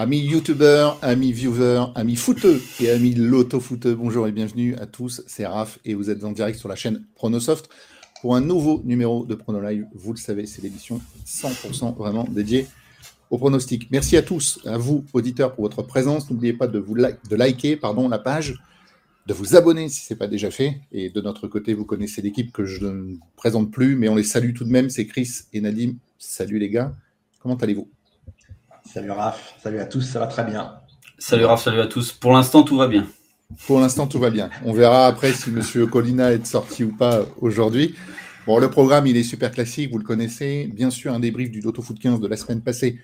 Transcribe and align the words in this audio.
Amis 0.00 0.20
youtubeurs, 0.20 0.98
amis 1.02 1.30
viewers, 1.30 1.92
amis 1.94 2.16
footeux 2.16 2.58
et 2.80 2.88
amis 2.88 3.12
loto-footeux, 3.14 3.94
bonjour 3.94 4.26
et 4.26 4.32
bienvenue 4.32 4.74
à 4.76 4.86
tous, 4.86 5.22
c'est 5.26 5.44
Raph 5.44 5.78
et 5.84 5.92
vous 5.92 6.08
êtes 6.08 6.24
en 6.24 6.32
direct 6.32 6.58
sur 6.58 6.70
la 6.70 6.74
chaîne 6.74 7.04
Pronosoft 7.16 7.68
pour 8.22 8.34
un 8.34 8.40
nouveau 8.40 8.80
numéro 8.86 9.26
de 9.26 9.34
Prono 9.34 9.60
Live. 9.60 9.84
Vous 9.92 10.14
le 10.14 10.18
savez, 10.18 10.46
c'est 10.46 10.62
l'édition 10.62 11.02
100% 11.26 11.98
vraiment 11.98 12.24
dédiée 12.24 12.66
au 13.28 13.36
pronostic. 13.36 13.90
Merci 13.90 14.16
à 14.16 14.22
tous, 14.22 14.58
à 14.64 14.78
vous 14.78 15.04
auditeurs 15.12 15.54
pour 15.54 15.64
votre 15.64 15.82
présence. 15.82 16.30
N'oubliez 16.30 16.54
pas 16.54 16.66
de, 16.66 16.78
vous 16.78 16.94
de 16.94 17.36
liker 17.36 17.76
pardon, 17.76 18.08
la 18.08 18.18
page, 18.18 18.54
de 19.26 19.34
vous 19.34 19.54
abonner 19.54 19.90
si 19.90 20.06
ce 20.06 20.14
n'est 20.14 20.18
pas 20.18 20.28
déjà 20.28 20.50
fait. 20.50 20.80
Et 20.92 21.10
de 21.10 21.20
notre 21.20 21.46
côté, 21.46 21.74
vous 21.74 21.84
connaissez 21.84 22.22
l'équipe 22.22 22.52
que 22.52 22.64
je 22.64 22.86
ne 22.86 23.16
présente 23.36 23.70
plus, 23.70 23.96
mais 23.96 24.08
on 24.08 24.16
les 24.16 24.24
salue 24.24 24.54
tout 24.54 24.64
de 24.64 24.70
même, 24.70 24.88
c'est 24.88 25.04
Chris 25.04 25.30
et 25.52 25.60
Nadim. 25.60 25.96
Salut 26.18 26.58
les 26.58 26.70
gars, 26.70 26.96
comment 27.38 27.56
allez-vous? 27.56 27.90
Salut 28.92 29.12
Raph, 29.12 29.54
salut 29.62 29.78
à 29.78 29.86
tous, 29.86 30.00
ça 30.00 30.18
va 30.18 30.26
très 30.26 30.42
bien. 30.42 30.74
Salut 31.16 31.44
Raph, 31.44 31.62
salut 31.62 31.80
à 31.80 31.86
tous. 31.86 32.10
Pour 32.10 32.32
l'instant, 32.32 32.64
tout 32.64 32.76
va 32.76 32.88
bien. 32.88 33.06
Pour 33.68 33.78
l'instant, 33.78 34.08
tout 34.08 34.18
va 34.18 34.30
bien. 34.30 34.50
On 34.64 34.72
verra 34.72 35.06
après 35.06 35.32
si 35.32 35.52
Monsieur 35.52 35.86
Colina 35.86 36.32
est 36.32 36.44
sorti 36.44 36.82
ou 36.82 36.96
pas 36.96 37.24
aujourd'hui. 37.40 37.94
Bon, 38.48 38.58
le 38.58 38.68
programme, 38.68 39.06
il 39.06 39.16
est 39.16 39.22
super 39.22 39.52
classique, 39.52 39.92
vous 39.92 39.98
le 39.98 40.04
connaissez. 40.04 40.68
Bien 40.74 40.90
sûr, 40.90 41.12
un 41.12 41.20
débrief 41.20 41.52
du 41.52 41.60
Loto 41.60 41.82
Foot 41.82 42.00
15 42.00 42.18
de 42.18 42.26
la 42.26 42.36
semaine 42.36 42.62
passée 42.62 42.98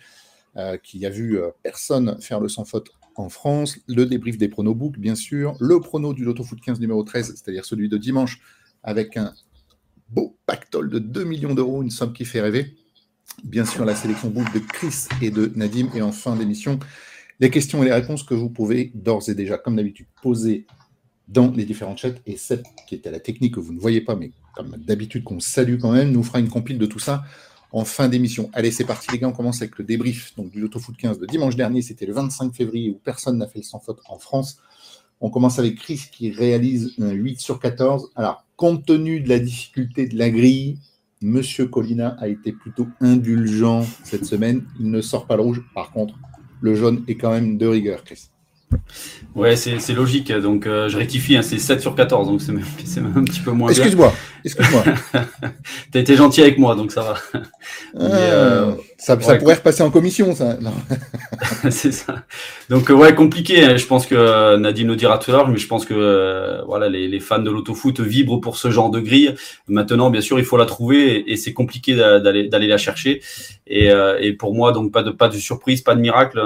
euh, 0.57 0.77
qui 0.77 1.07
a 1.07 1.11
vu 1.11 1.39
euh, 1.39 1.51
personne 1.63 2.21
faire 2.21 2.41
le 2.41 2.49
sans 2.49 2.65
faute 2.65 2.89
en 3.15 3.29
France. 3.29 3.79
Le 3.87 4.07
débrief 4.07 4.39
des 4.39 4.49
pronobooks, 4.49 4.99
bien 4.99 5.15
sûr. 5.15 5.55
Le 5.61 5.79
prono 5.81 6.15
du 6.15 6.25
Loto 6.25 6.43
Foot 6.43 6.61
15 6.61 6.81
numéro 6.81 7.05
13, 7.05 7.29
c'est-à-dire 7.37 7.65
celui 7.65 7.89
de 7.89 7.97
dimanche, 7.97 8.41
avec 8.83 9.17
un 9.17 9.35
beau 10.09 10.37
pactole 10.47 10.91
de 10.91 10.99
2 10.99 11.23
millions 11.23 11.55
d'euros, 11.55 11.85
une 11.85 11.91
somme 11.91 12.13
qui 12.13 12.25
fait 12.25 12.41
rêver 12.41 12.75
bien 13.45 13.65
sûr 13.65 13.85
la 13.85 13.95
sélection 13.95 14.29
bouffe 14.29 14.53
de 14.53 14.59
Chris 14.59 15.07
et 15.23 15.31
de 15.31 15.53
Nadim. 15.55 15.89
Et 15.95 16.03
en 16.03 16.13
fin 16.13 16.37
d'émission, 16.37 16.79
les 17.41 17.51
questions 17.51 17.83
et 17.83 17.87
les 17.87 17.93
réponses 17.93 18.23
que 18.23 18.35
vous 18.35 18.51
pouvez 18.51 18.93
d'ores 18.95 19.29
et 19.29 19.35
déjà, 19.35 19.59
comme 19.59 19.77
d'habitude, 19.77 20.07
poser 20.23 20.67
dans 21.29 21.51
les 21.51 21.65
différents 21.65 21.97
chats. 21.97 22.11
Et 22.27 22.37
celle 22.37 22.63
qui 22.87 22.95
était 22.95 23.11
la 23.11 23.21
technique 23.21 23.55
que 23.55 23.61
vous 23.61 23.73
ne 23.73 23.81
voyez 23.81 24.01
pas, 24.01 24.17
mais 24.17 24.33
comme 24.55 24.77
d'habitude 24.79 25.25
qu'on 25.25 25.41
salue 25.41 25.79
quand 25.79 25.93
même, 25.93 26.11
nous 26.11 26.23
fera 26.23 26.41
une 26.41 26.49
compile 26.49 26.79
de 26.79 26.87
tout 26.87 26.99
ça 26.99 27.25
en 27.73 27.85
fin 27.85 28.09
d'émission. 28.09 28.49
Allez, 28.53 28.71
c'est 28.71 28.85
parti 28.85 29.11
les 29.13 29.19
gars, 29.19 29.29
on 29.29 29.33
commence 29.33 29.61
avec 29.61 29.77
le 29.79 29.85
débrief 29.85 30.35
donc, 30.37 30.51
du 30.51 30.61
Loto 30.61 30.79
Foot 30.79 30.97
15 30.97 31.19
de 31.19 31.27
dimanche 31.27 31.57
dernier. 31.57 31.83
C'était 31.83 32.07
le 32.07 32.15
25 32.15 32.55
février 32.55 32.91
où 32.91 32.95
personne 32.95 33.39
n'a 33.39 33.47
fait 33.47 33.59
le 33.59 33.65
sans 33.65 33.81
faute 33.81 34.01
en 34.09 34.19
France. 34.19 34.59
On 35.21 35.31
commence 35.31 35.59
avec 35.59 35.77
Chris 35.77 36.03
qui 36.13 36.31
réalise 36.31 36.95
un 36.99 37.11
8 37.11 37.41
sur 37.41 37.59
14. 37.59 38.13
Alors, 38.17 38.45
compte 38.57 38.87
tenu 38.87 39.21
de 39.21 39.29
la 39.29 39.39
difficulté 39.39 40.07
de 40.07 40.17
la 40.17 40.31
grille, 40.31 40.79
Monsieur 41.23 41.67
Colina 41.67 42.17
a 42.21 42.29
été 42.29 42.53
plutôt 42.53 42.89
indulgent 43.01 43.85
cette 44.05 44.27
semaine. 44.27 44.65
Il 44.79 44.91
ne 44.91 45.01
sort 45.01 45.27
pas 45.27 45.37
le 45.37 45.43
rouge. 45.43 45.63
Par 45.75 45.91
contre, 45.91 46.15
le 46.61 46.75
jaune 46.75 47.05
est 47.09 47.17
quand 47.17 47.31
même 47.31 47.57
de 47.57 47.67
rigueur, 47.67 48.05
Chris. 48.05 48.29
Ouais, 49.35 49.57
c'est 49.57 49.95
logique. 49.95 50.33
Donc, 50.33 50.67
euh, 50.67 50.89
je 50.89 50.97
rectifie, 50.97 51.37
hein, 51.37 51.43
c'est 51.43 51.59
7 51.59 51.81
sur 51.81 51.95
14. 51.95 52.29
Donc, 52.29 52.41
c'est 52.85 53.01
même, 53.01 53.13
un 53.17 53.25
petit 53.25 53.41
peu 53.41 53.53
moins 53.53 53.71
Excuse-moi. 53.71 54.13
Excuse-moi. 54.45 54.85
tu 55.93 55.99
as 55.99 56.01
été 56.01 56.17
gentil 56.17 56.43
avec 56.43 56.59
moi, 56.59 56.75
donc 56.75 56.93
ça 56.93 57.03
va. 57.03 57.15
Ah, 57.35 58.01
euh, 58.01 58.73
ça, 58.99 59.17
pourrait 59.17 59.39
repasser 59.39 59.83
en 59.83 59.91
commission, 59.91 60.35
ça. 60.35 60.57
c'est 61.71 61.93
ça. 61.93 62.25
Donc, 62.71 62.91
euh, 62.91 62.95
ouais, 62.95 63.15
compliqué. 63.15 63.63
Hein. 63.63 63.77
Je 63.77 63.87
pense 63.87 64.07
que 64.07 64.57
Nadine 64.57 64.87
nous 64.87 64.97
dira 64.97 65.19
tout 65.19 65.31
à 65.31 65.35
l'heure, 65.35 65.49
mais 65.49 65.59
je 65.59 65.67
pense 65.67 65.85
que 65.85 66.65
voilà, 66.67 66.89
les, 66.89 67.21
fans 67.21 67.39
de 67.39 67.51
l'autofoot 67.51 68.01
vibrent 68.01 68.41
pour 68.41 68.57
ce 68.57 68.71
genre 68.71 68.91
de 68.91 69.01
grille. 69.01 69.35
Maintenant, 69.69 70.11
bien 70.11 70.21
sûr, 70.21 70.39
il 70.39 70.45
faut 70.45 70.57
la 70.57 70.67
trouver 70.67 71.31
et, 71.31 71.37
c'est 71.37 71.53
compliqué 71.53 71.95
d'aller 71.95 72.67
la 72.67 72.79
chercher. 72.79 73.21
Et, 73.67 73.91
pour 74.39 74.55
moi, 74.55 74.73
donc, 74.73 74.93
pas 74.93 75.03
de, 75.03 75.11
pas 75.11 75.29
de 75.29 75.37
surprise, 75.37 75.83
pas 75.83 75.95
de 75.95 76.01
miracle. 76.01 76.41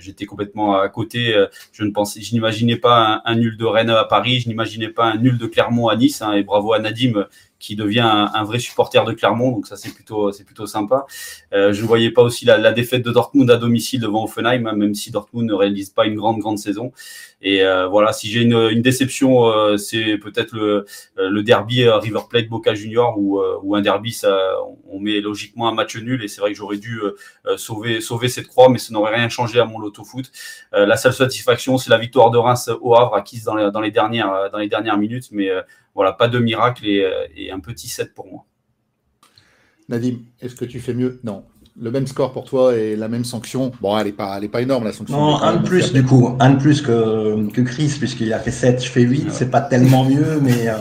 J'étais 0.00 0.24
complètement 0.24 0.78
à 0.78 0.88
côté. 0.88 1.34
Je 1.72 1.84
ne 1.84 1.90
pensais, 1.90 2.20
je 2.22 2.32
n'imaginais 2.32 2.76
pas 2.76 3.20
un, 3.24 3.34
nul 3.34 3.56
de 3.56 3.64
Rennes 3.66 3.90
à 3.90 4.04
Paris. 4.04 4.40
Je 4.40 4.48
n'imaginais 4.48 4.88
pas 4.88 5.04
un 5.04 5.18
nul 5.18 5.36
de 5.36 5.46
Clermont 5.46 5.88
à 5.88 5.96
Nice. 5.96 6.22
Hein, 6.22 6.32
et 6.32 6.42
bravo 6.42 6.72
à 6.72 6.78
Nadine 6.78 7.26
qui 7.58 7.76
devient 7.76 8.00
un, 8.00 8.44
vrai 8.44 8.58
supporter 8.58 9.04
de 9.04 9.12
Clermont, 9.12 9.50
donc 9.50 9.66
ça 9.66 9.76
c'est 9.76 9.92
plutôt 9.92 10.32
c'est 10.32 10.44
plutôt 10.44 10.66
sympa. 10.66 11.06
Euh, 11.52 11.72
je 11.72 11.82
ne 11.82 11.86
voyais 11.86 12.10
pas 12.10 12.22
aussi 12.22 12.44
la, 12.44 12.72
défaite 12.72 13.02
de 13.02 13.10
Dortmund 13.10 13.50
à 13.50 13.56
domicile 13.56 14.00
devant 14.00 14.24
Offenheim, 14.24 14.66
hein, 14.66 14.74
même 14.74 14.94
si 14.94 15.10
Dortmund 15.10 15.48
ne 15.48 15.54
réalise 15.54 15.90
pas 15.90 16.06
une 16.06 16.14
grande 16.14 16.38
grande 16.38 16.58
saison. 16.58 16.92
Et 17.40 17.62
euh, 17.62 17.86
voilà, 17.86 18.12
si 18.12 18.28
j'ai 18.28 18.42
une, 18.42 18.82
déception, 18.82 19.46
euh, 19.46 19.76
c'est 19.76 20.18
peut-être 20.18 20.52
le, 20.56 20.86
le 21.16 21.42
derby 21.42 21.88
River 21.88 22.20
Plate 22.28 22.48
Boca 22.48 22.74
Junior 22.74 23.16
ou 23.18 23.74
un 23.74 23.80
derby, 23.80 24.12
ça, 24.12 24.56
on 24.88 24.98
met 24.98 25.20
logiquement 25.20 25.68
un 25.68 25.74
match 25.74 25.96
nul 25.96 26.24
et 26.24 26.28
c'est 26.28 26.40
vrai 26.40 26.50
que 26.50 26.56
j'aurais 26.56 26.78
dû 26.78 27.00
sauver 27.56 28.00
sauver 28.00 28.28
cette 28.28 28.48
croix, 28.48 28.68
mais 28.68 28.78
ça 28.78 28.92
n'aurait 28.92 29.14
rien 29.14 29.28
changé 29.28 29.60
à 29.60 29.64
mon 29.64 29.78
loto 29.78 30.04
foot. 30.04 30.30
la 30.72 30.96
seule 30.96 31.12
satisfaction, 31.12 31.78
c'est 31.78 31.90
la 31.90 31.98
victoire 31.98 32.30
de 32.30 32.38
Reims 32.38 32.70
au 32.80 32.96
Havre 32.96 33.14
acquise 33.14 33.44
dans 33.44 33.54
les, 33.54 33.70
dans 33.70 33.80
les 33.80 33.90
dernières 33.90 34.50
dans 34.50 34.58
les 34.58 34.68
dernières 34.68 34.98
minutes, 34.98 35.28
mais 35.30 35.50
voilà, 35.98 36.12
pas 36.12 36.28
de 36.28 36.38
miracle 36.38 36.84
euh, 36.86 37.26
et, 37.34 37.50
un 37.50 37.58
petit 37.58 37.88
7 37.88 38.14
pour 38.14 38.28
moi. 38.28 38.46
Nadim, 39.88 40.20
est-ce 40.40 40.54
que 40.54 40.64
tu 40.64 40.78
fais 40.78 40.94
mieux? 40.94 41.18
Non. 41.24 41.44
Le 41.80 41.92
même 41.92 42.06
score 42.08 42.32
pour 42.32 42.44
toi 42.44 42.74
et 42.76 42.96
la 42.96 43.08
même 43.08 43.24
sanction. 43.24 43.70
Bon, 43.80 43.96
elle 43.96 44.06
n'est 44.06 44.12
pas, 44.12 44.40
pas 44.50 44.62
énorme 44.62 44.84
la 44.84 44.92
sanction. 44.92 45.16
Non, 45.16 45.36
un 45.40 45.56
de 45.56 45.66
plus 45.66 45.92
du 45.92 46.04
coup. 46.04 46.36
Un 46.40 46.50
de 46.50 46.58
plus 46.58 46.82
que, 46.82 47.48
que 47.50 47.60
Chris, 47.60 47.94
puisqu'il 47.98 48.32
a 48.32 48.40
fait 48.40 48.50
7, 48.50 48.82
je 48.82 48.88
fais 48.88 49.02
8. 49.02 49.30
C'est 49.30 49.50
pas 49.50 49.60
tellement 49.60 50.04
mieux, 50.04 50.40
mais 50.40 50.68
euh, 50.68 50.74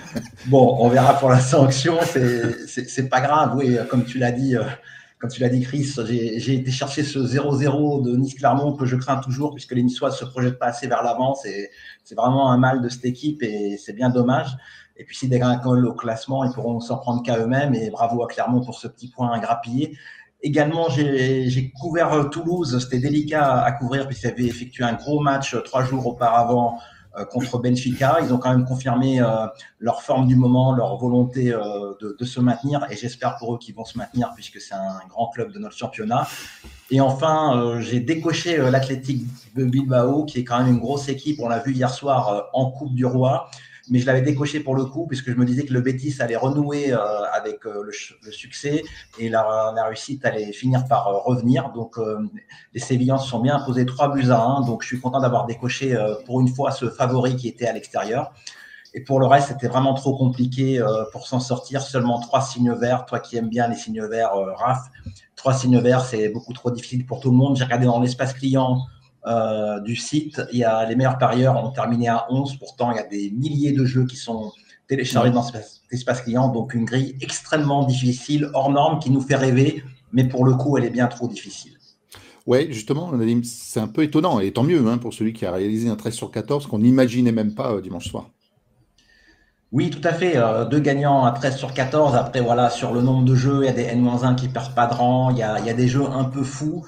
bon, 0.46 0.76
on 0.80 0.88
verra 0.88 1.14
pour 1.14 1.30
la 1.30 1.40
sanction. 1.40 1.98
C'est 2.02 3.08
pas 3.08 3.20
grave. 3.20 3.54
Oui, 3.56 3.76
comme 3.88 4.04
tu 4.04 4.18
l'as 4.18 4.32
dit, 4.32 4.56
euh, 4.56 4.64
comme 5.20 5.30
tu 5.30 5.40
l'as 5.40 5.48
dit, 5.48 5.62
Chris, 5.62 5.94
j'ai 6.08 6.54
été 6.54 6.70
chercher 6.70 7.04
ce 7.04 7.18
0-0 7.20 8.02
de 8.02 8.16
Nice-Clermont 8.16 8.74
que 8.74 8.86
je 8.86 8.96
crains 8.96 9.16
toujours, 9.18 9.54
puisque 9.54 9.72
les 9.72 9.82
Niçois 9.82 10.10
ne 10.10 10.14
se 10.14 10.24
projettent 10.24 10.58
pas 10.58 10.66
assez 10.66 10.88
vers 10.88 11.02
l'avant. 11.02 11.34
C'est 11.34 11.70
vraiment 12.16 12.50
un 12.50 12.58
mal 12.58 12.82
de 12.82 12.88
cette 12.88 13.04
équipe 13.04 13.42
et 13.42 13.76
c'est 13.76 13.92
bien 13.92 14.10
dommage. 14.10 14.56
Et 14.96 15.04
puis, 15.04 15.16
s'ils 15.16 15.30
dégringolent 15.30 15.88
au 15.88 15.94
classement, 15.94 16.44
ils 16.44 16.52
pourront 16.52 16.78
s'en 16.80 16.98
prendre 16.98 17.22
qu'à 17.22 17.38
eux-mêmes. 17.38 17.74
Et 17.74 17.90
bravo 17.90 18.22
à 18.22 18.26
Clermont 18.26 18.60
pour 18.60 18.74
ce 18.74 18.88
petit 18.88 19.08
point 19.08 19.38
grappillé. 19.38 19.96
Également, 20.46 20.90
j'ai 20.90 21.72
couvert 21.80 22.28
Toulouse. 22.30 22.78
C'était 22.78 22.98
délicat 22.98 23.62
à 23.62 23.72
couvrir 23.72 24.06
puisqu'ils 24.06 24.28
avaient 24.28 24.44
effectué 24.44 24.84
un 24.84 24.92
gros 24.92 25.20
match 25.20 25.56
trois 25.64 25.82
jours 25.82 26.06
auparavant 26.06 26.78
euh, 27.16 27.24
contre 27.24 27.58
Benfica. 27.58 28.18
Ils 28.22 28.32
ont 28.32 28.38
quand 28.38 28.50
même 28.50 28.64
confirmé 28.64 29.20
euh, 29.20 29.46
leur 29.78 30.02
forme 30.02 30.26
du 30.26 30.34
moment, 30.34 30.74
leur 30.74 30.96
volonté 30.96 31.52
euh, 31.52 31.94
de, 32.00 32.24
se 32.24 32.40
maintenir 32.40 32.86
et 32.90 32.96
j'espère 32.96 33.36
pour 33.36 33.54
eux 33.54 33.58
qu'ils 33.58 33.74
vont 33.74 33.84
se 33.84 33.96
maintenir 33.96 34.32
puisque 34.34 34.60
c'est 34.60 34.74
un 34.74 34.98
grand 35.08 35.28
club 35.28 35.52
de 35.52 35.58
notre 35.58 35.76
championnat. 35.76 36.26
Et 36.90 37.00
enfin, 37.00 37.78
j'ai 37.80 38.00
décoché 38.00 38.56
l'Athletic 38.70 39.24
de 39.54 39.64
Bilbao 39.64 40.24
qui 40.24 40.40
est 40.40 40.44
quand 40.44 40.58
même 40.58 40.74
une 40.74 40.80
grosse 40.80 41.08
équipe. 41.08 41.38
On 41.40 41.48
l'a 41.48 41.60
vu 41.60 41.72
hier 41.72 41.90
soir 41.90 42.48
en 42.52 42.70
Coupe 42.70 42.94
du 42.94 43.06
Roi 43.06 43.48
mais 43.90 43.98
je 43.98 44.06
l'avais 44.06 44.22
décoché 44.22 44.60
pour 44.60 44.74
le 44.74 44.84
coup, 44.84 45.06
puisque 45.06 45.30
je 45.30 45.36
me 45.36 45.44
disais 45.44 45.64
que 45.64 45.72
le 45.72 45.80
Betis 45.80 46.16
allait 46.20 46.36
renouer 46.36 46.92
euh, 46.92 46.98
avec 47.32 47.66
euh, 47.66 47.82
le, 47.82 48.32
succès 48.32 48.82
et 49.18 49.28
la, 49.28 49.72
réussite 49.86 50.24
allait 50.24 50.52
finir 50.52 50.86
par 50.86 51.08
euh, 51.08 51.18
revenir. 51.18 51.70
Donc, 51.70 51.96
les 52.72 52.80
Sévillans 52.80 53.18
se 53.18 53.28
sont 53.28 53.40
bien 53.40 53.56
imposés 53.56 53.84
3 53.84 54.14
buts 54.14 54.30
à 54.30 54.40
1. 54.40 54.62
Donc, 54.62 54.82
je 54.82 54.88
suis 54.88 55.00
content 55.00 55.20
d'avoir 55.20 55.46
décoché 55.46 55.96
pour 56.26 56.40
une 56.40 56.48
fois 56.48 56.70
ce 56.70 56.88
favori 56.88 57.36
qui 57.36 57.48
était 57.48 57.66
à 57.66 57.72
l'extérieur. 57.72 58.32
Et 58.96 59.00
pour 59.00 59.18
le 59.18 59.26
reste, 59.26 59.48
c'était 59.48 59.66
vraiment 59.66 59.94
trop 59.94 60.16
compliqué 60.16 60.82
pour 61.12 61.26
s'en 61.26 61.40
sortir. 61.40 61.82
Seulement 61.82 62.20
trois 62.20 62.40
signes 62.40 62.72
verts. 62.72 63.06
Toi 63.06 63.18
qui 63.20 63.36
aimes 63.36 63.48
bien 63.48 63.68
les 63.68 63.74
signes 63.74 64.04
verts, 64.06 64.32
Raph, 64.56 64.88
trois 65.36 65.52
signes 65.52 65.80
verts, 65.80 66.04
c'est 66.04 66.28
beaucoup 66.28 66.52
trop 66.52 66.70
difficile 66.70 67.04
pour 67.04 67.20
tout 67.20 67.30
le 67.30 67.36
monde. 67.36 67.56
J'ai 67.56 67.64
regardé 67.64 67.86
dans 67.86 68.00
l'espace 68.00 68.32
client 68.32 68.78
euh, 69.26 69.80
du 69.80 69.96
site. 69.96 70.42
Il 70.52 70.58
y 70.58 70.64
a 70.64 70.84
les 70.86 70.96
meilleurs 70.96 71.18
parieurs 71.18 71.62
ont 71.62 71.70
terminé 71.70 72.08
à 72.08 72.26
11. 72.30 72.56
Pourtant, 72.56 72.90
il 72.92 72.96
y 72.96 73.00
a 73.00 73.04
des 73.04 73.30
milliers 73.30 73.72
de 73.72 73.84
jeux 73.84 74.06
qui 74.06 74.16
sont 74.16 74.52
téléchargés 74.86 75.30
dans 75.30 75.42
cet 75.42 75.64
espace 75.90 76.22
client. 76.22 76.48
Donc, 76.48 76.74
une 76.74 76.84
grille 76.84 77.16
extrêmement 77.20 77.84
difficile, 77.84 78.50
hors 78.54 78.70
norme, 78.70 78.98
qui 78.98 79.10
nous 79.10 79.20
fait 79.20 79.36
rêver. 79.36 79.82
Mais 80.12 80.24
pour 80.24 80.44
le 80.44 80.54
coup, 80.54 80.76
elle 80.76 80.84
est 80.84 80.90
bien 80.90 81.06
trop 81.06 81.28
difficile. 81.28 81.72
Ouais, 82.46 82.66
justement, 82.70 83.10
c'est 83.42 83.80
un 83.80 83.88
peu 83.88 84.02
étonnant, 84.02 84.38
et 84.38 84.52
tant 84.52 84.64
mieux 84.64 84.86
hein, 84.86 84.98
pour 84.98 85.14
celui 85.14 85.32
qui 85.32 85.46
a 85.46 85.52
réalisé 85.52 85.88
un 85.88 85.96
13 85.96 86.12
sur 86.12 86.30
14 86.30 86.66
qu'on 86.66 86.80
n'imaginait 86.80 87.32
même 87.32 87.54
pas 87.54 87.72
euh, 87.72 87.80
dimanche 87.80 88.08
soir. 88.08 88.28
Oui, 89.72 89.88
tout 89.88 90.06
à 90.06 90.12
fait. 90.12 90.36
Euh, 90.36 90.66
deux 90.66 90.78
gagnants 90.78 91.24
à 91.24 91.32
13 91.32 91.56
sur 91.56 91.72
14. 91.72 92.14
Après, 92.14 92.40
voilà, 92.40 92.68
sur 92.68 92.92
le 92.92 93.00
nombre 93.00 93.24
de 93.24 93.34
jeux, 93.34 93.62
il 93.62 93.66
y 93.66 93.68
a 93.68 93.72
des 93.72 93.82
N-1 93.84 94.36
qui 94.36 94.48
perdent 94.48 94.74
pas 94.74 94.86
de 94.86 94.94
rang. 94.94 95.30
Il 95.30 95.38
y 95.38 95.42
a, 95.42 95.58
il 95.58 95.66
y 95.66 95.70
a 95.70 95.74
des 95.74 95.88
jeux 95.88 96.04
un 96.04 96.24
peu 96.24 96.42
fous. 96.42 96.84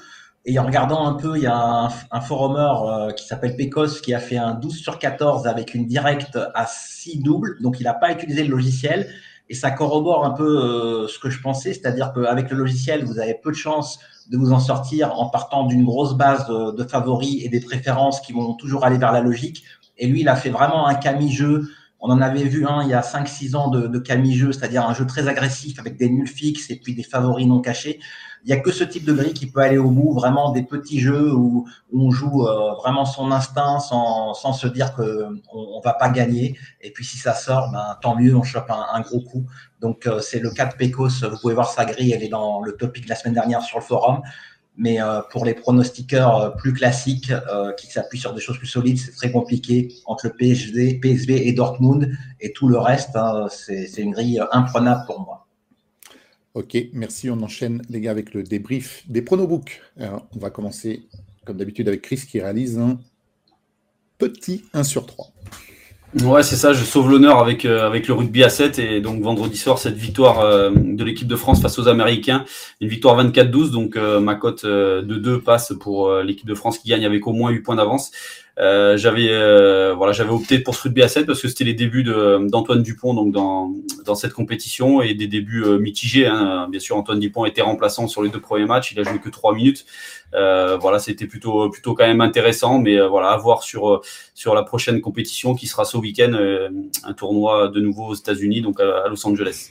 Et 0.48 0.58
en 0.60 0.64
regardant 0.64 1.06
un 1.06 1.14
peu, 1.14 1.36
il 1.36 1.42
y 1.42 1.46
a 1.46 1.56
un, 1.56 1.88
un 2.12 2.20
forumeur 2.20 2.88
euh, 2.88 3.10
qui 3.10 3.26
s'appelle 3.26 3.56
Pecos 3.56 4.00
qui 4.00 4.14
a 4.14 4.20
fait 4.20 4.36
un 4.36 4.54
12 4.54 4.76
sur 4.76 5.00
14 5.00 5.48
avec 5.48 5.74
une 5.74 5.86
directe 5.86 6.38
à 6.54 6.66
6 6.66 7.18
doubles. 7.18 7.56
Donc, 7.60 7.80
il 7.80 7.82
n'a 7.82 7.94
pas 7.94 8.12
utilisé 8.12 8.44
le 8.44 8.50
logiciel. 8.50 9.08
Et 9.48 9.54
ça 9.54 9.72
corrobore 9.72 10.24
un 10.24 10.30
peu 10.30 10.44
euh, 10.44 11.08
ce 11.08 11.18
que 11.18 11.30
je 11.30 11.40
pensais, 11.40 11.72
c'est-à-dire 11.72 12.12
qu'avec 12.12 12.50
le 12.50 12.56
logiciel, 12.56 13.04
vous 13.04 13.18
avez 13.18 13.34
peu 13.34 13.50
de 13.50 13.56
chances 13.56 13.98
de 14.30 14.36
vous 14.36 14.52
en 14.52 14.58
sortir 14.58 15.18
en 15.18 15.28
partant 15.28 15.66
d'une 15.66 15.84
grosse 15.84 16.14
base 16.14 16.48
de, 16.48 16.84
favoris 16.84 17.44
et 17.44 17.48
des 17.48 17.60
préférences 17.60 18.20
qui 18.20 18.32
vont 18.32 18.54
toujours 18.54 18.84
aller 18.84 18.98
vers 18.98 19.12
la 19.12 19.20
logique. 19.20 19.64
Et 19.98 20.06
lui, 20.06 20.22
il 20.22 20.28
a 20.28 20.36
fait 20.36 20.50
vraiment 20.50 20.86
un 20.86 20.94
cami-jeu 20.94 21.68
On 22.00 22.10
en 22.10 22.20
avait 22.20 22.44
vu 22.44 22.66
un 22.66 22.82
il 22.82 22.90
y 22.90 22.94
a 22.94 23.00
5-6 23.00 23.56
ans 23.56 23.68
de, 23.68 23.86
de 23.86 23.98
Camille 23.98 24.36
Jeu, 24.36 24.52
c'est-à-dire 24.52 24.86
un 24.86 24.94
jeu 24.94 25.06
très 25.06 25.28
agressif 25.28 25.78
avec 25.78 25.96
des 25.96 26.08
nuls 26.10 26.28
fixes 26.28 26.70
et 26.70 26.76
puis 26.76 26.94
des 26.94 27.02
favoris 27.02 27.46
non 27.46 27.60
cachés. 27.60 28.00
Il 28.44 28.48
n'y 28.48 28.52
a 28.52 28.60
que 28.60 28.70
ce 28.70 28.84
type 28.84 29.04
de 29.04 29.12
grille 29.12 29.32
qui 29.32 29.46
peut 29.46 29.58
aller 29.58 29.78
au 29.78 29.90
bout, 29.90 30.12
vraiment 30.12 30.52
des 30.52 30.62
petits 30.62 31.00
jeux 31.00 31.32
où, 31.34 31.66
on 31.92 32.10
joue 32.10 32.46
euh, 32.46 32.74
vraiment 32.74 33.04
son 33.04 33.32
instinct 33.32 33.80
sans, 33.80 34.34
sans 34.34 34.52
se 34.52 34.68
dire 34.68 34.94
qu'on 34.94 35.02
ne 35.02 35.82
va 35.82 35.94
pas 35.94 36.10
gagner. 36.10 36.56
Et 36.80 36.92
puis 36.92 37.04
si 37.04 37.16
ça 37.16 37.34
sort, 37.34 37.70
ben, 37.72 37.96
tant 38.00 38.14
mieux, 38.14 38.36
on 38.36 38.44
chope 38.44 38.70
un, 38.70 39.00
gros 39.00 39.20
coup. 39.20 39.46
Donc 39.80 40.06
euh, 40.06 40.20
c'est 40.20 40.38
le 40.38 40.50
cas 40.50 40.66
de 40.66 40.74
Pecos, 40.74 41.24
vous 41.24 41.38
pouvez 41.38 41.54
voir 41.54 41.68
sa 41.68 41.84
grille, 41.86 42.12
elle 42.12 42.22
est 42.22 42.28
dans 42.28 42.60
le 42.60 42.76
topic 42.76 43.04
de 43.04 43.08
la 43.08 43.16
semaine 43.16 43.34
dernière 43.34 43.62
sur 43.62 43.78
le 43.78 43.84
forum. 43.84 44.20
Mais 44.78 45.00
euh, 45.00 45.20
pour 45.30 45.44
les 45.44 45.54
pronostiqueurs 45.54 46.54
plus 46.56 46.72
classiques 46.72 47.32
qui 47.78 47.86
s'appuient 47.86 48.18
sur 48.18 48.34
des 48.34 48.40
choses 48.40 48.58
plus 48.58 48.66
solides, 48.66 48.98
c'est 48.98 49.12
très 49.12 49.30
compliqué 49.30 49.88
entre 50.04 50.26
le 50.26 50.32
PSV, 50.34 51.00
PSV 51.00 51.48
et 51.48 51.52
Dortmund 51.52 52.12
et 52.40 52.52
tout 52.52 52.68
le 52.68 52.78
reste. 52.78 53.16
Hein, 53.16 53.48
c'est 53.50 53.96
une 53.96 54.12
grille 54.12 54.42
imprenable 54.52 55.02
pour 55.06 55.20
moi. 55.20 55.46
Ok, 56.54 56.76
merci. 56.92 57.30
On 57.30 57.40
enchaîne, 57.42 57.82
les 57.88 58.00
gars, 58.00 58.10
avec 58.10 58.34
le 58.34 58.42
débrief 58.42 59.04
des 59.08 59.22
pronobooks. 59.22 59.82
On 59.98 60.38
va 60.38 60.50
commencer, 60.50 61.06
comme 61.44 61.56
d'habitude, 61.56 61.88
avec 61.88 62.02
Chris 62.02 62.24
qui 62.28 62.40
réalise 62.40 62.78
un 62.78 62.98
petit 64.18 64.64
1 64.72 64.84
sur 64.84 65.06
3. 65.06 65.32
Ouais, 66.14 66.42
c'est 66.42 66.56
ça, 66.56 66.72
je 66.72 66.84
sauve 66.84 67.10
l'honneur 67.10 67.40
avec, 67.40 67.64
euh, 67.64 67.84
avec 67.84 68.06
le 68.06 68.14
rugby 68.14 68.42
à 68.44 68.48
7 68.48 68.78
et 68.78 69.00
donc 69.00 69.22
vendredi 69.22 69.56
soir, 69.56 69.78
cette 69.78 69.96
victoire 69.96 70.40
euh, 70.40 70.70
de 70.72 71.04
l'équipe 71.04 71.26
de 71.26 71.36
France 71.36 71.60
face 71.60 71.78
aux 71.78 71.88
Américains, 71.88 72.44
une 72.80 72.88
victoire 72.88 73.22
24-12, 73.22 73.70
donc 73.70 73.96
euh, 73.96 74.20
ma 74.20 74.36
cote 74.36 74.64
de 74.64 75.02
2 75.02 75.40
passe 75.40 75.74
pour 75.78 76.12
l'équipe 76.20 76.46
de 76.46 76.54
France 76.54 76.78
qui 76.78 76.88
gagne 76.88 77.04
avec 77.04 77.26
au 77.26 77.32
moins 77.32 77.50
8 77.50 77.60
points 77.60 77.76
d'avance. 77.76 78.12
Euh, 78.58 78.96
j'avais 78.96 79.28
euh, 79.28 79.92
voilà, 79.94 80.14
j'avais 80.14 80.30
opté 80.30 80.58
pour 80.58 80.74
ce 80.74 80.84
rugby 80.84 81.02
à 81.02 81.08
7 81.08 81.26
parce 81.26 81.42
que 81.42 81.48
c'était 81.48 81.64
les 81.64 81.74
débuts 81.74 82.04
d'Antoine 82.04 82.82
Dupont 82.82 83.12
donc 83.12 83.30
dans, 83.30 83.74
dans 84.06 84.14
cette 84.14 84.32
compétition 84.32 85.02
et 85.02 85.12
des 85.12 85.26
débuts 85.26 85.62
euh, 85.62 85.78
mitigés. 85.78 86.26
Hein. 86.26 86.66
Bien 86.70 86.80
sûr, 86.80 86.96
Antoine 86.96 87.20
Dupont 87.20 87.44
était 87.44 87.60
remplaçant 87.60 88.08
sur 88.08 88.22
les 88.22 88.30
deux 88.30 88.40
premiers 88.40 88.64
matchs, 88.64 88.92
il 88.92 89.00
a 89.00 89.02
joué 89.02 89.18
que 89.18 89.28
trois 89.28 89.54
minutes. 89.54 89.84
Euh, 90.34 90.76
voilà, 90.76 90.98
c'était 90.98 91.26
plutôt 91.26 91.70
plutôt 91.70 91.94
quand 91.94 92.06
même 92.06 92.20
intéressant, 92.20 92.78
mais 92.78 93.00
voilà, 93.06 93.30
à 93.30 93.36
voir 93.36 93.62
sur 93.62 94.02
sur 94.34 94.54
la 94.54 94.62
prochaine 94.62 95.00
compétition 95.00 95.54
qui 95.54 95.66
sera 95.66 95.84
ce 95.84 95.96
week-end, 95.96 96.32
un 97.04 97.12
tournoi 97.14 97.68
de 97.68 97.80
nouveau 97.80 98.06
aux 98.06 98.14
États-Unis, 98.14 98.60
donc 98.60 98.80
à 98.80 99.08
Los 99.08 99.26
Angeles. 99.26 99.70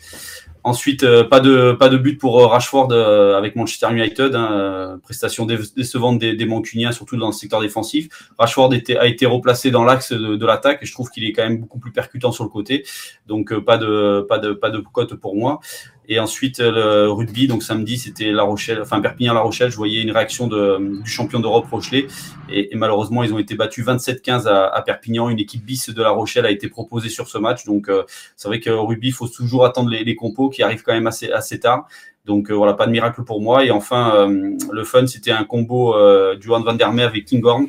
Ensuite, 0.65 1.03
euh, 1.03 1.23
pas 1.23 1.41
de 1.41 1.73
pas 1.73 1.89
de 1.89 1.97
but 1.97 2.19
pour 2.19 2.39
euh, 2.39 2.47
Rashford 2.47 2.91
euh, 2.91 3.37
avec 3.37 3.55
Manchester 3.55 3.87
United. 3.91 4.33
Hein, 4.33 4.99
prestation 5.03 5.45
décevante 5.45 6.17
des, 6.17 6.33
des 6.33 6.45
Mancuniens, 6.47 6.91
surtout 6.91 7.17
dans 7.17 7.27
le 7.27 7.33
secteur 7.33 7.61
défensif. 7.61 8.07
Rashford 8.39 8.73
était, 8.73 8.97
a 8.97 9.05
été 9.05 9.27
replacé 9.27 9.69
dans 9.69 9.83
l'axe 9.83 10.11
de, 10.11 10.35
de 10.35 10.45
l'attaque 10.47 10.79
et 10.81 10.87
je 10.87 10.91
trouve 10.91 11.11
qu'il 11.11 11.23
est 11.23 11.33
quand 11.33 11.43
même 11.43 11.59
beaucoup 11.59 11.77
plus 11.77 11.91
percutant 11.91 12.31
sur 12.31 12.43
le 12.43 12.49
côté. 12.49 12.83
Donc 13.27 13.55
pas 13.59 13.77
de 13.77 14.25
pas 14.27 14.39
de 14.39 14.53
pas 14.53 14.71
de 14.71 14.79
cote 14.79 15.13
pour 15.13 15.35
moi. 15.35 15.59
Et 16.07 16.19
ensuite, 16.19 16.59
le 16.59 17.09
rugby, 17.09 17.47
donc 17.47 17.63
samedi, 17.63 17.97
c'était 17.97 18.31
La 18.31 18.43
Rochelle, 18.43 18.81
enfin 18.81 19.01
Perpignan-La 19.01 19.41
Rochelle. 19.41 19.71
Je 19.71 19.75
voyais 19.77 20.01
une 20.01 20.11
réaction 20.11 20.47
de, 20.47 21.01
du 21.01 21.09
champion 21.09 21.39
d'Europe 21.39 21.65
Rochelet. 21.69 22.07
Et, 22.49 22.73
et, 22.73 22.75
malheureusement, 22.75 23.23
ils 23.23 23.33
ont 23.33 23.39
été 23.39 23.55
battus 23.55 23.85
27-15 23.85 24.47
à, 24.47 24.67
à, 24.67 24.81
Perpignan. 24.81 25.29
Une 25.29 25.39
équipe 25.39 25.65
bis 25.65 25.89
de 25.89 26.01
La 26.01 26.11
Rochelle 26.11 26.45
a 26.45 26.51
été 26.51 26.69
proposée 26.69 27.09
sur 27.09 27.27
ce 27.27 27.37
match. 27.37 27.65
Donc, 27.65 27.89
euh, 27.89 28.03
c'est 28.35 28.47
vrai 28.47 28.59
qu'au 28.59 28.85
rugby, 28.85 29.07
il 29.07 29.13
faut 29.13 29.27
toujours 29.27 29.65
attendre 29.65 29.89
les, 29.89 30.03
les, 30.03 30.15
compos 30.15 30.49
qui 30.49 30.61
arrivent 30.61 30.83
quand 30.83 30.93
même 30.93 31.07
assez, 31.07 31.31
assez 31.31 31.59
tard. 31.59 31.87
Donc, 32.25 32.49
euh, 32.49 32.53
voilà, 32.53 32.73
pas 32.73 32.85
de 32.85 32.91
miracle 32.91 33.23
pour 33.23 33.41
moi. 33.41 33.65
Et 33.65 33.71
enfin, 33.71 34.15
euh, 34.15 34.51
le 34.71 34.83
fun, 34.83 35.07
c'était 35.07 35.31
un 35.31 35.43
combo 35.43 35.95
du 36.35 36.47
Johan 36.47 36.61
van 36.61 36.73
der 36.73 36.91
Meer 36.91 37.07
avec 37.07 37.25
Kinghorn. 37.25 37.67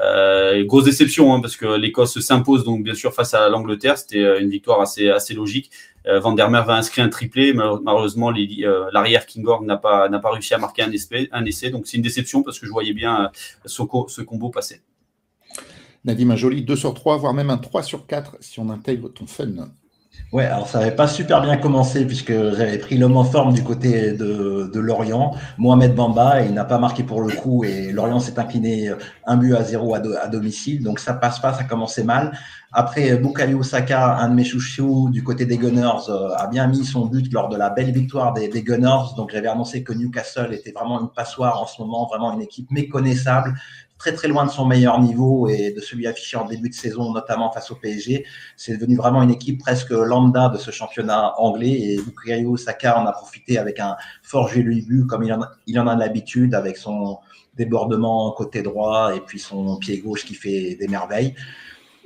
Euh, 0.00 0.64
grosse 0.64 0.84
déception 0.84 1.32
hein, 1.34 1.40
parce 1.40 1.56
que 1.56 1.66
l'Écosse 1.76 2.18
s'impose 2.18 2.64
donc 2.64 2.82
bien 2.82 2.94
sûr 2.94 3.14
face 3.14 3.34
à 3.34 3.48
l'Angleterre. 3.48 3.98
C'était 3.98 4.40
une 4.40 4.50
victoire 4.50 4.80
assez 4.80 5.34
logique. 5.34 5.70
Euh, 6.06 6.20
Van 6.20 6.32
der 6.32 6.50
va 6.50 6.76
inscrire 6.76 7.04
un 7.04 7.08
triplé. 7.08 7.52
Malheureusement, 7.52 8.32
euh, 8.32 8.88
l'arrière 8.92 9.26
Kingor 9.26 9.62
n'a 9.62 9.76
pas, 9.76 10.08
n'a 10.08 10.18
pas 10.18 10.30
réussi 10.30 10.54
à 10.54 10.58
marquer 10.58 10.82
un 10.82 11.44
essai. 11.44 11.70
Donc 11.70 11.86
c'est 11.86 11.96
une 11.96 12.02
déception 12.02 12.42
parce 12.42 12.58
que 12.58 12.66
je 12.66 12.70
voyais 12.70 12.92
bien 12.92 13.24
euh, 13.24 13.28
ce, 13.64 13.82
ce 14.08 14.22
combo 14.22 14.50
passer. 14.50 14.82
Nadim, 16.04 16.30
un 16.30 16.36
joli 16.36 16.62
2 16.62 16.76
sur 16.76 16.92
3, 16.92 17.16
voire 17.16 17.32
même 17.32 17.48
un 17.48 17.56
3 17.56 17.82
sur 17.82 18.06
4 18.06 18.36
si 18.40 18.60
on 18.60 18.68
intègre 18.68 19.08
ton 19.08 19.26
fun. 19.26 19.70
Ouais, 20.34 20.46
alors 20.46 20.66
ça 20.66 20.80
n'avait 20.80 20.96
pas 20.96 21.06
super 21.06 21.40
bien 21.42 21.56
commencé 21.56 22.04
puisque 22.04 22.32
j'avais 22.32 22.78
pris 22.78 22.96
l'homme 22.96 23.16
en 23.16 23.22
forme 23.22 23.52
du 23.52 23.62
côté 23.62 24.10
de, 24.10 24.78
Lorient, 24.80 25.36
Mohamed 25.58 25.94
Bamba, 25.94 26.42
il 26.42 26.52
n'a 26.52 26.64
pas 26.64 26.78
marqué 26.78 27.04
pour 27.04 27.22
le 27.22 27.32
coup 27.32 27.62
et 27.62 27.92
Lorient 27.92 28.18
s'est 28.18 28.36
incliné 28.36 28.90
un 29.26 29.36
but 29.36 29.54
à 29.54 29.62
zéro 29.62 29.94
à, 29.94 30.00
domicile, 30.26 30.82
donc 30.82 30.98
ça 30.98 31.14
passe 31.14 31.38
pas, 31.38 31.52
ça 31.52 31.62
commençait 31.62 32.02
mal. 32.02 32.36
Après, 32.72 33.16
Bukayo 33.16 33.62
Saka, 33.62 34.16
un 34.16 34.28
de 34.28 34.34
mes 34.34 34.42
chouchous 34.42 35.08
du 35.12 35.22
côté 35.22 35.46
des 35.46 35.56
Gunners, 35.56 36.08
euh, 36.08 36.34
a 36.36 36.48
bien 36.48 36.66
mis 36.66 36.84
son 36.84 37.06
but 37.06 37.32
lors 37.32 37.48
de 37.48 37.56
la 37.56 37.70
belle 37.70 37.92
victoire 37.92 38.32
des, 38.32 38.48
des 38.48 38.64
Gunners. 38.64 39.14
Donc 39.16 39.30
j'avais 39.30 39.46
annoncé 39.46 39.84
que 39.84 39.92
Newcastle 39.92 40.52
était 40.52 40.72
vraiment 40.72 41.00
une 41.00 41.10
passoire 41.10 41.62
en 41.62 41.66
ce 41.66 41.80
moment, 41.80 42.08
vraiment 42.08 42.32
une 42.32 42.42
équipe 42.42 42.72
méconnaissable 42.72 43.54
très 44.04 44.12
très 44.12 44.28
loin 44.28 44.44
de 44.44 44.50
son 44.50 44.66
meilleur 44.66 45.00
niveau 45.00 45.48
et 45.48 45.72
de 45.72 45.80
celui 45.80 46.06
affiché 46.06 46.36
en 46.36 46.44
début 46.44 46.68
de 46.68 46.74
saison, 46.74 47.10
notamment 47.14 47.50
face 47.50 47.70
au 47.70 47.74
PSG. 47.74 48.26
C'est 48.54 48.76
devenu 48.76 48.96
vraiment 48.96 49.22
une 49.22 49.30
équipe 49.30 49.58
presque 49.58 49.92
lambda 49.92 50.50
de 50.50 50.58
ce 50.58 50.70
championnat 50.70 51.32
anglais 51.40 51.72
et 51.72 51.96
Bukayo 51.96 52.58
Saka 52.58 53.00
en 53.00 53.06
a 53.06 53.12
profité 53.12 53.56
avec 53.56 53.80
un 53.80 53.96
fort 54.22 54.48
jeu 54.48 54.62
but 54.62 55.06
comme 55.06 55.22
il 55.22 55.78
en 55.80 55.86
a, 55.86 55.96
l'habitude 55.96 56.54
avec 56.54 56.76
son 56.76 57.18
débordement 57.56 58.30
côté 58.32 58.60
droit 58.60 59.14
et 59.16 59.20
puis 59.20 59.38
son 59.38 59.78
pied 59.78 60.00
gauche 60.00 60.26
qui 60.26 60.34
fait 60.34 60.76
des 60.78 60.86
merveilles. 60.86 61.34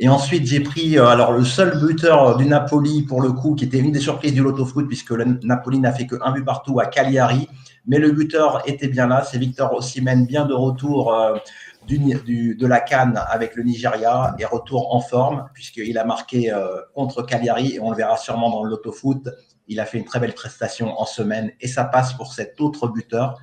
Et 0.01 0.09
ensuite, 0.09 0.47
j'ai 0.47 0.61
pris 0.61 0.97
euh, 0.97 1.07
alors 1.07 1.33
le 1.33 1.43
seul 1.43 1.81
buteur 1.85 2.37
du 2.37 2.45
Napoli 2.45 3.03
pour 3.03 3.21
le 3.21 3.33
coup, 3.33 3.57
qui 3.57 3.65
était 3.65 3.81
une 3.81 3.91
des 3.91 3.99
surprises 3.99 4.33
du 4.33 4.43
Loto 4.45 4.65
Foot, 4.65 4.87
puisque 4.87 5.11
le 5.11 5.25
Napoli 5.43 5.81
n'a 5.81 5.91
fait 5.91 6.07
qu'un 6.07 6.31
but 6.31 6.45
partout 6.45 6.79
à 6.79 6.87
Cagliari. 6.87 7.49
Mais 7.89 7.99
le 7.99 8.13
buteur 8.13 8.63
était 8.67 8.87
bien 8.87 9.09
là, 9.09 9.25
c'est 9.25 9.39
Victor 9.39 9.73
Osimhen, 9.73 10.27
bien 10.27 10.45
de 10.45 10.55
retour 10.55 11.13
de 11.97 12.67
la 12.67 12.81
Cannes 12.81 13.21
avec 13.29 13.57
le 13.57 13.63
Nigeria 13.63 14.35
et 14.39 14.45
retour 14.45 14.95
en 14.95 15.01
forme, 15.01 15.49
puisqu'il 15.55 15.97
a 15.97 16.05
marqué 16.05 16.53
euh, 16.53 16.77
contre 16.95 17.23
Cagliari, 17.23 17.75
et 17.75 17.81
on 17.81 17.91
le 17.91 17.97
verra 17.97 18.17
sûrement 18.17 18.51
dans 18.51 18.63
le 18.63 18.71
Loto 18.71 18.93
Foot. 18.93 19.29
Il 19.69 19.81
a 19.81 19.87
fait 19.87 19.99
une 19.99 20.05
très 20.05 20.21
belle 20.21 20.35
prestation 20.35 20.99
en 21.01 21.07
semaine, 21.07 21.51
et 21.61 21.69
ça 21.69 21.85
passe 21.85 22.13
pour 22.13 22.33
cet 22.33 22.61
autre 22.61 22.89
buteur. 22.89 23.39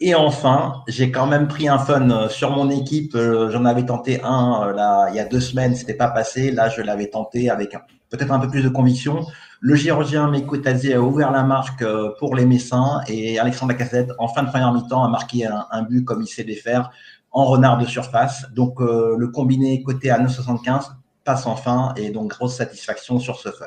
Et 0.00 0.14
enfin, 0.14 0.82
j'ai 0.88 1.12
quand 1.12 1.26
même 1.26 1.46
pris 1.46 1.68
un 1.68 1.78
fun 1.78 2.10
euh, 2.10 2.28
sur 2.28 2.50
mon 2.50 2.68
équipe. 2.70 3.14
Euh, 3.14 3.50
j'en 3.50 3.64
avais 3.64 3.86
tenté 3.86 4.20
un 4.22 4.72
là, 4.74 5.08
il 5.10 5.16
y 5.16 5.20
a 5.20 5.24
deux 5.24 5.40
semaines, 5.40 5.74
c'était 5.74 5.94
pas 5.94 6.08
passé. 6.08 6.50
Là, 6.50 6.68
je 6.68 6.82
l'avais 6.82 7.08
tenté 7.08 7.48
avec 7.48 7.76
peut-être 8.10 8.32
un 8.32 8.40
peu 8.40 8.48
plus 8.48 8.62
de 8.62 8.68
conviction. 8.68 9.24
Le 9.60 9.76
Géorgien 9.76 10.28
Mekotadze 10.28 10.92
a 10.92 11.00
ouvert 11.00 11.30
la 11.30 11.44
marque 11.44 11.84
pour 12.18 12.34
les 12.34 12.44
Messins 12.44 13.00
et 13.06 13.38
Alexandre 13.38 13.72
Lacassette, 13.72 14.10
en 14.18 14.26
fin 14.26 14.42
de 14.42 14.48
première 14.48 14.72
mi-temps, 14.72 15.04
a 15.04 15.08
marqué 15.08 15.46
un, 15.46 15.66
un 15.70 15.82
but 15.82 16.04
comme 16.04 16.20
il 16.20 16.26
sait 16.26 16.42
les 16.42 16.56
faire 16.56 16.90
en 17.32 17.46
renard 17.46 17.78
de 17.78 17.86
surface. 17.86 18.46
Donc 18.54 18.80
euh, 18.80 19.16
le 19.18 19.28
combiné 19.28 19.82
côté 19.82 20.10
à 20.10 20.22
9,75 20.22 20.92
passe 21.24 21.46
enfin 21.46 21.92
et 21.96 22.10
donc 22.10 22.30
grosse 22.30 22.56
satisfaction 22.56 23.18
sur 23.18 23.38
ce 23.38 23.50
fun. 23.50 23.66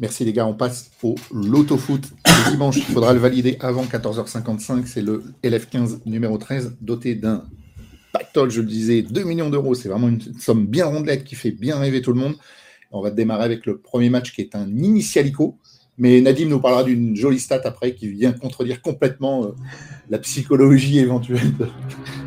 Merci 0.00 0.24
les 0.24 0.32
gars, 0.32 0.46
on 0.46 0.54
passe 0.54 0.90
au 1.02 1.14
Loto 1.32 1.76
Foot. 1.76 2.08
Dimanche, 2.50 2.78
il 2.78 2.82
faudra 2.82 3.12
le 3.12 3.20
valider 3.20 3.56
avant 3.60 3.84
14h55. 3.84 4.86
C'est 4.86 5.02
le 5.02 5.22
LF15 5.44 6.00
numéro 6.06 6.38
13, 6.38 6.76
doté 6.80 7.14
d'un 7.14 7.44
pactole, 8.12 8.50
je 8.50 8.60
le 8.60 8.66
disais, 8.66 9.02
2 9.02 9.22
millions 9.22 9.48
d'euros. 9.48 9.74
C'est 9.74 9.88
vraiment 9.88 10.08
une 10.08 10.20
somme 10.40 10.66
bien 10.66 10.86
rondelette 10.86 11.22
qui 11.22 11.36
fait 11.36 11.52
bien 11.52 11.78
rêver 11.78 12.02
tout 12.02 12.12
le 12.12 12.18
monde. 12.18 12.34
On 12.90 13.00
va 13.00 13.10
démarrer 13.10 13.44
avec 13.44 13.64
le 13.64 13.78
premier 13.78 14.10
match 14.10 14.32
qui 14.32 14.40
est 14.40 14.56
un 14.56 14.68
initialico. 14.68 15.58
Mais 15.98 16.20
Nadim 16.20 16.48
nous 16.48 16.58
parlera 16.58 16.84
d'une 16.84 17.14
jolie 17.14 17.38
stat 17.38 17.60
après 17.64 17.94
qui 17.94 18.08
vient 18.08 18.32
contredire 18.32 18.82
complètement 18.82 19.44
euh, 19.44 19.48
la 20.10 20.18
psychologie 20.18 20.98
éventuelle 20.98 21.52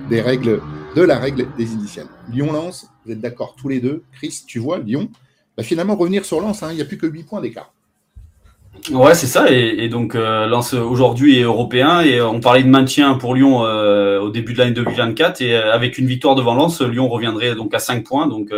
des 0.09 0.21
règles, 0.21 0.62
de 0.95 1.01
la 1.01 1.17
règle 1.17 1.47
des 1.57 1.74
initiales. 1.74 2.07
Lyon-Lens, 2.31 2.89
vous 3.05 3.12
êtes 3.12 3.21
d'accord 3.21 3.55
tous 3.55 3.69
les 3.69 3.79
deux. 3.79 4.03
Chris, 4.13 4.43
tu 4.47 4.59
vois, 4.59 4.79
Lyon 4.79 5.09
va 5.57 5.63
finalement 5.63 5.95
revenir 5.95 6.25
sur 6.25 6.41
Lens. 6.41 6.63
Hein. 6.63 6.69
il 6.71 6.75
n'y 6.75 6.81
a 6.81 6.85
plus 6.85 6.97
que 6.97 7.07
8 7.07 7.24
points 7.24 7.41
d'écart. 7.41 7.71
Ouais, 8.91 9.15
c'est 9.15 9.27
ça. 9.27 9.50
Et, 9.50 9.88
donc, 9.88 10.15
euh, 10.15 10.45
Lens 10.47 10.74
aujourd'hui 10.74 11.39
est 11.39 11.43
européen. 11.43 12.01
Et 12.01 12.21
on 12.21 12.39
parlait 12.39 12.62
de 12.62 12.67
maintien 12.67 13.15
pour 13.15 13.33
Lyon 13.33 13.63
euh, 13.63 14.19
au 14.19 14.29
début 14.29 14.53
de 14.53 14.59
l'année 14.59 14.74
2024. 14.74 15.41
Et 15.41 15.55
avec 15.55 15.97
une 15.97 16.07
victoire 16.07 16.35
devant 16.35 16.55
Lens, 16.55 16.81
Lyon 16.81 17.07
reviendrait 17.07 17.55
donc 17.55 17.74
à 17.74 17.79
5 17.79 18.03
points. 18.03 18.27
Donc, 18.27 18.51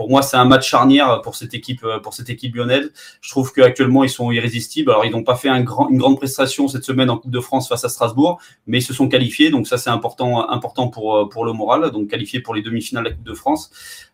pour 0.00 0.08
moi, 0.08 0.22
c'est 0.22 0.38
un 0.38 0.46
match 0.46 0.66
charnière 0.66 1.20
pour 1.20 1.36
cette 1.36 1.52
équipe, 1.52 1.84
euh, 1.84 1.98
pour 1.98 2.14
cette 2.14 2.30
équipe 2.30 2.56
lyonnaise. 2.56 2.90
Je 3.20 3.28
trouve 3.28 3.52
qu'actuellement, 3.52 4.02
ils 4.02 4.08
sont 4.08 4.30
irrésistibles. 4.30 4.90
Alors, 4.90 5.04
ils 5.04 5.12
n'ont 5.12 5.24
pas 5.24 5.34
fait 5.34 5.50
une 5.50 5.64
grande 5.64 6.16
prestation 6.16 6.68
cette 6.68 6.84
semaine 6.84 7.10
en 7.10 7.18
Coupe 7.18 7.30
de 7.30 7.40
France 7.40 7.68
face 7.68 7.84
à 7.84 7.90
Strasbourg, 7.90 8.40
mais 8.66 8.78
ils 8.78 8.82
se 8.82 8.94
sont 8.94 9.10
qualifiés. 9.10 9.50
Donc, 9.50 9.66
ça, 9.66 9.76
c'est 9.76 9.90
important, 9.90 10.48
important 10.48 10.88
pour, 10.88 11.18
euh, 11.18 11.44
le 11.44 11.52
moral. 11.52 11.90
Donc, 11.90 12.08
qualifiés 12.08 12.40
pour 12.40 12.54
les 12.54 12.62
demi-finales 12.62 13.04
de 13.04 13.08
la 13.10 13.14
Coupe 13.14 13.26
de 13.26 13.34
France. 13.34 13.70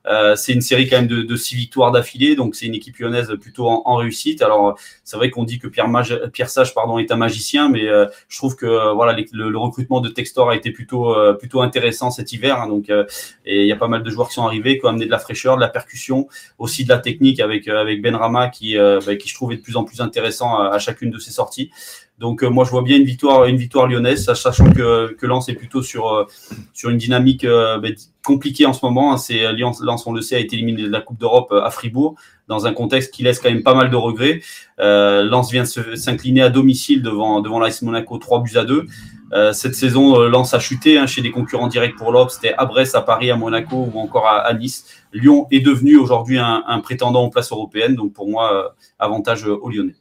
Euh, 0.08 0.34
c'est 0.34 0.52
une 0.52 0.60
série 0.60 0.88
quand 0.88 0.96
même 0.96 1.06
de, 1.06 1.36
six 1.36 1.54
victoires 1.54 1.92
d'affilée, 1.92 2.36
donc 2.36 2.54
c'est 2.54 2.66
une 2.66 2.74
équipe 2.74 2.96
lyonnaise 2.98 3.36
plutôt 3.40 3.66
en, 3.68 3.96
réussite. 3.96 4.40
Alors 4.40 4.78
c'est 5.04 5.16
vrai 5.16 5.30
qu'on 5.30 5.44
dit 5.44 5.58
que 5.58 5.66
Pierre, 5.66 6.48
Sage 6.48 6.74
pardon, 6.74 6.98
est 6.98 7.10
un 7.10 7.16
magicien, 7.16 7.68
mais 7.68 7.86
je 8.28 8.38
trouve 8.38 8.54
que 8.54 8.92
voilà 8.94 9.16
le, 9.32 9.58
recrutement 9.58 10.00
de 10.00 10.08
Textor 10.08 10.50
a 10.50 10.56
été 10.56 10.70
plutôt 10.70 11.12
plutôt 11.38 11.60
intéressant 11.60 12.10
cet 12.10 12.32
hiver. 12.32 12.60
Hein, 12.60 12.68
donc 12.68 12.88
et 12.88 13.62
il 13.62 13.66
y 13.66 13.72
a 13.72 13.76
pas 13.76 13.88
mal 13.88 14.02
de 14.04 14.10
joueurs 14.10 14.28
qui 14.28 14.34
sont 14.34 14.46
arrivés, 14.46 14.78
qui 14.78 14.86
ont 14.86 14.90
amené 14.90 15.06
de 15.06 15.10
la 15.10 15.18
fraîcheur, 15.18 15.56
de 15.56 15.60
la 15.60 15.68
percussion, 15.78 16.28
aussi 16.58 16.84
de 16.84 16.88
la 16.88 16.98
technique 16.98 17.40
avec 17.40 17.68
avec 17.68 18.02
Ben 18.02 18.16
Rama 18.16 18.48
qui 18.48 18.76
bah, 18.76 19.16
qui 19.16 19.28
je 19.28 19.34
trouve 19.34 19.52
est 19.52 19.56
de 19.56 19.62
plus 19.62 19.76
en 19.76 19.84
plus 19.84 20.00
intéressant 20.00 20.50
à, 20.58 20.78
chacune 20.78 21.10
de 21.10 21.18
ses 21.18 21.32
sorties. 21.40 21.70
Donc 22.18 22.42
moi 22.42 22.64
je 22.64 22.70
vois 22.70 22.82
bien 22.82 22.96
une 22.96 23.04
victoire 23.04 23.44
une 23.44 23.60
victoire 23.66 23.86
lyonnaise, 23.86 24.24
sachant 24.24 24.70
que 24.72 25.14
que 25.18 25.26
Lens 25.26 25.48
est 25.48 25.58
plutôt 25.62 25.82
sur 25.82 26.26
sur 26.72 26.90
une 26.90 26.98
dynamique 26.98 27.44
bah, 27.46 27.88
compliquée 28.24 28.66
en 28.66 28.72
ce 28.72 28.84
moment. 28.86 29.12
Hein. 29.12 29.18
C'est 29.18 29.40
Lens, 29.52 30.06
on 30.06 30.12
le 30.12 30.22
sait, 30.22 30.36
a 30.36 30.38
été 30.38 30.56
éliminé 30.56 30.82
de 30.82 30.92
la 30.98 31.00
Coupe 31.00 31.18
d'Europe 31.18 31.52
à 31.52 31.70
Fribourg 31.70 32.16
dans 32.48 32.66
un 32.66 32.72
contexte 32.72 33.12
qui 33.12 33.22
laisse 33.22 33.40
quand 33.40 33.50
même 33.50 33.62
pas 33.62 33.74
mal 33.74 33.90
de 33.90 33.96
regrets. 33.96 34.40
Euh, 34.80 35.24
Lens 35.24 35.50
vient 35.50 35.64
s'incliner 35.64 36.42
à 36.42 36.50
domicile 36.50 37.02
devant, 37.02 37.40
devant 37.40 37.58
l'AS 37.58 37.82
Monaco 37.82 38.18
3 38.18 38.42
buts 38.42 38.56
à 38.56 38.64
2. 38.64 38.86
Euh, 39.32 39.52
cette 39.52 39.74
saison, 39.74 40.20
euh, 40.20 40.28
Lens 40.28 40.54
a 40.54 40.60
chuté 40.60 40.98
hein, 40.98 41.06
chez 41.06 41.20
des 41.20 41.32
concurrents 41.32 41.66
directs 41.66 41.96
pour 41.96 42.12
l'Europe. 42.12 42.30
C'était 42.30 42.54
à 42.54 42.64
Brest, 42.64 42.94
à 42.94 43.00
Paris, 43.00 43.30
à 43.30 43.36
Monaco 43.36 43.88
ou 43.92 43.98
encore 43.98 44.28
à, 44.28 44.52
Nice. 44.54 44.84
Lyon 45.16 45.46
est 45.50 45.60
devenu 45.60 45.96
aujourd'hui 45.96 46.38
un, 46.38 46.80
prétendant 46.80 47.24
aux 47.24 47.30
places 47.30 47.52
européennes. 47.52 47.94
Donc 47.94 48.12
pour 48.12 48.28
moi, 48.28 48.52
euh, 48.52 48.68
avantage 48.98 49.46
aux 49.46 49.70
Lyonnais. 49.70 49.96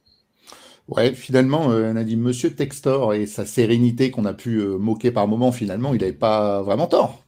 Ouais, 0.87 1.13
finalement, 1.13 1.61
on 1.65 1.95
a 1.95 2.03
dit 2.03 2.15
Monsieur 2.15 2.51
Textor 2.51 3.15
et 3.15 3.25
sa 3.25 3.45
sérénité 3.45 4.11
qu'on 4.11 4.25
a 4.25 4.33
pu 4.33 4.59
moquer 4.59 5.09
par 5.09 5.27
moment, 5.27 5.51
finalement, 5.51 5.95
il 5.95 5.99
n'avait 5.99 6.13
pas 6.13 6.61
vraiment 6.61 6.87
tort. 6.87 7.25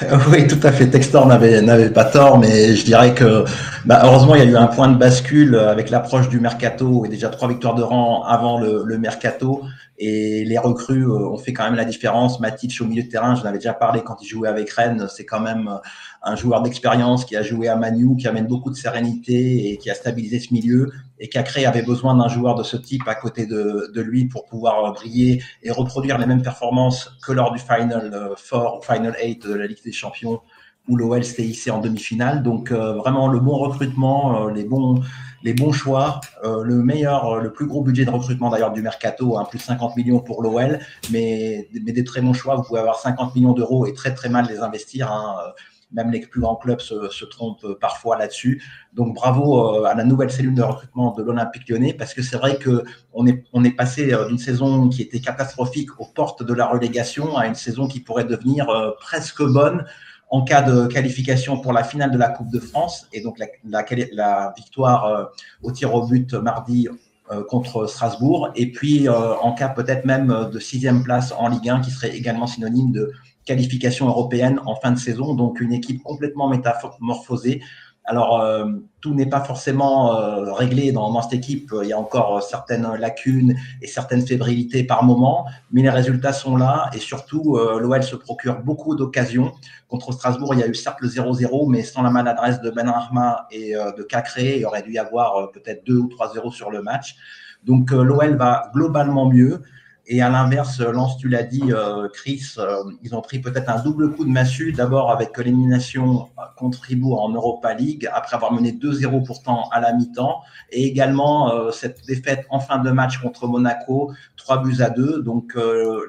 Oui, 0.30 0.46
tout 0.46 0.60
à 0.62 0.72
fait. 0.72 0.88
Textor 0.88 1.26
n'avait 1.26 1.90
pas 1.90 2.04
tort, 2.04 2.38
mais 2.38 2.74
je 2.74 2.84
dirais 2.84 3.14
que 3.14 3.44
bah, 3.84 4.02
heureusement 4.04 4.34
il 4.34 4.44
y 4.44 4.46
a 4.46 4.50
eu 4.50 4.56
un 4.56 4.66
point 4.66 4.88
de 4.88 4.96
bascule 4.96 5.56
avec 5.56 5.90
l'approche 5.90 6.28
du 6.28 6.40
mercato 6.40 7.04
et 7.04 7.08
déjà 7.08 7.28
trois 7.28 7.48
victoires 7.48 7.74
de 7.74 7.82
rang 7.82 8.22
avant 8.24 8.58
le, 8.58 8.82
le 8.84 8.98
mercato. 8.98 9.62
Et 9.98 10.44
les 10.44 10.58
recrues 10.58 11.06
euh, 11.06 11.28
ont 11.28 11.38
fait 11.38 11.52
quand 11.52 11.64
même 11.64 11.74
la 11.74 11.84
différence. 11.84 12.38
Matic 12.40 12.78
au 12.80 12.84
milieu 12.84 13.02
de 13.02 13.08
terrain, 13.08 13.34
je 13.34 13.44
l'avais 13.44 13.58
déjà 13.58 13.72
parlé 13.72 14.02
quand 14.02 14.20
il 14.20 14.26
jouait 14.26 14.48
avec 14.48 14.68
Rennes, 14.70 15.06
c'est 15.08 15.24
quand 15.24 15.40
même 15.40 15.68
euh, 15.68 15.78
un 16.22 16.36
joueur 16.36 16.60
d'expérience 16.62 17.24
qui 17.24 17.36
a 17.36 17.42
joué 17.42 17.68
à 17.68 17.76
Manu, 17.76 18.16
qui 18.16 18.28
amène 18.28 18.46
beaucoup 18.46 18.70
de 18.70 18.76
sérénité 18.76 19.70
et 19.70 19.78
qui 19.78 19.90
a 19.90 19.94
stabilisé 19.94 20.38
ce 20.38 20.52
milieu. 20.52 20.92
Et 21.18 21.28
Cacré 21.28 21.64
avait 21.64 21.82
besoin 21.82 22.14
d'un 22.14 22.28
joueur 22.28 22.56
de 22.56 22.62
ce 22.62 22.76
type 22.76 23.08
à 23.08 23.14
côté 23.14 23.46
de, 23.46 23.90
de, 23.94 24.00
lui 24.02 24.26
pour 24.26 24.44
pouvoir 24.44 24.84
euh, 24.84 24.92
briller 24.92 25.42
et 25.62 25.70
reproduire 25.70 26.18
les 26.18 26.26
mêmes 26.26 26.42
performances 26.42 27.10
que 27.26 27.32
lors 27.32 27.52
du 27.52 27.58
Final 27.58 28.34
4 28.50 28.78
ou 28.78 28.82
Final 28.82 29.16
8 29.22 29.46
de 29.46 29.54
la 29.54 29.66
Ligue 29.66 29.82
des 29.82 29.92
Champions 29.92 30.40
où 30.88 30.96
l'OL 30.96 31.22
en 31.70 31.80
demi-finale. 31.80 32.42
Donc 32.42 32.70
vraiment 32.70 33.26
le 33.26 33.40
bon 33.40 33.56
recrutement, 33.56 34.46
les 34.46 34.62
bons 34.62 35.02
les 35.42 35.54
bons 35.54 35.72
choix, 35.72 36.20
euh, 36.44 36.62
le 36.62 36.82
meilleur, 36.82 37.26
euh, 37.26 37.40
le 37.40 37.52
plus 37.52 37.66
gros 37.66 37.82
budget 37.82 38.04
de 38.04 38.10
recrutement 38.10 38.50
d'ailleurs 38.50 38.72
du 38.72 38.82
mercato, 38.82 39.38
hein, 39.38 39.46
plus 39.48 39.58
50 39.58 39.96
millions 39.96 40.20
pour 40.20 40.42
l'OL, 40.42 40.78
mais, 41.10 41.68
mais, 41.84 41.92
des 41.92 42.04
très 42.04 42.20
bons 42.20 42.32
choix. 42.32 42.56
Vous 42.56 42.62
pouvez 42.62 42.80
avoir 42.80 42.98
50 42.98 43.34
millions 43.34 43.52
d'euros 43.52 43.86
et 43.86 43.94
très 43.94 44.14
très 44.14 44.28
mal 44.28 44.46
les 44.48 44.58
investir. 44.58 45.10
Hein. 45.10 45.36
Euh, 45.46 45.50
même 45.92 46.10
les 46.10 46.18
plus 46.18 46.40
grands 46.40 46.56
clubs 46.56 46.80
se, 46.80 47.24
trompent 47.26 47.78
parfois 47.80 48.18
là-dessus. 48.18 48.60
Donc 48.92 49.14
bravo 49.14 49.84
à 49.84 49.94
la 49.94 50.02
nouvelle 50.02 50.32
cellule 50.32 50.54
de 50.54 50.62
recrutement 50.62 51.12
de 51.12 51.22
l'Olympique 51.22 51.68
lyonnais, 51.68 51.94
parce 51.94 52.12
que 52.12 52.22
c'est 52.22 52.36
vrai 52.36 52.58
qu'on 52.58 53.26
est, 53.28 53.44
on 53.52 53.62
est 53.62 53.70
passé 53.70 54.12
d'une 54.28 54.36
saison 54.36 54.88
qui 54.88 55.02
était 55.02 55.20
catastrophique 55.20 56.00
aux 56.00 56.06
portes 56.06 56.42
de 56.42 56.52
la 56.52 56.66
relégation 56.66 57.36
à 57.36 57.46
une 57.46 57.54
saison 57.54 57.86
qui 57.86 58.00
pourrait 58.00 58.24
devenir 58.24 58.66
presque 58.98 59.44
bonne 59.44 59.84
en 60.28 60.42
cas 60.42 60.62
de 60.62 60.86
qualification 60.86 61.58
pour 61.60 61.72
la 61.72 61.84
finale 61.84 62.10
de 62.10 62.18
la 62.18 62.28
Coupe 62.28 62.50
de 62.50 62.58
France. 62.58 63.06
Et 63.12 63.20
donc 63.20 63.38
la, 63.38 64.54
victoire 64.56 65.04
euh, 65.06 65.24
au 65.62 65.72
tir 65.72 65.94
au 65.94 66.06
but 66.06 66.34
mardi 66.34 66.88
euh, 67.30 67.44
contre 67.44 67.86
Strasbourg. 67.86 68.50
Et 68.54 68.72
puis 68.72 69.08
euh, 69.08 69.34
en 69.36 69.52
cas 69.52 69.68
peut-être 69.68 70.04
même 70.04 70.48
de 70.52 70.58
sixième 70.58 71.02
place 71.02 71.32
en 71.36 71.48
Ligue 71.48 71.68
1, 71.68 71.80
qui 71.80 71.90
serait 71.90 72.16
également 72.16 72.46
synonyme 72.46 72.92
de 72.92 73.12
qualification 73.44 74.08
européenne 74.08 74.60
en 74.66 74.74
fin 74.74 74.90
de 74.90 74.98
saison. 74.98 75.34
Donc 75.34 75.60
une 75.60 75.72
équipe 75.72 76.02
complètement 76.02 76.48
métamorphosée 76.48 77.62
alors, 78.06 78.40
euh, 78.40 78.66
tout 79.00 79.14
n'est 79.14 79.28
pas 79.28 79.40
forcément 79.40 80.16
euh, 80.16 80.52
réglé 80.52 80.92
dans, 80.92 81.20
cette 81.22 81.32
équipe. 81.32 81.72
Il 81.82 81.88
y 81.88 81.92
a 81.92 81.98
encore 81.98 82.40
certaines 82.40 82.88
lacunes 82.94 83.56
et 83.82 83.88
certaines 83.88 84.24
fébrilités 84.24 84.84
par 84.84 85.02
moment, 85.02 85.46
mais 85.72 85.82
les 85.82 85.90
résultats 85.90 86.32
sont 86.32 86.56
là 86.56 86.88
et 86.94 86.98
surtout, 86.98 87.56
euh, 87.56 87.80
l'OL 87.80 88.02
se 88.04 88.14
procure 88.14 88.60
beaucoup 88.60 88.94
d'occasions. 88.94 89.52
Contre 89.88 90.12
Strasbourg, 90.12 90.54
il 90.54 90.60
y 90.60 90.62
a 90.62 90.68
eu 90.68 90.74
certes 90.74 91.00
le 91.00 91.08
0-0, 91.08 91.68
mais 91.68 91.82
sans 91.82 92.02
la 92.02 92.10
maladresse 92.10 92.60
de 92.60 92.70
Ben 92.70 92.88
Arma 92.88 93.48
et 93.50 93.74
de 93.74 94.02
Cacré, 94.02 94.58
il 94.58 94.66
aurait 94.66 94.82
dû 94.82 94.92
y 94.92 94.98
avoir 94.98 95.50
peut-être 95.52 95.84
2 95.86 95.96
ou 95.96 96.08
3-0 96.08 96.52
sur 96.52 96.70
le 96.70 96.82
match. 96.82 97.16
Donc, 97.64 97.90
l'OL 97.90 98.36
va 98.36 98.70
globalement 98.72 99.28
mieux. 99.28 99.62
Et 100.08 100.22
à 100.22 100.28
l'inverse, 100.28 100.80
Lance, 100.80 101.18
tu 101.18 101.28
l'as 101.28 101.42
dit, 101.42 101.72
euh, 101.72 102.08
Chris, 102.08 102.54
euh, 102.58 102.84
ils 103.02 103.16
ont 103.16 103.20
pris 103.20 103.40
peut-être 103.40 103.68
un 103.68 103.82
double 103.82 104.14
coup 104.14 104.24
de 104.24 104.30
massue, 104.30 104.70
d'abord 104.70 105.10
avec 105.10 105.36
l'élimination 105.36 106.28
contre 106.56 106.78
Fribourg 106.78 107.20
en 107.20 107.30
Europa 107.30 107.74
League, 107.74 108.08
après 108.12 108.36
avoir 108.36 108.52
mené 108.52 108.70
2-0 108.70 109.24
pourtant 109.24 109.68
à 109.72 109.80
la 109.80 109.92
mi-temps, 109.92 110.42
et 110.70 110.84
également 110.86 111.52
euh, 111.52 111.72
cette 111.72 112.06
défaite 112.06 112.46
en 112.50 112.60
fin 112.60 112.78
de 112.78 112.90
match 112.92 113.18
contre 113.18 113.48
Monaco, 113.48 114.12
3 114.36 114.62
buts 114.62 114.80
à 114.80 114.90
2. 114.90 115.22
Donc 115.22 115.56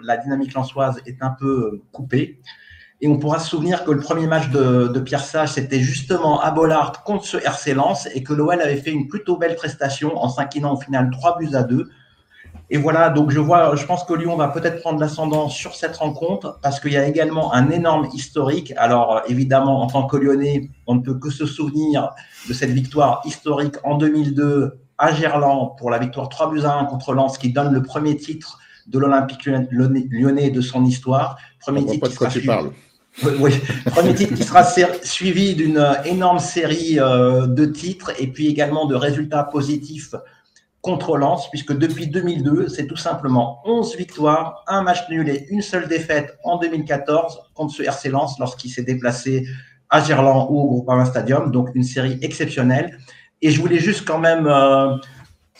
la 0.03 0.17
dynamique 0.17 0.53
lançoise 0.53 1.01
est 1.07 1.23
un 1.23 1.31
peu 1.31 1.81
coupée. 1.91 2.39
Et 3.01 3.07
on 3.07 3.17
pourra 3.17 3.39
se 3.39 3.49
souvenir 3.49 3.83
que 3.83 3.91
le 3.91 3.99
premier 3.99 4.27
match 4.27 4.49
de, 4.49 4.87
de 4.87 4.99
Pierre 4.99 5.23
Sage, 5.23 5.49
c'était 5.49 5.79
justement 5.79 6.39
à 6.41 6.51
Bollard 6.51 7.03
contre 7.03 7.25
ce 7.25 7.37
RC 7.37 7.73
Lens, 7.73 8.07
et 8.13 8.21
que 8.21 8.33
l'OL 8.33 8.61
avait 8.61 8.77
fait 8.77 8.91
une 8.91 9.07
plutôt 9.07 9.37
belle 9.37 9.55
prestation 9.55 10.17
en 10.17 10.29
s'inclinant 10.29 10.73
au 10.73 10.79
final 10.79 11.09
3 11.09 11.37
buts 11.39 11.55
à 11.55 11.63
2. 11.63 11.89
Et 12.69 12.77
voilà, 12.77 13.09
donc 13.09 13.31
je 13.31 13.39
vois, 13.39 13.75
je 13.75 13.85
pense 13.85 14.03
que 14.03 14.13
Lyon 14.13 14.35
va 14.35 14.49
peut-être 14.49 14.81
prendre 14.81 14.99
l'ascendant 14.99 15.47
sur 15.47 15.75
cette 15.75 15.95
rencontre 15.95 16.59
parce 16.61 16.81
qu'il 16.81 16.91
y 16.91 16.97
a 16.97 17.07
également 17.07 17.53
un 17.53 17.69
énorme 17.69 18.09
historique. 18.13 18.73
Alors 18.75 19.21
évidemment, 19.29 19.81
en 19.81 19.87
tant 19.87 20.05
que 20.05 20.17
Lyonnais, 20.17 20.69
on 20.85 20.95
ne 20.95 21.01
peut 21.01 21.17
que 21.17 21.29
se 21.29 21.45
souvenir 21.45 22.09
de 22.49 22.53
cette 22.53 22.71
victoire 22.71 23.21
historique 23.23 23.75
en 23.85 23.95
2002 23.97 24.79
à 24.97 25.13
Gerland 25.13 25.75
pour 25.77 25.89
la 25.89 25.97
victoire 25.97 26.27
3 26.27 26.51
buts 26.51 26.61
à 26.65 26.73
1 26.73 26.85
contre 26.85 27.13
Lens 27.13 27.37
qui 27.37 27.53
donne 27.53 27.73
le 27.73 27.83
premier 27.83 28.17
titre 28.17 28.59
de 28.87 28.99
l'Olympique 28.99 29.45
lyonnais 29.45 30.49
de 30.49 30.61
son 30.61 30.83
histoire. 30.83 31.37
Premier 31.61 31.85
titre 31.85 32.07
qui 32.09 32.15
sera 32.15 32.29
suivi... 32.29 32.49
Oui, 33.39 33.51
premier 33.85 34.13
titre 34.13 34.35
qui 34.35 34.43
sera 34.43 34.63
suivi 34.63 35.55
d'une 35.55 35.83
énorme 36.05 36.37
série 36.37 36.99
euh, 36.99 37.47
de 37.47 37.65
titres 37.65 38.11
et 38.19 38.27
puis 38.27 38.47
également 38.47 38.85
de 38.85 38.93
résultats 38.93 39.43
positifs 39.43 40.13
contre 40.81 41.17
Lens, 41.17 41.49
puisque 41.49 41.77
depuis 41.77 42.07
2002, 42.07 42.69
c'est 42.69 42.87
tout 42.87 42.95
simplement 42.95 43.61
11 43.65 43.95
victoires, 43.97 44.63
un 44.67 44.83
match 44.83 45.09
nul 45.09 45.27
et 45.29 45.47
une 45.49 45.61
seule 45.61 45.87
défaite 45.87 46.37
en 46.43 46.57
2014 46.57 47.41
contre 47.53 47.73
ce 47.73 47.83
RC 47.83 48.09
Lens 48.09 48.39
lorsqu'il 48.39 48.71
s'est 48.71 48.83
déplacé 48.83 49.45
à 49.89 50.01
Gerland 50.01 50.47
ou 50.49 50.59
au 50.59 50.67
Groupama 50.67 51.05
Stadium. 51.05 51.51
Donc 51.51 51.69
une 51.75 51.83
série 51.83 52.17
exceptionnelle. 52.21 52.97
Et 53.41 53.51
je 53.51 53.59
voulais 53.59 53.79
juste 53.79 54.07
quand 54.07 54.19
même 54.19 54.47
euh, 54.47 54.95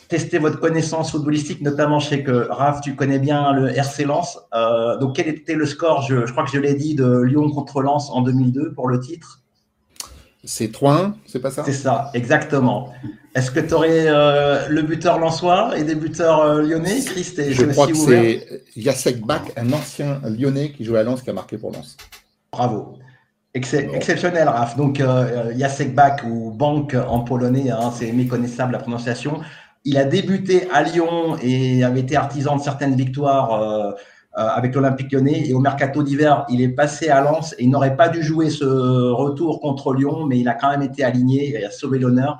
tester 0.08 0.38
votre 0.38 0.58
connaissance 0.58 1.10
footballistique, 1.12 1.60
notamment 1.60 2.00
je 2.00 2.08
sais 2.08 2.22
que 2.22 2.48
Raph, 2.50 2.80
tu 2.80 2.96
connais 2.96 3.18
bien 3.18 3.52
le 3.52 3.68
RC 3.68 4.04
Lens. 4.04 4.38
Euh, 4.54 4.96
donc 4.96 5.16
quel 5.16 5.28
était 5.28 5.54
le 5.54 5.66
score? 5.66 6.02
Je, 6.02 6.26
je 6.26 6.32
crois 6.32 6.44
que 6.44 6.50
je 6.50 6.58
l'ai 6.58 6.74
dit 6.74 6.94
de 6.94 7.20
Lyon 7.22 7.50
contre 7.50 7.82
Lens 7.82 8.10
en 8.10 8.22
2002 8.22 8.72
pour 8.72 8.88
le 8.88 8.98
titre. 8.98 9.42
C'est 10.50 10.72
3-1, 10.72 11.12
c'est 11.26 11.40
pas 11.40 11.50
ça? 11.50 11.62
C'est 11.62 11.74
ça, 11.74 12.10
exactement. 12.14 12.94
Est-ce 13.34 13.50
que 13.50 13.60
tu 13.60 13.74
aurais 13.74 14.06
euh, 14.06 14.66
le 14.70 14.80
buteur 14.80 15.18
lensois 15.18 15.76
et 15.76 15.84
des 15.84 15.94
buteurs 15.94 16.40
euh, 16.40 16.62
lyonnais? 16.62 17.04
Chris, 17.04 17.34
Je 17.50 17.66
crois 17.66 17.86
que 17.86 17.94
c'est 17.94 18.62
Jacek 18.74 19.20
Bach, 19.20 19.42
un 19.58 19.70
ancien 19.74 20.22
lyonnais 20.24 20.70
qui 20.72 20.86
jouait 20.86 21.00
à 21.00 21.02
Lens, 21.02 21.20
qui 21.20 21.28
a 21.28 21.34
marqué 21.34 21.58
pour 21.58 21.70
Lens. 21.70 21.98
Bravo. 22.50 22.96
Exceptionnel, 23.52 24.48
Raph. 24.48 24.74
Donc, 24.78 25.00
euh, 25.00 25.52
Jacek 25.54 25.94
Bach 25.94 26.24
ou 26.24 26.50
Bank 26.50 26.94
en 26.94 27.20
polonais, 27.20 27.68
hein, 27.68 27.92
c'est 27.94 28.10
méconnaissable 28.12 28.72
la 28.72 28.78
prononciation. 28.78 29.42
Il 29.84 29.98
a 29.98 30.04
débuté 30.04 30.66
à 30.72 30.82
Lyon 30.82 31.36
et 31.42 31.84
avait 31.84 32.00
été 32.00 32.16
artisan 32.16 32.56
de 32.56 32.62
certaines 32.62 32.96
victoires 32.96 33.52
euh, 33.62 33.92
avec 34.38 34.74
l'Olympique 34.74 35.12
lyonnais. 35.12 35.48
Et 35.48 35.54
au 35.54 35.60
mercato 35.60 36.02
d'hiver, 36.02 36.46
il 36.48 36.60
est 36.60 36.68
passé 36.68 37.08
à 37.08 37.20
Lens 37.20 37.54
et 37.58 37.64
il 37.64 37.70
n'aurait 37.70 37.96
pas 37.96 38.08
dû 38.08 38.22
jouer 38.22 38.50
ce 38.50 38.64
retour 38.64 39.60
contre 39.60 39.92
Lyon, 39.92 40.26
mais 40.26 40.38
il 40.38 40.48
a 40.48 40.54
quand 40.54 40.70
même 40.70 40.82
été 40.82 41.04
aligné 41.04 41.50
et 41.50 41.64
a 41.64 41.70
sauvé 41.70 41.98
l'honneur. 41.98 42.38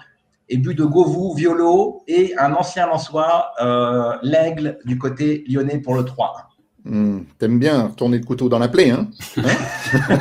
Et 0.50 0.56
but 0.56 0.74
de 0.74 0.84
Govou, 0.84 1.34
Violo 1.34 2.02
et 2.08 2.34
un 2.38 2.54
ancien 2.54 2.86
Lensois, 2.86 3.50
euh, 3.60 4.12
l'Aigle 4.22 4.78
du 4.84 4.96
côté 4.96 5.44
lyonnais 5.46 5.78
pour 5.78 5.94
le 5.94 6.04
3 6.04 6.48
hmm, 6.84 7.18
T'aimes 7.38 7.58
bien 7.58 7.90
tourner 7.94 8.18
le 8.18 8.24
couteau 8.24 8.48
dans 8.48 8.58
la 8.58 8.68
plaie, 8.68 8.90
hein, 8.90 9.08
hein 9.36 9.42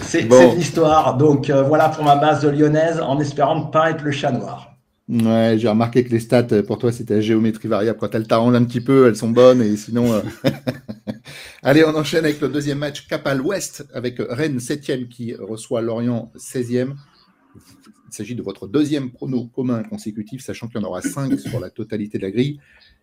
C'est 0.00 0.28
l'histoire. 0.54 1.18
Donc 1.18 1.50
euh, 1.50 1.62
voilà 1.62 1.90
pour 1.90 2.04
ma 2.04 2.16
base 2.16 2.42
de 2.42 2.48
lyonnaise, 2.48 3.00
en 3.00 3.20
espérant 3.20 3.66
ne 3.66 3.70
pas 3.70 3.90
être 3.90 4.02
le 4.02 4.12
chat 4.12 4.32
noir. 4.32 4.71
Ouais, 5.08 5.56
j'ai 5.58 5.68
remarqué 5.68 6.04
que 6.04 6.10
les 6.10 6.20
stats, 6.20 6.46
euh, 6.52 6.62
pour 6.62 6.78
toi, 6.78 6.92
c'était 6.92 7.20
géométrie 7.20 7.68
variable. 7.68 7.98
Quand 7.98 8.14
elles 8.14 8.26
t'arrangent 8.26 8.54
un 8.54 8.64
petit 8.64 8.80
peu, 8.80 9.08
elles 9.08 9.16
sont 9.16 9.30
bonnes. 9.30 9.60
Et 9.60 9.76
sinon. 9.76 10.12
Euh, 10.12 10.22
Allez, 11.62 11.84
on 11.84 11.94
enchaîne 11.94 12.24
avec 12.24 12.40
le 12.40 12.48
deuxième 12.48 12.78
match, 12.78 13.06
cap 13.08 13.26
à 13.26 13.34
l'ouest, 13.34 13.86
avec 13.92 14.16
Rennes 14.18 14.58
7e 14.58 15.08
qui 15.08 15.34
reçoit 15.34 15.82
Lorient 15.82 16.32
16e. 16.36 16.94
Il 17.54 18.14
s'agit 18.14 18.34
de 18.34 18.42
votre 18.42 18.66
deuxième 18.68 19.10
prono 19.10 19.46
commun 19.46 19.82
consécutif, 19.82 20.42
sachant 20.42 20.68
qu'il 20.68 20.80
y 20.80 20.84
en 20.84 20.86
aura 20.86 21.02
5 21.02 21.38
sur 21.38 21.58
la 21.60 21.70
totalité 21.70 22.18
de 22.18 22.22
la 22.22 22.30
grille. 22.30 22.60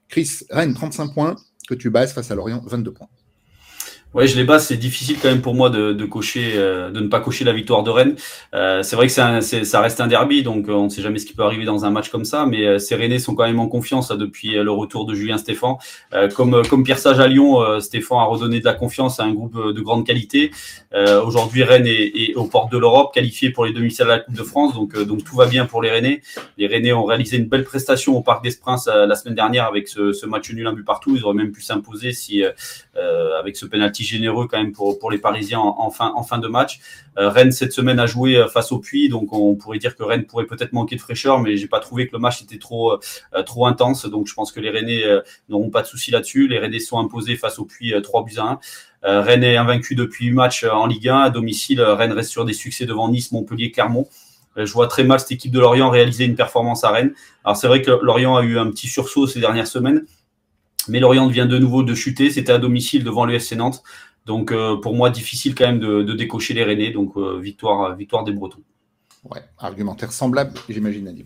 Chris, 0.08 0.42
Rennes 0.50 0.74
35 0.74 1.14
points, 1.14 1.36
que 1.68 1.76
tu 1.76 1.90
bases 1.90 2.14
face 2.14 2.32
à 2.32 2.36
Lorient 2.36 2.62
22 2.66 2.94
points. 2.94 3.10
Ouais, 4.16 4.26
je 4.26 4.36
les 4.36 4.44
base. 4.44 4.66
C'est 4.66 4.78
difficile 4.78 5.18
quand 5.22 5.30
même 5.30 5.42
pour 5.42 5.54
moi 5.54 5.70
de, 5.70 5.94
de 5.94 6.06
cocher, 6.06 6.54
euh, 6.56 6.90
de 6.90 7.00
ne 7.00 7.08
pas 7.10 7.20
cocher 7.20 7.46
la 7.46 7.54
victoire 7.54 7.84
de 7.84 7.92
Rennes. 7.92 8.16
Euh, 8.56 8.82
c'est 8.82 8.96
vrai 8.96 9.06
que 9.06 9.22
un, 9.22 9.42
ça 9.42 9.82
reste 9.82 10.02
un 10.02 10.08
derby, 10.08 10.42
donc 10.42 10.68
euh, 10.68 10.74
on 10.74 10.86
ne 10.86 10.90
sait 10.90 11.04
jamais 11.04 11.20
ce 11.20 11.28
qui 11.28 11.36
peut 11.36 11.44
arriver 11.44 11.64
dans 11.64 11.86
un 11.86 11.92
match 11.92 12.10
comme 12.10 12.26
ça. 12.26 12.48
Mais 12.48 12.66
euh, 12.66 12.80
ces 12.80 12.96
Rennais 12.96 13.20
sont 13.20 13.36
quand 13.36 13.46
même 13.46 13.60
en 13.60 13.68
confiance 13.68 14.10
depuis 14.10 14.54
le 14.54 14.72
retour 14.72 15.06
de 15.06 15.14
Julien 15.14 15.38
Stéphan. 15.38 15.78
comme 16.36 16.64
comme 16.68 16.84
Pierre 16.84 16.98
Sage 16.98 17.20
à 17.20 17.28
Lyon, 17.28 17.80
Stéphan 17.80 18.20
a 18.20 18.24
redonné 18.24 18.60
de 18.60 18.66
la 18.66 18.74
confiance 18.74 19.20
à 19.20 19.26
un 19.26 19.34
groupe 19.34 19.56
de 19.56 19.82
grande 19.82 20.08
qualité. 20.08 20.50
Aujourd'hui, 21.24 21.62
Rennes 21.64 21.86
est, 21.86 22.12
est, 22.16 22.36
aux 22.36 22.46
portes 22.46 22.72
de 22.72 22.80
l'Europe, 22.80 23.14
qualifié 23.14 23.52
pour 23.52 23.66
les 23.66 23.74
demi-finales 23.74 24.08
de 24.08 24.14
la 24.14 24.20
Coupe 24.22 24.36
de 24.36 24.44
France. 24.44 24.74
Donc 24.74 25.00
donc 25.00 25.24
tout 25.24 25.36
va 25.36 25.46
bien 25.46 25.68
pour 25.68 25.84
les 25.84 25.92
Rennais. 25.92 26.22
Les 26.58 26.66
Rennais 26.66 26.94
ont 26.94 27.06
réalisé 27.06 27.38
une 27.38 27.48
belle 27.48 27.64
prestation 27.64 28.18
au 28.18 28.22
Parc 28.22 28.44
des 28.44 28.52
Princes 28.60 28.88
la 28.88 29.16
semaine 29.16 29.36
dernière 29.36 29.66
avec 29.66 29.88
ce, 29.88 30.14
ce 30.14 30.26
match 30.26 30.52
nul 30.52 30.66
un 30.66 30.74
but 30.74 30.84
partout. 30.84 31.16
Ils 31.16 31.24
auraient 31.24 31.36
même 31.36 31.52
pu 31.52 31.62
s'imposer 31.62 32.12
si 32.12 32.44
avec 33.40 33.56
ce 33.56 33.66
penalty 33.66 34.04
généreux 34.04 34.48
quand 34.48 34.58
même 34.58 34.72
pour, 34.72 35.00
pour 35.00 35.12
les 35.12 35.18
Parisiens 35.18 35.60
en, 35.60 35.90
fin, 35.90 36.12
en 36.16 36.24
fin 36.24 36.38
de 36.38 36.48
match. 36.48 36.80
Euh, 37.18 37.30
Rennes 37.30 37.52
cette 37.52 37.74
semaine 37.74 38.00
a 38.00 38.06
joué 38.06 38.38
euh, 38.38 38.48
face 38.48 38.72
au 38.72 38.80
Puy, 38.80 39.10
donc 39.10 39.34
on 39.34 39.56
pourrait 39.56 39.78
dire 39.78 39.96
que 39.96 40.04
Rennes 40.04 40.26
pourrait 40.26 40.46
peut-être 40.46 40.74
manquer 40.74 40.96
de 40.96 41.02
fraîcheur, 41.02 41.40
mais 41.40 41.58
j'ai 41.58 41.68
pas 41.68 41.80
trouvé 41.80 42.08
que 42.08 42.14
le 42.14 42.20
match 42.20 42.42
était 42.42 42.60
trop 42.60 42.94
euh, 42.94 43.44
trop 43.44 43.66
intense. 43.66 44.06
Donc 44.06 44.28
je 44.28 44.34
pense 44.34 44.52
que 44.52 44.60
les 44.60 44.70
Rennais 44.70 45.04
n'auront 45.50 45.70
pas 45.70 45.82
de 45.82 45.88
souci 45.88 46.12
là-dessus. 46.12 46.48
Les 46.48 46.60
Rennais 46.60 46.80
sont 46.80 47.00
imposés 47.00 47.36
face 47.36 47.60
au 47.60 47.66
Puy 47.66 47.94
3 48.02 48.24
buts 48.24 48.38
à 48.38 48.60
1. 49.04 49.22
Rennes 49.22 49.44
est 49.44 49.58
invaincu 49.58 49.96
depuis 49.96 50.28
8 50.28 50.34
matchs 50.34 50.64
en 50.64 50.86
Ligue 50.86 51.10
1. 51.10 51.18
À 51.20 51.30
domicile, 51.30 51.82
Rennes 51.82 52.14
reste 52.14 52.32
sur 52.32 52.46
des 52.46 52.54
succès 52.54 52.86
devant 52.86 53.10
Nice, 53.10 53.32
Montpellier, 53.32 53.72
Clermont. 53.72 54.08
Je 54.56 54.72
vois 54.72 54.88
très 54.88 55.04
mal 55.04 55.20
cette 55.20 55.32
équipe 55.32 55.52
de 55.52 55.60
Lorient 55.60 55.90
réaliser 55.90 56.26
une 56.26 56.36
performance 56.36 56.84
à 56.84 56.90
Rennes. 56.90 57.14
Alors 57.44 57.58
c'est 57.58 57.68
vrai 57.68 57.82
que 57.82 57.92
Lorient 57.92 58.36
a 58.36 58.44
eu 58.44 58.58
un 58.58 58.70
petit 58.70 58.88
sursaut 58.88 59.28
ces 59.28 59.40
dernières 59.40 59.68
semaines, 59.68 60.06
mais 60.90 61.00
Lorient 61.00 61.28
vient 61.28 61.46
de 61.46 61.58
nouveau 61.58 61.84
de 61.84 61.94
chuter. 61.94 62.30
C'était 62.30 62.52
à 62.52 62.58
domicile 62.58 63.04
devant 63.04 63.26
le 63.26 63.34
FC 63.36 63.56
Nantes. 63.56 63.84
Donc 64.26 64.52
euh, 64.52 64.78
pour 64.78 64.96
moi, 64.96 65.10
difficile 65.10 65.56
quand 65.56 65.66
même 65.66 65.80
de, 65.80 66.14
décocher 66.14 66.54
les 66.54 66.64
Rennais. 66.64 66.92
Donc 66.92 67.14
euh, 67.18 67.40
victoire, 67.40 67.96
victoire 67.96 68.24
des 68.24 68.32
Bretons. 68.32 68.62
Ouais, 69.30 69.42
argumentaire 69.58 70.12
semblable, 70.12 70.52
j'imagine, 70.70 71.06
Nadim. 71.06 71.26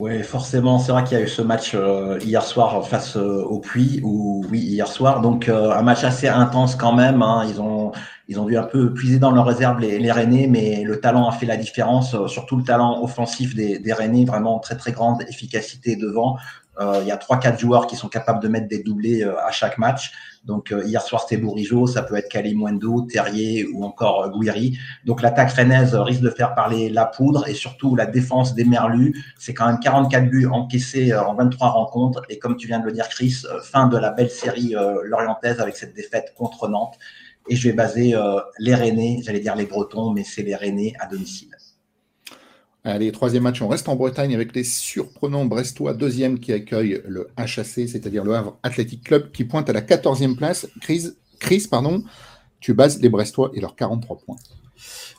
Oui, 0.00 0.22
forcément, 0.22 0.78
c'est 0.78 0.92
vrai 0.92 1.02
qu'il 1.02 1.18
y 1.18 1.20
a 1.20 1.24
eu 1.24 1.28
ce 1.28 1.42
match 1.42 1.72
euh, 1.74 2.18
hier 2.22 2.44
soir 2.44 2.86
face 2.86 3.16
au 3.16 3.58
Puy, 3.58 4.00
ou 4.04 4.46
oui, 4.48 4.60
hier 4.60 4.86
soir, 4.86 5.20
donc 5.20 5.48
un 5.48 5.82
match 5.82 6.04
assez 6.04 6.28
intense 6.28 6.76
quand 6.76 6.94
même. 6.94 7.20
Hein. 7.20 7.46
Ils 7.48 7.60
ont 7.60 7.92
ils 8.28 8.38
ont 8.38 8.44
dû 8.44 8.56
un 8.56 8.62
peu 8.62 8.92
puiser 8.92 9.18
dans 9.18 9.30
leurs 9.30 9.46
réserves 9.46 9.80
les, 9.80 9.98
les 9.98 10.12
Rennais, 10.12 10.46
mais 10.46 10.84
le 10.84 11.00
talent 11.00 11.28
a 11.28 11.32
fait 11.32 11.46
la 11.46 11.56
différence, 11.56 12.14
surtout 12.28 12.56
le 12.56 12.62
talent 12.62 13.02
offensif 13.02 13.54
des, 13.54 13.78
des 13.78 13.92
Rennais, 13.92 14.24
vraiment 14.24 14.58
très 14.58 14.76
très 14.76 14.92
grande 14.92 15.22
efficacité 15.28 15.96
devant. 15.96 16.36
Euh, 16.80 17.00
il 17.02 17.08
y 17.08 17.10
a 17.10 17.16
trois 17.16 17.38
quatre 17.38 17.58
joueurs 17.58 17.86
qui 17.86 17.96
sont 17.96 18.08
capables 18.08 18.40
de 18.40 18.48
mettre 18.48 18.68
des 18.68 18.82
doublés 18.82 19.22
euh, 19.22 19.38
à 19.44 19.50
chaque 19.50 19.78
match. 19.78 20.12
Donc 20.44 20.70
euh, 20.70 20.84
hier 20.84 21.02
soir 21.02 21.22
c'était 21.22 21.40
Bourigeau, 21.40 21.86
ça 21.86 22.02
peut 22.02 22.16
être 22.16 22.28
Kalimwendo, 22.28 23.02
Terrier 23.02 23.66
ou 23.72 23.84
encore 23.84 24.30
Guiri. 24.30 24.78
Donc 25.04 25.20
l'attaque 25.20 25.50
rennaise 25.50 25.94
risque 25.94 26.20
de 26.20 26.30
faire 26.30 26.54
parler 26.54 26.88
la 26.88 27.04
poudre 27.04 27.48
et 27.48 27.54
surtout 27.54 27.96
la 27.96 28.06
défense 28.06 28.54
des 28.54 28.64
Merlus. 28.64 29.14
C'est 29.38 29.54
quand 29.54 29.66
même 29.66 29.80
44 29.80 30.30
buts 30.30 30.46
encaissés 30.46 31.14
en 31.14 31.34
23 31.34 31.68
rencontres 31.68 32.22
et 32.28 32.38
comme 32.38 32.56
tu 32.56 32.68
viens 32.68 32.78
de 32.78 32.86
le 32.86 32.92
dire 32.92 33.08
Chris, 33.08 33.42
fin 33.62 33.88
de 33.88 33.98
la 33.98 34.10
belle 34.10 34.30
série 34.30 34.74
lorientaise 35.04 35.60
avec 35.60 35.76
cette 35.76 35.94
défaite 35.94 36.32
contre 36.36 36.68
Nantes. 36.68 36.98
Et 37.50 37.56
je 37.56 37.68
vais 37.68 37.74
baser 37.74 38.14
les 38.58 38.74
Rennais, 38.74 39.20
j'allais 39.22 39.40
dire 39.40 39.56
les 39.56 39.66
Bretons, 39.66 40.12
mais 40.12 40.22
c'est 40.22 40.42
les 40.42 40.54
Rennais 40.54 40.92
à 41.00 41.06
domicile. 41.06 41.57
Allez, 42.90 43.12
troisième 43.12 43.42
match, 43.42 43.60
on 43.60 43.68
reste 43.68 43.86
en 43.90 43.96
Bretagne 43.96 44.34
avec 44.34 44.54
les 44.54 44.64
surprenants 44.64 45.44
Brestois, 45.44 45.92
deuxième 45.92 46.38
qui 46.40 46.54
accueille 46.54 47.02
le 47.06 47.28
HAC, 47.36 47.66
c'est-à-dire 47.66 48.24
le 48.24 48.34
Havre 48.34 48.56
Athletic 48.62 49.04
Club, 49.04 49.30
qui 49.30 49.44
pointe 49.44 49.68
à 49.68 49.74
la 49.74 49.82
14e 49.82 50.36
place. 50.36 50.66
Chris, 50.80 51.08
Chris 51.38 51.66
pardon, 51.70 52.02
tu 52.60 52.72
bases 52.72 52.98
les 53.02 53.10
Brestois 53.10 53.50
et 53.52 53.60
leurs 53.60 53.76
43 53.76 54.16
points. 54.24 54.36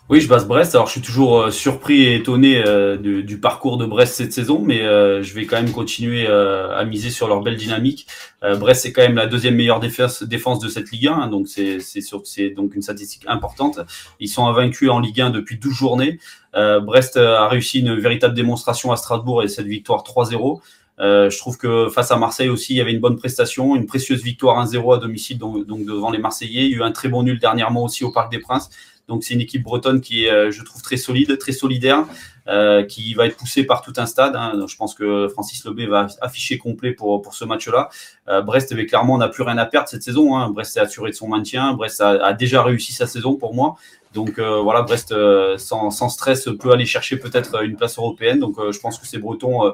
Oui, 0.10 0.22
je 0.22 0.28
base 0.28 0.48
Brest. 0.48 0.74
Alors, 0.74 0.88
je 0.88 0.94
suis 0.94 1.01
toujours 1.01 1.39
euh, 1.39 1.51
surpris 1.51 2.01
et 2.01 2.16
étonné 2.16 2.63
euh, 2.66 2.98
du, 2.98 3.39
parcours 3.39 3.78
de 3.78 3.86
Brest 3.86 4.16
cette 4.16 4.34
saison, 4.34 4.60
mais 4.60 4.82
euh, 4.82 5.22
je 5.22 5.36
vais 5.36 5.46
quand 5.46 5.62
même 5.62 5.72
continuer 5.72 6.25
à 6.25 6.84
miser 6.84 7.12
sur 7.12 7.28
leur 7.28 7.42
belle 7.42 7.58
dynamique. 7.58 8.08
Brest, 8.42 8.82
c'est 8.84 8.92
quand 8.92 9.04
même 9.04 9.16
la 9.16 9.28
deuxième 9.28 9.56
meilleure 9.56 9.80
défense, 9.80 10.24
de 10.24 10.68
cette 10.68 10.89
Ligue 10.92 11.08
1, 11.08 11.13
hein, 11.13 11.28
donc 11.28 11.48
c'est 11.48 12.50
donc 12.56 12.74
une 12.74 12.82
statistique 12.82 13.24
importante. 13.28 13.82
Ils 14.20 14.30
sont 14.30 14.48
invaincus 14.48 14.89
en 14.89 15.00
Ligue 15.00 15.22
1 15.22 15.30
depuis 15.30 15.58
12 15.58 15.74
journées. 15.74 16.19
Brest 16.54 17.17
a 17.17 17.48
réussi 17.48 17.82
une 17.82 17.95
véritable 17.95 18.34
démonstration 18.34 18.91
à 18.91 18.95
Strasbourg 18.95 19.43
et 19.43 19.48
cette 19.48 19.67
victoire 19.67 20.04
3-0. 20.04 20.60
je 21.00 21.38
trouve 21.38 21.58
que 21.58 21.89
face 21.89 22.12
à 22.12 22.17
Marseille 22.17 22.50
aussi, 22.50 22.74
il 22.74 22.78
y 22.78 22.82
avait 22.82 22.93
une 22.93 23.02
bonne 23.02 23.17
prestation, 23.17 23.76
une 23.76 23.86
précieuse 23.86 24.24
victoire 24.24 24.65
1-0 24.65 24.95
à 24.95 24.98
domicile 24.98 25.38
devant 25.38 26.10
les 26.10 26.19
Marseillais. 26.19 26.65
Il 26.65 26.72
y 26.72 26.76
a 26.76 26.78
eu 26.78 26.84
un 26.84 26.91
très 26.91 27.10
bon 27.10 27.24
nul 27.24 27.39
dernièrement 27.39 27.84
aussi 27.84 28.04
au 28.06 28.12
Parc 28.12 28.32
des 28.32 28.39
Princes. 28.39 28.69
Donc 29.10 29.24
c'est 29.24 29.34
une 29.34 29.41
équipe 29.41 29.63
bretonne 29.63 30.00
qui 30.00 30.26
est, 30.26 30.32
euh, 30.32 30.52
je 30.52 30.63
trouve, 30.63 30.82
très 30.82 30.95
solide, 30.95 31.38
très 31.39 31.52
solidaire, 31.52 32.06
euh, 32.48 32.84
qui 32.84 33.15
va 33.15 33.26
être 33.26 33.36
poussée 33.36 33.63
par 33.63 33.82
tout 33.82 33.93
un 33.98 34.06
stade. 34.06 34.36
Hein. 34.36 34.65
Je 34.67 34.76
pense 34.78 34.93
que 34.93 35.28
Francis 35.28 35.65
Lebé 35.65 35.88
va 35.88 36.08
afficher 36.22 36.58
complet 36.60 36.93
pour, 36.93 37.22
pour 37.22 37.34
ce 37.34 37.43
match-là. 37.43 37.89
Euh, 38.28 38.41
Brest, 38.41 38.72
avec 38.72 38.89
clairement, 38.89 39.17
n'a 39.17 39.28
plus 39.28 39.43
rien 39.43 39.58
à 39.58 39.65
perdre 39.65 39.89
cette 39.89 40.04
saison. 40.04 40.38
Hein. 40.38 40.52
Brest 40.52 40.74
s'est 40.74 40.80
assuré 40.80 41.10
de 41.10 41.15
son 41.15 41.28
maintien. 41.28 41.74
Brest 41.74 42.00
a, 42.02 42.10
a, 42.24 42.34
déjà 42.34 42.63
réussi 42.63 42.93
sa 42.93 43.08
saison 43.08 43.36
pour 43.36 43.56
moi. 43.56 43.76
Donc 44.13 44.39
euh, 44.39 44.60
voilà, 44.62 44.82
Brest 44.82 45.12
euh, 45.12 45.58
sans, 45.60 45.91
stress 46.10 46.50
peut 46.60 46.72
aller 46.72 46.86
chercher 46.86 47.17
peut-être 47.17 47.63
une 47.63 47.76
place 47.76 47.98
européenne. 47.98 48.39
Donc 48.39 48.58
euh, 48.58 48.72
je 48.72 48.80
pense 48.80 48.98
que 48.98 49.06
ces 49.06 49.19
Bretons 49.19 49.74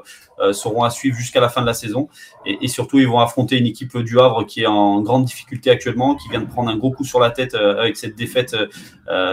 seront 0.52 0.82
à 0.82 0.90
suivre 0.90 1.16
jusqu'à 1.16 1.40
la 1.40 1.48
fin 1.48 1.62
de 1.62 1.66
la 1.66 1.74
saison. 1.74 2.08
Et, 2.44 2.58
et, 2.60 2.68
surtout, 2.68 2.98
ils 2.98 3.08
vont 3.08 3.20
affronter 3.20 3.56
une 3.56 3.66
équipe 3.66 3.96
du 3.98 4.20
Havre 4.20 4.44
qui 4.44 4.62
est 4.62 4.66
en 4.66 5.00
grande 5.00 5.24
difficulté 5.24 5.70
actuellement, 5.70 6.14
qui 6.14 6.28
vient 6.28 6.40
de 6.40 6.46
prendre 6.46 6.68
un 6.70 6.76
gros 6.76 6.90
coup 6.90 7.04
sur 7.04 7.20
la 7.20 7.30
tête 7.30 7.54
avec 7.54 7.96
cette 7.96 8.16
défaite 8.16 8.54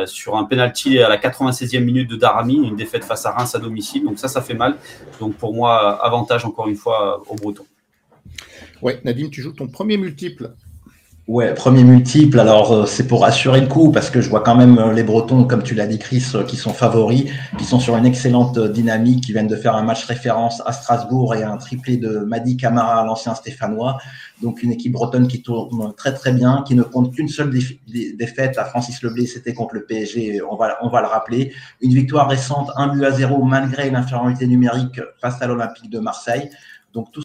sur 0.06 0.38
un 0.38 0.46
penalty 0.46 1.00
à 1.00 1.10
la 1.10 1.18
96e 1.18 1.84
minute 1.84 2.10
de 2.10 2.16
Darami, 2.16 2.56
une 2.56 2.76
défaite 2.76 3.04
face 3.04 3.26
à 3.26 3.32
Reims 3.32 3.54
à 3.56 3.60
domicile. 3.60 4.06
Donc 4.06 4.20
ça, 4.20 4.30
ça 4.30 4.42
fait 4.42 4.54
mal. 4.54 4.78
Donc 5.20 5.36
pour 5.36 5.54
moi, 5.54 6.02
avantage 6.04 6.46
encore 6.46 6.70
une 6.70 6.78
fois 6.78 7.22
aux 7.28 7.36
Bretons. 7.36 7.66
Ouais, 8.82 9.02
Nadim, 9.04 9.30
tu 9.30 9.42
joues 9.42 9.54
ton 9.54 9.68
premier 9.68 9.98
multiple 9.98 10.54
Ouais, 11.30 11.54
premier 11.54 11.86
multiple. 11.86 12.38
Alors, 12.38 12.74
euh, 12.74 12.86
c'est 12.86 13.08
pour 13.08 13.24
assurer 13.24 13.62
le 13.62 13.68
coup 13.68 13.94
parce 13.94 14.10
que 14.10 14.20
je 14.20 14.30
vois 14.30 14.42
quand 14.42 14.56
même 14.56 14.78
euh, 14.78 14.92
les 14.92 15.04
Bretons, 15.04 15.46
comme 15.46 15.64
tu 15.64 15.74
l'as 15.74 15.88
dit, 15.88 15.98
Chris, 15.98 16.26
euh, 16.36 16.44
qui 16.44 16.58
sont 16.58 16.74
favoris, 16.74 17.32
qui 17.58 17.64
sont 17.64 17.80
sur 17.80 17.96
une 17.96 18.06
excellente 18.06 18.60
dynamique, 18.60 19.24
qui 19.24 19.32
viennent 19.32 19.48
de 19.48 19.56
faire 19.56 19.78
un 19.78 19.84
match 19.84 20.04
référence 20.04 20.62
à 20.66 20.74
Strasbourg 20.74 21.34
et 21.34 21.44
un 21.44 21.56
triplé 21.56 21.96
de 21.96 22.20
Madi 22.20 22.58
Camara, 22.58 23.06
l'ancien 23.06 23.36
Stéphanois. 23.36 24.00
Donc, 24.42 24.64
une 24.64 24.74
équipe 24.74 24.92
bretonne 24.92 25.30
qui 25.30 25.42
tourne 25.42 25.94
très 25.96 26.14
très 26.14 26.34
bien, 26.34 26.62
qui 26.68 26.76
ne 26.76 26.84
compte 26.84 27.16
qu'une 27.16 27.30
seule 27.30 27.54
défaite 27.88 28.58
à 28.58 28.66
Francis 28.66 29.02
Leblé, 29.02 29.26
c'était 29.26 29.54
contre 29.54 29.76
le 29.76 29.86
PSG. 29.86 30.42
On 30.44 30.58
va, 30.58 30.78
on 30.82 30.90
va 30.90 31.00
le 31.00 31.08
rappeler. 31.08 31.54
Une 31.80 31.94
victoire 31.94 32.28
récente, 32.28 32.70
un 32.76 32.90
but 32.90 33.06
à 33.06 33.12
zéro 33.12 33.42
malgré 33.46 33.90
l'infériorité 33.90 34.46
numérique 34.46 35.00
face 35.22 35.42
à 35.42 35.48
l'Olympique 35.48 35.90
de 35.90 36.00
Marseille. 36.00 36.50
Donc, 36.94 37.14
tout 37.14 37.24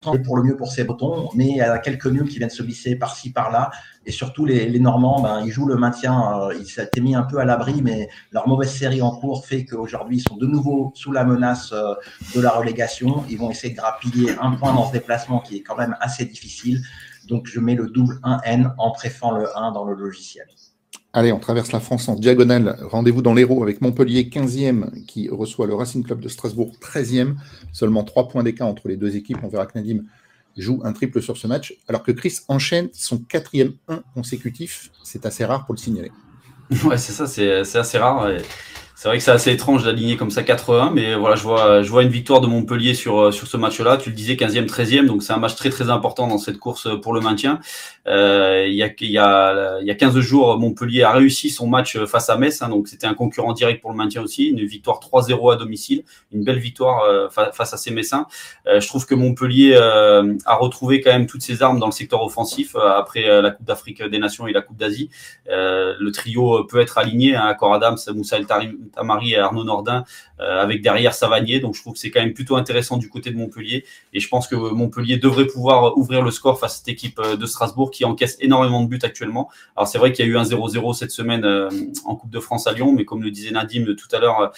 pour 0.00 0.36
le 0.36 0.42
mieux 0.42 0.56
pour 0.56 0.70
ces 0.70 0.84
Bretons, 0.84 1.30
mais 1.34 1.48
il 1.48 1.56
y 1.56 1.60
a 1.60 1.78
quelques 1.78 2.06
nuls 2.06 2.28
qui 2.28 2.38
viennent 2.38 2.50
se 2.50 2.62
glisser 2.62 2.96
par-ci, 2.96 3.32
par-là. 3.32 3.70
Et 4.04 4.12
surtout, 4.12 4.44
les, 4.44 4.78
Normands, 4.78 5.20
ben, 5.20 5.42
ils 5.44 5.50
jouent 5.50 5.66
le 5.66 5.76
maintien. 5.76 6.40
Euh, 6.40 6.54
ils 6.58 6.66
s'étaient 6.66 7.00
mis 7.00 7.14
un 7.14 7.22
peu 7.22 7.38
à 7.38 7.44
l'abri, 7.44 7.82
mais 7.82 8.08
leur 8.30 8.46
mauvaise 8.46 8.70
série 8.70 9.02
en 9.02 9.10
cours 9.10 9.46
fait 9.46 9.64
qu'aujourd'hui, 9.64 10.18
ils 10.18 10.28
sont 10.28 10.36
de 10.36 10.46
nouveau 10.46 10.92
sous 10.94 11.12
la 11.12 11.24
menace 11.24 11.72
euh, 11.72 11.94
de 12.34 12.40
la 12.40 12.50
relégation. 12.50 13.24
Ils 13.28 13.38
vont 13.38 13.50
essayer 13.50 13.72
de 13.72 13.78
grappiller 13.78 14.36
un 14.40 14.52
point 14.52 14.72
dans 14.74 14.86
ce 14.86 14.92
déplacement 14.92 15.40
qui 15.40 15.56
est 15.56 15.62
quand 15.62 15.76
même 15.76 15.96
assez 16.00 16.24
difficile. 16.24 16.82
Donc, 17.26 17.46
je 17.46 17.58
mets 17.58 17.74
le 17.74 17.88
double 17.88 18.20
1N 18.22 18.74
en 18.78 18.92
préfant 18.92 19.32
le 19.32 19.48
1 19.56 19.72
dans 19.72 19.84
le 19.84 19.94
logiciel. 19.94 20.46
Allez, 21.16 21.32
on 21.32 21.38
traverse 21.38 21.72
la 21.72 21.80
France 21.80 22.10
en 22.10 22.14
diagonale. 22.14 22.76
Rendez-vous 22.82 23.22
dans 23.22 23.32
l'Hérault 23.32 23.62
avec 23.62 23.80
Montpellier 23.80 24.24
15e 24.24 25.06
qui 25.06 25.30
reçoit 25.30 25.66
le 25.66 25.74
Racing 25.74 26.04
Club 26.04 26.20
de 26.20 26.28
Strasbourg 26.28 26.72
13e. 26.82 27.36
Seulement 27.72 28.04
3 28.04 28.28
points 28.28 28.42
d'écart 28.42 28.68
entre 28.68 28.86
les 28.86 28.98
deux 28.98 29.16
équipes. 29.16 29.38
On 29.42 29.48
verra 29.48 29.64
que 29.64 29.78
Nadim 29.78 30.02
joue 30.58 30.82
un 30.84 30.92
triple 30.92 31.22
sur 31.22 31.38
ce 31.38 31.46
match. 31.46 31.74
Alors 31.88 32.02
que 32.02 32.12
Chris 32.12 32.40
enchaîne 32.48 32.90
son 32.92 33.16
quatrième 33.16 33.72
1 33.88 34.02
consécutif. 34.12 34.90
C'est 35.04 35.24
assez 35.24 35.46
rare 35.46 35.64
pour 35.64 35.74
le 35.74 35.80
signaler. 35.80 36.12
Ouais, 36.84 36.98
c'est 36.98 37.12
ça, 37.12 37.26
c'est 37.26 37.78
assez 37.78 37.96
rare. 37.96 38.28
C'est 38.98 39.08
vrai 39.08 39.18
que 39.18 39.22
c'est 39.22 39.30
assez 39.30 39.52
étrange 39.52 39.84
d'aligner 39.84 40.16
comme 40.16 40.30
ça 40.30 40.42
80, 40.42 40.92
mais 40.94 41.16
voilà, 41.16 41.36
je 41.36 41.42
vois, 41.42 41.82
je 41.82 41.90
vois 41.90 42.02
une 42.02 42.08
victoire 42.08 42.40
de 42.40 42.46
Montpellier 42.46 42.94
sur, 42.94 43.18
euh, 43.18 43.30
sur 43.30 43.46
ce 43.46 43.58
match-là. 43.58 43.98
Tu 43.98 44.08
le 44.08 44.16
disais, 44.16 44.36
15e, 44.36 44.66
13e, 44.66 45.04
donc 45.04 45.22
c'est 45.22 45.34
un 45.34 45.36
match 45.36 45.54
très 45.54 45.68
très 45.68 45.90
important 45.90 46.26
dans 46.26 46.38
cette 46.38 46.56
course 46.56 46.88
pour 47.02 47.12
le 47.12 47.20
maintien. 47.20 47.60
Euh, 48.06 48.64
il, 48.66 48.74
y 48.74 48.82
a, 48.82 48.88
y 48.98 49.18
a, 49.18 49.80
y 49.82 49.90
a 49.90 49.94
15 49.94 50.18
jours, 50.20 50.58
Montpellier 50.58 51.02
a 51.02 51.12
réussi 51.12 51.50
son 51.50 51.66
match 51.66 51.98
face 52.06 52.30
à 52.30 52.38
Metz, 52.38 52.62
hein, 52.62 52.70
donc 52.70 52.88
c'était 52.88 53.06
un 53.06 53.12
concurrent 53.12 53.52
direct 53.52 53.82
pour 53.82 53.90
le 53.90 53.98
maintien 53.98 54.22
aussi. 54.22 54.46
Une 54.46 54.64
victoire 54.64 55.00
3-0 55.00 55.52
à 55.52 55.56
domicile, 55.56 56.02
une 56.32 56.42
belle 56.42 56.58
victoire 56.58 57.02
euh, 57.02 57.28
face 57.28 57.74
à 57.74 57.76
ces 57.76 57.90
Messins. 57.90 58.26
Euh, 58.66 58.80
je 58.80 58.88
trouve 58.88 59.04
que 59.04 59.14
Montpellier 59.14 59.74
euh, 59.74 60.34
a 60.46 60.54
retrouvé 60.54 61.02
quand 61.02 61.12
même 61.12 61.26
toutes 61.26 61.42
ses 61.42 61.62
armes 61.62 61.78
dans 61.78 61.86
le 61.86 61.92
secteur 61.92 62.22
offensif 62.22 62.74
après 62.76 63.42
la 63.42 63.50
Coupe 63.50 63.66
d'Afrique 63.66 64.02
des 64.02 64.18
Nations 64.18 64.46
et 64.46 64.54
la 64.54 64.62
Coupe 64.62 64.78
d'Asie. 64.78 65.10
le 65.46 66.10
trio 66.12 66.64
peut 66.64 66.80
être 66.80 66.96
aligné, 66.96 67.36
hein, 67.36 67.54
Adams, 67.60 67.98
Moussa 68.14 68.38
El 68.38 68.46
Taremi 68.46 68.85
Tamari 68.94 69.32
et 69.32 69.38
Arnaud 69.38 69.64
Nordin, 69.64 70.04
avec 70.38 70.82
derrière 70.82 71.14
Savanier. 71.14 71.60
Donc 71.60 71.74
je 71.74 71.80
trouve 71.80 71.94
que 71.94 71.98
c'est 71.98 72.10
quand 72.10 72.20
même 72.20 72.34
plutôt 72.34 72.56
intéressant 72.56 72.96
du 72.96 73.08
côté 73.08 73.30
de 73.30 73.36
Montpellier. 73.36 73.84
Et 74.12 74.20
je 74.20 74.28
pense 74.28 74.48
que 74.48 74.54
Montpellier 74.54 75.16
devrait 75.16 75.46
pouvoir 75.46 75.96
ouvrir 75.96 76.22
le 76.22 76.30
score 76.30 76.58
face 76.58 76.74
à 76.74 76.76
cette 76.78 76.88
équipe 76.88 77.20
de 77.20 77.46
Strasbourg 77.46 77.90
qui 77.90 78.04
encaisse 78.04 78.36
énormément 78.40 78.82
de 78.82 78.88
buts 78.88 78.98
actuellement. 79.02 79.50
Alors 79.76 79.88
c'est 79.88 79.98
vrai 79.98 80.12
qu'il 80.12 80.24
y 80.24 80.28
a 80.28 80.30
eu 80.30 80.36
un 80.36 80.44
0-0 80.44 80.94
cette 80.94 81.10
semaine 81.10 81.44
en 82.04 82.16
Coupe 82.16 82.30
de 82.30 82.40
France 82.40 82.66
à 82.66 82.72
Lyon, 82.72 82.92
mais 82.92 83.04
comme 83.04 83.22
le 83.22 83.30
disait 83.30 83.50
Nadim 83.50 83.94
tout 83.96 84.14
à 84.14 84.18
l'heure, 84.18 84.52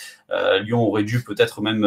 Lyon 0.63 0.83
aurait 0.83 1.05
dû 1.05 1.23
peut-être 1.23 1.61
même 1.61 1.87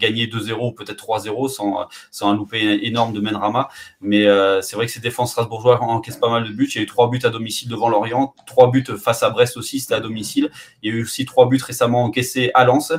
gagner 0.00 0.26
2-0, 0.26 0.74
peut-être 0.74 1.04
3-0 1.04 1.48
sans, 1.48 1.86
sans 2.10 2.30
un 2.30 2.34
loupé 2.34 2.80
énorme 2.86 3.12
de 3.12 3.20
Menrama. 3.20 3.68
Mais 4.00 4.24
c'est 4.62 4.76
vrai 4.76 4.86
que 4.86 4.92
ces 4.92 5.00
défenses 5.00 5.32
strasbourgeois 5.32 5.80
encaissent 5.82 6.16
pas 6.16 6.30
mal 6.30 6.44
de 6.44 6.52
buts. 6.52 6.68
Il 6.74 6.76
y 6.76 6.78
a 6.78 6.82
eu 6.82 6.86
trois 6.86 7.08
buts 7.08 7.20
à 7.22 7.30
domicile 7.30 7.68
devant 7.68 7.88
Lorient, 7.88 8.34
trois 8.46 8.70
buts 8.70 8.84
face 8.98 9.22
à 9.22 9.30
Brest 9.30 9.56
aussi, 9.56 9.80
c'était 9.80 9.94
à 9.94 10.00
domicile. 10.00 10.50
Il 10.82 10.90
y 10.90 10.94
a 10.94 10.96
eu 10.96 11.02
aussi 11.02 11.24
trois 11.24 11.48
buts 11.48 11.60
récemment 11.64 12.04
encaissés 12.04 12.50
à 12.54 12.64
Lens. 12.64 12.92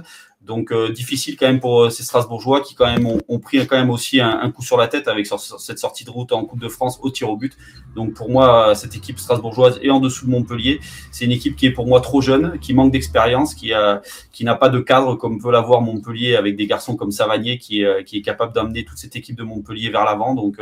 Donc 0.43 0.71
euh, 0.71 0.91
difficile 0.91 1.37
quand 1.37 1.45
même 1.45 1.59
pour 1.59 1.83
euh, 1.83 1.89
ces 1.91 2.01
Strasbourgeois 2.01 2.61
qui 2.61 2.73
quand 2.73 2.87
même 2.87 3.05
ont, 3.05 3.39
pris 3.39 3.65
quand 3.67 3.77
même 3.77 3.91
aussi 3.91 4.19
un, 4.19 4.49
coup 4.49 4.63
sur 4.63 4.75
la 4.75 4.87
tête 4.87 5.07
avec 5.07 5.27
cette 5.27 5.77
sortie 5.77 6.03
de 6.03 6.09
route 6.09 6.31
en 6.31 6.45
Coupe 6.45 6.59
de 6.59 6.67
France 6.67 6.99
au 7.03 7.11
tir 7.11 7.29
au 7.29 7.37
but. 7.37 7.55
Donc 7.95 8.15
pour 8.15 8.29
moi, 8.29 8.73
cette 8.73 8.95
équipe 8.95 9.19
strasbourgeoise 9.19 9.79
est 9.83 9.91
en 9.91 9.99
dessous 9.99 10.25
de 10.25 10.31
Montpellier. 10.31 10.79
C'est 11.11 11.25
une 11.25 11.31
équipe 11.31 11.55
qui 11.55 11.67
est 11.67 11.71
pour 11.71 11.85
moi 11.85 12.01
trop 12.01 12.21
jeune, 12.21 12.57
qui 12.59 12.73
manque 12.73 12.91
d'expérience, 12.91 13.53
qui 13.53 13.71
a, 13.71 14.01
qui 14.31 14.43
n'a 14.43 14.55
pas 14.55 14.69
de 14.69 14.79
cadre 14.79 15.15
comme 15.15 15.39
peut 15.39 15.51
l'avoir 15.51 15.81
Montpellier 15.81 16.35
avec 16.35 16.55
des 16.55 16.65
garçons 16.65 16.95
comme 16.95 17.11
Savanier 17.11 17.59
qui, 17.59 17.85
euh, 17.85 18.01
qui 18.01 18.17
est 18.17 18.21
capable 18.21 18.53
d'amener 18.53 18.83
toute 18.83 18.97
cette 18.97 19.15
équipe 19.15 19.37
de 19.37 19.43
Montpellier 19.43 19.91
vers 19.91 20.05
l'avant. 20.05 20.33
Donc, 20.33 20.59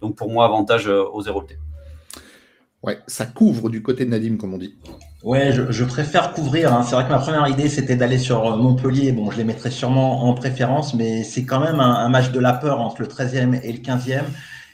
donc 0.00 0.16
pour 0.16 0.30
moi, 0.30 0.44
avantage 0.44 0.88
aux 0.88 1.22
0 1.22 1.44
Ouais, 2.82 2.98
ça 3.06 3.26
couvre 3.26 3.70
du 3.70 3.82
côté 3.82 4.04
de 4.04 4.10
Nadim, 4.10 4.36
comme 4.36 4.54
on 4.54 4.58
dit. 4.58 4.74
Ouais, 5.22 5.52
je, 5.52 5.84
préfère 5.84 6.32
couvrir. 6.32 6.72
Hein. 6.72 6.82
C'est 6.82 6.94
vrai 6.94 7.04
que 7.04 7.10
ma 7.10 7.18
première 7.18 7.46
idée, 7.46 7.68
c'était 7.68 7.94
d'aller 7.94 8.16
sur 8.16 8.46
euh, 8.46 8.56
Montpellier. 8.56 9.12
Bon, 9.12 9.30
je 9.30 9.36
les 9.36 9.44
mettrais 9.44 9.70
sûrement 9.70 10.24
en 10.24 10.32
préférence, 10.32 10.94
mais 10.94 11.24
c'est 11.24 11.44
quand 11.44 11.60
même 11.60 11.78
un, 11.78 12.08
match 12.08 12.30
de 12.30 12.40
la 12.40 12.54
peur 12.54 12.80
entre 12.80 13.02
le 13.02 13.06
13e 13.06 13.60
et 13.62 13.70
le 13.70 13.80
15e. 13.80 14.22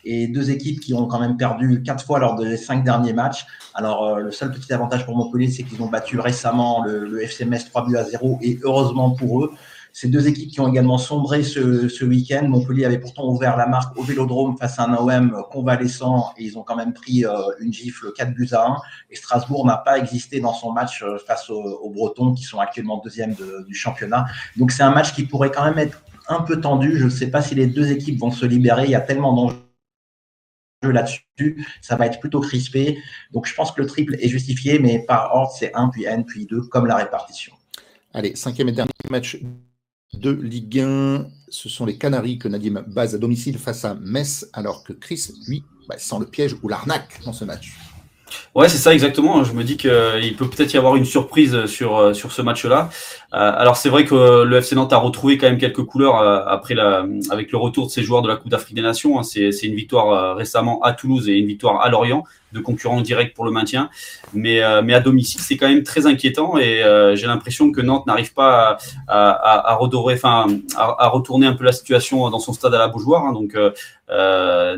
Et 0.05 0.29
deux 0.29 0.53
équipes 0.53 0.79
qui 0.79 0.95
ont 0.95 1.07
quand 1.07 1.19
même 1.19 1.37
perdu 1.37 1.83
quatre 1.83 2.05
fois 2.05 2.21
lors 2.21 2.37
des 2.37 2.57
cinq 2.57 2.85
derniers 2.85 3.13
matchs. 3.13 3.45
Alors, 3.75 4.05
euh, 4.05 4.21
le 4.21 4.31
seul 4.31 4.53
petit 4.53 4.73
avantage 4.73 5.05
pour 5.05 5.17
Montpellier, 5.17 5.51
c'est 5.51 5.65
qu'ils 5.65 5.83
ont 5.83 5.89
battu 5.89 6.21
récemment 6.21 6.85
le, 6.85 7.09
le 7.09 7.23
FCMS 7.25 7.69
3 7.69 7.87
buts 7.89 7.97
à 7.97 8.05
0. 8.05 8.39
Et 8.41 8.61
heureusement 8.63 9.11
pour 9.11 9.43
eux, 9.43 9.53
ces 9.97 10.09
deux 10.09 10.29
équipes 10.29 10.51
qui 10.51 10.61
ont 10.61 10.69
également 10.69 10.99
sombré 10.99 11.43
ce, 11.43 11.89
ce 11.89 12.05
week-end. 12.05 12.47
Montpellier 12.47 12.85
avait 12.85 12.99
pourtant 12.99 13.27
ouvert 13.31 13.57
la 13.57 13.67
marque 13.67 13.97
au 13.97 14.03
Vélodrome 14.03 14.55
face 14.59 14.79
à 14.79 14.83
un 14.85 14.95
OM 14.95 15.43
convalescent 15.51 16.35
et 16.37 16.45
ils 16.45 16.59
ont 16.59 16.63
quand 16.63 16.77
même 16.77 16.93
pris 16.93 17.25
euh, 17.25 17.33
une 17.61 17.73
gifle 17.73 18.13
4 18.13 18.35
buts 18.35 18.51
à 18.53 18.67
1. 18.73 18.77
Et 19.09 19.17
Strasbourg 19.17 19.65
n'a 19.65 19.79
pas 19.79 19.97
existé 19.97 20.39
dans 20.39 20.53
son 20.53 20.71
match 20.71 21.03
euh, 21.03 21.17
face 21.27 21.49
aux, 21.49 21.89
Bretons 21.89 22.35
qui 22.35 22.43
sont 22.43 22.59
actuellement 22.59 23.01
deuxième 23.03 23.35
du 23.67 23.75
championnat. 23.75 24.27
Donc 24.59 24.71
c'est 24.71 24.83
un 24.83 24.91
match 24.91 25.15
qui 25.15 25.23
pourrait 25.23 25.51
quand 25.51 25.65
même 25.65 25.79
être 25.79 26.03
un 26.29 26.43
peu 26.43 26.61
tendu. 26.61 26.99
Je 26.99 27.07
ne 27.07 27.11
sais 27.11 27.31
pas 27.31 27.41
si 27.41 27.55
les 27.55 27.67
deux 27.67 27.91
équipes 27.91 28.21
vont 28.21 28.31
se 28.31 28.45
libérer. 28.45 28.85
Il 28.85 28.91
y 28.91 28.95
a 28.95 29.01
tellement 29.01 29.33
d'enjeux 29.33 29.57
là-dessus, 30.83 31.67
ça 31.81 31.97
va 31.97 32.05
être 32.05 32.21
plutôt 32.21 32.41
crispé. 32.41 32.99
Donc 33.33 33.47
je 33.47 33.55
pense 33.55 33.73
que 33.73 33.81
le 33.81 33.87
triple 33.87 34.17
est 34.17 34.29
justifié, 34.29 34.79
mais 34.79 34.99
par 34.99 35.35
ordre, 35.35 35.53
c'est 35.59 35.73
1, 35.75 35.89
puis 35.89 36.05
N, 36.05 36.27
puis 36.27 36.45
2, 36.45 36.65
comme 36.65 36.85
la 36.85 36.97
répartition. 36.97 37.55
Allez, 38.13 38.37
cinquième 38.37 38.69
et 38.69 38.73
dernier 38.73 38.93
match 39.11 39.39
de 40.19 40.31
Ligue 40.31 40.81
1. 40.81 41.27
Ce 41.49 41.69
sont 41.69 41.87
les 41.87 41.97
Canaries 41.97 42.39
que 42.39 42.49
Nadim 42.49 42.83
base 42.87 43.15
à 43.15 43.19
domicile 43.19 43.59
face 43.59 43.85
à 43.85 43.95
Metz, 43.95 44.49
alors 44.53 44.85
que 44.85 44.93
Chris, 44.93 45.31
lui, 45.47 45.63
bah, 45.89 45.97
sent 45.99 46.17
le 46.21 46.27
piège 46.27 46.57
ou 46.63 46.69
l'arnaque 46.69 47.21
dans 47.25 47.33
ce 47.33 47.45
match. 47.45 47.73
Ouais, 48.55 48.69
c'est 48.69 48.79
ça 48.79 48.93
exactement. 48.93 49.45
Je 49.45 49.53
me 49.53 49.63
dis 49.63 49.77
qu'il 49.77 50.37
peut 50.37 50.49
peut-être 50.49 50.75
y 50.75 50.77
avoir 50.77 50.97
une 50.97 51.05
surprise 51.05 51.67
sur, 51.67 52.15
sur 52.15 52.33
ce 52.33 52.43
match-là. 52.43 52.91
Euh, 53.35 53.53
alors 53.57 53.77
c'est 53.77 53.89
vrai 53.89 54.05
que 54.05 54.45
le 54.45 54.57
FC 54.57 54.77
Nantes 54.77 54.93
a 54.93 54.99
retrouvé 54.99 55.37
quand 55.37 55.47
même 55.47 55.59
quelques 55.59 55.85
couleurs 55.85 56.19
euh, 56.19 56.45
après 56.47 56.77
avec 57.31 57.51
le 57.51 57.59
retour 57.59 57.87
de 57.87 57.91
ses 57.91 58.03
joueurs 58.03 58.23
de 58.23 58.29
la 58.29 58.37
Coupe 58.37 58.51
d'Afrique 58.51 58.77
des 58.77 58.83
Nations. 58.83 59.19
Hein. 59.19 59.23
C'est 59.25 59.51
une 59.63 59.75
victoire 59.75 60.11
euh, 60.11 60.35
récemment 60.35 60.81
à 60.83 60.93
Toulouse 60.93 61.29
et 61.29 61.33
une 61.33 61.47
victoire 61.47 61.81
à 61.81 61.89
Lorient 61.89 62.25
de 62.53 62.61
concurrents 62.61 63.01
directs 63.01 63.35
pour 63.35 63.45
le 63.45 63.51
maintien. 63.51 63.91
Mais, 64.33 64.63
à 64.63 65.01
domicile, 65.01 65.41
c'est 65.41 65.57
quand 65.57 65.69
même 65.69 65.83
très 65.83 66.07
inquiétant 66.07 66.57
et 66.57 66.83
j'ai 67.15 67.27
l'impression 67.27 67.71
que 67.71 67.83
Nantes 67.83 68.07
n'arrive 68.07 68.33
pas 68.33 68.79
à, 69.09 69.75
redorer, 69.75 70.15
enfin, 70.15 70.47
à, 70.77 71.09
retourner 71.09 71.47
un 71.47 71.53
peu 71.53 71.65
la 71.65 71.73
situation 71.73 72.31
dans 72.31 72.39
son 72.39 72.55
stade 72.55 72.73
à 72.73 72.79
la 72.79 72.89
Beaujoire. 72.89 73.25
Hein. 73.25 73.33
Donc, 73.33 73.57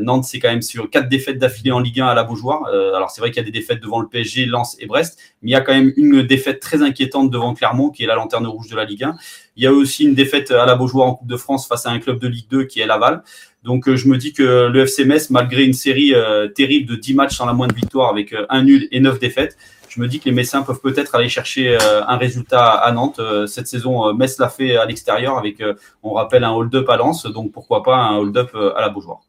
Nantes, 0.01 0.25
c'est 0.25 0.41
quand 0.41 0.49
même 0.49 0.63
sur 0.63 0.91
quatre 0.91 1.09
défaites 1.09 1.39
d'affilée 1.39 1.71
en 1.71 1.79
Ligue 1.79 2.01
1 2.01 2.07
à 2.07 2.15
la 2.15 2.25
Beaujoire. 2.25 2.65
alors, 2.67 3.11
c'est 3.11 3.21
vrai 3.21 3.31
qu'il 3.31 3.43
y 3.43 3.47
a 3.47 3.49
des 3.49 3.57
défaites 3.57 3.81
devant 3.81 4.01
le 4.01 4.09
PSG, 4.09 4.47
Lens 4.47 4.77
et 4.81 4.87
Brest, 4.87 5.19
mais 5.43 5.51
il 5.51 5.53
y 5.53 5.57
a 5.57 5.61
quand 5.61 5.75
même 5.75 5.93
une 5.97 6.23
défaite 6.23 6.61
très 6.61 6.83
inquiétante 6.83 7.31
devant 7.31 7.55
Clermont, 7.55 7.91
qui 7.91 8.03
est 8.03 8.07
la 8.07 8.17
lanterne 8.17 8.38
rouge 8.47 8.69
de 8.69 8.77
la 8.77 8.85
Ligue 8.85 9.05
1. 9.05 9.17
Il 9.57 9.65
y 9.65 9.67
a 9.67 9.73
aussi 9.73 10.05
une 10.05 10.15
défaite 10.15 10.51
à 10.51 10.67
la 10.67 10.75
Beaujoire 10.75 11.07
en 11.07 11.15
Coupe 11.15 11.29
de 11.29 11.37
France 11.37 11.67
face 11.67 11.87
à 11.87 11.91
un 11.91 11.99
club 11.99 12.19
de 12.19 12.29
Ligue 12.29 12.49
2 12.51 12.65
qui 12.65 12.81
est 12.81 12.87
Laval. 12.87 13.23
Donc 13.65 13.89
euh, 13.89 13.97
je 13.97 14.09
me 14.09 14.17
dis 14.17 14.33
que 14.33 14.69
le 14.69 14.81
FC 14.83 15.05
malgré 15.31 15.65
une 15.65 15.73
série 15.73 16.15
euh, 16.15 16.49
terrible 16.49 16.91
de 16.91 16.97
10 16.97 17.15
matchs 17.15 17.37
sans 17.37 17.47
la 17.47 17.53
moindre 17.53 17.75
victoire 17.75 18.09
avec 18.11 18.33
euh, 18.33 18.47
un 18.49 18.63
nul 18.63 18.89
et 18.93 19.01
9 19.01 19.19
défaites, 19.19 19.57
je 19.89 20.01
me 20.01 20.07
dis 20.07 20.21
que 20.21 20.27
les 20.27 20.33
Messins 20.33 20.63
peuvent 20.63 20.81
peut-être 20.81 21.15
aller 21.15 21.29
chercher 21.31 21.79
un 21.81 22.19
résultat 22.19 22.73
à 22.73 22.93
Nantes. 22.93 23.23
Cette 23.47 23.67
saison, 23.67 24.13
Metz 24.13 24.39
l'a 24.39 24.51
fait 24.51 24.77
à 24.77 24.85
l'extérieur 24.85 25.39
avec, 25.39 25.63
on 26.03 26.13
rappelle, 26.13 26.45
un 26.45 26.51
hold-up 26.51 26.87
à 26.91 26.99
Lens, 26.99 27.25
donc 27.25 27.53
pourquoi 27.53 27.83
pas 27.83 27.97
un 27.97 28.19
hold-up 28.19 28.55
à 28.55 28.83
la 28.83 28.91
Beaujoire. 28.91 29.21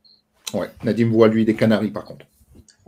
Ouais, 0.54 0.70
Nadim 0.84 1.12
voit 1.12 1.30
lui 1.30 1.46
des 1.46 1.56
Canaries 1.56 1.92
par 1.92 2.04
contre. 2.04 2.26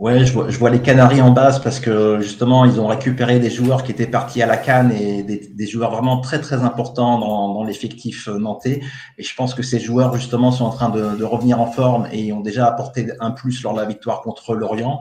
Ouais, 0.02 0.26
je 0.26 0.32
vois, 0.32 0.68
les 0.68 0.82
Canaries 0.82 1.22
en 1.22 1.30
base 1.30 1.62
parce 1.62 1.78
que 1.78 2.18
justement, 2.20 2.64
ils 2.64 2.80
ont 2.80 2.88
récupéré 2.88 3.38
des 3.38 3.50
joueurs 3.50 3.84
qui 3.84 3.92
étaient 3.92 4.08
partis 4.08 4.42
à 4.42 4.46
la 4.46 4.56
Cannes 4.56 4.90
et 4.90 5.22
des, 5.22 5.66
joueurs 5.68 5.92
vraiment 5.92 6.18
très 6.18 6.40
très 6.40 6.64
importants 6.64 7.20
dans, 7.20 7.62
l'effectif 7.62 8.26
nantais. 8.26 8.80
Et 9.16 9.22
je 9.22 9.32
pense 9.36 9.54
que 9.54 9.62
ces 9.62 9.78
joueurs 9.78 10.12
justement 10.16 10.50
sont 10.50 10.64
en 10.64 10.70
train 10.70 10.88
de, 10.88 11.14
de, 11.14 11.22
revenir 11.22 11.60
en 11.60 11.70
forme 11.70 12.08
et 12.10 12.32
ont 12.32 12.40
déjà 12.40 12.66
apporté 12.66 13.12
un 13.20 13.30
plus 13.30 13.62
lors 13.62 13.74
de 13.74 13.78
la 13.78 13.86
victoire 13.86 14.22
contre 14.22 14.56
l'Orient. 14.56 14.98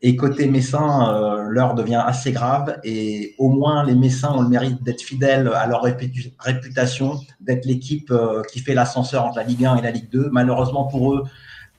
Et 0.00 0.16
côté 0.16 0.46
Messin, 0.46 1.12
euh, 1.12 1.42
l'heure 1.42 1.74
devient 1.74 2.02
assez 2.06 2.32
grave 2.32 2.78
et 2.84 3.34
au 3.36 3.50
moins 3.50 3.84
les 3.84 3.94
Messins 3.94 4.32
ont 4.32 4.40
le 4.40 4.48
mérite 4.48 4.82
d'être 4.82 5.02
fidèles 5.02 5.50
à 5.54 5.66
leur 5.66 5.82
réputation, 5.82 7.20
d'être 7.42 7.66
l'équipe 7.66 8.10
euh, 8.12 8.42
qui 8.50 8.60
fait 8.60 8.74
l'ascenseur 8.74 9.26
entre 9.26 9.36
la 9.36 9.44
Ligue 9.44 9.66
1 9.66 9.76
et 9.76 9.82
la 9.82 9.90
Ligue 9.90 10.08
2. 10.08 10.30
Malheureusement 10.32 10.84
pour 10.84 11.12
eux, 11.12 11.24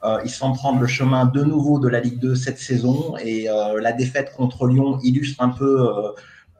euh, 0.04 0.22
ils 0.24 0.30
semblent 0.30 0.56
prendre 0.56 0.80
le 0.80 0.88
chemin 0.88 1.26
de 1.26 1.44
nouveau 1.44 1.78
de 1.78 1.90
la 1.90 2.00
Ligue 2.00 2.20
2 2.20 2.36
cette 2.36 2.60
saison 2.60 3.16
et 3.18 3.50
euh, 3.50 3.82
la 3.82 3.92
défaite 3.92 4.32
contre 4.34 4.66
Lyon 4.66 4.98
illustre 5.04 5.44
un 5.44 5.50
peu 5.50 6.14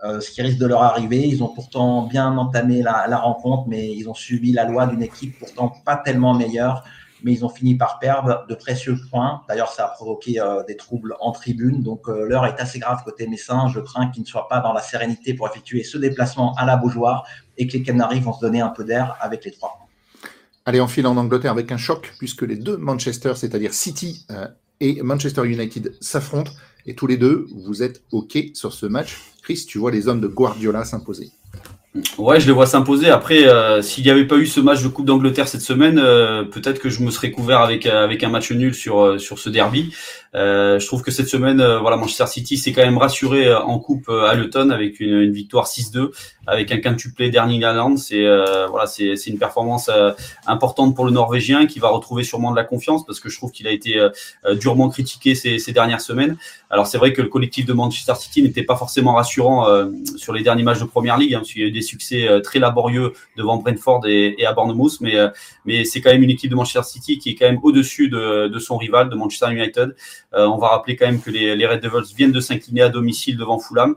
euh, 0.04 0.20
ce 0.20 0.30
qui 0.32 0.42
risque 0.42 0.58
de 0.58 0.66
leur 0.66 0.84
arriver. 0.84 1.26
Ils 1.26 1.42
ont 1.42 1.48
pourtant 1.48 2.04
bien 2.04 2.38
entamé 2.38 2.82
la, 2.82 3.06
la 3.08 3.18
rencontre, 3.18 3.66
mais 3.68 3.92
ils 3.96 4.10
ont 4.10 4.14
subi 4.14 4.52
la 4.52 4.66
loi 4.66 4.88
d'une 4.88 5.04
équipe 5.04 5.40
pourtant 5.40 5.74
pas 5.86 5.96
tellement 5.96 6.34
meilleure. 6.34 6.84
Mais 7.22 7.34
ils 7.34 7.44
ont 7.44 7.50
fini 7.50 7.76
par 7.76 8.00
perdre 8.00 8.46
de 8.48 8.56
précieux 8.56 8.98
points. 9.10 9.42
D'ailleurs, 9.50 9.74
ça 9.74 9.84
a 9.84 9.88
provoqué 9.90 10.42
des 10.70 10.78
troubles 10.78 11.18
en 11.20 11.34
tribune. 11.34 11.84
Donc, 11.84 12.08
l'heure 12.08 12.46
est 12.46 12.62
assez 12.62 12.80
grave 12.80 13.04
côté 13.04 13.28
Messin. 13.28 13.68
Je 13.68 13.82
crains 13.82 14.08
qu'ils 14.08 14.24
ne 14.24 14.28
soient 14.28 14.48
pas 14.48 14.62
dans 14.62 14.72
la 14.72 14.82
sérénité 14.82 15.34
pour 15.34 15.46
effectuer 15.46 15.84
ce 15.84 15.98
déplacement 15.98 16.56
à 16.56 16.66
la 16.66 16.78
Beaujoire 16.78 17.28
et 17.58 17.68
que 17.68 17.74
les 17.74 17.84
Canaries 17.84 18.22
vont 18.22 18.32
se 18.32 18.40
donner 18.40 18.62
un 18.62 18.70
peu 18.70 18.86
d'air 18.86 19.18
avec 19.20 19.44
les 19.44 19.52
trois 19.52 19.76
points. 19.78 19.89
Allez, 20.70 20.82
en 20.82 20.88
file 20.88 21.08
en 21.08 21.18
Angleterre 21.18 21.54
avec 21.54 21.72
un 21.72 21.78
choc, 21.78 22.14
puisque 22.20 22.44
les 22.44 22.56
deux 22.56 22.78
Manchester, 22.78 23.34
c'est-à-dire 23.36 23.74
City 23.74 24.28
euh, 24.30 24.46
et 24.80 25.02
Manchester 25.02 25.44
United, 25.44 25.96
s'affrontent. 26.00 26.52
Et 26.86 26.94
tous 26.94 27.08
les 27.08 27.18
deux, 27.18 27.48
vous 27.66 27.82
êtes 27.82 28.04
OK 28.12 28.38
sur 28.54 28.72
ce 28.72 28.86
match. 28.86 29.18
Chris, 29.42 29.66
tu 29.68 29.80
vois 29.80 29.90
les 29.90 30.08
hommes 30.08 30.22
de 30.22 30.28
Guardiola 30.28 30.86
s'imposer. 30.86 31.32
Ouais, 32.20 32.40
je 32.40 32.46
les 32.46 32.54
vois 32.54 32.68
s'imposer. 32.68 33.10
Après, 33.10 33.48
euh, 33.48 33.82
s'il 33.82 34.04
n'y 34.04 34.12
avait 34.12 34.28
pas 34.28 34.36
eu 34.36 34.46
ce 34.46 34.60
match 34.60 34.84
de 34.84 34.88
Coupe 34.90 35.06
d'Angleterre 35.06 35.48
cette 35.48 35.62
semaine, 35.62 35.98
euh, 35.98 36.44
peut-être 36.44 36.80
que 36.80 36.90
je 36.90 37.02
me 37.02 37.10
serais 37.10 37.32
couvert 37.32 37.62
avec 37.62 37.88
avec 37.88 38.24
un 38.24 38.30
match 38.30 38.52
nul 38.52 38.76
sur 38.76 39.20
sur 39.20 39.40
ce 39.40 39.50
derby. 39.50 39.92
je 40.36 40.86
trouve 40.86 41.02
que 41.02 41.10
cette 41.10 41.30
semaine, 41.30 41.58
voilà, 41.82 41.98
Manchester 41.98 42.28
City 42.28 42.58
s'est 42.58 42.74
quand 42.74 42.84
même 42.84 43.00
rassuré 43.00 43.52
en 43.56 43.80
Coupe 43.80 44.08
à 44.10 44.36
Luton 44.36 44.70
avec 44.70 45.00
une, 45.00 45.20
une 45.20 45.34
victoire 45.34 45.66
6-2 45.66 46.12
avec 46.50 46.72
un 46.72 46.78
quintuplé 46.78 47.30
d'Erling 47.30 47.64
Haaland. 47.64 47.98
C'est 47.98 48.26
euh, 48.26 48.68
voilà, 48.68 48.88
c'est 48.88 49.14
une 49.28 49.38
performance 49.38 49.90
euh, 49.94 50.12
importante 50.48 50.96
pour 50.96 51.06
le 51.06 51.12
Norvégien 51.12 51.66
qui 51.68 51.80
va 51.80 51.90
retrouver 51.90 52.24
sûrement 52.24 52.52
de 52.52 52.56
la 52.56 52.64
confiance 52.64 53.06
parce 53.06 53.20
que 53.20 53.30
je 53.30 53.38
trouve 53.38 53.52
qu'il 53.52 53.68
a 53.68 53.72
été 53.72 53.98
euh, 54.00 54.10
durement 54.56 54.90
critiqué 54.90 55.36
ces, 55.36 55.60
ces, 55.60 55.72
dernières 55.72 56.02
semaines. 56.02 56.38
Alors 56.70 56.88
c'est 56.88 56.98
vrai 56.98 57.14
que 57.14 57.22
le 57.22 57.30
collectif 57.30 57.66
de 57.66 57.74
Manchester 57.74 58.14
City 58.16 58.42
n'était 58.42 58.64
pas 58.64 58.76
forcément 58.76 59.14
rassurant 59.14 59.66
sur 60.18 60.34
les 60.34 60.44
derniers 60.44 60.64
matchs 60.64 60.80
de 60.80 60.86
Première 60.86 61.18
Ligue, 61.18 61.34
hein, 61.34 61.40
parce 61.40 61.54
succès 61.82 62.28
très 62.44 62.60
laborieux 62.60 63.14
devant 63.38 63.58
Brentford 63.58 64.06
et, 64.08 64.46
à 64.46 64.54
Bournemouth, 64.54 65.00
mais 65.02 65.16
mais 65.66 65.86
c'est 65.86 66.02
quand 66.02 66.12
même 66.12 66.24
une 66.24 66.30
équipe 66.30 66.50
de 66.50 66.56
Manchester 66.56 66.84
City 66.84 67.18
qui 67.18 67.32
est 67.32 67.36
quand 67.36 67.48
même 67.48 67.60
au-dessus 67.64 68.10
de, 68.10 68.60
son 68.60 68.78
rival, 68.78 69.10
de 69.10 69.16
Manchester 69.16 69.52
United. 69.52 69.96
on 70.34 70.58
va 70.58 70.70
rappeler 70.70 70.96
quand 70.96 71.06
même 71.06 71.22
que 71.22 71.30
les 71.30 71.66
Red 71.66 71.82
Devils 71.82 72.14
viennent 72.16 72.32
de 72.32 72.40
s'incliner 72.40 72.82
à 72.84 72.90
domicile 72.90 73.38
devant 73.38 73.60
Fulham. 73.60 73.96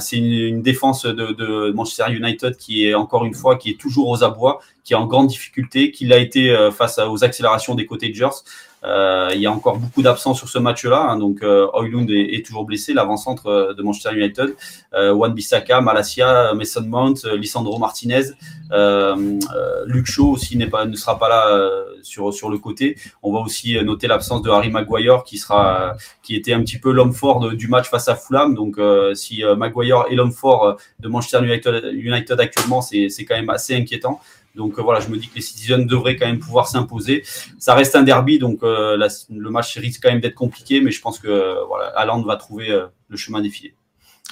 c'est 0.00 0.16
une, 0.16 0.62
défense 0.62 1.04
de, 1.06 1.70
Manchester 1.72 2.12
United 2.12 2.56
qui 2.56 2.86
est 2.86 2.94
encore 2.94 3.24
une 3.24 3.34
fois 3.34 3.56
qui 3.56 3.70
est 3.70 3.80
toujours 3.80 4.08
aux 4.08 4.24
abois, 4.24 4.60
qui 4.84 4.92
est 4.92 4.96
en 4.96 5.06
grande 5.06 5.28
difficulté, 5.28 5.90
qui 5.90 6.06
l'a 6.06 6.18
été 6.18 6.54
face 6.76 6.98
aux 6.98 7.24
accélérations 7.24 7.74
des 7.74 7.86
côtés 7.86 8.08
de 8.08 8.14
Gers. 8.14 8.42
Euh, 8.84 9.30
il 9.34 9.40
y 9.40 9.46
a 9.46 9.52
encore 9.52 9.78
beaucoup 9.78 10.02
d'absents 10.02 10.34
sur 10.34 10.48
ce 10.48 10.58
match-là. 10.58 11.06
Hein, 11.08 11.18
donc, 11.18 11.42
euh, 11.42 11.68
est, 12.08 12.44
toujours 12.44 12.64
blessé, 12.64 12.92
l'avant-centre 12.92 13.46
euh, 13.46 13.74
de 13.74 13.82
Manchester 13.82 14.16
United. 14.16 14.54
Euh, 14.94 15.14
Juan 15.14 15.32
Bissaka, 15.32 15.80
Malasia, 15.80 16.54
Mason 16.54 16.82
Mount, 16.82 17.24
Lisandro 17.36 17.78
Martinez, 17.78 18.24
euh, 18.72 19.38
Luke 19.86 20.06
Shaw 20.06 20.32
aussi 20.32 20.56
pas, 20.66 20.84
ne 20.84 20.96
sera 20.96 21.18
pas 21.18 21.28
là 21.28 21.70
sur, 22.02 22.32
sur 22.32 22.50
le 22.50 22.58
côté. 22.58 22.96
On 23.22 23.32
va 23.32 23.40
aussi 23.40 23.76
noter 23.82 24.06
l'absence 24.06 24.42
de 24.42 24.50
Harry 24.50 24.70
Maguire 24.70 25.24
qui 25.24 25.38
sera, 25.38 25.94
qui 26.22 26.34
était 26.34 26.52
un 26.52 26.60
petit 26.60 26.78
peu 26.78 26.92
l'homme 26.92 27.12
fort 27.12 27.52
du 27.52 27.68
match 27.68 27.88
face 27.88 28.08
à 28.08 28.16
Fulham. 28.16 28.54
Donc, 28.54 28.78
si 29.14 29.42
Maguire 29.56 30.04
est 30.10 30.14
l'homme 30.14 30.32
fort 30.32 30.76
de 31.00 31.08
Manchester 31.08 31.44
United, 31.44 31.92
United 31.92 32.40
actuellement, 32.40 32.80
c'est 32.80 33.24
quand 33.26 33.34
même 33.34 33.50
assez 33.50 33.74
inquiétant. 33.74 34.20
Donc 34.54 34.78
euh, 34.78 34.82
voilà, 34.82 35.00
je 35.00 35.08
me 35.08 35.16
dis 35.16 35.28
que 35.28 35.34
les 35.34 35.40
Citizens 35.40 35.86
devraient 35.86 36.16
quand 36.16 36.26
même 36.26 36.38
pouvoir 36.38 36.68
s'imposer. 36.68 37.24
Ça 37.58 37.74
reste 37.74 37.96
un 37.96 38.02
derby, 38.02 38.38
donc 38.38 38.62
euh, 38.62 38.96
le 39.30 39.50
match 39.50 39.76
risque 39.78 40.00
quand 40.02 40.10
même 40.10 40.20
d'être 40.20 40.34
compliqué, 40.34 40.80
mais 40.80 40.90
je 40.90 41.00
pense 41.00 41.18
que 41.18 41.28
euh, 41.28 41.64
voilà, 41.66 41.86
Aland 41.96 42.22
va 42.22 42.36
trouver 42.36 42.68
le 43.08 43.16
chemin 43.16 43.40
défilé. 43.40 43.74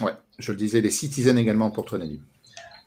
Ouais, 0.00 0.12
je 0.38 0.52
le 0.52 0.58
disais, 0.58 0.80
les 0.80 0.90
Citizens 0.90 1.36
également 1.36 1.70
pour 1.70 1.84
toi, 1.84 1.98
Nadim. 1.98 2.20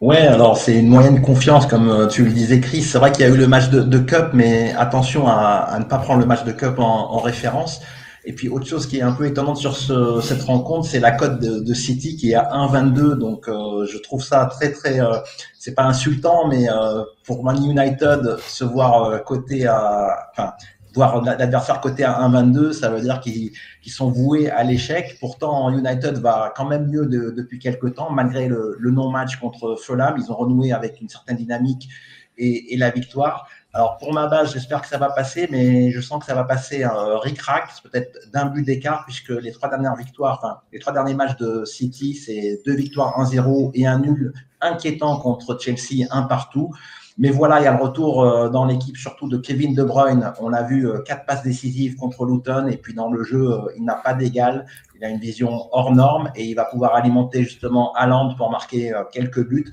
Ouais, 0.01 0.17
alors 0.17 0.57
c'est 0.57 0.77
une 0.77 0.89
moyenne 0.89 1.21
confiance, 1.21 1.65
comme 1.65 2.09
tu 2.11 2.25
le 2.25 2.31
disais, 2.31 2.59
Chris. 2.59 2.81
C'est 2.81 2.97
vrai 2.97 3.11
qu'il 3.11 3.21
y 3.21 3.27
a 3.27 3.29
eu 3.29 3.37
le 3.37 3.47
match 3.47 3.69
de, 3.69 3.99
Cup, 3.99 4.31
mais 4.33 4.73
attention 4.73 5.27
à, 5.27 5.77
ne 5.79 5.85
pas 5.85 5.97
prendre 5.97 6.19
le 6.19 6.25
match 6.25 6.43
de 6.43 6.51
Cup 6.51 6.79
en 6.79 7.19
référence. 7.19 7.79
Et 8.25 8.33
puis 8.33 8.47
autre 8.47 8.65
chose 8.65 8.87
qui 8.87 8.99
est 8.99 9.01
un 9.01 9.11
peu 9.11 9.25
étonnante 9.25 9.57
sur 9.57 9.75
ce, 9.75 10.21
cette 10.21 10.43
rencontre, 10.43 10.87
c'est 10.87 10.99
la 10.99 11.11
cote 11.11 11.39
de, 11.39 11.59
de, 11.59 11.73
City 11.73 12.15
qui 12.15 12.31
est 12.31 12.35
à 12.35 12.49
1,22. 12.53 13.15
Donc 13.15 13.49
euh, 13.49 13.85
je 13.85 13.97
trouve 13.97 14.23
ça 14.23 14.45
très 14.45 14.71
très, 14.71 15.01
euh, 15.01 15.17
c'est 15.59 15.75
pas 15.75 15.83
insultant, 15.83 16.47
mais 16.47 16.69
euh, 16.69 17.03
pour 17.25 17.43
Man 17.43 17.61
United 17.63 18.37
se 18.39 18.63
voir 18.63 19.03
euh, 19.03 19.17
côté 19.19 19.67
à, 19.67 20.29
enfin 20.31 20.53
voir 20.93 21.21
l'adversaire 21.23 21.81
côté 21.81 22.03
à 22.03 22.19
1,22, 22.29 22.71
ça 22.71 22.89
veut 22.91 23.01
dire 23.01 23.19
qu'ils 23.19 23.51
sont 23.87 24.11
voués 24.11 24.49
à 24.49 24.63
l'échec. 24.63 25.17
Pourtant 25.19 25.69
United 25.71 26.19
va 26.19 26.53
quand 26.55 26.65
même 26.65 26.87
mieux 26.87 27.07
de, 27.07 27.31
depuis 27.31 27.57
quelques 27.57 27.95
temps, 27.95 28.11
malgré 28.11 28.47
le, 28.47 28.77
le 28.79 28.91
non-match 28.91 29.37
contre 29.37 29.75
Fulham. 29.75 30.15
Ils 30.19 30.31
ont 30.31 30.35
renoué 30.35 30.71
avec 30.71 31.01
une 31.01 31.09
certaine 31.09 31.37
dynamique 31.37 31.89
et, 32.37 32.73
et 32.73 32.77
la 32.77 32.91
victoire. 32.91 33.47
Alors 33.75 33.97
pour 33.97 34.13
ma 34.13 34.27
base, 34.27 34.53
j'espère 34.53 34.81
que 34.83 34.87
ça 34.87 34.99
va 34.99 35.09
passer, 35.09 35.47
mais 35.49 35.89
je 35.89 35.99
sens 35.99 36.19
que 36.19 36.25
ça 36.25 36.35
va 36.35 36.43
passer 36.43 36.83
un 36.83 37.17
ric-rac, 37.17 37.69
peut-être 37.83 38.29
d'un 38.31 38.45
but 38.45 38.63
d'écart, 38.63 39.03
puisque 39.03 39.29
les 39.29 39.51
trois 39.51 39.67
dernières 39.67 39.95
victoires, 39.95 40.39
enfin 40.43 40.59
les 40.71 40.77
trois 40.77 40.93
derniers 40.93 41.15
matchs 41.15 41.37
de 41.37 41.65
City, 41.65 42.13
c'est 42.13 42.61
deux 42.67 42.75
victoires 42.75 43.19
1-0 43.19 43.71
et 43.73 43.87
un 43.87 43.97
nul 43.97 44.31
inquiétant 44.61 45.19
contre 45.19 45.57
Chelsea, 45.59 46.07
un 46.11 46.21
partout. 46.21 46.71
Mais 47.17 47.29
voilà, 47.29 47.59
il 47.59 47.65
y 47.65 47.67
a 47.67 47.71
le 47.71 47.81
retour 47.81 48.23
euh, 48.23 48.49
dans 48.49 48.65
l'équipe 48.65 48.97
surtout 48.97 49.27
de 49.27 49.37
Kevin 49.37 49.75
De 49.75 49.83
Bruyne. 49.83 50.33
On 50.41 50.51
a 50.51 50.63
vu 50.63 50.87
euh, 50.87 50.99
quatre 50.99 51.25
passes 51.25 51.43
décisives 51.43 51.95
contre 51.95 52.25
Luton 52.25 52.67
et 52.67 52.77
puis 52.77 52.95
dans 52.95 53.11
le 53.11 53.23
jeu, 53.23 53.51
euh, 53.51 53.71
il 53.77 53.85
n'a 53.85 53.95
pas 53.95 54.15
d'égal. 54.15 54.65
Il 54.95 55.05
a 55.05 55.09
une 55.09 55.19
vision 55.19 55.67
hors 55.71 55.93
norme 55.93 56.31
et 56.35 56.45
il 56.45 56.55
va 56.55 56.65
pouvoir 56.65 56.95
alimenter 56.95 57.43
justement 57.43 57.93
Haaland 57.93 58.33
pour 58.35 58.49
marquer 58.49 58.93
quelques 59.11 59.45
buts. 59.45 59.65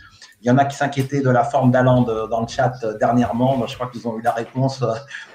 Il 0.42 0.48
y 0.48 0.50
en 0.50 0.58
a 0.58 0.64
qui 0.64 0.76
s'inquiétaient 0.76 1.20
de 1.20 1.30
la 1.30 1.44
forme 1.44 1.70
d'Aland 1.70 2.02
dans 2.02 2.40
le 2.40 2.48
chat 2.48 2.74
dernièrement. 2.98 3.64
Je 3.66 3.74
crois 3.74 3.88
qu'ils 3.90 4.08
ont 4.08 4.18
eu 4.18 4.22
la 4.22 4.32
réponse 4.32 4.82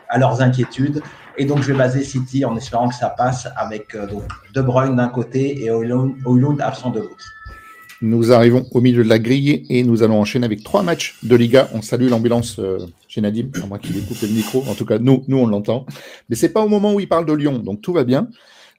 à 0.09 0.17
leurs 0.17 0.41
inquiétudes. 0.41 1.01
Et 1.37 1.45
donc, 1.45 1.61
je 1.61 1.71
vais 1.71 1.77
baser 1.77 2.03
City 2.03 2.43
en 2.43 2.57
espérant 2.57 2.89
que 2.89 2.95
ça 2.95 3.09
passe 3.09 3.47
avec 3.55 3.95
De 4.53 4.61
Bruyne 4.61 4.97
d'un 4.97 5.07
côté 5.07 5.63
et 5.63 5.69
Oilund 5.69 6.59
absent 6.59 6.89
de 6.89 6.99
l'autre. 6.99 7.35
Nous 8.01 8.31
arrivons 8.31 8.65
au 8.71 8.81
milieu 8.81 9.03
de 9.03 9.10
la 9.10 9.19
grille 9.19 9.65
et 9.69 9.84
nous 9.84 10.03
allons 10.03 10.19
enchaîner 10.19 10.45
avec 10.45 10.63
trois 10.63 10.84
matchs 10.84 11.17
de 11.23 11.36
Liga. 11.36 11.69
On 11.73 11.81
salue 11.81 12.10
l'ambulance 12.10 12.60
chez 13.08 13.21
Nadim, 13.21 13.49
à 13.63 13.65
moins 13.65 13.79
qu'il 13.79 13.95
coupé 14.05 14.27
le 14.27 14.34
micro. 14.34 14.63
En 14.67 14.75
tout 14.75 14.86
cas, 14.86 14.99
nous, 14.99 15.23
nous 15.27 15.38
on 15.38 15.47
l'entend. 15.47 15.86
Mais 16.29 16.36
c'est 16.36 16.49
pas 16.49 16.63
au 16.63 16.67
moment 16.67 16.93
où 16.93 16.99
il 16.99 17.08
parle 17.08 17.25
de 17.25 17.34
Lyon, 17.34 17.60
donc 17.60 17.81
tout 17.81 17.93
va 17.93 18.03
bien. 18.03 18.29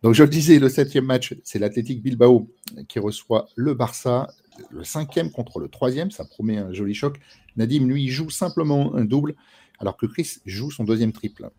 Donc 0.03 0.15
je 0.15 0.23
le 0.23 0.29
disais, 0.29 0.59
le 0.59 0.69
septième 0.69 1.07
match, 1.07 1.35
c'est 1.43 1.59
l'Athletic 1.59 2.03
Bilbao 2.03 2.49
qui 2.89 2.99
reçoit 2.99 3.49
le 3.57 3.75
Barça 3.75 4.29
le 4.71 4.85
cinquième 4.85 5.31
contre 5.31 5.59
le 5.59 5.69
troisième, 5.69 6.11
ça 6.11 6.25
promet 6.25 6.59
un 6.59 6.73
joli 6.73 6.95
choc. 6.95 7.19
Nadim, 7.57 7.87
lui, 7.87 8.09
joue 8.09 8.31
simplement 8.31 8.95
un 8.95 9.05
double, 9.05 9.35
alors 9.79 9.97
que 9.97 10.07
Chris 10.07 10.39
joue 10.47 10.71
son 10.71 10.85
deuxième 10.85 11.13
triple. 11.13 11.51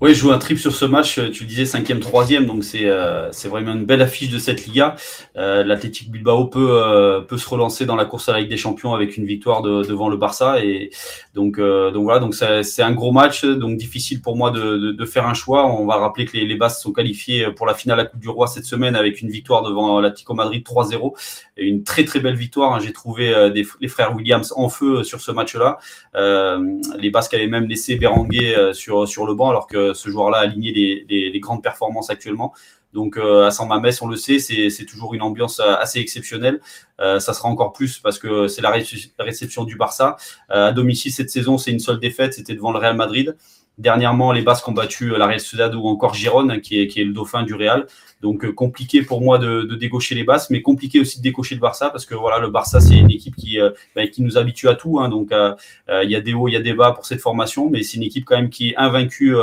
Oui, 0.00 0.14
je 0.14 0.20
joue 0.20 0.30
un 0.30 0.38
trip 0.38 0.58
sur 0.58 0.72
ce 0.72 0.84
match. 0.84 1.14
Tu 1.32 1.42
le 1.42 1.48
disais, 1.48 1.64
cinquième, 1.64 1.98
troisième, 1.98 2.46
donc 2.46 2.62
c'est 2.62 2.84
euh, 2.84 3.32
c'est 3.32 3.48
vraiment 3.48 3.72
une 3.72 3.84
belle 3.84 4.00
affiche 4.00 4.30
de 4.30 4.38
cette 4.38 4.64
Liga. 4.64 4.94
Euh, 5.36 5.64
L'Athletic 5.64 6.12
Bilbao 6.12 6.44
peut 6.44 6.68
euh, 6.70 7.20
peut 7.20 7.36
se 7.36 7.48
relancer 7.48 7.84
dans 7.84 7.96
la 7.96 8.04
course 8.04 8.28
à 8.28 8.32
la 8.32 8.38
Ligue 8.38 8.48
des 8.48 8.56
Champions 8.56 8.94
avec 8.94 9.16
une 9.16 9.26
victoire 9.26 9.60
devant 9.60 10.08
le 10.08 10.16
Barça 10.16 10.64
et 10.64 10.90
donc 11.34 11.58
euh, 11.58 11.90
donc 11.90 12.04
voilà, 12.04 12.20
donc 12.20 12.36
c'est 12.36 12.82
un 12.82 12.92
gros 12.92 13.10
match, 13.10 13.44
donc 13.44 13.76
difficile 13.76 14.22
pour 14.22 14.36
moi 14.36 14.52
de, 14.52 14.92
de, 14.92 15.04
faire 15.04 15.26
un 15.26 15.34
choix. 15.34 15.66
On 15.66 15.84
va 15.84 15.96
rappeler 15.96 16.26
que 16.26 16.36
les, 16.36 16.46
les 16.46 16.54
Basques 16.54 16.80
sont 16.80 16.92
qualifiés 16.92 17.50
pour 17.50 17.66
la 17.66 17.74
finale 17.74 17.98
à 17.98 18.04
Coupe 18.04 18.20
du 18.20 18.28
Roi 18.28 18.46
cette 18.46 18.66
semaine 18.66 18.94
avec 18.94 19.20
une 19.20 19.30
victoire 19.30 19.62
devant 19.64 20.00
l'Atlético 20.00 20.32
Madrid 20.32 20.64
3-0 20.64 21.12
et 21.56 21.66
une 21.66 21.82
très 21.82 22.04
très 22.04 22.20
belle 22.20 22.36
victoire. 22.36 22.72
Hein. 22.72 22.78
J'ai 22.80 22.92
trouvé 22.92 23.50
les 23.52 23.88
frères 23.88 24.14
Williams 24.14 24.52
en 24.54 24.68
feu 24.68 25.02
sur 25.02 25.20
ce 25.20 25.32
match-là. 25.32 25.78
les 26.14 27.10
Basques 27.10 27.34
avaient 27.34 27.48
même 27.48 27.66
laissé 27.66 27.96
Berenguer 27.96 28.70
sur 28.74 29.08
sur 29.08 29.26
le 29.26 29.34
alors 29.46 29.66
que 29.66 29.94
ce 29.94 30.08
joueur-là 30.08 30.38
a 30.38 30.40
aligné 30.42 30.72
les, 31.08 31.40
grandes 31.40 31.62
performances 31.62 32.10
actuellement. 32.10 32.52
Donc 32.94 33.16
euh, 33.16 33.46
à 33.46 33.50
San 33.50 33.68
Mamés, 33.68 33.90
on 34.00 34.06
le 34.06 34.16
sait, 34.16 34.38
c'est 34.38 34.86
toujours 34.86 35.14
une 35.14 35.22
ambiance 35.22 35.60
euh, 35.60 35.76
assez 35.76 36.00
exceptionnelle. 36.00 36.60
Euh, 37.00 37.20
ça 37.20 37.34
sera 37.34 37.48
encore 37.48 37.72
plus 37.72 37.98
parce 37.98 38.18
que 38.18 38.48
c'est 38.48 38.62
la, 38.62 38.74
réception 39.18 39.64
du 39.64 39.76
Barça. 39.76 40.16
à 40.48 40.72
domicile 40.72 41.12
cette 41.12 41.30
saison, 41.30 41.58
c'est 41.58 41.70
une 41.70 41.80
seule 41.80 42.00
défaite, 42.00 42.34
c'était 42.34 42.54
devant 42.54 42.72
le 42.72 42.78
Real 42.78 42.96
Madrid. 42.96 43.36
Dernièrement, 43.78 44.32
les 44.32 44.42
Basques 44.42 44.66
ont 44.66 44.72
battu 44.72 45.10
la 45.16 45.26
Real 45.26 45.38
Sociedad 45.38 45.72
ou 45.74 45.86
encore 45.86 46.12
Giron, 46.12 46.58
qui 46.60 46.80
est, 46.80 46.96
le 46.96 47.12
dauphin 47.12 47.44
du 47.44 47.54
Real. 47.54 47.86
Donc 48.20 48.44
euh, 48.44 48.52
compliqué 48.52 49.02
pour 49.02 49.20
moi 49.20 49.38
de, 49.38 49.62
de, 49.62 49.76
décocher 49.76 50.16
les 50.16 50.24
Basques, 50.24 50.50
mais 50.50 50.62
compliqué 50.62 50.98
aussi 50.98 51.18
de 51.18 51.22
décocher 51.22 51.54
le 51.54 51.60
Barça 51.60 51.88
parce 51.90 52.04
que 52.04 52.16
voilà, 52.16 52.40
le 52.40 52.50
Barça 52.50 52.80
c'est 52.80 52.96
une 52.96 53.12
équipe 53.12 53.36
qui 53.36 53.60
euh, 53.60 53.70
bah, 53.94 54.04
qui 54.08 54.22
nous 54.22 54.36
habitue 54.36 54.68
à 54.68 54.74
tout. 54.74 54.98
Hein, 54.98 55.08
donc 55.08 55.30
euh, 55.30 55.54
il 56.02 56.10
y 56.10 56.16
a 56.16 56.20
des 56.20 56.34
hauts, 56.34 56.48
il 56.48 56.52
y 56.54 56.56
a 56.56 56.60
des 56.60 56.72
bas 56.72 56.90
pour 56.90 57.06
cette 57.06 57.20
formation, 57.20 57.70
mais 57.70 57.84
c'est 57.84 57.96
une 57.96 58.02
équipe 58.02 58.24
quand 58.24 58.36
même 58.36 58.50
qui 58.50 58.70
est 58.70 58.76
invaincue 58.76 59.36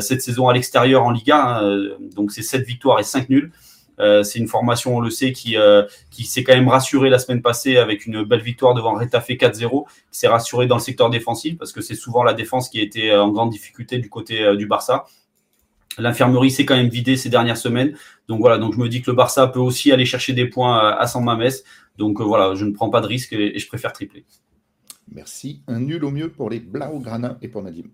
cette 0.00 0.22
saison 0.22 0.48
à 0.48 0.54
l'extérieur 0.54 1.04
en 1.04 1.12
Liga. 1.12 1.60
Hein, 1.60 1.90
donc 2.16 2.32
c'est 2.32 2.42
7 2.42 2.66
victoires 2.66 2.98
et 2.98 3.04
5 3.04 3.28
nuls. 3.28 3.52
Euh, 3.98 4.22
c'est 4.22 4.38
une 4.38 4.48
formation, 4.48 4.96
on 4.96 5.00
le 5.00 5.10
sait, 5.10 5.32
qui, 5.32 5.56
euh, 5.56 5.84
qui 6.10 6.24
s'est 6.24 6.44
quand 6.44 6.54
même 6.54 6.68
rassurée 6.68 7.10
la 7.10 7.18
semaine 7.18 7.42
passée 7.42 7.76
avec 7.76 8.06
une 8.06 8.24
belle 8.24 8.42
victoire 8.42 8.74
devant 8.74 8.94
Retafe 8.94 9.30
4-0, 9.30 9.86
qui 10.10 10.18
s'est 10.18 10.28
rassurée 10.28 10.66
dans 10.66 10.76
le 10.76 10.82
secteur 10.82 11.10
défensif 11.10 11.56
parce 11.58 11.72
que 11.72 11.80
c'est 11.80 11.94
souvent 11.94 12.22
la 12.22 12.34
défense 12.34 12.68
qui 12.68 12.80
a 12.80 12.82
été 12.82 13.14
en 13.14 13.30
grande 13.30 13.50
difficulté 13.50 13.98
du 13.98 14.08
côté 14.08 14.56
du 14.56 14.66
Barça. 14.66 15.06
L'infirmerie 15.98 16.50
s'est 16.50 16.66
quand 16.66 16.76
même 16.76 16.88
vidée 16.88 17.16
ces 17.16 17.30
dernières 17.30 17.56
semaines. 17.56 17.96
Donc 18.28 18.40
voilà, 18.40 18.58
donc 18.58 18.74
je 18.74 18.78
me 18.78 18.88
dis 18.88 19.00
que 19.00 19.10
le 19.10 19.16
Barça 19.16 19.46
peut 19.46 19.60
aussi 19.60 19.92
aller 19.92 20.04
chercher 20.04 20.34
des 20.34 20.46
points 20.46 20.90
à 20.90 21.06
San 21.06 21.24
Mamés. 21.24 21.48
Donc 21.96 22.20
voilà, 22.20 22.54
je 22.54 22.64
ne 22.64 22.72
prends 22.72 22.90
pas 22.90 23.00
de 23.00 23.06
risque 23.06 23.32
et, 23.32 23.58
je 23.58 23.66
préfère 23.66 23.92
tripler. 23.92 24.24
Merci. 25.12 25.62
Un 25.68 25.80
nul 25.80 26.04
au 26.04 26.10
mieux 26.10 26.30
pour 26.30 26.50
les 26.50 26.60
Blaugrana 26.60 27.38
et 27.40 27.48
pour 27.48 27.62
Nadim. 27.62 27.84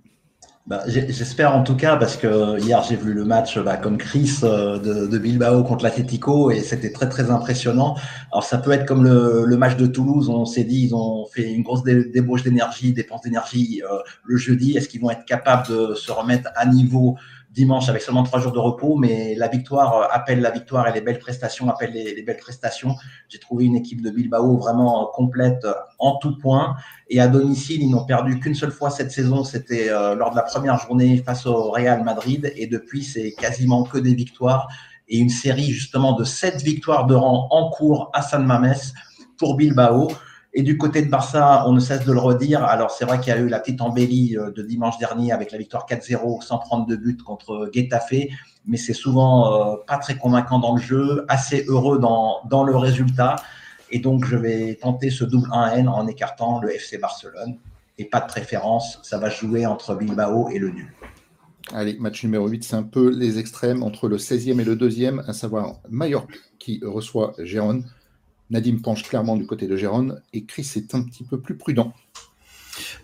Bah, 0.65 0.85
J'espère 0.87 1.57
en 1.57 1.65
tout 1.65 1.75
cas, 1.75 1.97
parce 1.97 2.17
que 2.17 2.61
hier 2.61 2.81
j'ai 2.89 2.95
vu 2.95 3.13
le 3.13 3.25
match 3.25 3.59
bah, 3.59 3.77
comme 3.77 3.99
Chris 3.99 4.39
euh, 4.45 4.79
de, 4.79 5.19
Bilbao 5.19 5.65
contre 5.65 5.83
l'Atletico 5.83 6.53
et 6.53 6.61
c'était 6.61 6.93
très 6.93 7.09
très 7.09 7.33
impressionnant. 7.33 7.97
Alors 8.31 8.45
ça 8.45 8.59
peut 8.59 8.71
être 8.71 8.87
comme 8.87 9.03
le, 9.03 9.45
le 9.45 9.57
match 9.57 9.77
de 9.77 9.87
Toulouse, 9.87 10.29
on 10.29 10.45
s'est 10.45 10.63
dit 10.63 10.85
ils 10.85 10.95
ont 10.95 11.27
fait 11.27 11.53
une 11.53 11.65
grosse 11.65 11.83
débauche 11.83 12.45
d'énergie, 12.45 12.93
dépense 12.93 13.23
d'énergie 13.23 13.83
euh, 13.83 13.99
le 14.25 14.37
jeudi. 14.37 14.77
Est-ce 14.77 14.89
qu'ils 14.89 15.01
vont 15.01 15.11
être 15.11 15.25
capables 15.25 15.67
de 15.67 15.95
se 15.95 16.13
remettre 16.13 16.51
à 16.55 16.65
niveau 16.65 17.17
dimanche 17.53 17.89
avec 17.89 18.03
seulement 18.03 18.23
trois 18.23 18.41
jours 18.41 18.53
de 18.53 18.59
repos, 18.59 18.97
mais 18.97 19.35
la 19.37 19.49
victoire 19.49 19.97
euh, 19.97 20.07
appelle 20.11 20.41
la 20.41 20.51
victoire 20.51 20.89
et 20.89 20.93
les 20.93 21.01
belles 21.01 21.19
prestations 21.19 21.69
appellent 21.69 21.93
les, 21.93 22.23
belles 22.23 22.39
prestations. 22.39 22.97
J'ai 23.29 23.39
trouvé 23.39 23.67
une 23.67 23.77
équipe 23.77 24.01
de 24.01 24.11
Bilbao 24.11 24.57
vraiment 24.57 25.11
complète 25.13 25.65
euh, 25.65 25.75
en 25.99 26.17
tout 26.17 26.39
point. 26.39 26.77
Et 27.09 27.21
à 27.21 27.29
domicile, 27.29 27.83
ils 27.83 27.91
n'ont 27.91 28.05
perdu 28.05 28.41
qu'une 28.41 28.55
seule 28.55 28.73
fois 28.73 28.91
cette 28.91 29.11
saison, 29.11 29.45
c'était 29.45 29.91
euh, 29.91 30.15
lors 30.15 30.31
de 30.31 30.37
la 30.37 30.43
première 30.43 30.79
journée 30.79 31.19
face 31.19 31.45
au 31.47 31.71
Real 31.71 32.03
Madrid. 32.03 32.53
Et 32.57 32.67
depuis, 32.67 33.05
c'est 33.05 33.33
quasiment 33.33 33.85
que 33.85 33.99
des 33.99 34.15
victoires 34.15 34.69
et 35.09 35.19
une 35.19 35.31
série 35.31 35.71
justement 35.71 36.15
de 36.15 36.25
sept 36.25 36.63
victoires 36.63 37.07
de 37.07 37.15
rang 37.15 37.49
en 37.51 37.71
cours 37.71 38.11
à 38.15 38.23
San 38.23 38.47
Mamés 38.47 38.93
pour 39.37 39.57
Bilbao. 39.57 40.09
Et 40.55 40.63
du 40.63 40.77
côté 40.77 41.01
de 41.03 41.09
Barça, 41.09 41.65
on 41.67 41.73
ne 41.73 41.81
cesse 41.81 42.05
de 42.05 42.13
le 42.13 42.19
redire. 42.19 42.63
Alors, 42.65 42.91
c'est 42.91 43.07
vrai 43.07 43.19
qu'il 43.21 43.33
y 43.33 43.37
a 43.37 43.41
eu 43.41 43.49
la 43.49 43.59
petite 43.59 43.81
embellie 43.81 44.37
euh, 44.37 44.51
de 44.51 44.63
dimanche 44.63 44.99
dernier 44.99 45.33
avec 45.33 45.51
la 45.51 45.59
victoire 45.59 45.87
4-0 45.89 46.43
sans 46.43 46.59
prendre 46.59 46.87
de 46.87 46.95
but 46.95 47.23
contre 47.23 47.71
Getafe, 47.73 48.29
mais 48.67 48.77
c'est 48.77 48.93
souvent 48.93 49.73
euh, 49.73 49.77
pas 49.87 49.97
très 49.97 50.17
convaincant 50.17 50.59
dans 50.59 50.75
le 50.75 50.81
jeu, 50.81 51.25
assez 51.29 51.65
heureux 51.69 51.99
dans, 51.99 52.43
dans 52.51 52.65
le 52.65 52.77
résultat. 52.77 53.37
Et 53.91 53.99
donc, 53.99 54.27
je 54.27 54.37
vais 54.37 54.75
tenter 54.75 55.11
ce 55.11 55.25
double 55.25 55.49
1N 55.49 55.89
en 55.89 56.07
écartant 56.07 56.61
le 56.61 56.75
FC 56.75 56.99
Barcelone. 56.99 57.57
Et 57.99 58.05
pas 58.05 58.21
de 58.21 58.27
préférence, 58.27 58.99
ça 59.03 59.19
va 59.19 59.31
jouer 59.31 59.65
entre 59.65 59.95
Bilbao 59.95 60.49
et 60.51 60.59
le 60.59 60.71
nul. 60.71 60.93
Allez, 61.73 61.97
match 61.99 62.23
numéro 62.25 62.49
8, 62.49 62.65
c'est 62.65 62.77
un 62.77 62.83
peu 62.83 63.09
les 63.11 63.39
extrêmes 63.39 63.83
entre 63.83 64.09
le 64.09 64.17
16e 64.17 64.61
et 64.61 64.65
le 64.65 64.77
2e, 64.77 65.23
à 65.27 65.33
savoir 65.33 65.77
Mallorca 65.89 66.35
qui 66.59 66.81
reçoit 66.85 67.35
Gérone. 67.39 67.85
Nadim 68.53 68.77
penche 68.83 69.03
clairement 69.03 69.37
du 69.37 69.47
côté 69.47 69.67
de 69.67 69.77
Gérone 69.77 70.23
et 70.33 70.45
Chris 70.45 70.71
est 70.77 70.95
un 70.95 71.03
petit 71.03 71.25
peu 71.25 71.41
plus 71.41 71.57
prudent. 71.57 71.93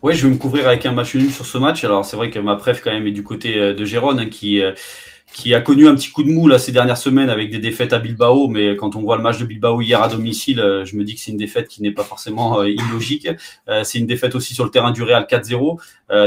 Oui, 0.03 0.15
je 0.15 0.27
vais 0.27 0.33
me 0.33 0.39
couvrir 0.39 0.69
avec 0.69 0.87
un 0.87 0.93
match 0.93 1.15
nul 1.15 1.33
sur 1.33 1.45
ce 1.45 1.59
match. 1.59 1.83
Alors, 1.85 2.05
c'est 2.05 2.17
vrai 2.17 2.31
que 2.31 2.39
ma 2.39 2.57
préf, 2.57 2.83
quand 2.83 2.93
même, 2.93 3.07
est 3.07 3.13
du 3.13 3.23
côté 3.23 3.75
de 3.75 3.85
Gérone, 3.85 4.21
hein, 4.21 4.29
qui, 4.29 4.63
qui 5.33 5.55
a 5.55 5.61
connu 5.61 5.87
un 5.87 5.95
petit 5.95 6.11
coup 6.11 6.23
de 6.23 6.31
mou 6.31 6.49
là, 6.49 6.59
ces 6.59 6.73
dernières 6.73 6.97
semaines 6.97 7.31
avec 7.31 7.51
des 7.51 7.59
défaites 7.59 7.93
à 7.93 7.99
Bilbao. 7.99 8.49
Mais 8.49 8.77
quand 8.77 8.97
on 8.97 9.03
voit 9.03 9.17
le 9.17 9.23
match 9.23 9.38
de 9.38 9.45
Bilbao 9.45 9.81
hier 9.81 10.03
à 10.03 10.09
domicile, 10.09 10.61
euh, 10.61 10.85
je 10.85 10.97
me 10.97 11.05
dis 11.05 11.14
que 11.14 11.21
c'est 11.21 11.31
une 11.31 11.37
défaite 11.37 11.69
qui 11.69 11.83
n'est 11.83 11.93
pas 11.93 12.03
forcément 12.03 12.61
euh, 12.61 12.69
illogique. 12.69 13.29
Euh, 13.69 13.85
c'est 13.85 13.99
une 13.99 14.07
défaite 14.07 14.35
aussi 14.35 14.55
sur 14.55 14.64
le 14.64 14.71
terrain 14.71 14.91
du 14.91 15.03
Real 15.03 15.27
4-0. 15.31 15.79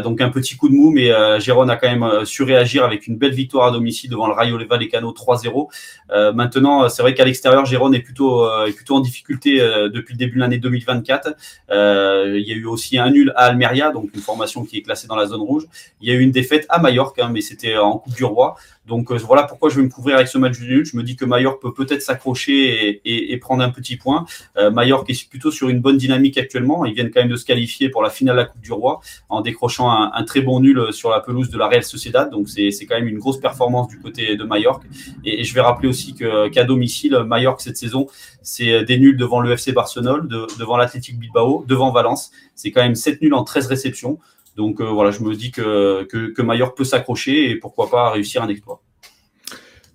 donc 0.04 0.22
un 0.22 0.30
petit 0.30 0.56
coup 0.56 0.70
de 0.70 0.76
mou, 0.76 0.92
mais 0.92 1.10
Gérone 1.40 1.70
a 1.72 1.76
quand 1.76 1.90
même 1.90 2.26
su 2.26 2.44
réagir 2.44 2.86
avec 2.86 3.08
une 3.08 3.18
belle 3.18 3.34
victoire 3.34 3.68
à 3.68 3.72
domicile 3.72 4.12
devant 4.12 4.28
le 4.28 4.34
Rayo 4.34 4.60
Vallecano 4.70 5.12
3-0. 5.12 6.34
maintenant, 6.36 6.88
c'est 6.88 7.02
vrai 7.02 7.16
qu'à 7.16 7.26
l'extérieur, 7.26 7.66
Gérone 7.66 7.96
est 7.96 8.02
plutôt, 8.02 8.48
est 8.68 8.74
plutôt 8.74 8.96
en 8.96 9.00
difficulté 9.00 9.58
depuis 9.92 10.14
le 10.14 10.20
début 10.20 10.36
de 10.36 10.42
l'année 10.42 10.60
2024. 10.60 11.36
il 11.70 12.44
y 12.48 12.52
a 12.52 12.56
eu 12.56 12.66
aussi 12.66 13.00
un 13.00 13.10
nul 13.10 13.34
à 13.36 13.46
Almeria, 13.46 13.92
donc 13.92 14.12
une 14.14 14.22
formation 14.22 14.66
qui 14.66 14.78
est 14.78 14.84
classée 14.84 15.08
dans 15.08 15.16
la 15.16 15.26
zone 15.26 15.42
rouge. 15.42 15.64
Il 16.00 16.08
y 16.08 16.12
a 16.12 16.16
eu 16.16 16.22
une 16.22 16.32
défaite 16.32 16.68
à 16.70 16.80
Majorque, 16.80 17.18
hein, 17.18 17.32
mais 17.34 17.42
c'était 17.42 17.78
en 17.78 17.98
Coupe 17.98 18.14
du 18.14 18.24
Roi. 18.24 18.56
Donc 18.88 19.12
euh, 19.12 19.18
voilà 19.18 19.44
pourquoi 19.44 19.70
je 19.70 19.76
vais 19.76 19.84
me 19.84 19.90
couvrir 19.90 20.16
avec 20.16 20.28
ce 20.28 20.38
match 20.38 20.58
du 20.58 20.68
nul. 20.68 20.86
Je 20.86 20.98
me 20.98 21.04
dis 21.04 21.16
que 21.16 21.26
Mallorca 21.26 21.60
peut 21.62 21.74
peut-être 21.74 22.02
s'accrocher 22.02 23.02
et, 23.06 23.38
prendre 23.38 23.64
un 23.64 23.70
petit 23.70 23.96
point. 23.96 24.26
Euh, 24.58 24.72
est 25.08 25.30
plutôt 25.30 25.52
sur 25.52 25.70
une 25.70 25.80
bonne 25.80 25.98
dynamique 25.98 26.38
actuellement. 26.38 26.86
Ils 26.86 26.94
viennent 26.94 27.12
quand 27.12 27.22
même 27.22 27.30
de 27.30 27.36
se 27.36 27.46
qualifier 27.46 27.90
pour 27.90 28.02
la 28.02 28.10
finale 28.10 28.36
de 28.36 28.42
la 28.42 28.46
Coupe 28.46 28.62
du 28.62 28.72
Roi 28.72 29.00
en 29.30 29.42
décrochant 29.42 29.90
un, 29.90 30.24
très 30.24 30.42
bon 30.42 30.60
nul 30.60 30.92
sur 30.92 31.10
la 31.10 31.20
pelouse 31.20 31.50
de 31.50 31.58
la 31.58 31.68
Real 31.68 31.84
Sociedad. 31.84 32.30
Donc 32.30 32.50
c'est 32.50 32.72
quand 32.88 32.96
même 32.96 33.08
une 33.08 33.20
grosse 33.20 33.40
performance 33.40 33.88
du 33.88 34.00
côté 34.00 34.36
de 34.36 34.44
Mallorca. 34.44 34.86
Et, 35.24 35.44
je 35.44 35.54
vais 35.54 35.62
rappeler 35.62 35.90
aussi 35.90 36.14
qu'à 36.14 36.64
domicile, 36.64 37.18
Mallorca 37.26 37.64
cette 37.64 37.78
saison, 37.78 38.08
c'est 38.42 38.84
des 38.84 38.98
nuls 38.98 39.18
devant 39.18 39.42
le 39.42 39.52
FC 39.52 39.72
Barcelone, 39.72 40.28
devant 40.60 40.78
l'Athletic 40.78 41.20
Bilbao, 41.20 41.66
devant 41.68 41.92
Valence. 41.92 42.32
C'est 42.56 42.72
quand 42.72 42.82
même 42.82 42.96
7 42.96 43.22
nuls 43.22 43.34
en 43.34 43.44
13 43.44 43.68
réceptions. 43.68 44.20
Donc 44.62 44.80
euh, 44.80 44.86
voilà, 44.86 45.10
je 45.12 45.22
me 45.24 45.34
dis 45.36 45.52
que, 45.52 46.04
que, 46.04 46.32
que 46.32 46.76
peut 46.76 46.84
s'accrocher 46.84 47.50
et 47.50 47.56
pourquoi 47.56 47.90
pas 47.90 48.12
réussir 48.12 48.44
un 48.44 48.48
exploit. 48.48 48.82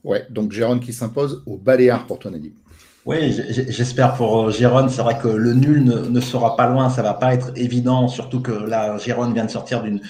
Ouais, 0.02 0.26
donc 0.28 0.52
Jérôme 0.52 0.80
qui 0.80 0.92
s'impose 0.92 1.42
au 1.46 1.56
Baléares 1.56 2.06
pour 2.06 2.18
toi, 2.18 2.30
Nadim. 2.30 2.50
Oui, 3.06 3.32
j'espère 3.68 4.14
pour 4.14 4.48
euh, 4.48 4.50
Jérôme. 4.50 4.88
C'est 4.88 5.02
vrai 5.02 5.16
que 5.22 5.28
le 5.28 5.54
nul 5.54 5.84
ne, 5.84 6.20
sera 6.20 6.56
pas 6.56 6.68
loin, 6.68 6.90
ça 6.90 7.02
va 7.02 7.14
pas 7.14 7.32
être 7.32 7.52
évident, 7.54 8.08
surtout 8.08 8.40
que 8.40 8.50
là, 8.50 8.98
Jérôme 8.98 9.32
vient 9.32 9.44
de 9.44 9.50
sortir 9.50 9.84
d'une 9.84 10.00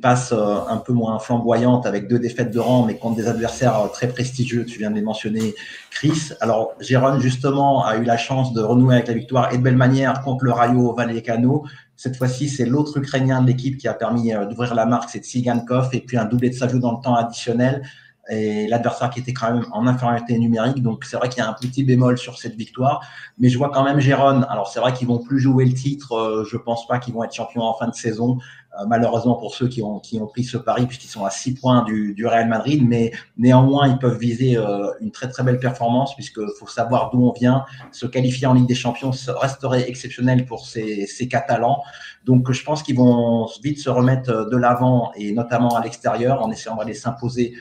passe 0.00 0.32
euh, 0.32 0.56
un 0.68 0.76
peu 0.78 0.92
moins 0.92 1.18
flamboyante 1.18 1.86
avec 1.86 2.08
deux 2.08 2.18
défaites 2.18 2.52
de 2.52 2.58
rang, 2.58 2.84
mais 2.86 2.96
contre 2.96 3.16
des 3.16 3.26
adversaires 3.26 3.90
très 3.92 4.08
prestigieux. 4.08 4.64
Tu 4.64 4.78
viens 4.78 4.90
de 4.90 4.96
les 4.96 5.02
mentionner, 5.02 5.54
Chris. 5.90 6.30
Alors, 6.40 6.74
Jérôme, 6.80 7.20
justement, 7.20 7.84
a 7.84 7.96
eu 7.96 8.04
la 8.04 8.16
chance 8.16 8.52
de 8.52 8.62
renouer 8.62 8.94
avec 8.96 9.08
la 9.08 9.14
victoire 9.14 9.52
et 9.52 9.58
de 9.58 9.62
belle 9.62 9.76
manière 9.76 10.20
contre 10.22 10.44
le 10.44 10.52
Rayo 10.52 10.94
Vallecano. 10.94 11.64
Cette 11.96 12.16
fois-ci, 12.16 12.48
c'est 12.48 12.66
l'autre 12.66 12.96
Ukrainien 12.98 13.42
de 13.42 13.46
l'équipe 13.46 13.78
qui 13.78 13.88
a 13.88 13.94
permis 13.94 14.32
euh, 14.32 14.46
d'ouvrir 14.46 14.74
la 14.74 14.86
marque, 14.86 15.10
c'est 15.10 15.24
Tsigankov, 15.24 15.90
et 15.92 16.00
puis 16.00 16.16
un 16.16 16.24
doublé 16.24 16.50
de 16.50 16.54
Savio 16.54 16.78
dans 16.78 16.92
le 16.92 17.02
temps 17.02 17.14
additionnel. 17.14 17.82
Et 18.30 18.66
l'adversaire 18.68 19.10
qui 19.10 19.20
était 19.20 19.34
quand 19.34 19.52
même 19.52 19.66
en 19.70 19.86
infériorité 19.86 20.38
numérique. 20.38 20.82
Donc, 20.82 21.04
c'est 21.04 21.18
vrai 21.18 21.28
qu'il 21.28 21.42
y 21.42 21.46
a 21.46 21.48
un 21.48 21.52
petit 21.52 21.84
bémol 21.84 22.16
sur 22.16 22.38
cette 22.38 22.54
victoire. 22.54 23.06
Mais 23.38 23.50
je 23.50 23.58
vois 23.58 23.68
quand 23.68 23.84
même 23.84 24.00
Gérone. 24.00 24.46
Alors, 24.48 24.68
c'est 24.68 24.80
vrai 24.80 24.94
qu'ils 24.94 25.08
vont 25.08 25.18
plus 25.18 25.38
jouer 25.38 25.66
le 25.66 25.74
titre. 25.74 26.12
Euh, 26.12 26.44
je 26.50 26.56
pense 26.56 26.86
pas 26.86 26.98
qu'ils 26.98 27.12
vont 27.12 27.22
être 27.22 27.34
champions 27.34 27.62
en 27.62 27.74
fin 27.74 27.86
de 27.86 27.94
saison. 27.94 28.38
Euh, 28.80 28.86
malheureusement 28.86 29.36
pour 29.36 29.54
ceux 29.54 29.68
qui 29.68 29.82
ont, 29.82 30.00
qui 30.00 30.20
ont 30.20 30.26
pris 30.26 30.42
ce 30.42 30.56
pari, 30.56 30.86
puisqu'ils 30.86 31.08
sont 31.08 31.24
à 31.24 31.30
6 31.30 31.54
points 31.54 31.84
du, 31.84 32.14
du, 32.14 32.26
Real 32.26 32.48
Madrid, 32.48 32.82
mais 32.86 33.12
néanmoins, 33.36 33.86
ils 33.88 33.98
peuvent 33.98 34.18
viser 34.18 34.56
euh, 34.56 34.90
une 35.00 35.12
très 35.12 35.28
très 35.28 35.44
belle 35.44 35.58
performance, 35.58 36.14
puisqu'il 36.14 36.48
faut 36.58 36.66
savoir 36.66 37.10
d'où 37.10 37.22
on 37.22 37.32
vient. 37.32 37.64
Se 37.92 38.06
qualifier 38.06 38.46
en 38.46 38.54
Ligue 38.54 38.66
des 38.66 38.74
Champions 38.74 39.12
resterait 39.40 39.88
exceptionnel 39.88 40.44
pour 40.44 40.66
ces, 40.66 41.06
ces 41.06 41.28
Catalans. 41.28 41.82
Donc 42.24 42.50
je 42.50 42.64
pense 42.64 42.82
qu'ils 42.82 42.96
vont 42.96 43.48
vite 43.62 43.78
se 43.78 43.90
remettre 43.90 44.48
de 44.50 44.56
l'avant, 44.56 45.12
et 45.14 45.32
notamment 45.32 45.76
à 45.76 45.82
l'extérieur, 45.82 46.42
en 46.42 46.50
essayant 46.50 46.76
d'aller 46.76 46.94
s'imposer 46.94 47.54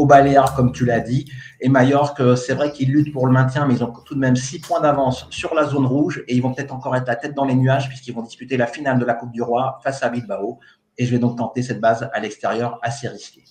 au 0.00 0.06
Baléares, 0.06 0.54
comme 0.54 0.72
tu 0.72 0.84
l'as 0.84 1.00
dit. 1.00 1.30
Et 1.60 1.68
Mallorca, 1.68 2.36
c'est 2.36 2.54
vrai 2.54 2.72
qu'ils 2.72 2.90
luttent 2.90 3.12
pour 3.12 3.26
le 3.26 3.32
maintien, 3.32 3.66
mais 3.66 3.74
ils 3.74 3.84
ont 3.84 3.92
tout 3.92 4.14
de 4.14 4.20
même 4.20 4.36
6 4.36 4.60
points 4.60 4.80
d'avance 4.80 5.26
sur 5.30 5.54
la 5.54 5.64
zone 5.64 5.86
rouge, 5.86 6.24
et 6.26 6.34
ils 6.34 6.42
vont 6.42 6.52
peut-être 6.52 6.74
encore 6.74 6.96
être 6.96 7.06
la 7.06 7.16
tête 7.16 7.34
dans 7.34 7.44
les 7.44 7.54
nuages, 7.54 7.88
puisqu'ils 7.88 8.14
vont 8.14 8.22
disputer 8.22 8.56
la 8.56 8.66
finale 8.66 8.98
de 8.98 9.04
la 9.04 9.14
Coupe 9.14 9.32
du 9.32 9.42
Roi 9.42 9.78
face 9.82 10.02
à 10.02 10.08
Bilbao 10.08 10.58
et 11.00 11.06
je 11.06 11.10
vais 11.10 11.18
donc 11.18 11.38
tenter 11.38 11.62
cette 11.62 11.80
base 11.80 12.08
à 12.12 12.20
l'extérieur 12.20 12.78
assez 12.82 13.08
risquée. 13.08 13.42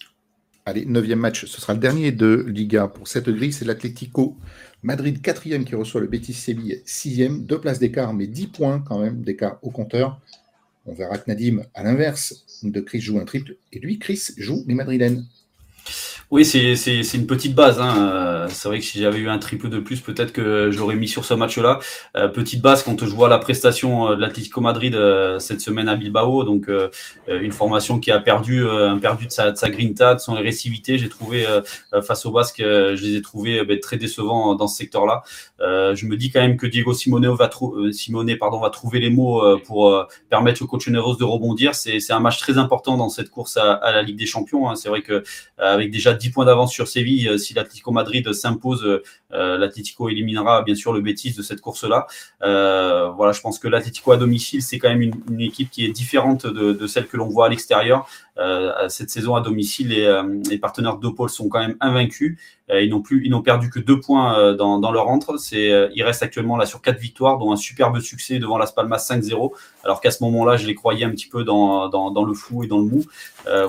Allez, 0.66 0.86
neuvième 0.86 1.20
match, 1.20 1.46
ce 1.46 1.60
sera 1.60 1.74
le 1.74 1.80
dernier 1.80 2.12
de 2.12 2.46
Liga 2.48 2.88
pour 2.88 3.08
cette 3.08 3.28
grille, 3.28 3.52
c'est 3.52 3.66
l'Atlético 3.66 4.38
Madrid 4.84 5.20
quatrième 5.22 5.66
qui 5.66 5.74
reçoit 5.74 6.00
le 6.00 6.08
Betis 6.08 6.34
Séville 6.34 6.82
sixième, 6.86 7.44
deux 7.44 7.60
places 7.60 7.80
d'écart, 7.80 8.14
mais 8.14 8.28
10 8.28 8.48
points 8.48 8.80
quand 8.80 9.00
même 9.00 9.22
d'écart 9.24 9.58
au 9.64 9.72
compteur. 9.72 10.22
On 10.86 10.94
verra 10.94 11.18
que 11.18 11.24
Nadim, 11.28 11.64
à 11.74 11.84
l'inverse 11.84 12.46
de 12.62 12.80
Chris, 12.82 13.02
joue 13.02 13.20
un 13.20 13.26
triple, 13.26 13.56
et 13.74 13.80
lui, 13.80 13.98
Chris, 13.98 14.22
joue 14.38 14.64
les 14.68 14.76
Madrilènes. 14.76 15.26
Oui, 16.32 16.46
c'est 16.46 16.76
une 17.16 17.26
petite 17.26 17.56
base. 17.56 17.80
Hein. 17.80 18.12
Euh, 18.14 18.48
c'est 18.50 18.68
vrai 18.68 18.78
que 18.78 18.86
si 18.86 19.00
j'avais 19.00 19.18
eu 19.18 19.30
un 19.30 19.40
triple 19.40 19.68
de 19.68 19.80
plus, 19.80 20.00
peut-être 20.00 20.32
que 20.32 20.70
j'aurais 20.70 20.96
mis 20.96 21.08
sur 21.08 21.26
ce 21.26 21.34
match-là. 21.34 21.80
Euh, 22.16 22.28
petite 22.28 22.62
base 22.62 22.84
quand 22.84 23.04
je 23.04 23.10
vois 23.10 23.30
la 23.30 23.40
prestation 23.40 24.12
euh, 24.12 24.16
de 24.16 24.22
l'Atlético 24.22 24.62
Madrid 24.62 24.96
cette 25.40 25.60
semaine 25.60 25.90
à 25.90 25.96
Bilbao. 25.96 26.44
Donc, 26.44 26.70
une 27.28 27.52
formation 27.52 28.00
qui 28.00 28.12
a 28.12 28.20
perdu, 28.20 28.64
perdu 29.02 29.26
de 29.26 29.32
sa, 29.32 29.52
de 29.52 29.58
sa 29.58 29.70
grinta, 29.72 30.14
de 30.16 30.20
son 30.20 30.36
agressivité. 30.36 31.00
J'ai 31.00 31.10
trouvé, 31.10 31.46
face 32.04 32.26
aux 32.26 32.32
Basques, 32.32 32.60
je 32.62 33.04
les 33.04 33.16
ai 33.16 33.22
trouvés 33.22 33.64
ben, 33.66 33.80
très 33.80 33.98
décevants 33.98 34.56
dans 34.56 34.68
ce 34.68 34.78
secteur-là. 34.78 35.24
je 35.60 36.06
me 36.06 36.16
dis 36.16 36.30
quand 36.30 36.42
même 36.42 36.58
que 36.58 36.68
Diego 36.68 36.94
Simone 36.94 37.28
va, 37.30 37.50
Simone, 37.92 38.38
pardon, 38.38 38.60
va 38.60 38.70
trouver 38.70 39.00
les 39.00 39.10
mots 39.10 39.58
pour 39.66 40.08
permettre 40.30 40.62
au 40.62 40.68
coach 40.68 40.88
Neros 40.90 41.16
de 41.16 41.24
rebondir. 41.24 41.74
C'est 41.76 42.12
un 42.12 42.20
match 42.20 42.40
très 42.40 42.58
important 42.58 42.98
dans 42.98 43.10
cette 43.10 43.30
course 43.30 43.58
à, 43.58 43.74
à 43.74 43.92
la 43.92 44.02
Ligue 44.04 44.18
des 44.18 44.28
Champions. 44.28 44.70
Hein. 44.70 44.76
C'est 44.76 44.90
vrai 44.90 45.02
que 45.02 45.24
avec 45.58 45.92
déjà 45.92 46.14
10 46.20 46.32
points 46.32 46.46
d'avance 46.46 46.72
sur 46.72 46.88
Séville. 46.88 47.28
Euh, 47.28 47.38
si 47.38 47.54
l'Atlético 47.54 47.92
Madrid 47.92 48.32
s'impose, 48.34 49.02
euh, 49.34 49.58
l'Atlético 49.58 50.10
éliminera 50.10 50.62
bien 50.62 50.76
sûr 50.76 50.94
le 50.94 51.02
Betis 51.02 51.34
de 51.34 51.42
cette 51.42 51.62
course-là. 51.62 52.08
Euh, 52.44 53.10
voilà, 53.10 53.32
je 53.32 53.42
pense 53.42 53.58
que 53.58 53.68
l'Atlético 53.68 54.12
à 54.12 54.18
domicile, 54.18 54.62
c'est 54.62 54.78
quand 54.78 54.90
même 54.90 55.02
une, 55.02 55.42
équipe 55.42 55.72
qui 55.72 55.86
est 55.86 55.90
différente 55.90 56.46
de, 56.46 56.88
celle 56.88 57.08
que 57.08 57.18
l'on 57.18 57.28
voit 57.30 57.48
à 57.48 57.50
l'extérieur. 57.50 58.08
Cette 58.88 59.10
saison 59.10 59.36
à 59.36 59.42
domicile, 59.42 59.90
les, 59.90 60.22
les 60.50 60.58
partenaires 60.58 60.98
d'Opol 60.98 61.30
sont 61.30 61.50
quand 61.50 61.60
même 61.60 61.76
invaincus. 61.80 62.38
ils 62.70 62.90
n'ont 62.90 63.02
plus, 63.02 63.26
ils 63.26 63.32
n'ont 63.32 63.42
perdu 63.42 63.70
que 63.70 63.80
deux 63.80 64.00
points 64.00 64.54
dans, 64.54 64.92
leur 64.92 65.08
entre. 65.10 65.38
C'est, 65.38 65.90
ils 65.94 66.04
restent 66.04 66.24
actuellement 66.24 66.58
là 66.58 66.66
sur 66.66 66.82
quatre 66.82 67.00
victoires, 67.00 67.38
dont 67.38 67.52
un 67.52 67.58
superbe 67.58 68.00
succès 68.00 68.40
devant 68.40 68.58
Las 68.58 68.72
Palmas 68.72 68.98
5-0. 68.98 69.52
Alors 69.84 70.02
qu'à 70.02 70.12
ce 70.12 70.24
moment-là, 70.24 70.58
je 70.58 70.68
les 70.68 70.76
croyais 70.76 71.06
un 71.06 71.12
petit 71.12 71.28
peu 71.28 71.44
dans, 71.44 71.90
le 72.26 72.34
flou 72.34 72.64
et 72.64 72.68
dans 72.68 72.78
le 72.78 72.86
mou. 72.86 73.06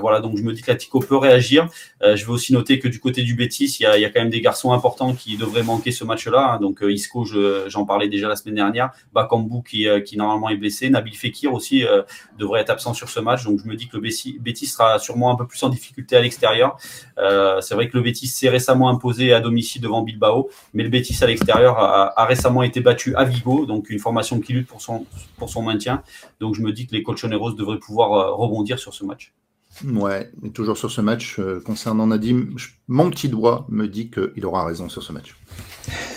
voilà, 0.00 0.20
donc 0.20 0.36
je 0.36 0.42
me 0.42 0.52
dis 0.52 0.62
que 0.62 0.70
l'Atlético 0.70 1.00
peut 1.00 1.16
réagir. 1.16 1.68
je 2.02 2.24
vais 2.24 2.32
aussi 2.32 2.52
noter 2.52 2.78
que 2.78 2.88
du 2.88 3.00
côté 3.00 3.22
du 3.22 3.34
Betis, 3.34 3.76
il 3.80 3.82
y 3.82 4.04
a, 4.04 4.10
quand 4.10 4.20
même 4.20 4.30
des 4.30 4.40
garçons 4.40 4.72
importants 4.72 5.14
qui 5.14 5.36
devraient 5.36 5.62
manquer 5.62 5.92
ce 5.92 6.04
match-là. 6.04 6.52
Hein. 6.52 6.60
Donc 6.60 6.82
euh, 6.82 6.92
Isco, 6.92 7.24
j'en 7.66 7.84
parlais 7.84 8.08
déjà 8.08 8.28
la 8.28 8.36
semaine 8.36 8.56
dernière. 8.56 8.90
Bakambu 9.12 9.62
qui, 9.62 9.88
euh, 9.88 10.00
normalement 10.14 10.48
est 10.48 10.56
blessé. 10.56 10.90
Nabil 10.90 11.14
Fekir 11.14 11.52
aussi 11.52 11.84
euh, 11.84 12.02
devrait 12.38 12.60
être 12.60 12.70
absent 12.70 12.94
sur 12.94 13.08
ce 13.08 13.20
match. 13.20 13.44
Donc 13.44 13.60
je 13.62 13.68
me 13.68 13.76
dis 13.76 13.88
que 13.88 13.96
le 13.96 14.02
Betis, 14.02 14.59
sera 14.66 14.98
sûrement 14.98 15.32
un 15.32 15.36
peu 15.36 15.46
plus 15.46 15.62
en 15.62 15.68
difficulté 15.68 16.16
à 16.16 16.20
l'extérieur. 16.20 16.76
c'est 17.16 17.74
vrai 17.74 17.88
que 17.88 17.96
le 17.96 18.02
Betis 18.02 18.26
s'est 18.26 18.48
récemment 18.48 18.88
imposé 18.88 19.32
à 19.32 19.40
domicile 19.40 19.82
devant 19.82 20.02
Bilbao, 20.02 20.50
mais 20.74 20.82
le 20.82 20.88
Betis 20.88 21.16
à 21.22 21.26
l'extérieur 21.26 21.78
a, 21.78 22.24
récemment 22.24 22.62
été 22.62 22.80
battu 22.80 23.14
à 23.16 23.24
Vigo, 23.24 23.66
donc 23.66 23.90
une 23.90 23.98
formation 23.98 24.40
qui 24.40 24.52
lutte 24.52 24.68
pour 24.68 24.80
son, 24.80 25.06
pour 25.36 25.50
son 25.50 25.62
maintien. 25.62 26.02
Donc 26.40 26.54
je 26.54 26.62
me 26.62 26.72
dis 26.72 26.86
que 26.86 26.94
les 26.94 27.02
Colchoneros 27.02 27.52
devraient 27.52 27.78
pouvoir 27.78 28.36
rebondir 28.36 28.78
sur 28.78 28.94
ce 28.94 29.04
match. 29.04 29.32
Ouais, 29.84 30.30
toujours 30.52 30.76
sur 30.76 30.90
ce 30.90 31.00
match, 31.00 31.38
euh, 31.38 31.62
concernant 31.64 32.06
Nadim, 32.06 32.48
mon 32.88 33.08
petit 33.10 33.28
doigt 33.28 33.66
me 33.68 33.86
dit 33.86 34.10
qu'il 34.10 34.44
aura 34.44 34.64
raison 34.64 34.88
sur 34.88 35.02
ce 35.02 35.12
match. 35.12 35.36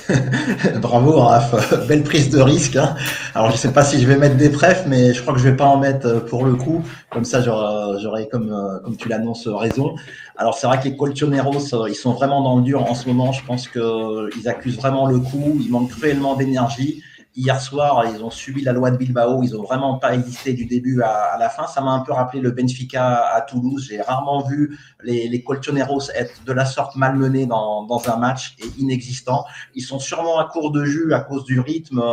Bravo, 0.82 1.20
Raph. 1.20 1.88
Belle 1.88 2.04
prise 2.04 2.30
de 2.30 2.40
risque. 2.40 2.76
Hein. 2.76 2.96
Alors, 3.36 3.52
je 3.52 3.58
sais 3.58 3.72
pas 3.72 3.84
si 3.84 4.02
je 4.02 4.08
vais 4.08 4.18
mettre 4.18 4.38
des 4.38 4.50
prefs, 4.50 4.86
mais 4.88 5.14
je 5.14 5.22
crois 5.22 5.34
que 5.34 5.40
je 5.40 5.48
vais 5.48 5.56
pas 5.56 5.66
en 5.66 5.78
mettre 5.78 6.08
euh, 6.08 6.20
pour 6.20 6.46
le 6.46 6.56
coup. 6.56 6.84
Comme 7.10 7.26
ça, 7.26 7.42
j'aurai, 7.42 8.28
comme, 8.28 8.52
euh, 8.52 8.80
comme 8.84 8.98
tu 8.98 9.10
l'annonces, 9.10 9.48
raison. 9.48 9.96
Alors, 10.38 10.58
c'est 10.58 10.68
vrai 10.68 10.80
que 10.80 10.86
les 10.86 10.98
Colchoneros, 10.98 11.88
ils 11.88 11.96
sont 11.96 12.14
vraiment 12.14 12.42
dans 12.42 12.58
le 12.58 12.64
dur 12.64 12.84
en 12.90 12.96
ce 12.96 13.08
moment. 13.08 13.32
Je 13.32 13.46
pense 13.46 13.68
qu'ils 13.68 14.48
accusent 14.48 14.78
vraiment 14.78 15.06
le 15.08 15.20
coup. 15.20 15.58
Ils 15.60 15.70
manquent 15.70 15.92
cruellement 15.92 16.36
d'énergie. 16.36 17.04
Hier 17.36 17.60
soir, 17.60 18.06
ils 18.14 18.24
ont 18.24 18.30
subi 18.30 18.62
la 18.62 18.74
loi 18.74 18.92
de 18.92 18.98
Bilbao. 18.98 19.42
Ils 19.42 19.54
n'ont 19.54 19.64
vraiment 19.64 19.98
pas 19.98 20.14
existé 20.14 20.54
du 20.54 20.66
début 20.66 21.02
à, 21.02 21.36
la 21.40 21.50
fin. 21.50 21.66
Ça 21.66 21.82
m'a 21.82 21.90
un 21.90 22.02
peu 22.02 22.12
rappelé 22.12 22.40
le 22.42 22.52
Benfica 22.52 23.26
à 23.26 23.42
Toulouse. 23.42 23.88
J'ai 23.90 24.02
rarement 24.02 24.44
vu 24.44 24.78
les, 25.02 25.28
les 25.28 25.44
Colchoneros 25.44 26.12
être 26.14 26.44
de 26.46 26.54
la 26.54 26.66
sorte 26.66 26.96
malmenés 26.96 27.48
dans, 27.48 27.86
dans 27.86 28.08
un 28.08 28.18
match 28.18 28.56
et 28.60 28.68
inexistants. 28.80 29.46
Ils 29.74 29.82
sont 29.82 29.98
sûrement 29.98 30.38
à 30.38 30.46
court 30.46 30.72
de 30.72 30.86
jus 30.86 31.12
à 31.12 31.22
cause 31.22 31.44
du 31.44 31.60
rythme 31.60 32.04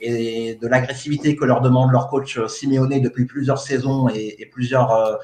et 0.00 0.58
de 0.60 0.66
l'agressivité 0.66 1.36
que 1.36 1.44
leur 1.44 1.60
demande 1.60 1.92
leur 1.92 2.08
coach 2.08 2.44
Simeone 2.48 3.00
depuis 3.00 3.26
plusieurs 3.26 3.58
saisons 3.58 4.08
et, 4.08 4.34
et 4.40 4.46
plusieurs. 4.46 4.90
Euh, 4.90 5.14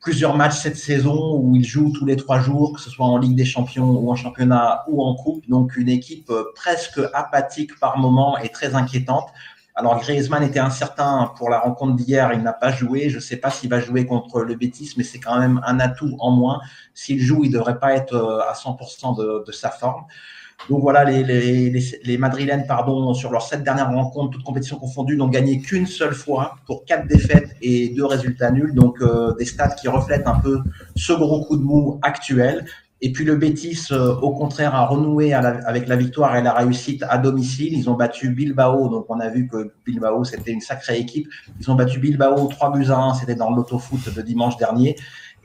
plusieurs 0.00 0.36
matchs 0.36 0.58
cette 0.58 0.76
saison 0.76 1.36
où 1.38 1.56
il 1.56 1.64
joue 1.64 1.92
tous 1.92 2.06
les 2.06 2.16
trois 2.16 2.40
jours, 2.40 2.74
que 2.74 2.80
ce 2.80 2.90
soit 2.90 3.06
en 3.06 3.18
Ligue 3.18 3.36
des 3.36 3.44
Champions 3.44 3.90
ou 3.90 4.10
en 4.10 4.16
championnat 4.16 4.84
ou 4.88 5.02
en 5.02 5.14
coupe. 5.14 5.48
Donc 5.48 5.76
une 5.76 5.88
équipe 5.88 6.30
euh, 6.30 6.44
presque 6.54 7.00
apathique 7.14 7.78
par 7.78 7.98
moment 7.98 8.38
et 8.38 8.48
très 8.48 8.74
inquiétante. 8.74 9.28
Alors 9.74 10.00
Griezmann 10.00 10.42
était 10.42 10.58
incertain 10.58 11.32
pour 11.36 11.50
la 11.50 11.60
rencontre 11.60 11.94
d'hier, 11.94 12.32
il 12.32 12.42
n'a 12.42 12.52
pas 12.52 12.72
joué. 12.72 13.10
Je 13.10 13.16
ne 13.16 13.20
sais 13.20 13.36
pas 13.36 13.50
s'il 13.50 13.70
va 13.70 13.78
jouer 13.78 14.06
contre 14.06 14.40
le 14.40 14.56
Betis, 14.56 14.94
mais 14.96 15.04
c'est 15.04 15.20
quand 15.20 15.38
même 15.38 15.60
un 15.64 15.78
atout 15.78 16.16
en 16.18 16.32
moins. 16.32 16.60
S'il 16.94 17.20
joue, 17.20 17.44
il 17.44 17.50
ne 17.50 17.58
devrait 17.58 17.78
pas 17.78 17.94
être 17.94 18.14
euh, 18.14 18.40
à 18.40 18.54
100% 18.54 19.16
de, 19.16 19.44
de, 19.46 19.52
sa 19.52 19.70
forme. 19.70 20.04
Donc 20.68 20.82
voilà, 20.82 21.04
les, 21.04 21.22
les, 21.22 21.70
les, 22.04 22.18
Madrilènes, 22.18 22.66
pardon, 22.66 23.14
sur 23.14 23.30
leurs 23.30 23.42
sept 23.42 23.62
dernières 23.62 23.90
rencontres, 23.90 24.32
toutes 24.32 24.44
compétitions 24.44 24.78
confondues, 24.78 25.16
n'ont 25.16 25.28
gagné 25.28 25.60
qu'une 25.60 25.86
seule 25.86 26.12
fois 26.12 26.56
pour 26.66 26.84
quatre 26.84 27.06
défaites 27.06 27.56
et 27.62 27.88
deux 27.90 28.04
résultats 28.04 28.50
nuls. 28.50 28.74
Donc 28.74 29.00
euh, 29.00 29.34
des 29.36 29.46
stats 29.46 29.70
qui 29.70 29.88
reflètent 29.88 30.26
un 30.26 30.38
peu 30.38 30.60
ce 30.94 31.12
gros 31.12 31.44
coup 31.44 31.56
de 31.56 31.62
mou 31.62 31.98
actuel. 32.02 32.66
Et 33.00 33.12
puis 33.12 33.24
le 33.24 33.36
Betis, 33.36 33.86
euh, 33.92 34.16
au 34.16 34.32
contraire, 34.32 34.74
a 34.74 34.84
renoué 34.86 35.32
avec 35.32 35.86
la 35.86 35.94
victoire 35.94 36.34
et 36.36 36.42
la 36.42 36.52
réussite 36.52 37.04
à 37.08 37.18
domicile. 37.18 37.72
Ils 37.72 37.88
ont 37.88 37.94
battu 37.94 38.30
Bilbao, 38.30 38.88
donc 38.88 39.06
on 39.08 39.20
a 39.20 39.28
vu 39.28 39.46
que 39.46 39.72
Bilbao, 39.86 40.24
c'était 40.24 40.50
une 40.50 40.60
sacrée 40.60 40.98
équipe. 40.98 41.28
Ils 41.60 41.70
ont 41.70 41.76
battu 41.76 42.00
Bilbao 42.00 42.48
3 42.48 42.72
buts 42.72 42.90
à 42.90 42.98
1, 42.98 43.14
c'était 43.14 43.36
dans 43.36 43.52
l'autofoot 43.52 44.12
de 44.12 44.20
dimanche 44.20 44.56
dernier. 44.56 44.96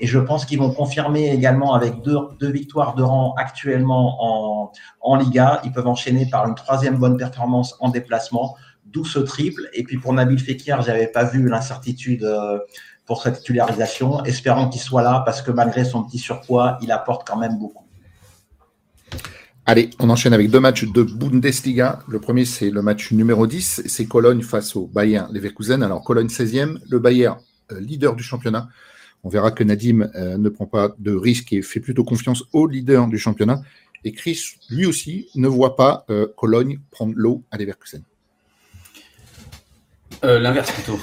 Et 0.04 0.06
je 0.06 0.20
pense 0.20 0.46
qu'ils 0.46 0.60
vont 0.60 0.72
confirmer 0.72 1.32
également 1.32 1.76
avec 1.76 2.02
deux, 2.02 2.52
victoires 2.52 2.94
de 2.94 3.04
rang 3.04 3.36
actuellement 3.38 4.66
en, 4.66 4.72
en 5.00 5.16
Liga. 5.16 5.62
Ils 5.64 5.72
peuvent 5.72 5.88
enchaîner 5.88 6.26
par 6.26 6.46
une 6.46 6.56
troisième 6.56 6.98
bonne 6.98 7.16
performance 7.16 7.78
en 7.80 7.88
déplacement, 7.88 8.58
d'où 8.86 9.06
ce 9.06 9.20
triple. 9.20 9.70
Et 9.72 9.86
puis 9.86 9.98
pour 9.98 10.12
Nabil 10.12 10.38
Fekir, 10.38 10.82
j'avais 10.82 11.08
pas 11.08 11.24
vu 11.24 11.48
l'incertitude 11.48 12.26
euh, 12.26 12.60
pour 13.06 13.22
sa 13.22 13.32
titularisation. 13.32 14.26
Espérons 14.26 14.68
qu'il 14.68 14.82
soit 14.82 15.04
là 15.04 15.24
parce 15.26 15.42
que 15.42 15.52
malgré 15.52 15.86
son 15.86 16.04
petit 16.04 16.20
surpoids, 16.20 16.78
il 16.82 16.92
apporte 16.92 17.26
quand 17.26 17.38
même 17.38 17.58
beaucoup. 17.58 17.86
Allez, 19.66 19.90
on 20.00 20.10
enchaîne 20.10 20.34
avec 20.34 20.52
deux 20.52 20.60
matchs 20.60 20.84
de 20.84 21.02
Bundesliga. 21.02 22.00
Le 22.10 22.20
premier, 22.20 22.44
c'est 22.44 22.72
le 22.72 22.82
match 22.82 23.14
numéro 23.14 23.48
10, 23.48 23.84
c'est 23.86 24.06
Cologne 24.06 24.42
face 24.42 24.76
au 24.76 24.86
Bayern 24.86 25.32
Leverkusen. 25.32 25.82
Alors, 25.82 26.04
Cologne 26.04 26.28
16e, 26.28 26.80
le 26.90 27.00
Bayern 27.00 27.38
euh, 27.72 27.80
leader 27.80 28.18
du 28.18 28.24
championnat. 28.24 28.68
On 29.24 29.30
verra 29.30 29.52
que 29.52 29.64
Nadim 29.64 30.10
euh, 30.16 30.38
ne 30.38 30.50
prend 30.50 30.66
pas 30.66 30.94
de 31.00 31.14
risque 31.14 31.54
et 31.54 31.62
fait 31.62 31.80
plutôt 31.80 32.04
confiance 32.04 32.44
au 32.52 32.68
leader 32.68 33.08
du 33.08 33.18
championnat. 33.18 33.62
Et 34.04 34.12
Chris, 34.12 34.40
lui 34.70 34.86
aussi, 34.86 35.30
ne 35.36 35.48
voit 35.48 35.78
pas 35.78 36.06
euh, 36.10 36.28
Cologne 36.36 36.80
prendre 36.92 37.14
l'eau 37.16 37.44
à 37.50 37.58
Leverkusen. 37.58 38.04
Euh, 40.26 40.40
l'inverse 40.40 40.72
plutôt. 40.72 41.00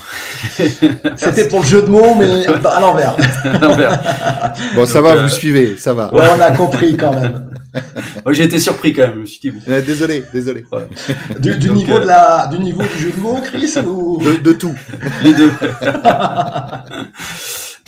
C'était 1.17 1.49
pour 1.49 1.61
le 1.61 1.67
jeu 1.67 1.83
de 1.83 1.89
mots, 1.89 2.15
mais 2.15 2.47
à 2.67 2.81
l'envers. 2.81 3.17
bon, 4.75 4.87
ça 4.87 5.01
va, 5.01 5.17
vous 5.17 5.29
suivez, 5.29 5.77
ça 5.77 5.95
va. 5.95 6.11
on 6.13 6.41
a 6.41 6.51
compris 6.53 6.97
quand 6.97 7.13
même. 7.13 7.51
J'ai 8.31 8.45
été 8.45 8.59
surpris 8.59 8.93
quand 8.93 9.03
même, 9.03 9.15
je 9.15 9.21
me 9.21 9.27
suis 9.27 9.51
dit. 9.51 9.53
désolé, 9.87 10.25
désolé. 10.33 10.65
Du, 11.39 11.71
niveau 11.71 11.99
de 11.99 12.07
la, 12.07 12.49
du 12.51 12.59
niveau 12.59 12.83
du 12.83 12.99
jeu 12.99 13.13
de 13.13 13.21
mots, 13.21 13.41
Chris 13.43 13.75
ou... 13.87 14.23
de 14.23 14.53
tout. 14.53 14.75
Les 15.23 15.35
deux. 15.35 15.53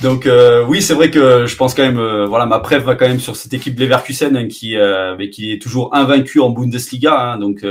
Donc 0.02 0.26
euh, 0.26 0.64
oui, 0.66 0.82
c'est 0.82 0.94
vrai 0.94 1.12
que 1.12 1.46
je 1.46 1.54
pense 1.54 1.74
quand 1.74 1.84
même, 1.84 1.98
euh, 1.98 2.26
voilà, 2.26 2.44
ma 2.44 2.58
preuve 2.58 2.82
va 2.82 2.96
quand 2.96 3.06
même 3.06 3.20
sur 3.20 3.36
cette 3.36 3.54
équipe 3.54 3.78
Leverkusen 3.78 4.36
hein, 4.36 4.48
qui, 4.48 4.76
euh, 4.76 5.16
qui 5.28 5.52
est 5.52 5.62
toujours 5.62 5.94
invaincue 5.94 6.40
en 6.40 6.50
Bundesliga. 6.50 7.16
Hein, 7.16 7.38
donc, 7.38 7.64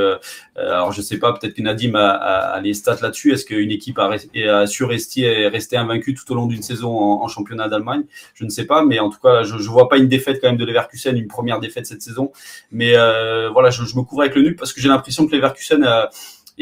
alors 0.56 0.94
je 0.94 1.02
sais 1.02 1.20
pas, 1.20 1.34
peut-être 1.34 1.56
que 1.56 1.62
Nadim 1.62 1.96
a, 1.96 2.60
les 2.62 2.74
stats 2.74 3.00
là-dessus. 3.02 3.34
Est-ce 3.34 3.44
qu'une 3.44 3.72
équipe 3.72 4.00
a, 4.00 4.12
a 4.50 4.68
su 4.68 4.86
rester, 4.86 5.48
rester 5.48 5.76
invaincue 5.76 6.14
tout 6.14 6.32
au 6.32 6.36
long 6.36 6.46
d'une 6.46 6.62
saison 6.64 6.96
en, 6.96 7.28
championnat 7.28 7.68
d'Allemagne? 7.68 8.04
Je 8.34 8.46
ne 8.46 8.50
sais 8.50 8.66
pas, 8.66 8.86
mais 8.86 9.00
en 9.00 9.10
tout 9.10 9.20
cas, 9.22 9.44
je, 9.44 9.58
je 9.58 9.70
vois 9.70 9.90
pas 9.90 9.98
une 9.98 10.08
défaite 10.08 10.40
quand 10.42 10.48
même 10.48 10.58
de 10.58 10.66
Leverkusen, 10.66 11.18
une 11.18 11.28
première 11.28 11.60
défaite 11.60 11.86
cette 11.86 12.02
saison. 12.02 12.32
Mais 12.72 12.94
voilà, 13.52 13.72
je, 13.72 13.82
me 13.82 14.04
couvre 14.04 14.22
avec 14.22 14.36
le 14.36 14.44
nu 14.44 14.56
parce 14.56 14.72
que 14.72 14.80
j'ai 14.80 14.88
l'impression 14.88 15.28
que 15.28 15.36
Leverkusen 15.36 15.86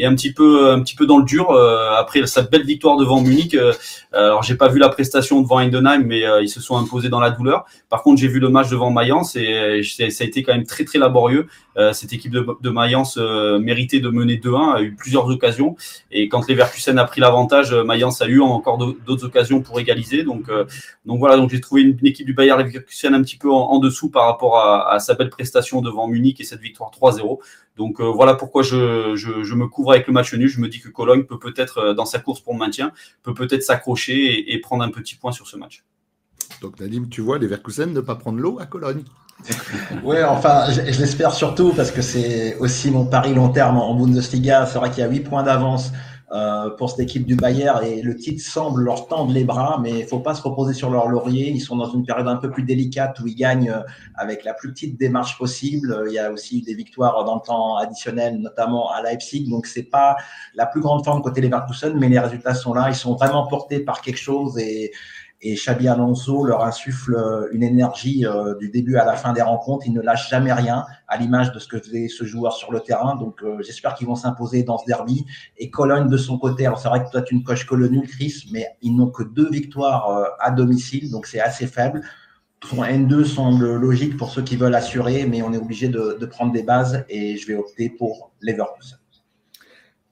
est 0.02 0.06
un 0.06 0.14
petit 0.14 0.32
peu 0.32 0.70
un 0.70 0.80
petit 0.80 0.94
peu 0.94 1.06
dans 1.06 1.18
le 1.18 1.24
dur 1.24 1.50
euh, 1.50 1.94
après 1.96 2.26
sa 2.26 2.42
belle 2.42 2.64
victoire 2.64 2.96
devant 2.96 3.20
Munich. 3.20 3.54
Euh, 3.54 3.72
alors 4.12 4.42
j'ai 4.42 4.56
pas 4.56 4.68
vu 4.68 4.78
la 4.78 4.88
prestation 4.88 5.40
devant 5.40 5.60
Heidenheim, 5.60 6.04
mais 6.04 6.24
euh, 6.24 6.42
ils 6.42 6.48
se 6.48 6.60
sont 6.60 6.76
imposés 6.76 7.08
dans 7.08 7.20
la 7.20 7.30
douleur. 7.30 7.64
Par 7.88 8.02
contre, 8.02 8.20
j'ai 8.20 8.28
vu 8.28 8.40
le 8.40 8.48
match 8.48 8.68
devant 8.70 8.90
Mayence 8.90 9.36
et 9.36 9.82
ça 9.82 10.24
a 10.24 10.26
été 10.26 10.42
quand 10.42 10.52
même 10.52 10.66
très 10.66 10.84
très 10.84 10.98
laborieux. 10.98 11.46
cette 11.92 12.12
équipe 12.12 12.32
de, 12.32 12.46
de 12.60 12.70
Mayence 12.70 13.16
méritait 13.60 14.00
de 14.00 14.10
mener 14.10 14.36
2-1, 14.36 14.76
a 14.76 14.82
eu 14.82 14.94
plusieurs 14.94 15.26
occasions 15.28 15.76
et 16.10 16.28
quand 16.28 16.48
Leverkusen 16.48 16.98
a 16.98 17.04
pris 17.04 17.20
l'avantage, 17.20 17.72
Mayence 17.72 18.22
a 18.22 18.26
eu 18.26 18.40
encore 18.40 18.78
d'autres 18.78 19.24
occasions 19.24 19.60
pour 19.60 19.80
égaliser. 19.80 20.24
Donc 20.24 20.50
donc 21.06 21.18
voilà, 21.18 21.36
donc 21.36 21.50
j'ai 21.50 21.60
trouvé 21.60 21.82
une, 21.82 22.06
équipe 22.06 22.26
du 22.26 22.34
Bayern 22.34 22.62
Leverkusen 22.62 23.14
un 23.14 23.22
petit 23.22 23.38
peu 23.38 23.50
en, 23.50 23.78
dessous 23.78 24.10
par 24.10 24.26
rapport 24.26 24.58
à, 24.58 24.98
sa 25.00 25.14
belle 25.14 25.30
prestation 25.30 25.80
devant 25.80 26.06
Munich 26.06 26.40
et 26.40 26.44
cette 26.44 26.60
victoire 26.60 26.90
3-0. 26.90 27.38
Donc 27.80 27.98
euh, 27.98 28.04
voilà 28.04 28.34
pourquoi 28.34 28.62
je, 28.62 29.16
je, 29.16 29.54
me 29.54 29.66
couvre 29.66 29.92
avec 29.92 30.06
le 30.06 30.12
match 30.12 30.34
nul. 30.34 30.48
Je 30.48 30.60
me 30.60 30.68
dis 30.68 30.80
que 30.80 30.90
Cologne 30.90 31.24
peut 31.24 31.38
peut-être, 31.38 31.78
euh, 31.78 31.94
dans 31.94 32.04
sa 32.04 32.18
course 32.18 32.40
pour 32.42 32.52
le 32.52 32.58
maintien, 32.58 32.92
peut 33.22 33.32
peut-être 33.32 33.62
s'accrocher 33.62 34.52
et, 34.52 34.60
prendre 34.60 34.84
un 34.84 34.90
petit 34.90 35.14
point 35.14 35.32
sur 35.32 35.46
ce 35.46 35.56
match. 35.56 35.82
Donc 36.60 36.78
Nadim, 36.78 37.06
tu 37.10 37.22
vois 37.22 37.38
les 37.38 37.46
Verkusen 37.46 37.94
ne 37.94 38.00
pas 38.02 38.16
prendre 38.16 38.38
l'eau 38.38 38.58
à 38.60 38.66
Cologne. 38.66 39.02
oui, 40.04 40.22
enfin, 40.22 40.70
je, 40.70 40.82
l'espère 40.82 41.32
surtout 41.32 41.72
parce 41.72 41.90
que 41.90 42.02
c'est 42.02 42.58
aussi 42.58 42.90
mon 42.90 43.06
pari 43.06 43.32
long 43.32 43.48
terme 43.48 43.78
en 43.78 43.94
Bundesliga. 43.94 44.66
C'est 44.66 44.78
vrai 44.78 44.90
qu'il 44.90 44.98
y 44.98 45.06
a 45.06 45.08
8 45.08 45.20
points 45.20 45.42
d'avance 45.42 45.90
euh, 46.32 46.70
pour 46.70 46.90
cette 46.90 47.00
équipe 47.00 47.26
du 47.26 47.34
Bayern 47.34 47.84
et 47.84 48.02
le 48.02 48.14
titre 48.14 48.40
semble 48.40 48.84
leur 48.84 49.08
tendre 49.08 49.32
les 49.32 49.42
bras, 49.42 49.80
mais 49.82 49.98
il 50.00 50.06
faut 50.06 50.20
pas 50.20 50.34
se 50.34 50.42
reposer 50.42 50.74
sur 50.74 50.88
leur 50.88 51.08
laurier. 51.08 51.50
Ils 51.50 51.60
sont 51.60 51.76
dans 51.76 51.90
une 51.90 52.04
période 52.04 52.28
un 52.28 52.36
peu 52.36 52.50
plus 52.50 52.62
délicate 52.62 53.18
où 53.18 53.26
ils 53.26 53.34
gagnent 53.34 53.70
euh, 53.70 53.82
avec 54.14 54.44
la 54.44 54.54
plus 54.54 54.70
petite 54.70 54.98
démarche 54.98 55.36
possible. 55.38 56.04
Il 56.06 56.12
y 56.12 56.18
a 56.18 56.30
aussi 56.30 56.62
des 56.62 56.74
victoires 56.74 57.24
dans 57.24 57.34
le 57.36 57.40
temps 57.40 57.76
additionnel, 57.76 58.38
notamment 58.38 58.92
à 58.92 59.02
Leipzig. 59.02 59.48
Donc 59.50 59.66
c'est 59.66 59.90
pas 59.90 60.16
la 60.54 60.66
plus 60.66 60.80
grande 60.80 61.04
forme 61.04 61.20
côté 61.20 61.40
Leverkusen, 61.40 61.98
mais 61.98 62.08
les 62.08 62.20
résultats 62.20 62.54
sont 62.54 62.74
là. 62.74 62.88
Ils 62.88 62.94
sont 62.94 63.14
vraiment 63.14 63.48
portés 63.48 63.80
par 63.80 64.00
quelque 64.00 64.20
chose 64.20 64.56
et 64.58 64.92
et 65.42 65.54
Xabi 65.54 65.88
Alonso 65.88 66.44
leur 66.44 66.64
insuffle 66.64 67.14
euh, 67.14 67.48
une 67.52 67.62
énergie 67.62 68.26
euh, 68.26 68.54
du 68.56 68.68
début 68.68 68.96
à 68.96 69.04
la 69.06 69.14
fin 69.14 69.32
des 69.32 69.40
rencontres. 69.40 69.86
Il 69.86 69.94
ne 69.94 70.02
lâche 70.02 70.28
jamais 70.28 70.52
rien, 70.52 70.84
à 71.08 71.16
l'image 71.16 71.52
de 71.52 71.58
ce 71.58 71.66
que 71.66 71.78
faisait 71.78 72.08
ce 72.08 72.24
joueur 72.24 72.52
sur 72.52 72.72
le 72.72 72.80
terrain. 72.80 73.16
Donc, 73.16 73.42
euh, 73.42 73.62
j'espère 73.62 73.94
qu'ils 73.94 74.06
vont 74.06 74.16
s'imposer 74.16 74.62
dans 74.64 74.76
ce 74.76 74.84
derby. 74.86 75.24
Et 75.56 75.70
Cologne, 75.70 76.08
de 76.08 76.16
son 76.18 76.38
côté, 76.38 76.66
alors 76.66 76.78
c'est 76.78 76.88
vrai 76.88 77.02
que 77.04 77.10
toi, 77.10 77.22
tu 77.22 77.34
ne 77.34 77.42
coches 77.42 77.66
que 77.66 77.74
le 77.74 77.88
nul, 77.88 78.06
Chris, 78.06 78.48
mais 78.52 78.68
ils 78.82 78.94
n'ont 78.94 79.10
que 79.10 79.22
deux 79.22 79.48
victoires 79.48 80.36
à 80.40 80.50
domicile, 80.50 81.10
donc 81.10 81.26
c'est 81.26 81.40
assez 81.40 81.66
faible. 81.66 82.02
Son 82.62 82.82
N2 82.82 83.24
semble 83.24 83.76
logique 83.76 84.18
pour 84.18 84.30
ceux 84.30 84.42
qui 84.42 84.56
veulent 84.56 84.74
assurer, 84.74 85.24
mais 85.26 85.40
on 85.40 85.52
est 85.54 85.58
obligé 85.58 85.88
de, 85.88 86.18
de 86.20 86.26
prendre 86.26 86.52
des 86.52 86.62
bases 86.62 87.04
et 87.08 87.38
je 87.38 87.46
vais 87.46 87.54
opter 87.54 87.88
pour 87.88 88.32
Leverkusen. 88.42 88.99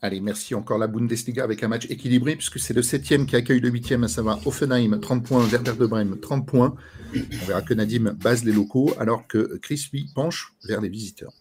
Allez, 0.01 0.21
merci 0.21 0.55
encore 0.55 0.79
la 0.79 0.87
Bundesliga 0.87 1.43
avec 1.43 1.65
un 1.65 1.69
match 1.69 1.87
équilibré 1.91 2.37
puisque 2.37 2.61
c'est 2.61 2.73
le 2.73 2.83
septième 2.83 3.27
qui 3.27 3.35
accueille 3.35 3.59
le 3.59 3.69
huitième, 3.69 4.05
à 4.05 4.09
savoir 4.09 4.39
Offenheim, 4.47 5.01
30 5.01 5.25
points, 5.25 5.45
Werder 5.45 5.73
de 5.73 5.87
Brême, 5.87 6.19
30 6.21 6.47
points. 6.47 6.77
On 7.17 7.47
verra 7.47 7.63
que 7.63 7.75
Nadim 7.75 8.13
base 8.13 8.45
les 8.45 8.53
locaux 8.53 8.95
alors 9.01 9.27
que 9.27 9.59
Chris, 9.61 9.89
lui, 9.93 10.07
penche 10.15 10.53
vers 10.69 10.81
les 10.81 10.89
visiteurs. 10.89 11.33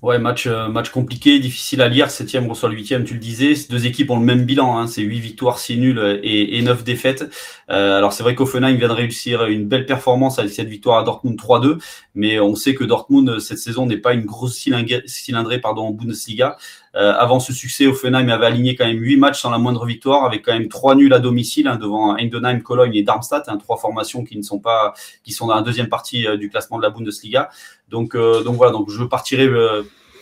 Ouais, 0.00 0.18
match, 0.18 0.48
euh, 0.48 0.66
match 0.66 0.90
compliqué, 0.90 1.38
difficile 1.38 1.80
à 1.80 1.88
lire. 1.88 2.10
Septième 2.10 2.48
reçoit 2.48 2.68
le 2.68 2.74
huitième, 2.74 3.04
tu 3.04 3.14
le 3.14 3.20
disais. 3.20 3.54
Ces 3.54 3.68
deux 3.68 3.86
équipes 3.86 4.10
ont 4.10 4.18
le 4.18 4.24
même 4.24 4.44
bilan, 4.44 4.76
hein, 4.76 4.88
c'est 4.88 5.02
huit 5.02 5.20
victoires, 5.20 5.60
six 5.60 5.78
nuls 5.78 6.20
et, 6.24 6.60
9 6.60 6.82
défaites. 6.82 7.30
Euh, 7.70 7.98
alors 7.98 8.12
c'est 8.12 8.24
vrai 8.24 8.34
qu'Offenheim 8.34 8.74
vient 8.74 8.88
de 8.88 8.92
réussir 8.92 9.44
une 9.44 9.68
belle 9.68 9.86
performance 9.86 10.40
avec 10.40 10.52
cette 10.52 10.66
victoire 10.66 10.98
à 10.98 11.04
Dortmund 11.04 11.38
3-2, 11.38 11.78
mais 12.16 12.40
on 12.40 12.56
sait 12.56 12.74
que 12.74 12.82
Dortmund 12.82 13.38
cette 13.38 13.58
saison 13.58 13.86
n'est 13.86 13.96
pas 13.96 14.12
une 14.12 14.24
grosse 14.24 14.56
cylindrée, 15.06 15.60
pardon, 15.60 15.82
en 15.82 15.90
Bundesliga. 15.92 16.56
Euh, 16.94 17.12
avant 17.14 17.40
ce 17.40 17.52
succès, 17.52 17.86
Offenheim 17.86 18.28
avait 18.28 18.46
aligné 18.46 18.74
quand 18.74 18.84
même 18.84 18.98
huit 18.98 19.16
matchs 19.16 19.40
sans 19.40 19.50
la 19.50 19.58
moindre 19.58 19.86
victoire, 19.86 20.24
avec 20.24 20.44
quand 20.44 20.52
même 20.52 20.68
trois 20.68 20.94
nuls 20.94 21.12
à 21.14 21.18
domicile 21.18 21.68
hein, 21.68 21.76
devant 21.76 22.16
Heidenheim, 22.16 22.60
Cologne 22.62 22.94
et 22.94 23.02
Darmstadt, 23.02 23.48
hein, 23.48 23.56
trois 23.56 23.78
formations 23.78 24.24
qui 24.24 24.36
ne 24.36 24.42
sont 24.42 24.58
pas, 24.58 24.94
qui 25.24 25.32
sont 25.32 25.46
dans 25.46 25.54
la 25.54 25.62
deuxième 25.62 25.88
partie 25.88 26.26
du 26.38 26.50
classement 26.50 26.76
de 26.76 26.82
la 26.82 26.90
Bundesliga. 26.90 27.50
Donc, 27.88 28.16
donc 28.16 28.56
voilà, 28.56 28.72
donc 28.72 28.90
je 28.90 29.04
partirai 29.04 29.48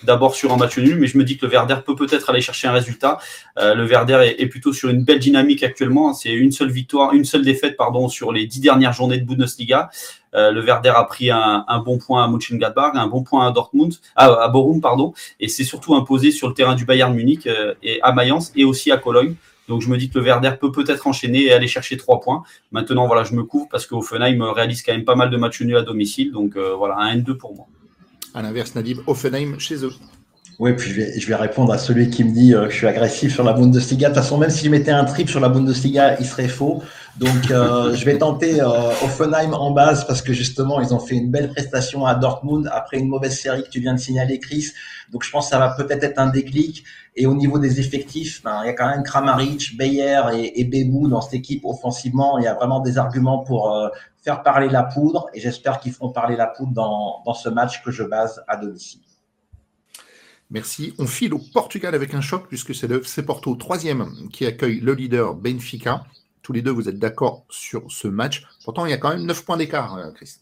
d'abord 0.04 0.34
sur 0.34 0.52
un 0.52 0.56
match 0.56 0.78
nul, 0.78 0.98
mais 0.98 1.06
je 1.06 1.18
me 1.18 1.24
dis 1.24 1.36
que 1.36 1.46
le 1.46 1.50
Verder 1.50 1.76
peut 1.84 1.94
peut-être 1.94 2.30
aller 2.30 2.40
chercher 2.40 2.68
un 2.68 2.72
résultat. 2.72 3.18
Euh, 3.58 3.74
le 3.74 3.84
Verder 3.84 4.34
est, 4.38 4.46
plutôt 4.46 4.72
sur 4.72 4.88
une 4.88 5.04
belle 5.04 5.18
dynamique 5.18 5.62
actuellement. 5.62 6.12
C'est 6.14 6.32
une 6.32 6.52
seule 6.52 6.70
victoire, 6.70 7.12
une 7.12 7.24
seule 7.24 7.44
défaite 7.44 7.76
pardon 7.76 8.08
sur 8.08 8.32
les 8.32 8.46
dix 8.46 8.60
dernières 8.60 8.92
journées 8.92 9.18
de 9.18 9.24
Bundesliga. 9.24 9.90
Euh, 10.34 10.52
le 10.52 10.60
Verder 10.60 10.92
a 10.94 11.04
pris 11.04 11.30
un, 11.30 11.64
bon 11.84 11.98
point 11.98 12.24
à 12.24 12.28
Mönchengladbach, 12.28 12.92
un 12.94 13.06
bon 13.06 13.22
point 13.22 13.46
à 13.46 13.50
Dortmund, 13.50 13.94
à, 14.14 14.48
Borum 14.48 14.80
pardon, 14.80 15.12
et 15.40 15.48
c'est 15.48 15.64
surtout 15.64 15.94
imposé 15.94 16.30
sur 16.30 16.48
le 16.48 16.54
terrain 16.54 16.74
du 16.74 16.84
Bayern 16.84 17.12
Munich 17.12 17.46
euh, 17.46 17.74
et 17.82 18.00
à 18.02 18.12
Mayence 18.12 18.52
et 18.54 18.64
aussi 18.64 18.92
à 18.92 18.96
Cologne. 18.96 19.34
Donc 19.68 19.82
je 19.82 19.88
me 19.88 19.96
dis 19.96 20.08
que 20.08 20.18
le 20.18 20.24
Verder 20.24 20.52
peut 20.60 20.72
peut-être 20.72 21.06
enchaîner 21.06 21.44
et 21.44 21.52
aller 21.52 21.68
chercher 21.68 21.96
trois 21.96 22.20
points. 22.20 22.42
Maintenant 22.72 23.06
voilà, 23.06 23.22
je 23.22 23.34
me 23.34 23.44
couvre 23.44 23.68
parce 23.70 23.86
qu'Offenheim 23.86 24.42
réalise 24.52 24.82
quand 24.82 24.92
même 24.92 25.04
pas 25.04 25.14
mal 25.14 25.30
de 25.30 25.36
matchs 25.36 25.60
nuls 25.62 25.76
à 25.76 25.82
domicile. 25.82 26.32
Donc 26.32 26.56
voilà, 26.56 26.96
un 26.98 27.16
N2 27.16 27.34
pour 27.36 27.54
moi. 27.54 27.66
À 28.34 28.42
l'inverse, 28.42 28.74
Nadim, 28.74 29.02
Offenheim 29.06 29.58
chez 29.58 29.84
eux. 29.84 29.92
Oui, 30.60 30.74
puis 30.74 30.90
je 30.90 31.26
vais, 31.26 31.34
répondre 31.34 31.72
à 31.72 31.78
celui 31.78 32.10
qui 32.10 32.22
me 32.22 32.32
dit 32.32 32.54
euh, 32.54 32.66
que 32.66 32.70
je 32.70 32.76
suis 32.76 32.86
agressif 32.86 33.32
sur 33.32 33.42
la 33.44 33.54
Bundesliga. 33.54 34.10
De 34.10 34.14
toute 34.14 34.22
façon, 34.22 34.36
même 34.36 34.50
si 34.50 34.66
je 34.66 34.70
mettais 34.70 34.90
un 34.90 35.06
trip 35.06 35.30
sur 35.30 35.40
la 35.40 35.48
Bundesliga, 35.48 36.20
il 36.20 36.26
serait 36.26 36.48
faux. 36.48 36.82
Donc, 37.16 37.50
euh, 37.50 37.94
je 37.94 38.04
vais 38.04 38.18
tenter 38.18 38.60
euh, 38.60 38.90
Offenheim 39.02 39.54
en 39.54 39.70
base 39.70 40.06
parce 40.06 40.20
que 40.20 40.34
justement, 40.34 40.78
ils 40.82 40.92
ont 40.92 40.98
fait 40.98 41.16
une 41.16 41.30
belle 41.30 41.48
prestation 41.48 42.04
à 42.04 42.14
Dortmund 42.14 42.68
après 42.70 42.98
une 42.98 43.08
mauvaise 43.08 43.38
série 43.38 43.62
que 43.64 43.70
tu 43.70 43.80
viens 43.80 43.94
de 43.94 44.00
signaler, 44.00 44.38
Chris. 44.38 44.66
Donc, 45.10 45.24
je 45.24 45.30
pense 45.30 45.46
que 45.46 45.50
ça 45.52 45.58
va 45.58 45.70
peut-être 45.70 46.04
être 46.04 46.18
un 46.18 46.28
déclic. 46.28 46.84
Et 47.16 47.24
au 47.26 47.34
niveau 47.34 47.58
des 47.58 47.80
effectifs, 47.80 48.42
ben, 48.44 48.60
il 48.62 48.66
y 48.66 48.70
a 48.70 48.74
quand 48.74 48.88
même 48.88 49.02
Kramaric, 49.02 49.78
Beyer 49.78 50.20
et, 50.34 50.60
et 50.60 50.64
Bebou 50.64 51.08
dans 51.08 51.22
cette 51.22 51.34
équipe 51.34 51.64
offensivement. 51.64 52.38
Il 52.38 52.44
y 52.44 52.48
a 52.48 52.54
vraiment 52.54 52.80
des 52.80 52.98
arguments 52.98 53.38
pour 53.38 53.90
faire 54.22 54.42
parler 54.42 54.68
la 54.68 54.82
poudre. 54.82 55.26
Et 55.34 55.40
j'espère 55.40 55.80
qu'ils 55.80 55.92
feront 55.92 56.12
parler 56.12 56.36
la 56.36 56.46
poudre 56.46 56.72
dans, 56.72 57.34
ce 57.34 57.48
match 57.48 57.82
que 57.82 57.90
je 57.90 58.02
base 58.02 58.42
à 58.48 58.56
domicile. 58.56 59.00
Merci. 60.50 60.94
On 60.98 61.06
file 61.06 61.34
au 61.34 61.40
Portugal 61.52 61.94
avec 61.94 62.14
un 62.14 62.20
choc 62.20 62.48
puisque 62.48 62.74
c'est 62.74 62.88
le 62.88 63.00
FC 63.00 63.22
Porto, 63.24 63.54
troisième, 63.54 64.28
qui 64.32 64.46
accueille 64.46 64.80
le 64.80 64.94
leader 64.94 65.34
Benfica. 65.34 66.04
Tous 66.42 66.52
les 66.52 66.62
deux, 66.62 66.72
vous 66.72 66.88
êtes 66.88 66.98
d'accord 66.98 67.44
sur 67.50 67.90
ce 67.90 68.08
match. 68.08 68.46
Pourtant, 68.64 68.86
il 68.86 68.90
y 68.90 68.94
a 68.94 68.96
quand 68.96 69.10
même 69.10 69.26
9 69.26 69.44
points 69.44 69.56
d'écart, 69.56 69.96
euh, 69.96 70.10
Chris. 70.10 70.38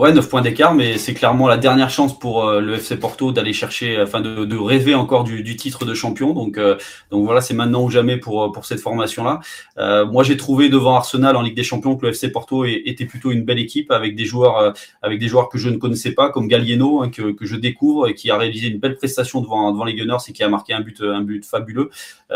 Ouais, 0.00 0.12
9 0.14 0.28
points 0.30 0.40
d'écart, 0.40 0.72
mais 0.72 0.96
c'est 0.96 1.12
clairement 1.12 1.46
la 1.46 1.58
dernière 1.58 1.90
chance 1.90 2.18
pour 2.18 2.46
euh, 2.46 2.60
le 2.60 2.76
FC 2.76 2.96
Porto 2.96 3.32
d'aller 3.32 3.52
chercher, 3.52 4.00
enfin 4.00 4.20
de, 4.22 4.56
rêver 4.56 4.94
encore 4.94 5.24
du, 5.24 5.56
titre 5.56 5.84
de 5.84 5.92
champion. 5.92 6.32
Donc, 6.32 6.56
euh, 6.56 6.78
donc 7.10 7.26
voilà, 7.26 7.42
c'est 7.42 7.52
maintenant 7.52 7.82
ou 7.82 7.90
jamais 7.90 8.16
pour, 8.16 8.44
euh, 8.44 8.50
pour 8.50 8.64
cette 8.64 8.80
formation-là. 8.80 9.40
Euh, 9.76 10.06
moi, 10.06 10.24
j'ai 10.24 10.38
trouvé 10.38 10.70
devant 10.70 10.94
Arsenal 10.94 11.36
en 11.36 11.42
Ligue 11.42 11.54
des 11.54 11.64
Champions 11.64 11.96
que 11.96 12.06
le 12.06 12.12
FC 12.12 12.30
Porto 12.30 12.64
était 12.64 13.04
plutôt 13.04 13.30
une 13.30 13.44
belle 13.44 13.58
équipe 13.58 13.90
avec 13.90 14.16
des 14.16 14.24
joueurs, 14.24 14.72
avec 15.02 15.18
des 15.18 15.28
joueurs 15.28 15.50
que 15.50 15.58
je 15.58 15.68
ne 15.68 15.76
connaissais 15.76 16.12
pas, 16.12 16.30
comme 16.30 16.48
Gallieno, 16.48 17.02
hein, 17.02 17.10
que, 17.10 17.32
que, 17.32 17.44
je 17.44 17.56
découvre 17.56 18.08
et 18.08 18.14
qui 18.14 18.30
a 18.30 18.38
réalisé 18.38 18.68
une 18.68 18.78
belle 18.78 18.96
prestation 18.96 19.42
devant, 19.42 19.70
devant 19.70 19.84
les 19.84 19.94
Gunners 19.94 20.16
et 20.28 20.32
qui 20.32 20.42
a 20.42 20.48
marqué 20.48 20.72
un 20.72 20.80
but, 20.80 21.02
un 21.02 21.20
but 21.20 21.44
fabuleux. 21.44 21.90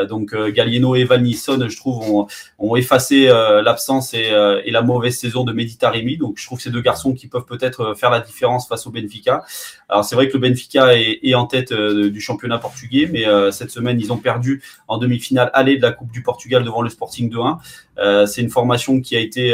donc 0.08 0.34
Gallieno 0.34 0.96
et 0.96 1.04
Van 1.04 1.18
Nisson, 1.18 1.64
je 1.66 1.76
trouve, 1.78 2.26
ont, 2.58 2.76
effacé 2.76 3.26
l'absence 3.26 4.12
et, 4.12 4.30
la 4.70 4.82
mauvaise 4.82 5.16
saison 5.16 5.44
de 5.44 5.52
Meditaremi. 5.52 6.18
Donc 6.18 6.34
je 6.36 6.44
trouve 6.44 6.60
ces 6.60 6.70
deux 6.70 6.82
garçons 6.82 7.13
qui 7.14 7.28
peuvent 7.28 7.44
peut-être 7.44 7.80
euh, 7.80 7.94
faire 7.94 8.10
la 8.10 8.20
différence 8.20 8.68
face 8.68 8.86
au 8.86 8.90
Benfica. 8.90 9.44
Alors 9.88 10.04
c'est 10.04 10.14
vrai 10.14 10.28
que 10.28 10.34
le 10.34 10.40
Benfica 10.40 10.96
est, 10.96 11.34
en 11.34 11.46
tête 11.46 11.72
euh, 11.72 12.10
du 12.10 12.20
championnat 12.20 12.58
portugais, 12.58 13.08
mais 13.10 13.26
euh, 13.26 13.50
cette 13.50 13.70
semaine 13.70 14.00
ils 14.00 14.12
ont 14.12 14.18
perdu 14.18 14.62
en 14.88 14.98
demi-finale 14.98 15.50
aller 15.54 15.76
de 15.76 15.82
la 15.82 15.92
Coupe 15.92 16.10
du 16.10 16.22
Portugal 16.22 16.64
devant 16.64 16.82
le 16.82 16.88
Sporting 16.88 17.32
2-1. 17.32 18.26
c'est 18.26 18.42
une 18.42 18.50
formation 18.50 19.00
qui 19.00 19.16
a 19.16 19.20
été 19.20 19.52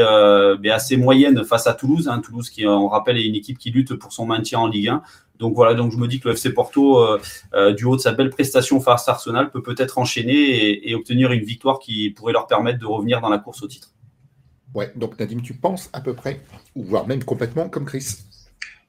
ben, 0.60 0.72
assez 0.72 0.96
moyenne 0.96 1.44
face 1.44 1.66
à 1.66 1.74
Toulouse. 1.74 2.08
Hein. 2.08 2.20
Toulouse 2.20 2.50
qui, 2.50 2.66
on 2.66 2.88
rappelle, 2.88 3.18
est 3.18 3.26
une 3.26 3.34
équipe 3.34 3.58
qui 3.58 3.70
lutte 3.70 3.94
pour 3.94 4.12
son 4.12 4.26
maintien 4.26 4.58
en 4.58 4.66
Ligue 4.66 4.88
1. 4.88 5.02
Donc 5.38 5.54
voilà, 5.54 5.74
donc 5.74 5.90
je 5.92 5.96
me 5.96 6.06
dis 6.06 6.20
que 6.20 6.28
le 6.28 6.34
FC 6.34 6.52
Porto, 6.52 7.06
du 7.76 7.84
haut 7.84 7.96
de 7.96 8.00
sa 8.00 8.12
belle 8.12 8.30
prestation 8.30 8.80
face 8.80 9.08
à 9.08 9.12
Arsenal, 9.12 9.50
peut 9.50 9.62
peut-être 9.62 9.98
enchaîner 9.98 10.32
et, 10.32 10.90
et, 10.90 10.94
obtenir 10.94 11.32
une 11.32 11.44
victoire 11.44 11.78
qui 11.78 12.10
pourrait 12.10 12.32
leur 12.32 12.46
permettre 12.46 12.78
de 12.78 12.86
revenir 12.86 13.20
dans 13.20 13.30
la 13.30 13.38
course 13.38 13.62
au 13.62 13.66
titre. 13.66 13.90
Ouais, 14.74 14.92
donc 14.94 15.18
Nadim, 15.18 15.40
tu 15.42 15.54
penses 15.54 15.90
à 15.92 16.00
peu 16.00 16.14
près, 16.14 16.40
ou 16.76 16.84
voire 16.84 17.06
même 17.06 17.24
complètement 17.24 17.68
comme 17.68 17.84
Chris? 17.84 18.18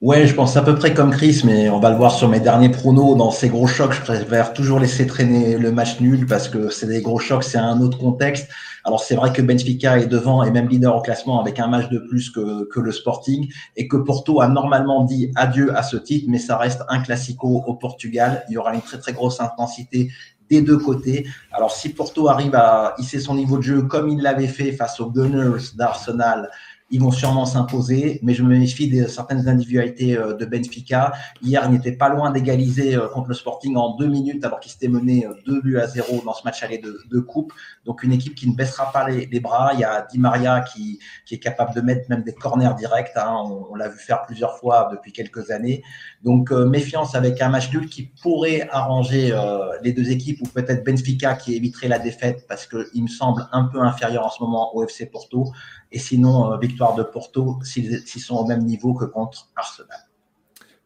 Ouais, 0.00 0.26
je 0.26 0.34
pense 0.34 0.56
à 0.56 0.62
peu 0.62 0.74
près 0.74 0.94
comme 0.94 1.12
Chris, 1.12 1.42
mais 1.44 1.70
on 1.70 1.78
va 1.78 1.90
le 1.90 1.96
voir 1.96 2.10
sur 2.10 2.28
mes 2.28 2.40
derniers 2.40 2.70
pronos. 2.70 3.16
Dans 3.16 3.30
ces 3.30 3.48
gros 3.48 3.68
chocs, 3.68 3.92
je 3.92 4.00
préfère 4.00 4.52
toujours 4.52 4.80
laisser 4.80 5.06
traîner 5.06 5.56
le 5.56 5.70
match 5.70 6.00
nul 6.00 6.26
parce 6.26 6.48
que 6.48 6.70
c'est 6.70 6.88
des 6.88 7.02
gros 7.02 7.20
chocs, 7.20 7.44
c'est 7.44 7.58
un 7.58 7.80
autre 7.80 7.98
contexte. 7.98 8.48
Alors 8.84 8.98
c'est 8.98 9.14
vrai 9.14 9.32
que 9.32 9.40
Benfica 9.40 9.98
est 10.00 10.08
devant 10.08 10.42
et 10.42 10.50
même 10.50 10.68
leader 10.68 10.96
au 10.96 11.02
classement 11.02 11.40
avec 11.40 11.60
un 11.60 11.68
match 11.68 11.88
de 11.88 11.98
plus 11.98 12.30
que, 12.30 12.64
que 12.64 12.80
le 12.80 12.90
Sporting 12.90 13.48
et 13.76 13.86
que 13.86 13.96
Porto 13.96 14.40
a 14.40 14.48
normalement 14.48 15.04
dit 15.04 15.30
adieu 15.36 15.76
à 15.76 15.84
ce 15.84 15.96
titre, 15.96 16.26
mais 16.28 16.38
ça 16.38 16.56
reste 16.56 16.82
un 16.88 16.98
classico 16.98 17.62
au 17.64 17.74
Portugal. 17.74 18.44
Il 18.48 18.54
y 18.54 18.56
aura 18.56 18.74
une 18.74 18.80
très 18.80 18.98
très 18.98 19.12
grosse 19.12 19.40
intensité 19.40 20.10
des 20.52 20.60
deux 20.60 20.78
côtés. 20.78 21.26
Alors 21.50 21.72
si 21.72 21.88
Porto 21.88 22.28
arrive 22.28 22.54
à 22.54 22.94
hisser 22.98 23.20
son 23.20 23.34
niveau 23.34 23.56
de 23.56 23.62
jeu 23.62 23.82
comme 23.82 24.08
il 24.10 24.20
l'avait 24.20 24.54
fait 24.58 24.72
face 24.72 25.00
aux 25.00 25.10
Gunners 25.10 25.64
d'Arsenal, 25.74 26.50
ils 26.92 27.00
vont 27.00 27.10
sûrement 27.10 27.46
s'imposer, 27.46 28.20
mais 28.22 28.34
je 28.34 28.42
me 28.42 28.50
méfie 28.58 28.86
de 28.88 29.06
certaines 29.06 29.48
individualités 29.48 30.18
euh, 30.18 30.34
de 30.34 30.44
Benfica. 30.44 31.12
Hier, 31.42 31.62
il 31.64 31.72
n'était 31.72 31.92
pas 31.92 32.10
loin 32.10 32.30
d'égaliser 32.30 32.94
euh, 32.94 33.08
contre 33.08 33.28
le 33.28 33.34
Sporting 33.34 33.76
en 33.76 33.96
deux 33.96 34.08
minutes, 34.08 34.44
alors 34.44 34.60
qu'il 34.60 34.70
s'était 34.70 34.88
mené 34.88 35.26
euh, 35.26 35.32
deux 35.46 35.62
buts 35.62 35.78
à 35.78 35.86
zéro 35.86 36.20
dans 36.22 36.34
ce 36.34 36.44
match 36.44 36.62
aller 36.62 36.76
de, 36.76 37.00
de 37.10 37.20
coupe. 37.20 37.54
Donc, 37.84 38.02
une 38.02 38.12
équipe 38.12 38.34
qui 38.34 38.48
ne 38.48 38.54
baissera 38.54 38.92
pas 38.92 39.08
les, 39.08 39.40
bras. 39.40 39.70
Il 39.74 39.80
y 39.80 39.84
a 39.84 40.06
Di 40.10 40.18
Maria 40.18 40.60
qui, 40.60 41.00
qui 41.26 41.34
est 41.34 41.38
capable 41.38 41.74
de 41.74 41.80
mettre 41.80 42.08
même 42.08 42.22
des 42.22 42.34
corners 42.34 42.74
directs. 42.78 43.10
Hein. 43.16 43.34
On, 43.44 43.66
on 43.70 43.74
l'a 43.74 43.88
vu 43.88 43.98
faire 43.98 44.22
plusieurs 44.22 44.58
fois 44.58 44.88
depuis 44.92 45.12
quelques 45.12 45.50
années. 45.50 45.82
Donc, 46.22 46.52
euh, 46.52 46.66
méfiance 46.66 47.14
avec 47.14 47.40
un 47.40 47.48
match 47.48 47.72
nul 47.72 47.88
qui 47.88 48.12
pourrait 48.22 48.68
arranger 48.70 49.32
euh, 49.32 49.78
les 49.82 49.92
deux 49.92 50.10
équipes, 50.10 50.40
ou 50.42 50.46
peut-être 50.46 50.84
Benfica 50.84 51.34
qui 51.34 51.54
éviterait 51.56 51.88
la 51.88 51.98
défaite 51.98 52.46
parce 52.48 52.66
qu'il 52.66 53.02
me 53.02 53.08
semble 53.08 53.48
un 53.52 53.64
peu 53.64 53.80
inférieur 53.80 54.24
en 54.26 54.30
ce 54.30 54.42
moment 54.42 54.76
au 54.76 54.84
FC 54.84 55.06
Porto. 55.06 55.52
Et 55.90 55.98
sinon, 55.98 56.52
euh, 56.52 56.58
victoire 56.58 56.94
de 56.94 57.02
Porto 57.02 57.58
s'ils 57.64 58.02
sont 58.06 58.36
au 58.36 58.46
même 58.46 58.64
niveau 58.64 58.94
que 58.94 59.04
contre 59.04 59.48
Arsenal. 59.56 60.11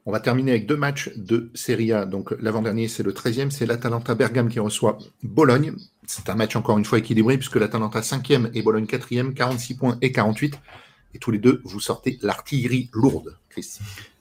On 0.09 0.13
va 0.13 0.21
terminer 0.21 0.53
avec 0.53 0.67
deux 0.67 0.77
matchs 0.77 1.11
de 1.17 1.51
Serie 1.55 1.93
A. 1.93 2.07
Donc 2.07 2.33
l'avant-dernier, 2.41 2.87
c'est 2.87 3.03
le 3.03 3.13
13e, 3.13 3.51
c'est 3.51 3.67
l'Atalanta 3.67 4.15
Bergame 4.15 4.49
qui 4.49 4.61
reçoit 4.61 4.99
Bologne. 5.25 5.73
C'est 6.07 6.31
un 6.31 6.37
match 6.37 6.55
encore 6.55 6.79
une 6.79 6.85
fois 6.85 6.99
équilibré 6.99 7.37
puisque 7.37 7.57
l'Atalanta 7.57 8.01
5e 8.01 8.51
et 8.55 8.63
Bologne 8.63 8.85
4e, 8.85 9.35
46 9.35 9.75
points 9.75 9.99
et 10.01 10.13
48. 10.13 10.55
Et 11.15 11.19
tous 11.19 11.33
les 11.33 11.39
deux, 11.39 11.61
vous 11.65 11.81
sortez 11.81 12.19
l'artillerie 12.23 12.89
lourde, 12.93 13.37
Chris. 13.51 13.79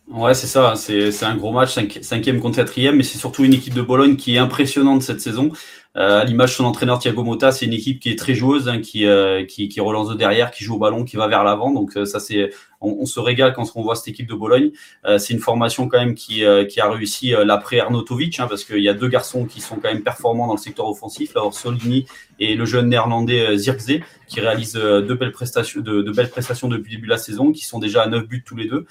Ouais, 0.07 0.33
c'est 0.33 0.47
ça. 0.47 0.75
C'est 0.75 1.23
un 1.23 1.35
gros 1.35 1.51
match, 1.51 1.73
5, 1.73 1.99
cinquième 2.01 2.39
contre 2.39 2.57
quatrième, 2.57 2.95
mais 2.95 3.03
c'est 3.03 3.17
surtout 3.19 3.43
une 3.43 3.53
équipe 3.53 3.73
de 3.73 3.81
Bologne 3.81 4.15
qui 4.15 4.35
est 4.35 4.39
impressionnante 4.39 5.03
cette 5.03 5.21
saison. 5.21 5.51
Euh, 5.97 6.21
à 6.21 6.25
l'image 6.25 6.49
de 6.49 6.55
son 6.55 6.65
entraîneur 6.65 6.99
Thiago 6.99 7.23
Motta, 7.23 7.53
c'est 7.53 7.65
une 7.65 7.73
équipe 7.73 8.01
qui 8.01 8.11
est 8.11 8.19
très 8.19 8.33
joueuse, 8.33 8.67
hein, 8.67 8.81
qui, 8.81 9.05
euh, 9.05 9.45
qui, 9.45 9.69
qui, 9.69 9.79
relance 9.79 10.09
de 10.09 10.15
derrière, 10.15 10.51
qui 10.51 10.63
joue 10.65 10.75
au 10.75 10.77
ballon, 10.77 11.05
qui 11.05 11.15
va 11.15 11.27
vers 11.27 11.43
l'avant. 11.43 11.71
Donc 11.71 11.95
euh, 11.95 12.03
ça, 12.03 12.19
c'est, 12.19 12.51
on, 12.81 13.05
se 13.05 13.19
régale 13.21 13.53
quand 13.53 13.65
on 13.75 13.81
voit 13.81 13.95
cette 13.95 14.09
équipe 14.09 14.27
de 14.27 14.35
Bologne. 14.35 14.71
C'est 15.17 15.33
une 15.33 15.39
formation 15.39 15.87
quand 15.87 15.97
même 15.97 16.13
qui, 16.13 16.43
qui 16.69 16.79
a 16.79 16.89
réussi 16.89 17.33
l'après 17.43 17.79
Arnautovic, 17.79 18.39
hein, 18.39 18.45
parce 18.47 18.63
qu'il 18.63 18.81
y 18.81 18.89
a 18.89 18.93
deux 18.93 19.07
garçons 19.07 19.45
qui 19.45 19.59
sont 19.59 19.77
quand 19.77 19.91
même 19.91 20.03
performants 20.03 20.45
dans 20.45 20.53
le 20.53 20.59
secteur 20.59 20.87
offensif, 20.87 21.33
là, 21.33 21.41
Solini 21.51 22.05
et 22.39 22.55
le 22.55 22.65
jeune 22.65 22.89
néerlandais 22.89 23.57
Zirkzee, 23.57 24.03
qui 24.27 24.39
réalisent 24.39 24.73
de 24.73 25.13
belles 25.15 25.31
prestations, 25.31 25.81
de, 25.81 26.03
de, 26.03 26.11
belles 26.11 26.29
prestations 26.29 26.67
depuis 26.67 26.91
le 26.91 26.97
début 26.97 27.07
de 27.07 27.11
la 27.11 27.17
saison, 27.17 27.51
qui 27.51 27.65
sont 27.65 27.79
déjà 27.79 28.03
à 28.03 28.07
9 28.07 28.27
buts 28.27 28.43
tous 28.45 28.55
les 28.55 28.67
deux. 28.67 28.85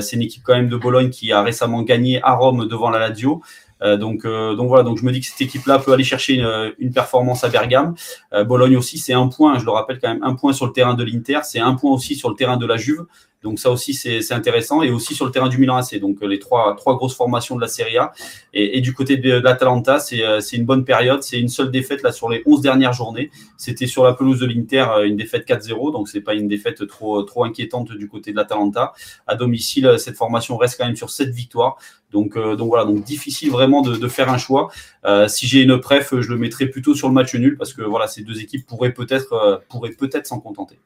c'est 0.00 0.16
une 0.16 0.22
équipe 0.22 0.42
quand 0.44 0.54
même 0.54 0.68
de 0.68 0.76
Bologne 0.76 1.08
qui 1.08 1.32
a 1.32 1.42
récemment 1.42 1.82
gagné 1.82 2.20
à 2.22 2.34
Rome 2.34 2.68
devant 2.68 2.90
la 2.90 2.98
Lazio. 2.98 3.40
Euh, 3.82 3.96
donc, 3.96 4.24
euh, 4.24 4.54
donc 4.54 4.68
voilà, 4.68 4.82
donc 4.82 4.98
je 4.98 5.04
me 5.04 5.12
dis 5.12 5.20
que 5.20 5.26
cette 5.26 5.40
équipe-là 5.40 5.78
peut 5.78 5.92
aller 5.92 6.04
chercher 6.04 6.34
une, 6.34 6.74
une 6.78 6.92
performance 6.92 7.44
à 7.44 7.48
Bergame. 7.48 7.94
Euh, 8.32 8.44
Bologne 8.44 8.76
aussi, 8.76 8.98
c'est 8.98 9.12
un 9.12 9.28
point, 9.28 9.58
je 9.58 9.64
le 9.64 9.70
rappelle 9.70 9.98
quand 10.00 10.08
même, 10.08 10.22
un 10.22 10.34
point 10.34 10.52
sur 10.52 10.66
le 10.66 10.72
terrain 10.72 10.94
de 10.94 11.04
l'Inter, 11.04 11.40
c'est 11.44 11.60
un 11.60 11.74
point 11.74 11.92
aussi 11.92 12.16
sur 12.16 12.28
le 12.28 12.36
terrain 12.36 12.56
de 12.56 12.66
la 12.66 12.76
Juve. 12.76 13.04
Donc 13.42 13.58
ça 13.58 13.70
aussi 13.70 13.94
c'est 13.94 14.32
intéressant 14.32 14.82
et 14.82 14.90
aussi 14.90 15.14
sur 15.14 15.24
le 15.24 15.30
terrain 15.30 15.48
du 15.48 15.58
Milan 15.58 15.76
AC. 15.76 15.98
Donc 16.00 16.20
les 16.22 16.38
trois 16.38 16.74
trois 16.76 16.96
grosses 16.96 17.14
formations 17.14 17.56
de 17.56 17.60
la 17.60 17.68
Serie 17.68 17.96
A 17.96 18.12
et, 18.52 18.80
du 18.80 18.92
côté 18.94 19.16
de, 19.16 19.38
l'Atalanta 19.38 20.00
c'est 20.00 20.22
c'est 20.40 20.56
une 20.56 20.64
bonne 20.64 20.84
période. 20.84 21.22
C'est 21.22 21.38
une 21.38 21.48
seule 21.48 21.70
défaite 21.70 22.02
là 22.02 22.10
sur 22.10 22.28
les 22.28 22.42
11 22.46 22.60
dernières 22.60 22.92
journées. 22.92 23.30
C'était 23.56 23.86
sur 23.86 24.04
la 24.04 24.12
pelouse 24.12 24.40
de 24.40 24.46
l'Inter 24.46 24.86
une 25.04 25.16
défaite 25.16 25.46
4-0 25.46 25.92
donc 25.92 26.08
c'est 26.08 26.20
pas 26.20 26.34
une 26.34 26.48
défaite 26.48 26.86
trop 26.88 27.22
trop 27.22 27.44
inquiétante 27.44 27.92
du 27.92 28.08
côté 28.08 28.32
de 28.32 28.36
l'Atalanta. 28.36 28.92
À 29.26 29.36
domicile 29.36 29.94
cette 29.98 30.16
formation 30.16 30.56
reste 30.56 30.76
quand 30.78 30.86
même 30.86 30.96
sur 30.96 31.10
7 31.10 31.30
victoires. 31.30 31.78
Donc 32.12 32.36
euh, 32.36 32.56
donc 32.56 32.68
voilà 32.68 32.84
donc 32.84 33.04
difficile 33.04 33.50
vraiment 33.50 33.82
de, 33.82 34.08
faire 34.08 34.30
un 34.30 34.38
choix. 34.38 34.70
Euh, 35.04 35.28
si 35.28 35.46
j'ai 35.46 35.62
une 35.62 35.78
préf 35.78 36.14
je 36.18 36.28
le 36.28 36.36
mettrai 36.36 36.66
plutôt 36.66 36.94
sur 36.94 37.08
le 37.08 37.14
match 37.14 37.34
nul 37.34 37.56
parce 37.56 37.72
que 37.74 37.82
voilà 37.82 38.06
ces 38.06 38.22
deux 38.22 38.40
équipes 38.40 38.66
pourraient 38.66 38.94
peut-être 38.94 39.32
euh, 39.34 39.58
pourraient 39.68 39.90
peut-être 39.90 40.26
s'en 40.26 40.40
contenter. 40.40 40.78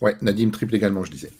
Ouais, 0.00 0.16
Nadim 0.20 0.50
triple 0.50 0.74
également, 0.74 1.04
je 1.04 1.10
disais. 1.10 1.30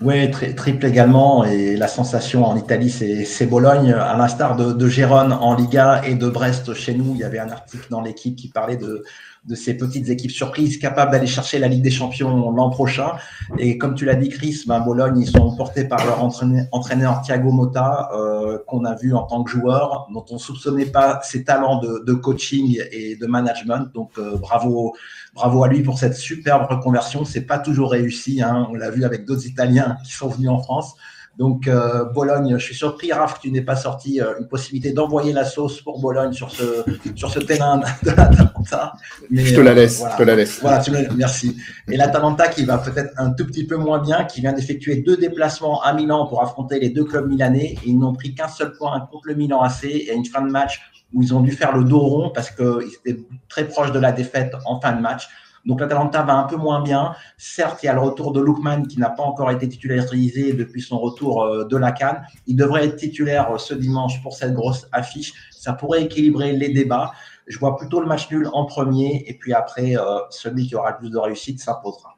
Oui, 0.00 0.30
tri 0.30 0.54
triple 0.54 0.86
également. 0.86 1.44
Et 1.44 1.76
la 1.76 1.88
sensation 1.88 2.46
en 2.46 2.56
Italie, 2.56 2.90
c'est 2.90 3.46
Bologne. 3.46 3.92
À 3.92 4.16
l'instar 4.16 4.56
de 4.56 4.88
Gérone 4.88 5.32
en 5.32 5.54
Liga 5.54 6.02
et 6.06 6.14
de 6.14 6.28
Brest 6.28 6.72
chez 6.74 6.94
nous, 6.94 7.12
il 7.14 7.20
y 7.20 7.24
avait 7.24 7.38
un 7.38 7.50
article 7.50 7.86
dans 7.90 8.00
l'équipe 8.00 8.34
qui 8.34 8.48
parlait 8.48 8.76
de, 8.76 9.04
de 9.46 9.54
ces 9.54 9.74
petites 9.74 10.08
équipes 10.08 10.30
surprises 10.30 10.78
capables 10.78 11.12
d'aller 11.12 11.26
chercher 11.26 11.58
la 11.58 11.68
Ligue 11.68 11.82
des 11.82 11.90
Champions 11.90 12.50
l'an 12.50 12.70
prochain. 12.70 13.12
Et 13.58 13.78
comme 13.78 13.94
tu 13.94 14.04
l'as 14.04 14.14
dit, 14.14 14.28
Chris, 14.28 14.64
ben 14.66 14.80
Bologne, 14.80 15.18
ils 15.18 15.28
sont 15.28 15.56
portés 15.56 15.84
par 15.84 16.04
leur 16.04 16.22
entraîneur, 16.22 17.22
Thiago 17.22 17.50
Motta, 17.50 18.10
euh, 18.14 18.58
qu'on 18.66 18.84
a 18.84 18.94
vu 18.94 19.14
en 19.14 19.22
tant 19.22 19.42
que 19.42 19.50
joueur, 19.50 20.08
dont 20.12 20.24
on 20.30 20.38
soupçonnait 20.38 20.86
pas 20.86 21.20
ses 21.22 21.44
talents 21.44 21.80
de, 21.80 22.04
de 22.06 22.12
coaching 22.12 22.80
et 22.92 23.16
de 23.16 23.26
management. 23.26 23.92
Donc 23.94 24.12
euh, 24.18 24.36
bravo, 24.36 24.94
bravo 25.34 25.64
à 25.64 25.68
lui 25.68 25.82
pour 25.82 25.98
cette 25.98 26.14
superbe 26.14 26.66
reconversion. 26.68 27.24
C'est 27.24 27.46
pas 27.46 27.58
toujours 27.58 27.92
réussi. 27.92 28.42
Hein. 28.42 28.68
On 28.70 28.74
l'a 28.74 28.90
vu 28.90 29.04
avec 29.04 29.24
d'autres 29.24 29.46
Italiens 29.46 29.96
qui 30.04 30.12
sont 30.12 30.28
venus 30.28 30.50
en 30.50 30.58
France. 30.58 30.96
Donc, 31.40 31.68
euh, 31.68 32.04
Bologne, 32.04 32.58
je 32.58 32.62
suis 32.62 32.74
surpris, 32.74 33.14
Raph, 33.14 33.36
que 33.36 33.40
tu 33.40 33.50
n'aies 33.50 33.62
pas 33.62 33.74
sorti 33.74 34.20
euh, 34.20 34.34
une 34.38 34.46
possibilité 34.46 34.92
d'envoyer 34.92 35.32
la 35.32 35.46
sauce 35.46 35.80
pour 35.80 35.98
Bologne 35.98 36.34
sur 36.34 36.50
ce, 36.50 36.84
sur 37.16 37.30
ce 37.30 37.38
terrain 37.38 37.78
de 37.78 37.84
l'Atalanta. 38.10 38.92
Je 39.30 39.54
te 39.54 39.60
la 39.62 39.72
laisse. 39.72 40.04
je 40.12 40.16
te 40.18 40.22
la 40.22 40.36
laisse. 40.36 40.60
Voilà, 40.60 40.82
merci. 41.16 41.56
Et 41.90 41.96
l'Atalanta 41.96 42.48
qui 42.48 42.66
va 42.66 42.76
peut-être 42.76 43.14
un 43.16 43.30
tout 43.30 43.46
petit 43.46 43.66
peu 43.66 43.76
moins 43.76 44.00
bien, 44.00 44.24
qui 44.24 44.42
vient 44.42 44.52
d'effectuer 44.52 44.96
deux 44.96 45.16
déplacements 45.16 45.80
à 45.80 45.94
Milan 45.94 46.26
pour 46.26 46.42
affronter 46.42 46.78
les 46.78 46.90
deux 46.90 47.04
clubs 47.04 47.26
milanais. 47.26 47.74
Et 47.84 47.88
ils 47.88 47.98
n'ont 47.98 48.12
pris 48.12 48.34
qu'un 48.34 48.48
seul 48.48 48.72
point 48.72 49.00
contre 49.10 49.28
le 49.28 49.34
Milan 49.34 49.62
AC 49.62 49.84
et 49.84 50.12
une 50.12 50.26
fin 50.26 50.42
de 50.42 50.50
match 50.50 50.78
où 51.14 51.22
ils 51.22 51.32
ont 51.32 51.40
dû 51.40 51.52
faire 51.52 51.74
le 51.74 51.84
dos 51.84 52.00
rond 52.00 52.30
parce 52.34 52.50
qu'ils 52.50 52.92
étaient 53.02 53.18
très 53.48 53.66
proches 53.66 53.92
de 53.92 53.98
la 53.98 54.12
défaite 54.12 54.52
en 54.66 54.78
fin 54.78 54.92
de 54.92 55.00
match. 55.00 55.26
Donc 55.66 55.80
l'Atalanta 55.80 56.22
va 56.22 56.36
un 56.36 56.44
peu 56.44 56.56
moins 56.56 56.82
bien. 56.82 57.14
Certes, 57.36 57.82
il 57.82 57.86
y 57.86 57.88
a 57.88 57.94
le 57.94 58.00
retour 58.00 58.32
de 58.32 58.40
Lookman 58.40 58.86
qui 58.86 58.98
n'a 58.98 59.10
pas 59.10 59.22
encore 59.22 59.50
été 59.50 59.68
titularisé 59.68 60.52
depuis 60.52 60.80
son 60.80 60.98
retour 60.98 61.42
euh, 61.42 61.64
de 61.64 61.76
la 61.76 61.92
Cannes. 61.92 62.22
Il 62.46 62.56
devrait 62.56 62.86
être 62.86 62.96
titulaire 62.96 63.52
euh, 63.52 63.58
ce 63.58 63.74
dimanche 63.74 64.22
pour 64.22 64.34
cette 64.34 64.54
grosse 64.54 64.86
affiche. 64.92 65.32
Ça 65.50 65.72
pourrait 65.72 66.04
équilibrer 66.04 66.52
les 66.52 66.70
débats. 66.70 67.12
Je 67.46 67.58
vois 67.58 67.76
plutôt 67.76 68.00
le 68.00 68.06
match 68.06 68.30
nul 68.30 68.48
en 68.52 68.64
premier 68.64 69.24
et 69.26 69.34
puis 69.34 69.52
après, 69.52 69.96
euh, 69.96 70.02
celui 70.30 70.66
qui 70.66 70.74
aura 70.74 70.92
le 70.92 70.98
plus 70.98 71.10
de 71.10 71.18
réussite 71.18 71.60
s'imposera. 71.60 72.16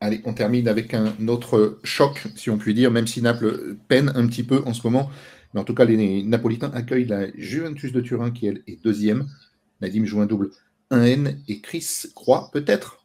Allez, 0.00 0.20
on 0.24 0.34
termine 0.34 0.68
avec 0.68 0.92
un 0.92 1.28
autre 1.28 1.78
choc, 1.82 2.26
si 2.36 2.50
on 2.50 2.58
peut 2.58 2.74
dire, 2.74 2.90
même 2.90 3.06
si 3.06 3.22
Naples 3.22 3.76
peine 3.88 4.12
un 4.14 4.26
petit 4.26 4.42
peu 4.42 4.62
en 4.66 4.74
ce 4.74 4.86
moment. 4.86 5.08
Mais 5.54 5.60
en 5.60 5.64
tout 5.64 5.74
cas, 5.74 5.84
les 5.84 6.22
Napolitains 6.24 6.70
accueillent 6.74 7.06
la 7.06 7.26
Juventus 7.36 7.92
de 7.92 8.00
Turin 8.00 8.30
qui, 8.32 8.46
elle, 8.46 8.62
est 8.66 8.82
deuxième. 8.84 9.28
Nadim 9.80 10.04
joue 10.04 10.20
un 10.20 10.26
double 10.26 10.50
1N 10.90 11.36
et 11.48 11.60
Chris 11.60 11.86
croit 12.14 12.50
peut-être 12.52 13.04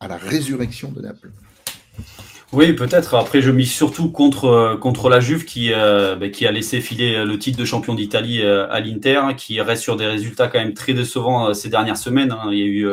à 0.00 0.08
la 0.08 0.16
résurrection 0.16 0.92
de 0.92 1.02
Naples. 1.02 1.30
Oui, 2.52 2.72
peut-être. 2.74 3.14
Après, 3.16 3.42
je 3.42 3.50
mise 3.50 3.72
surtout 3.72 4.10
contre, 4.10 4.44
euh, 4.44 4.76
contre 4.76 5.08
la 5.08 5.18
Juve 5.18 5.44
qui, 5.44 5.72
euh, 5.72 6.14
bah, 6.14 6.28
qui 6.28 6.46
a 6.46 6.52
laissé 6.52 6.80
filer 6.80 7.24
le 7.24 7.38
titre 7.38 7.58
de 7.58 7.64
champion 7.64 7.94
d'Italie 7.94 8.40
euh, 8.40 8.70
à 8.70 8.78
l'Inter, 8.80 9.20
qui 9.36 9.60
reste 9.60 9.82
sur 9.82 9.96
des 9.96 10.06
résultats 10.06 10.46
quand 10.46 10.60
même 10.60 10.72
très 10.72 10.94
décevants 10.94 11.52
ces 11.54 11.68
dernières 11.68 11.96
semaines. 11.96 12.30
Hein. 12.30 12.50
Il 12.52 12.58
y 12.58 12.62
a 12.62 12.66
eu, 12.66 12.88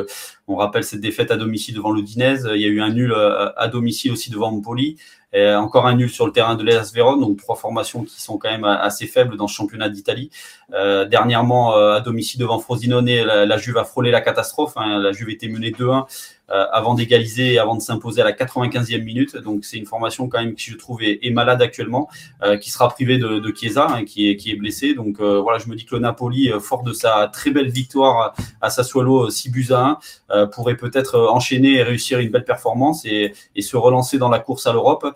on 0.48 0.56
rappelle 0.56 0.84
cette 0.84 1.02
défaite 1.02 1.30
à 1.30 1.38
domicile 1.38 1.76
devant 1.76 1.92
l'Udinese, 1.92 2.50
il 2.56 2.62
y 2.62 2.66
a 2.66 2.68
eu 2.68 2.82
un 2.82 2.90
nul 2.90 3.14
à 3.14 3.68
domicile 3.68 4.12
aussi 4.12 4.32
devant 4.32 4.52
Empoli. 4.52 4.98
Euh, 5.36 5.56
encore 5.56 5.88
un 5.88 5.96
nul 5.96 6.10
sur 6.10 6.26
le 6.28 6.32
terrain 6.32 6.56
de 6.56 6.64
l'Elas 6.64 6.92
Vérone, 6.94 7.20
donc 7.20 7.38
trois 7.38 7.56
formations 7.56 8.04
qui 8.04 8.22
sont 8.22 8.38
quand 8.38 8.52
même 8.52 8.66
assez 8.66 9.08
faibles 9.08 9.36
dans 9.36 9.48
ce 9.48 9.56
championnat 9.56 9.90
d'Italie. 9.90 10.30
Euh, 10.74 11.06
dernièrement, 11.06 11.76
euh, 11.76 11.96
à 11.96 12.02
domicile 12.02 12.40
devant 12.40 12.60
Frosinone, 12.60 13.06
la, 13.06 13.58
Juve 13.58 13.78
a 13.78 13.84
frôlé 13.84 14.12
la 14.12 14.22
catastrophe. 14.22 14.74
Hein. 14.76 15.00
La 15.00 15.12
Juve 15.12 15.30
était 15.30 15.48
menée 15.48 15.72
2-1 15.72 16.06
euh, 16.54 16.66
avant 16.74 16.94
d'égaliser 16.94 17.54
et 17.54 17.60
avant 17.60 17.74
de 17.74 17.82
s'imposer 17.82 18.22
à 18.22 18.26
la 18.26 18.34
95e 18.34 19.02
minute. 19.02 19.38
Donc 19.38 19.64
c'est 19.64 19.78
une 19.78 19.86
formation 19.86 20.28
quand 20.28 20.40
même 20.40 20.56
qui 20.56 20.72
je 20.72 20.78
trouve 20.78 21.02
est, 21.02 21.32
malade 21.32 21.62
actuellement, 21.62 22.10
euh, 22.44 22.58
qui 22.58 22.70
sera 22.70 22.90
privée 22.90 23.18
de, 23.18 23.40
de 23.40 23.56
Chiesa, 23.56 23.88
hein, 23.90 24.04
qui, 24.04 24.30
est, 24.30 24.36
qui 24.36 24.52
est 24.52 24.56
blessé. 24.56 24.94
Donc 24.94 25.22
euh, 25.22 25.40
voilà, 25.40 25.58
je 25.58 25.70
me 25.70 25.76
dis 25.76 25.86
que 25.86 25.96
le 25.96 26.02
Napoli, 26.02 26.52
fort 26.60 26.84
de 26.84 26.92
sa 26.92 27.30
très 27.32 27.50
belle 27.50 27.70
victoire 27.70 28.36
à 28.62 28.70
Sassuolo 28.70 29.30
6 29.30 29.50
buts 29.52 29.68
à 29.72 30.00
1, 30.30 30.48
pourrait 30.48 30.76
peut-être 30.76 31.18
enchaîner 31.18 31.76
et 31.76 31.84
réussir 31.84 32.20
une 32.20 32.30
belle 32.30 32.44
performance 32.44 33.06
et, 33.06 33.34
et 33.56 33.62
se 33.62 33.78
relancer 33.78 34.18
dans 34.18 34.30
la 34.30 34.40
course 34.40 34.68
à 34.68 34.74
l'Europe. 34.74 35.08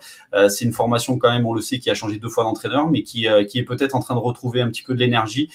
C'est 0.48 0.64
une 0.64 0.72
formation 0.72 1.18
quand 1.18 1.30
même, 1.30 1.46
on 1.46 1.54
le 1.54 1.62
sait, 1.62 1.78
qui 1.78 1.90
a 1.90 1.94
changé 1.94 2.18
deux 2.18 2.28
fois 2.28 2.44
d'entraîneur, 2.44 2.90
mais 2.90 3.02
qui, 3.02 3.26
qui 3.48 3.58
est 3.58 3.62
peut-être 3.62 3.94
en 3.94 4.00
train 4.00 4.14
de 4.14 4.20
retrouver 4.20 4.60
un 4.60 4.68
petit 4.68 4.82
peu 4.82 4.94
de 4.94 4.98
l'énergie. 4.98 5.48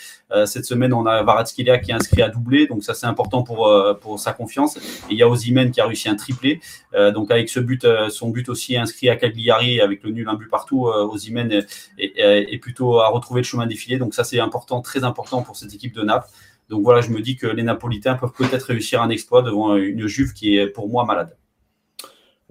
cette 0.45 0.66
semaine, 0.66 0.93
on 0.93 1.06
a 1.06 1.22
Varatskhelia 1.22 1.78
qui 1.78 1.91
est 1.91 1.93
inscrit 1.93 2.24
à 2.24 2.30
doubler, 2.30 2.66
donc 2.66 2.84
ça 2.84 2.93
c'est 2.93 3.06
important 3.06 3.43
pour, 3.43 3.70
sa 4.18 4.34
confiance. 4.34 4.78
Et 4.78 5.12
il 5.12 5.18
y 5.18 5.24
a 5.24 5.30
Ozymen 5.30 5.72
qui 5.72 5.82
a 5.82 5.86
réussi 5.86 6.10
un 6.10 6.16
triplé. 6.16 6.60
Euh, 6.93 7.12
donc 7.12 7.32
avec 7.32 7.49
ce 7.49 7.60
but, 7.60 7.86
euh, 7.86 8.10
son 8.10 8.30
but 8.30 8.49
aussi 8.49 8.78
inscrit 8.78 9.10
à 9.10 9.16
Cagliari 9.16 9.82
avec 9.82 10.04
le 10.04 10.12
nul 10.12 10.28
un 10.30 10.36
but 10.36 10.49
partout, 10.49 10.88
euh, 10.88 11.06
Ozymen 11.06 11.51
est, 11.97 12.14
est, 12.18 12.58
plutôt 12.60 12.99
à 12.99 13.10
retrouver 13.10 13.41
le 13.41 13.45
chemin 13.45 13.66
défilé. 13.66 13.97
Donc 13.97 14.14
ça 14.14 14.24
c'est 14.24 14.39
important, 14.39 14.82
très 14.82 15.04
important 15.04 15.41
pour 15.41 15.56
cette 15.56 15.74
équipe 15.74 15.93
de 15.93 16.04
Naples. 16.04 16.28
Donc 16.70 16.84
voilà, 16.84 17.01
je 17.01 17.10
me 17.10 17.22
dis 17.22 17.36
que 17.36 17.47
les 17.47 17.64
Napolitains 17.64 18.16
peuvent 18.16 18.32
peut-être 18.32 18.64
réussir 18.64 19.01
un 19.01 19.10
exploit 19.10 19.41
devant 19.41 19.76
une 19.76 20.08
Juve 20.08 20.34
qui 20.34 20.58
est 20.58 20.68
pour 20.68 20.89
moi 20.89 21.06
malade. 21.06 21.36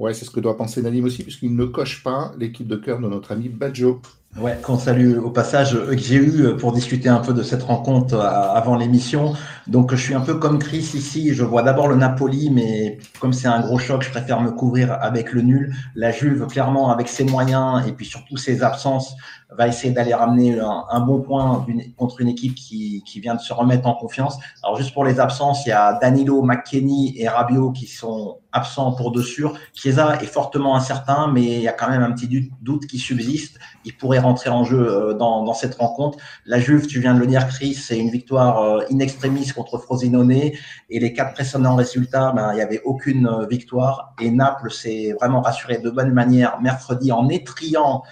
Ouais, 0.03 0.15
c'est 0.15 0.25
ce 0.25 0.33
que 0.33 0.41
doit 0.41 0.57
penser 0.57 0.83
Nadim 0.83 1.05
aussi, 1.05 1.23
puisqu'il 1.23 1.55
ne 1.55 1.65
coche 1.65 2.03
pas 2.03 2.33
l'équipe 2.37 2.67
de 2.67 2.75
cœur 2.75 2.99
de 2.99 3.07
notre 3.07 3.31
ami 3.31 3.49
Badjo. 3.49 4.03
Ouais, 4.37 4.59
qu'on 4.61 4.77
salue 4.77 5.17
au 5.19 5.31
passage, 5.31 5.79
que 5.79 5.97
j'ai 5.97 6.17
eu 6.17 6.57
pour 6.57 6.73
discuter 6.73 7.09
un 7.09 7.21
peu 7.21 7.33
de 7.33 7.45
cette 7.45 7.63
rencontre 7.63 8.19
avant 8.19 8.75
l'émission. 8.75 9.35
Donc, 9.69 9.95
je 9.95 10.03
suis 10.03 10.15
un 10.15 10.21
peu 10.21 10.35
comme 10.35 10.59
Chris 10.59 10.91
ici. 10.95 11.33
Je 11.35 11.45
vois 11.45 11.63
d'abord 11.63 11.87
le 11.87 11.95
Napoli, 11.95 12.51
mais 12.51 12.99
comme 13.21 13.33
c'est 13.33 13.47
un 13.47 13.61
gros 13.61 13.79
choc, 13.79 14.03
je 14.03 14.11
préfère 14.11 14.41
me 14.41 14.51
couvrir 14.51 14.93
avec 15.01 15.33
le 15.33 15.43
nul. 15.43 15.73
La 15.95 16.11
Juve, 16.11 16.49
clairement, 16.49 16.91
avec 16.91 17.07
ses 17.07 17.23
moyens 17.23 17.87
et 17.87 17.93
puis 17.93 18.07
surtout 18.07 18.37
ses 18.37 18.65
absences, 18.65 19.15
va 19.57 19.69
essayer 19.69 19.93
d'aller 19.93 20.15
ramener 20.15 20.59
un, 20.59 21.01
bon 21.01 21.21
point 21.21 21.67
contre 21.97 22.21
une 22.21 22.29
équipe 22.29 22.55
qui, 22.55 23.03
qui, 23.05 23.21
vient 23.21 23.35
de 23.35 23.41
se 23.41 23.53
remettre 23.53 23.87
en 23.87 23.95
confiance. 23.95 24.39
Alors 24.63 24.77
juste 24.77 24.93
pour 24.95 25.05
les 25.05 25.21
absences, 25.21 25.67
il 25.67 25.71
y 25.71 25.73
a 25.73 25.99
Danilo, 26.01 26.43
McKenny 26.43 27.15
et 27.19 27.29
Rabiot 27.29 27.73
qui 27.73 27.87
sont 27.87 28.39
absents 28.53 28.93
pour 28.93 29.13
deux 29.13 29.23
sûrs. 29.23 29.55
Chiesa 29.73 30.19
est 30.23 30.27
fortement 30.27 30.77
incertain, 30.77 31.31
mais 31.33 31.43
il 31.43 31.63
y 31.63 31.69
a 31.69 31.73
quand 31.73 31.89
même 31.89 32.03
un 32.03 32.13
petit 32.13 32.53
doute 32.61 32.87
qui 32.87 32.99
subsiste. 32.99 33.59
Il 33.85 33.97
pourrait 33.97 34.19
rentrer 34.19 34.51
en 34.51 34.65
jeu 34.65 34.79
euh, 34.79 35.15
dans, 35.15 35.43
dans 35.43 35.55
cette 35.55 35.75
rencontre. 35.75 36.19
La 36.47 36.61
Juve, 36.61 36.87
tu 36.87 37.01
viens 37.01 37.15
de 37.15 37.21
le 37.21 37.27
dire, 37.27 37.49
Chris, 37.49 37.75
c'est 37.75 37.99
une 37.99 38.11
victoire 38.11 38.63
euh, 38.63 38.85
in 38.93 38.99
extremis 38.99 39.49
contre 39.49 39.79
Frosinone. 39.79 40.33
Et 40.33 40.55
les 40.91 41.13
quatre 41.13 41.33
précédents 41.33 41.77
résultats, 41.77 42.33
ben, 42.33 42.53
il 42.53 42.57
n'y 42.57 42.63
avait 42.63 42.83
aucune 42.85 43.27
euh, 43.27 43.47
victoire. 43.47 44.15
Et 44.21 44.31
Naples 44.31 44.71
s'est 44.71 45.15
vraiment 45.19 45.41
rassuré 45.41 45.79
de 45.79 45.91
bonne 45.91 46.13
manière 46.13 46.61
mercredi 46.61 47.11
en 47.11 47.29
étriant 47.29 48.03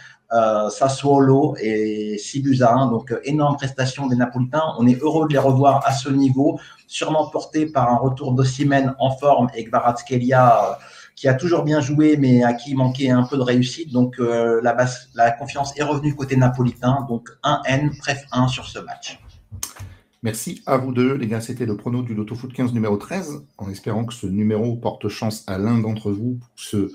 Sassuolo 0.70 1.56
et 1.60 2.16
6 2.18 2.40
buts 2.40 2.58
à 2.62 2.74
1. 2.74 2.90
Donc, 2.90 3.10
euh, 3.10 3.20
énorme 3.24 3.56
prestation 3.56 4.06
des 4.06 4.16
Napolitains. 4.16 4.74
On 4.78 4.86
est 4.86 5.00
heureux 5.02 5.26
de 5.26 5.32
les 5.32 5.38
revoir 5.38 5.82
à 5.86 5.92
ce 5.92 6.08
niveau, 6.08 6.58
sûrement 6.86 7.28
porté 7.30 7.66
par 7.66 7.90
un 7.90 7.96
retour 7.96 8.32
d'Ossimène 8.32 8.94
en 8.98 9.10
forme 9.10 9.48
et 9.54 9.64
Kvaratskhelia 9.64 10.64
euh, 10.64 10.74
qui 11.16 11.28
a 11.28 11.34
toujours 11.34 11.64
bien 11.64 11.80
joué, 11.80 12.16
mais 12.16 12.42
à 12.44 12.54
qui 12.54 12.74
manquait 12.74 13.10
un 13.10 13.24
peu 13.24 13.36
de 13.36 13.42
réussite. 13.42 13.92
Donc, 13.92 14.18
euh, 14.20 14.60
la, 14.62 15.30
confiance 15.32 15.76
est 15.78 15.82
revenue 15.82 16.14
côté 16.14 16.36
napolitain. 16.36 17.06
Donc, 17.08 17.28
1N, 17.44 17.90
bref 17.98 18.24
1 18.32 18.48
sur 18.48 18.66
ce 18.66 18.78
match. 18.78 19.20
Merci 20.22 20.62
à 20.66 20.76
vous 20.76 20.92
deux, 20.92 21.14
les 21.14 21.26
gars. 21.26 21.40
C'était 21.40 21.66
le 21.66 21.76
prono 21.76 22.02
du 22.02 22.14
Loto 22.14 22.34
Foot 22.34 22.52
15 22.52 22.72
numéro 22.72 22.96
13, 22.96 23.42
en 23.58 23.70
espérant 23.70 24.04
que 24.04 24.14
ce 24.14 24.26
numéro 24.26 24.76
porte 24.76 25.08
chance 25.08 25.44
à 25.46 25.58
l'un 25.58 25.78
d'entre 25.78 26.10
vous 26.12 26.38
pour 26.40 26.50
ce 26.56 26.92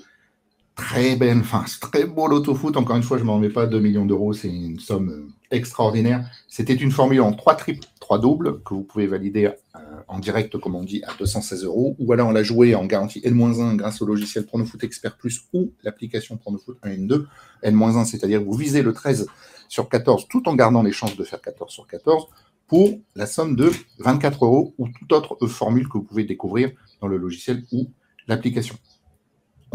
très 0.76 1.16
belle, 1.16 1.38
enfin, 1.38 1.64
très 1.80 2.04
beau 2.04 2.28
loto 2.28 2.54
foot. 2.54 2.76
Encore 2.76 2.96
une 2.96 3.02
fois, 3.02 3.16
je 3.16 3.22
ne 3.22 3.26
m'en 3.26 3.36
remets 3.36 3.48
pas 3.48 3.66
2 3.66 3.80
millions 3.80 4.04
d'euros, 4.04 4.32
c'est 4.34 4.48
une 4.48 4.78
somme 4.78 5.08
euh, 5.08 5.28
extraordinaire. 5.50 6.30
C'était 6.48 6.74
une 6.74 6.92
formule 6.92 7.22
en 7.22 7.32
3 7.32 7.56
triples, 7.56 7.86
3 7.98 8.20
doubles, 8.20 8.62
que 8.62 8.74
vous 8.74 8.84
pouvez 8.84 9.06
valider 9.06 9.46
euh, 9.46 9.78
en 10.06 10.18
direct, 10.18 10.58
comme 10.58 10.74
on 10.74 10.84
dit, 10.84 11.02
à 11.04 11.14
216 11.18 11.64
euros. 11.64 11.96
Ou 11.98 12.12
alors 12.12 12.28
on 12.28 12.32
l'a 12.32 12.42
joué 12.42 12.74
en 12.74 12.84
garantie 12.84 13.20
N-1 13.24 13.74
grâce 13.76 14.02
au 14.02 14.06
logiciel 14.06 14.44
Pronofoot 14.44 14.84
Expert 14.84 15.16
Plus 15.16 15.46
ou 15.54 15.72
l'application 15.82 16.36
Pronofoot 16.36 16.76
1 16.82 16.90
N2. 16.90 17.24
N-1, 17.62 18.04
c'est-à-dire 18.04 18.40
que 18.40 18.44
vous 18.44 18.56
visez 18.56 18.82
le 18.82 18.92
13 18.92 19.26
sur 19.68 19.88
14 19.88 20.28
tout 20.28 20.46
en 20.48 20.54
gardant 20.54 20.82
les 20.82 20.92
chances 20.92 21.16
de 21.16 21.24
faire 21.24 21.40
14 21.40 21.72
sur 21.72 21.86
14 21.86 22.26
pour 22.68 23.00
la 23.14 23.26
somme 23.26 23.56
de 23.56 23.72
24 23.98 24.44
euros 24.44 24.74
ou 24.78 24.88
toute 24.88 25.12
autre 25.12 25.46
formule 25.46 25.88
que 25.88 25.94
vous 25.94 26.04
pouvez 26.04 26.24
découvrir 26.24 26.70
dans 27.00 27.08
le 27.08 27.16
logiciel 27.16 27.64
ou 27.72 27.88
l'application. 28.28 28.76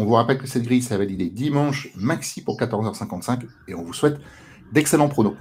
On 0.02 0.04
vous 0.04 0.14
rappelle 0.14 0.38
que 0.38 0.48
cette 0.48 0.64
grille 0.64 0.82
s'est 0.82 0.96
validée 0.96 1.30
dimanche, 1.30 1.90
maxi 1.94 2.42
pour 2.42 2.58
14h55, 2.58 3.42
et 3.68 3.74
on 3.76 3.84
vous 3.84 3.92
souhaite 3.92 4.18
d'excellents 4.72 5.08
pronos. 5.08 5.36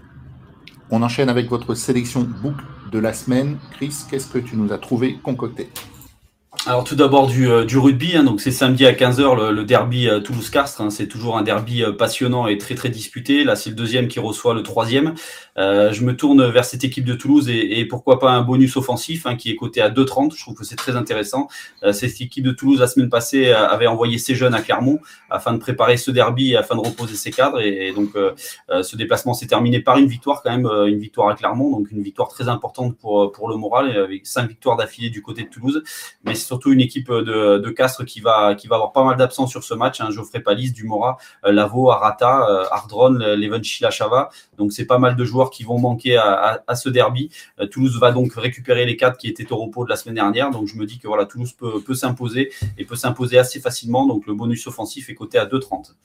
On 0.91 1.01
enchaîne 1.01 1.29
avec 1.29 1.49
votre 1.49 1.73
sélection 1.73 2.21
book 2.21 2.57
de 2.91 2.99
la 2.99 3.11
semaine. 3.11 3.57
Chris, 3.71 3.95
qu'est-ce 4.07 4.27
que 4.27 4.37
tu 4.37 4.55
nous 4.55 4.71
as 4.71 4.77
trouvé 4.77 5.17
concocté? 5.23 5.71
Alors 6.67 6.83
tout 6.83 6.95
d'abord 6.95 7.25
du, 7.25 7.49
euh, 7.49 7.65
rugby, 7.73 8.15
hein, 8.15 8.23
donc 8.23 8.39
c'est 8.39 8.51
samedi 8.51 8.85
à 8.85 8.91
15h 8.91 9.51
le, 9.51 9.63
derby 9.63 10.07
euh, 10.07 10.19
Toulouse-Castres, 10.19 10.81
hein, 10.81 10.89
c'est 10.91 11.07
toujours 11.07 11.39
un 11.39 11.41
derby 11.41 11.81
euh, 11.81 11.91
passionnant 11.91 12.45
et 12.45 12.59
très 12.59 12.75
très 12.75 12.89
disputé, 12.89 13.43
là 13.43 13.55
c'est 13.55 13.71
le 13.71 13.75
deuxième 13.75 14.07
qui 14.07 14.19
reçoit 14.19 14.53
le 14.53 14.61
troisième. 14.61 15.15
Je 15.57 16.03
me 16.03 16.15
tourne 16.15 16.49
vers 16.49 16.65
cette 16.65 16.83
équipe 16.83 17.05
de 17.05 17.13
Toulouse 17.13 17.49
et, 17.49 17.85
pourquoi 17.85 18.19
pas 18.19 18.31
un 18.31 18.41
bonus 18.41 18.77
offensif 18.77 19.25
hein, 19.25 19.35
qui 19.35 19.51
est 19.51 19.55
coté 19.55 19.81
à 19.81 19.89
2,30, 19.89 20.35
je 20.35 20.41
trouve 20.41 20.55
que 20.55 20.63
c'est 20.63 20.75
très 20.75 20.95
intéressant. 20.95 21.47
cette 21.91 22.21
équipe 22.21 22.43
de 22.43 22.51
Toulouse 22.51 22.79
la 22.79 22.87
semaine 22.87 23.09
passée 23.09 23.51
avait 23.51 23.87
envoyé 23.87 24.17
ses 24.17 24.35
jeunes 24.35 24.53
à 24.53 24.61
Clermont 24.61 24.99
afin 25.29 25.53
de 25.53 25.57
préparer 25.57 25.97
ce 25.97 26.11
derby 26.11 26.51
et 26.51 26.57
afin 26.57 26.75
de 26.75 26.81
reposer 26.81 27.15
ses 27.15 27.31
cadres 27.31 27.59
et, 27.61 27.91
donc 27.93 28.11
ce 28.69 28.95
déplacement 28.95 29.33
s'est 29.33 29.47
terminé 29.47 29.79
par 29.79 29.97
une 29.97 30.07
victoire 30.07 30.41
quand 30.41 30.51
même, 30.51 30.65
une 30.65 30.99
victoire 30.99 31.29
à 31.29 31.35
Clermont, 31.35 31.71
donc 31.71 31.91
une 31.91 32.01
victoire 32.01 32.29
très 32.29 32.47
importante 32.47 32.97
pour, 32.97 33.49
le 33.49 33.55
moral 33.55 33.95
avec 33.97 34.25
cinq 34.25 34.47
victoires 34.47 34.77
d'affilée 34.77 35.09
du 35.09 35.21
côté 35.21 35.43
de 35.43 35.49
Toulouse. 35.49 35.83
Mais 36.23 36.35
surtout 36.35 36.71
une 36.71 36.81
équipe 36.81 37.11
de, 37.11 37.69
Castres 37.71 38.05
qui 38.05 38.19
va, 38.19 38.55
avoir 38.69 38.91
pas 38.91 39.03
mal 39.03 39.17
d'absents 39.17 39.47
sur 39.47 39.63
ce 39.63 39.73
match. 39.73 40.01
Hein. 40.01 40.09
Geoffrey 40.11 40.39
Palis, 40.39 40.71
Dumora, 40.71 41.17
euh, 41.45 41.51
Lavo, 41.51 41.89
Arata, 41.89 42.47
euh, 42.49 42.65
Ardron, 42.71 43.13
Leven 43.13 43.63
Chava. 43.63 44.29
Donc 44.57 44.73
c'est 44.73 44.85
pas 44.85 44.97
mal 44.97 45.15
de 45.15 45.23
joueurs 45.23 45.40
qui 45.49 45.63
vont 45.63 45.79
manquer 45.79 46.17
à, 46.17 46.75
ce 46.75 46.89
derby. 46.89 47.29
Euh, 47.59 47.67
Toulouse 47.67 47.99
va 47.99 48.11
donc 48.11 48.33
récupérer 48.33 48.85
les 48.85 48.95
quatre 48.95 49.17
qui 49.17 49.27
étaient 49.27 49.51
au 49.51 49.57
repos 49.57 49.83
de 49.83 49.89
la 49.89 49.95
semaine 49.95 50.15
dernière. 50.15 50.51
Donc 50.51 50.67
je 50.67 50.75
me 50.75 50.85
dis 50.85 50.99
que 50.99 51.07
voilà, 51.07 51.25
Toulouse 51.25 51.53
peut, 51.53 51.81
peut 51.81 51.95
s'imposer 51.95 52.51
et 52.77 52.85
peut 52.85 52.95
s'imposer 52.95 53.37
assez 53.37 53.59
facilement. 53.59 54.05
Donc 54.05 54.27
le 54.27 54.33
bonus 54.33 54.67
offensif 54.67 55.09
est 55.09 55.15
coté 55.15 55.37
à 55.37 55.45
2,30. 55.45 55.95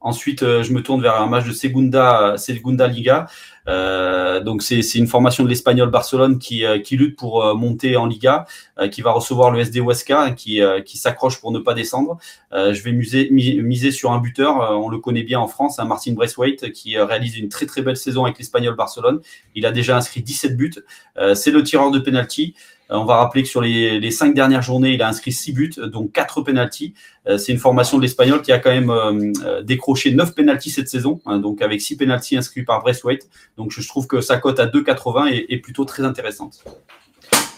Ensuite, 0.00 0.40
je 0.40 0.70
me 0.74 0.82
tourne 0.82 1.00
vers 1.00 1.18
un 1.18 1.26
match 1.26 1.46
de 1.46 1.52
Segunda, 1.52 2.36
Segunda 2.36 2.86
Liga. 2.86 3.26
Donc 3.66 4.62
c'est 4.62 4.94
une 4.94 5.06
formation 5.06 5.44
de 5.44 5.48
l'Espagnol 5.48 5.90
Barcelone 5.90 6.38
qui, 6.38 6.64
qui 6.84 6.96
lutte 6.96 7.16
pour 7.16 7.54
monter 7.54 7.96
en 7.96 8.06
Liga, 8.06 8.46
qui 8.90 9.00
va 9.00 9.12
recevoir 9.12 9.50
le 9.50 9.60
SD 9.60 9.80
Huesca, 9.80 10.32
qui, 10.32 10.60
qui 10.84 10.98
s'accroche 10.98 11.40
pour 11.40 11.52
ne 11.52 11.58
pas 11.58 11.74
descendre. 11.74 12.18
je 12.52 12.82
vais 12.82 12.92
miser, 12.92 13.28
miser 13.30 13.90
sur 13.90 14.12
un 14.12 14.18
buteur, 14.18 14.78
on 14.82 14.88
le 14.88 14.98
connaît 14.98 15.22
bien 15.22 15.40
en 15.40 15.48
France, 15.48 15.78
hein, 15.78 15.84
Martin 15.84 16.12
Braithwaite, 16.12 16.72
qui 16.72 16.98
réalise 16.98 17.38
une 17.38 17.48
très 17.48 17.66
très 17.66 17.82
belle 17.82 17.96
saison 17.96 18.24
avec 18.24 18.38
l'Espagnol 18.38 18.76
Barcelone. 18.76 19.20
Il 19.54 19.64
a 19.66 19.72
déjà 19.72 19.96
inscrit 19.96 20.22
17 20.22 20.56
buts. 20.56 20.74
c'est 21.34 21.50
le 21.50 21.62
tireur 21.62 21.90
de 21.90 21.98
penalty. 21.98 22.54
Euh, 22.90 22.96
on 22.96 23.04
va 23.04 23.16
rappeler 23.16 23.42
que 23.42 23.48
sur 23.48 23.60
les, 23.60 24.10
cinq 24.10 24.34
dernières 24.34 24.62
journées, 24.62 24.94
il 24.94 25.02
a 25.02 25.08
inscrit 25.08 25.32
six 25.32 25.52
buts, 25.52 25.74
donc 25.86 26.12
quatre 26.12 26.42
pénalties. 26.42 26.94
Euh, 27.26 27.38
c'est 27.38 27.52
une 27.52 27.58
formation 27.58 27.96
de 27.96 28.02
l'Espagnol 28.02 28.42
qui 28.42 28.52
a 28.52 28.58
quand 28.58 28.70
même 28.70 28.90
euh, 28.90 29.62
décroché 29.62 30.12
neuf 30.12 30.34
pénalties 30.34 30.70
cette 30.70 30.88
saison, 30.88 31.20
hein, 31.26 31.38
donc 31.38 31.62
avec 31.62 31.80
six 31.80 31.96
pénalties 31.96 32.36
inscrits 32.36 32.62
par 32.62 32.82
Braithwaite. 32.82 33.28
Donc 33.56 33.72
je 33.72 33.86
trouve 33.86 34.06
que 34.06 34.20
sa 34.20 34.36
cote 34.36 34.60
à 34.60 34.66
2,80 34.66 35.46
est, 35.48 35.58
plutôt 35.58 35.84
très 35.84 36.04
intéressante. 36.04 36.62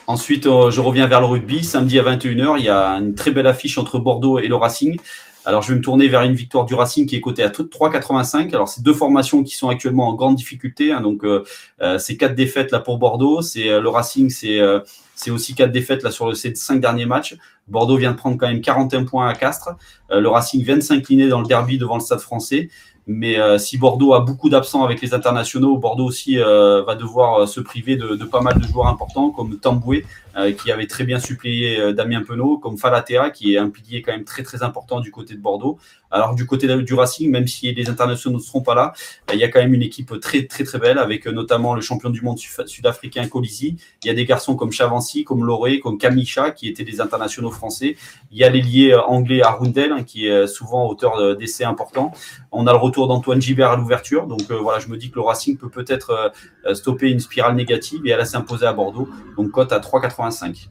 Ensuite, 0.06 0.44
je 0.44 0.80
reviens 0.80 1.08
vers 1.08 1.20
le 1.20 1.26
rugby. 1.26 1.64
Samedi 1.64 1.98
à 1.98 2.04
21h, 2.04 2.58
il 2.58 2.64
y 2.64 2.68
a 2.68 2.90
une 2.90 3.16
très 3.16 3.32
belle 3.32 3.48
affiche 3.48 3.76
entre 3.76 3.98
Bordeaux 3.98 4.38
et 4.38 4.46
le 4.46 4.54
Racing. 4.54 5.00
Alors, 5.44 5.62
je 5.62 5.72
vais 5.72 5.78
me 5.78 5.82
tourner 5.82 6.06
vers 6.06 6.22
une 6.22 6.34
victoire 6.34 6.64
du 6.64 6.74
Racing 6.74 7.06
qui 7.06 7.16
est 7.16 7.20
cotée 7.20 7.42
à 7.42 7.48
3,85. 7.48 8.54
Alors, 8.54 8.68
c'est 8.68 8.82
deux 8.82 8.94
formations 8.94 9.42
qui 9.42 9.56
sont 9.56 9.68
actuellement 9.68 10.08
en 10.08 10.14
grande 10.14 10.36
difficulté. 10.36 10.92
Hein. 10.92 11.00
donc, 11.00 11.24
c'est 11.98 12.16
quatre 12.16 12.36
défaites 12.36 12.70
là 12.70 12.78
pour 12.78 12.98
Bordeaux. 12.98 13.42
C'est 13.42 13.80
le 13.80 13.88
Racing, 13.88 14.30
c'est 14.30 14.60
c'est 15.16 15.30
aussi 15.30 15.54
quatre 15.54 15.72
défaites 15.72 16.04
là 16.04 16.12
sur 16.12 16.36
ces 16.36 16.54
cinq 16.54 16.80
derniers 16.80 17.06
matchs. 17.06 17.36
Bordeaux 17.66 17.96
vient 17.96 18.12
de 18.12 18.16
prendre 18.16 18.36
quand 18.36 18.46
même 18.46 18.60
41 18.60 19.04
points 19.04 19.26
à 19.26 19.34
Castres. 19.34 19.70
Euh, 20.12 20.20
le 20.20 20.28
Racing 20.28 20.62
vient 20.62 20.76
de 20.76 20.82
s'incliner 20.82 21.28
dans 21.28 21.40
le 21.40 21.46
derby 21.46 21.78
devant 21.78 21.94
le 21.94 22.00
Stade 22.00 22.20
français. 22.20 22.68
Mais 23.08 23.38
euh, 23.38 23.56
si 23.56 23.78
Bordeaux 23.78 24.14
a 24.14 24.20
beaucoup 24.20 24.50
d'absents 24.50 24.84
avec 24.84 25.00
les 25.00 25.14
internationaux, 25.14 25.78
Bordeaux 25.78 26.04
aussi 26.04 26.38
euh, 26.38 26.82
va 26.82 26.96
devoir 26.96 27.48
se 27.48 27.60
priver 27.60 27.96
de, 27.96 28.16
pas 28.24 28.40
mal 28.40 28.60
de 28.60 28.66
joueurs 28.66 28.88
importants 28.88 29.30
comme 29.30 29.58
Tamboué, 29.58 30.04
qui 30.58 30.70
avait 30.70 30.86
très 30.86 31.04
bien 31.04 31.18
suppléé 31.18 31.92
Damien 31.94 32.22
Penaud, 32.22 32.58
comme 32.58 32.76
Falatea, 32.76 33.30
qui 33.30 33.54
est 33.54 33.58
un 33.58 33.70
pilier 33.70 34.02
quand 34.02 34.12
même 34.12 34.24
très 34.24 34.42
très 34.42 34.62
important 34.62 35.00
du 35.00 35.10
côté 35.10 35.34
de 35.34 35.40
Bordeaux. 35.40 35.78
Alors 36.10 36.34
du 36.34 36.46
côté 36.46 36.66
du 36.82 36.94
Racing, 36.94 37.30
même 37.30 37.46
si 37.46 37.72
les 37.72 37.88
internationaux 37.88 38.38
ne 38.38 38.42
seront 38.42 38.62
pas 38.62 38.74
là, 38.74 38.92
il 39.32 39.38
y 39.38 39.44
a 39.44 39.48
quand 39.48 39.60
même 39.60 39.74
une 39.74 39.82
équipe 39.82 40.18
très 40.20 40.46
très 40.46 40.64
très 40.64 40.78
belle 40.78 40.98
avec 40.98 41.26
notamment 41.26 41.74
le 41.74 41.80
champion 41.80 42.10
du 42.10 42.22
monde 42.22 42.38
sud-africain 42.38 43.26
Colisi. 43.28 43.76
Il 44.04 44.06
y 44.06 44.10
a 44.10 44.14
des 44.14 44.24
garçons 44.24 44.56
comme 44.56 44.72
Chavancy, 44.72 45.24
comme 45.24 45.44
Loré, 45.44 45.80
comme 45.80 45.98
Kamisha 45.98 46.52
qui 46.52 46.68
étaient 46.68 46.84
des 46.84 47.00
internationaux 47.00 47.50
français. 47.50 47.96
Il 48.30 48.38
y 48.38 48.44
a 48.44 48.50
l'ailier 48.50 48.94
anglais 48.94 49.42
Arundel 49.42 49.92
hein, 49.92 50.04
qui 50.04 50.26
est 50.26 50.46
souvent 50.46 50.86
auteur 50.88 51.36
d'essais 51.36 51.64
importants. 51.64 52.12
On 52.52 52.66
a 52.66 52.72
le 52.72 52.78
retour 52.78 53.08
d'Antoine 53.08 53.40
Gibert 53.40 53.70
à 53.70 53.76
l'ouverture. 53.76 54.26
Donc 54.26 54.42
euh, 54.50 54.58
voilà, 54.58 54.78
je 54.78 54.88
me 54.88 54.96
dis 54.96 55.10
que 55.10 55.16
le 55.16 55.22
Racing 55.22 55.56
peut 55.56 55.68
peut-être 55.68 56.32
euh, 56.66 56.74
stopper 56.74 57.10
une 57.10 57.20
spirale 57.20 57.54
négative 57.54 58.06
et 58.06 58.10
elle 58.10 58.20
a 58.20 58.24
s'imposer 58.24 58.66
à 58.66 58.72
Bordeaux. 58.72 59.08
Donc 59.36 59.50
cote 59.50 59.72
à 59.72 59.80
3,85. 60.30 60.68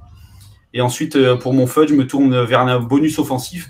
Et 0.74 0.82
ensuite, 0.82 1.16
euh, 1.16 1.36
pour 1.36 1.54
mon 1.54 1.68
fudge, 1.68 1.90
je 1.90 1.96
me 1.96 2.06
tourne 2.06 2.44
vers 2.44 2.62
un 2.62 2.80
bonus 2.80 3.20
offensif 3.20 3.70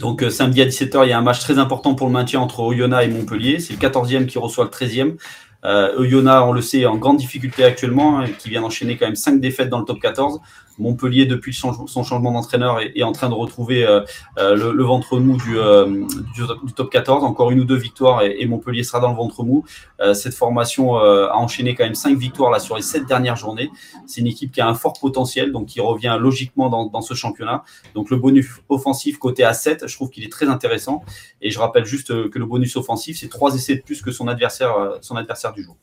donc 0.00 0.22
euh, 0.22 0.30
samedi 0.30 0.60
à 0.62 0.66
17h, 0.66 1.04
il 1.04 1.10
y 1.10 1.12
a 1.12 1.18
un 1.18 1.22
match 1.22 1.40
très 1.40 1.58
important 1.58 1.94
pour 1.94 2.06
le 2.06 2.12
maintien 2.12 2.40
entre 2.40 2.60
Oyonnax 2.60 3.06
et 3.06 3.08
Montpellier. 3.08 3.58
C'est 3.60 3.72
le 3.72 3.78
14e 3.78 4.26
qui 4.26 4.38
reçoit 4.38 4.64
le 4.64 4.70
13e. 4.70 5.16
Euh, 5.64 6.42
on 6.42 6.52
le 6.52 6.60
sait, 6.60 6.80
est 6.80 6.86
en 6.86 6.96
grande 6.96 7.16
difficulté 7.16 7.64
actuellement, 7.64 8.20
hein, 8.20 8.26
qui 8.38 8.50
vient 8.50 8.60
d'enchaîner 8.60 8.96
quand 8.96 9.06
même 9.06 9.16
5 9.16 9.40
défaites 9.40 9.70
dans 9.70 9.78
le 9.78 9.84
top 9.84 10.00
14. 10.00 10.40
Montpellier, 10.78 11.26
depuis 11.26 11.54
son, 11.54 11.86
changement 11.86 12.32
d'entraîneur, 12.32 12.80
est, 12.80 13.02
en 13.02 13.12
train 13.12 13.28
de 13.28 13.34
retrouver 13.34 13.86
euh, 13.86 14.00
euh, 14.38 14.72
le, 14.72 14.82
ventre 14.82 15.18
mou 15.18 15.38
euh, 15.48 16.04
du, 16.34 16.72
top 16.74 16.90
14. 16.90 17.24
Encore 17.24 17.50
une 17.50 17.60
ou 17.60 17.64
deux 17.64 17.76
victoires 17.76 18.22
et, 18.22 18.44
Montpellier 18.46 18.82
sera 18.82 19.00
dans 19.00 19.10
le 19.10 19.16
ventre 19.16 19.42
mou. 19.42 19.64
cette 20.12 20.34
formation 20.34 20.96
a 20.96 21.34
enchaîné 21.36 21.74
quand 21.74 21.84
même 21.84 21.94
cinq 21.94 22.16
victoires 22.18 22.50
là 22.50 22.58
sur 22.58 22.76
les 22.76 22.82
sept 22.82 23.06
dernières 23.06 23.36
journées. 23.36 23.70
C'est 24.06 24.20
une 24.20 24.26
équipe 24.26 24.52
qui 24.52 24.60
a 24.60 24.68
un 24.68 24.74
fort 24.74 24.98
potentiel, 25.00 25.52
donc 25.52 25.66
qui 25.66 25.80
revient 25.80 26.16
logiquement 26.20 26.68
dans, 26.68 27.00
ce 27.00 27.14
championnat. 27.14 27.64
Donc 27.94 28.10
le 28.10 28.16
bonus 28.16 28.48
offensif 28.68 29.18
côté 29.18 29.44
à 29.44 29.54
7, 29.54 29.86
je 29.86 29.94
trouve 29.94 30.10
qu'il 30.10 30.24
est 30.24 30.32
très 30.32 30.46
intéressant. 30.46 31.02
Et 31.40 31.50
je 31.50 31.58
rappelle 31.58 31.84
juste 31.84 32.08
que 32.30 32.38
le 32.38 32.46
bonus 32.46 32.76
offensif, 32.76 33.18
c'est 33.18 33.28
trois 33.28 33.54
essais 33.54 33.76
de 33.76 33.82
plus 33.82 34.02
que 34.02 34.10
son 34.10 34.28
adversaire, 34.28 34.98
son 35.00 35.16
adversaire 35.16 35.52
du 35.52 35.62
jour. 35.62 35.76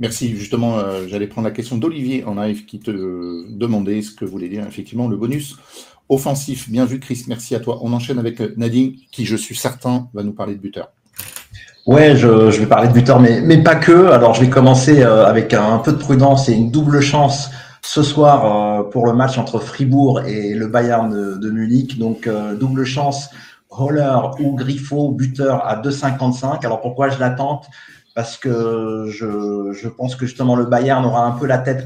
Merci. 0.00 0.34
Justement, 0.34 0.78
euh, 0.78 1.06
j'allais 1.06 1.26
prendre 1.26 1.46
la 1.46 1.52
question 1.52 1.76
d'Olivier 1.76 2.24
en 2.24 2.34
live 2.34 2.64
qui 2.64 2.80
te 2.80 2.90
demandait 2.90 4.00
ce 4.00 4.10
que 4.12 4.24
voulait 4.24 4.48
dire 4.48 4.64
effectivement 4.66 5.06
le 5.08 5.16
bonus 5.16 5.58
offensif. 6.08 6.70
Bien 6.70 6.86
vu, 6.86 6.98
Chris. 6.98 7.24
Merci 7.28 7.54
à 7.54 7.60
toi. 7.60 7.78
On 7.82 7.92
enchaîne 7.92 8.18
avec 8.18 8.40
euh, 8.40 8.54
Nadine, 8.56 8.94
qui, 9.12 9.26
je 9.26 9.36
suis 9.36 9.54
certain, 9.54 10.08
va 10.14 10.22
nous 10.22 10.32
parler 10.32 10.54
de 10.54 10.60
buteur. 10.60 10.88
Ouais, 11.86 12.16
je, 12.16 12.28
vais 12.28 12.66
parler 12.66 12.88
de 12.88 12.94
buteur, 12.94 13.20
mais, 13.20 13.62
pas 13.62 13.74
que. 13.74 14.06
Alors, 14.06 14.32
je 14.32 14.40
vais 14.40 14.48
commencer 14.48 15.02
euh, 15.02 15.26
avec 15.26 15.52
un 15.52 15.78
peu 15.78 15.92
de 15.92 15.98
prudence 15.98 16.48
et 16.48 16.54
une 16.54 16.70
double 16.70 17.00
chance 17.00 17.50
ce 17.82 18.02
soir 18.02 18.88
pour 18.90 19.06
le 19.06 19.14
match 19.14 19.38
entre 19.38 19.58
Fribourg 19.58 20.20
et 20.20 20.54
le 20.54 20.66
Bayern 20.66 21.38
de, 21.38 21.50
Munich. 21.50 21.98
Donc, 21.98 22.28
double 22.58 22.84
chance, 22.84 23.30
Holler 23.70 24.18
ou 24.38 24.54
Griffo, 24.54 25.10
buteur 25.12 25.66
à 25.66 25.80
2,55. 25.80 26.64
Alors, 26.66 26.82
pourquoi 26.82 27.08
je 27.08 27.18
l'attends? 27.18 27.62
Parce 28.14 28.36
que 28.36 29.06
je, 29.08 29.72
je, 29.72 29.88
pense 29.88 30.16
que 30.16 30.26
justement 30.26 30.56
le 30.56 30.64
Bayern 30.64 31.04
aura 31.04 31.24
un 31.24 31.32
peu 31.32 31.46
la 31.46 31.58
tête 31.58 31.84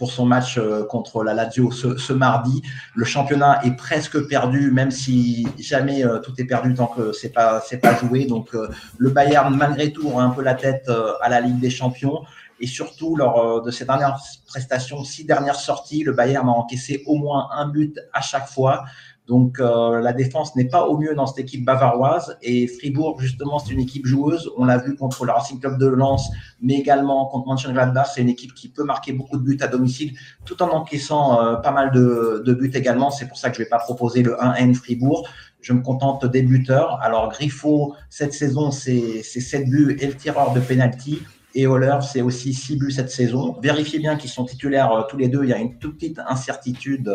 pour 0.00 0.10
son 0.10 0.24
match 0.24 0.56
euh, 0.56 0.82
contre 0.84 1.22
la 1.22 1.34
Lazio 1.34 1.70
ce, 1.70 2.12
mardi. 2.14 2.62
Le 2.94 3.04
championnat 3.04 3.60
est 3.64 3.76
presque 3.76 4.26
perdu, 4.28 4.70
même 4.70 4.90
si 4.90 5.46
jamais 5.58 6.04
euh, 6.04 6.18
tout 6.20 6.32
est 6.38 6.46
perdu 6.46 6.72
tant 6.74 6.86
que 6.86 7.12
c'est 7.12 7.28
pas 7.28 7.62
c'est 7.64 7.76
pas 7.76 7.94
joué. 7.94 8.24
Donc 8.24 8.54
euh, 8.54 8.68
le 8.96 9.10
Bayern 9.10 9.54
malgré 9.54 9.92
tout 9.92 10.08
aura 10.08 10.24
un 10.24 10.30
peu 10.30 10.42
la 10.42 10.54
tête 10.54 10.90
à 11.20 11.28
la 11.28 11.40
Ligue 11.40 11.60
des 11.60 11.70
Champions. 11.70 12.22
Et 12.62 12.66
surtout, 12.66 13.16
lors 13.16 13.62
de 13.62 13.70
ces 13.70 13.86
dernières 13.86 14.18
prestations, 14.46 15.02
six 15.02 15.24
dernières 15.24 15.58
sorties, 15.58 16.02
le 16.02 16.12
Bayern 16.12 16.46
a 16.46 16.52
encaissé 16.52 17.02
au 17.06 17.16
moins 17.16 17.48
un 17.52 17.66
but 17.66 17.98
à 18.12 18.20
chaque 18.20 18.48
fois. 18.48 18.84
Donc 19.30 19.60
euh, 19.60 20.00
la 20.00 20.12
défense 20.12 20.56
n'est 20.56 20.66
pas 20.66 20.86
au 20.88 20.98
mieux 20.98 21.14
dans 21.14 21.24
cette 21.24 21.38
équipe 21.38 21.64
bavaroise 21.64 22.36
et 22.42 22.66
Fribourg 22.66 23.20
justement 23.20 23.60
c'est 23.60 23.72
une 23.72 23.78
équipe 23.78 24.04
joueuse. 24.04 24.50
On 24.56 24.64
l'a 24.64 24.76
vu 24.76 24.96
contre 24.96 25.24
le 25.24 25.30
Racing 25.30 25.60
Club 25.60 25.78
de 25.78 25.86
Lens, 25.86 26.28
mais 26.60 26.74
également 26.74 27.26
contre 27.26 27.46
Mönchengladbach. 27.46 28.08
C'est 28.12 28.22
une 28.22 28.28
équipe 28.28 28.54
qui 28.54 28.68
peut 28.68 28.82
marquer 28.82 29.12
beaucoup 29.12 29.36
de 29.36 29.44
buts 29.44 29.58
à 29.60 29.68
domicile, 29.68 30.14
tout 30.44 30.60
en 30.64 30.70
encaissant 30.70 31.40
euh, 31.40 31.54
pas 31.54 31.70
mal 31.70 31.92
de, 31.92 32.52
buts 32.52 32.72
également. 32.74 33.12
C'est 33.12 33.28
pour 33.28 33.38
ça 33.38 33.50
que 33.50 33.56
je 33.56 33.62
vais 33.62 33.68
pas 33.68 33.78
proposer 33.78 34.24
le 34.24 34.32
1N 34.32 34.74
Fribourg. 34.74 35.28
Je 35.60 35.74
me 35.74 35.80
contente 35.80 36.26
des 36.26 36.42
buteurs. 36.42 36.98
Alors 37.00 37.30
Griffo 37.30 37.94
cette 38.08 38.32
saison 38.32 38.72
c'est 38.72 39.22
7 39.22 39.70
buts 39.70 39.96
et 40.00 40.08
le 40.08 40.14
tireur 40.14 40.52
de 40.52 40.58
penalty. 40.58 41.22
Et 41.54 41.66
Holler, 41.66 41.98
c'est 42.02 42.22
aussi 42.22 42.54
6 42.54 42.76
buts 42.76 42.92
cette 42.92 43.10
saison. 43.10 43.56
Vérifiez 43.60 43.98
bien 43.98 44.16
qu'ils 44.16 44.30
sont 44.30 44.44
titulaires 44.44 44.92
euh, 44.92 45.02
tous 45.08 45.16
les 45.16 45.28
deux. 45.28 45.42
Il 45.42 45.50
y 45.50 45.52
a 45.52 45.58
une 45.58 45.78
toute 45.78 45.96
petite 45.96 46.20
incertitude 46.28 47.12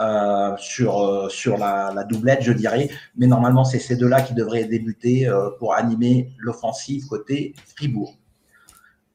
euh, 0.00 0.56
sur, 0.58 1.00
euh, 1.00 1.28
la, 1.58 2.04
doublette, 2.04 2.42
je 2.42 2.52
dirais. 2.52 2.90
Mais 3.16 3.26
normalement, 3.26 3.64
c'est 3.64 3.78
ces 3.78 3.96
deux-là 3.96 4.22
qui 4.22 4.34
devraient 4.34 4.64
débuter 4.64 5.30
pour 5.58 5.74
animer 5.74 6.32
l'offensive 6.38 7.06
côté 7.06 7.54
Fribourg. 7.76 8.14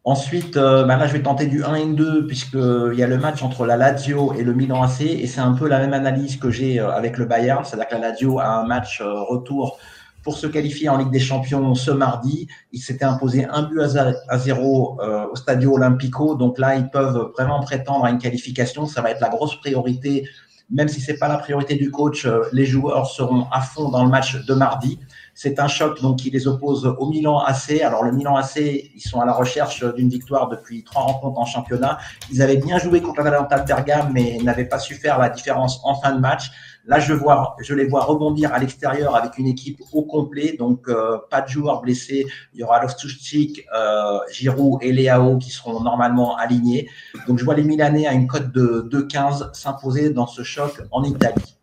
Ensuite, 0.05 0.55
bah 0.55 0.85
là, 0.85 1.07
je 1.07 1.13
vais 1.13 1.21
tenter 1.21 1.47
du 1.47 1.63
1 1.63 1.75
et 1.75 1.85
2 1.85 2.27
puisqu'il 2.27 2.93
y 2.95 3.03
a 3.03 3.07
le 3.07 3.17
match 3.17 3.41
entre 3.41 3.65
la 3.65 3.77
Lazio 3.77 4.33
et 4.33 4.43
le 4.43 4.53
Milan 4.53 4.83
AC. 4.83 5.01
Et 5.01 5.27
c'est 5.27 5.39
un 5.39 5.53
peu 5.53 5.67
la 5.67 5.79
même 5.79 5.93
analyse 5.93 6.37
que 6.37 6.49
j'ai 6.49 6.79
avec 6.79 7.17
le 7.17 7.25
Bayern. 7.25 7.63
C'est-à-dire 7.63 7.87
que 7.87 7.95
la 7.95 8.09
Lazio 8.09 8.39
a 8.39 8.47
un 8.47 8.65
match 8.65 9.01
retour 9.01 9.79
pour 10.23 10.37
se 10.37 10.47
qualifier 10.47 10.89
en 10.89 10.97
Ligue 10.97 11.11
des 11.11 11.19
Champions 11.19 11.75
ce 11.75 11.91
mardi. 11.91 12.47
Ils 12.71 12.79
s'étaient 12.79 13.05
imposés 13.05 13.45
un 13.45 13.63
but 13.63 13.81
à 13.81 14.37
zéro 14.37 14.99
euh, 15.01 15.25
au 15.31 15.35
Stadio 15.35 15.73
Olimpico. 15.73 16.35
Donc 16.35 16.57
là, 16.57 16.75
ils 16.75 16.89
peuvent 16.89 17.31
vraiment 17.37 17.59
prétendre 17.59 18.05
à 18.05 18.09
une 18.09 18.19
qualification. 18.19 18.85
Ça 18.85 19.01
va 19.01 19.11
être 19.11 19.21
la 19.21 19.29
grosse 19.29 19.55
priorité. 19.57 20.27
Même 20.71 20.87
si 20.87 21.01
c'est 21.01 21.17
pas 21.17 21.27
la 21.27 21.37
priorité 21.37 21.75
du 21.75 21.91
coach, 21.91 22.25
euh, 22.25 22.43
les 22.53 22.65
joueurs 22.65 23.07
seront 23.07 23.47
à 23.51 23.61
fond 23.61 23.89
dans 23.89 24.03
le 24.03 24.09
match 24.09 24.43
de 24.45 24.53
mardi. 24.53 24.97
C'est 25.35 25.59
un 25.59 25.67
choc 25.67 26.01
donc 26.01 26.19
qui 26.19 26.29
les 26.29 26.47
oppose 26.47 26.85
au 26.85 27.09
Milan 27.09 27.39
AC. 27.39 27.81
Alors 27.81 28.03
le 28.03 28.11
Milan 28.11 28.37
AC, 28.37 28.57
ils 28.57 29.01
sont 29.01 29.19
à 29.19 29.25
la 29.25 29.33
recherche 29.33 29.83
d'une 29.95 30.09
victoire 30.09 30.47
depuis 30.47 30.83
trois 30.83 31.01
rencontres 31.01 31.39
en 31.39 31.45
championnat. 31.45 31.97
Ils 32.31 32.41
avaient 32.41 32.57
bien 32.57 32.77
joué 32.77 33.01
contre 33.01 33.21
l'Atalanta 33.21 33.59
Bergame, 33.59 34.11
mais 34.13 34.37
n'avaient 34.41 34.65
pas 34.65 34.79
su 34.79 34.95
faire 34.95 35.19
la 35.19 35.29
différence 35.29 35.81
en 35.83 35.95
fin 35.95 36.13
de 36.13 36.19
match. 36.19 36.51
Là, 36.85 36.99
je, 36.99 37.73
les 37.73 37.85
vois 37.85 38.03
rebondir 38.03 38.53
à 38.53 38.59
l'extérieur 38.59 39.15
avec 39.15 39.37
une 39.37 39.47
équipe 39.47 39.81
au 39.93 40.03
complet, 40.03 40.55
donc 40.59 40.89
euh, 40.89 41.17
pas 41.29 41.39
de 41.39 41.47
joueurs 41.47 41.81
blessés. 41.81 42.25
Il 42.53 42.59
y 42.59 42.63
aura 42.63 42.81
Loftus-Cheek, 42.81 43.65
euh, 43.73 44.19
Giroud 44.29 44.79
et 44.81 44.91
Léao 44.91 45.37
qui 45.37 45.49
seront 45.49 45.81
normalement 45.81 46.35
alignés. 46.35 46.89
Donc, 47.27 47.39
je 47.39 47.45
vois 47.45 47.55
les 47.55 47.63
Milanais 47.63 48.05
à 48.05 48.11
une 48.11 48.27
cote 48.27 48.51
de 48.51 48.85
2,15 48.91 49.53
s'imposer 49.53 50.09
dans 50.09 50.27
ce 50.27 50.43
choc 50.43 50.81
en 50.91 51.03
Italie. 51.03 51.57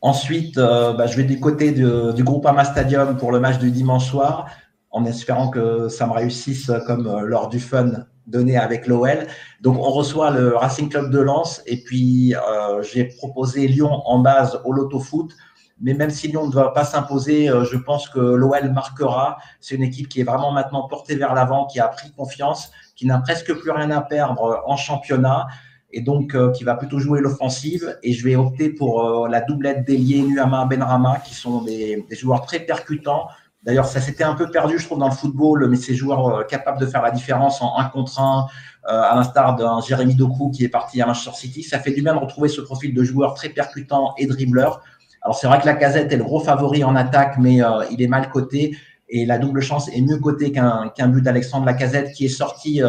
Ensuite, 0.00 0.58
euh, 0.58 0.92
bah, 0.94 1.06
je 1.06 1.16
vais 1.16 1.22
du 1.22 1.38
côté 1.38 1.70
du 1.70 2.24
groupe 2.24 2.44
Ama 2.46 2.64
Stadium 2.64 3.16
pour 3.16 3.30
le 3.30 3.38
match 3.38 3.58
du 3.58 3.70
dimanche 3.70 4.10
soir, 4.10 4.46
en 4.90 5.04
espérant 5.04 5.48
que 5.48 5.88
ça 5.88 6.08
me 6.08 6.12
réussisse 6.12 6.72
comme 6.88 7.20
lors 7.24 7.48
du 7.48 7.60
fun 7.60 8.04
donné 8.26 8.56
avec 8.56 8.86
l'OL. 8.86 9.26
Donc, 9.60 9.78
on 9.78 9.90
reçoit 9.90 10.30
le 10.30 10.56
Racing 10.56 10.88
Club 10.88 11.10
de 11.10 11.18
Lens 11.18 11.62
et 11.66 11.82
puis 11.82 12.34
euh, 12.34 12.82
j'ai 12.82 13.04
proposé 13.04 13.66
Lyon 13.66 14.02
en 14.06 14.20
base 14.20 14.60
au 14.64 14.72
Loto 14.72 15.00
Foot. 15.00 15.32
Mais 15.80 15.94
même 15.94 16.10
si 16.10 16.28
Lyon 16.28 16.46
ne 16.46 16.52
va 16.52 16.68
pas 16.68 16.84
s'imposer, 16.84 17.48
je 17.48 17.76
pense 17.76 18.08
que 18.08 18.20
l'OL 18.20 18.70
marquera. 18.72 19.38
C'est 19.58 19.74
une 19.74 19.82
équipe 19.82 20.08
qui 20.08 20.20
est 20.20 20.24
vraiment 20.24 20.52
maintenant 20.52 20.86
portée 20.86 21.16
vers 21.16 21.34
l'avant, 21.34 21.66
qui 21.66 21.80
a 21.80 21.88
pris 21.88 22.12
confiance, 22.12 22.70
qui 22.94 23.04
n'a 23.04 23.18
presque 23.18 23.52
plus 23.52 23.70
rien 23.72 23.90
à 23.90 24.00
perdre 24.00 24.62
en 24.64 24.76
championnat 24.76 25.48
et 25.92 26.00
donc 26.00 26.36
qui 26.52 26.64
va 26.64 26.74
plutôt 26.74 26.98
jouer 26.98 27.20
l'offensive. 27.20 27.98
Et 28.02 28.12
je 28.12 28.24
vais 28.24 28.36
opter 28.36 28.70
pour 28.70 29.28
la 29.28 29.40
doublette 29.40 29.84
d'Elié, 29.84 30.22
Nuama, 30.22 30.66
Benrama, 30.66 31.18
qui 31.18 31.34
sont 31.34 31.62
des, 31.62 32.04
joueurs 32.12 32.42
très 32.42 32.60
percutants, 32.60 33.26
D'ailleurs, 33.62 33.86
ça 33.86 34.00
s'était 34.00 34.24
un 34.24 34.34
peu 34.34 34.50
perdu, 34.50 34.78
je 34.78 34.86
trouve, 34.86 34.98
dans 34.98 35.08
le 35.08 35.14
football, 35.14 35.68
mais 35.68 35.76
ces 35.76 35.94
joueurs 35.94 36.26
euh, 36.26 36.42
capables 36.42 36.80
de 36.80 36.86
faire 36.86 37.02
la 37.02 37.12
différence 37.12 37.62
en 37.62 37.78
un 37.78 37.84
contre 37.84 38.20
un, 38.20 38.46
euh, 38.88 39.02
à 39.02 39.14
l'instar 39.14 39.54
d'un 39.54 39.80
Jérémy 39.80 40.16
Doku 40.16 40.50
qui 40.50 40.64
est 40.64 40.68
parti 40.68 41.00
à 41.00 41.06
Manchester 41.06 41.38
City, 41.38 41.62
ça 41.62 41.78
fait 41.78 41.92
du 41.92 42.02
bien 42.02 42.14
de 42.14 42.18
retrouver 42.18 42.48
ce 42.48 42.60
profil 42.60 42.92
de 42.92 43.04
joueur 43.04 43.34
très 43.34 43.50
percutant 43.50 44.14
et 44.18 44.26
dribbleur. 44.26 44.82
Alors, 45.22 45.36
c'est 45.36 45.46
vrai 45.46 45.60
que 45.60 45.66
la 45.66 45.74
casette 45.74 46.12
est 46.12 46.16
le 46.16 46.24
gros 46.24 46.40
favori 46.40 46.82
en 46.82 46.96
attaque, 46.96 47.36
mais 47.38 47.62
euh, 47.62 47.84
il 47.92 48.02
est 48.02 48.08
mal 48.08 48.30
coté. 48.30 48.76
Et 49.08 49.26
la 49.26 49.38
double 49.38 49.60
chance 49.60 49.88
est 49.88 50.00
mieux 50.00 50.18
cotée 50.18 50.50
qu'un 50.52 51.08
but 51.08 51.20
d'Alexandre 51.20 51.66
Lacazette 51.66 52.12
qui 52.12 52.24
est 52.24 52.30
sorti 52.30 52.80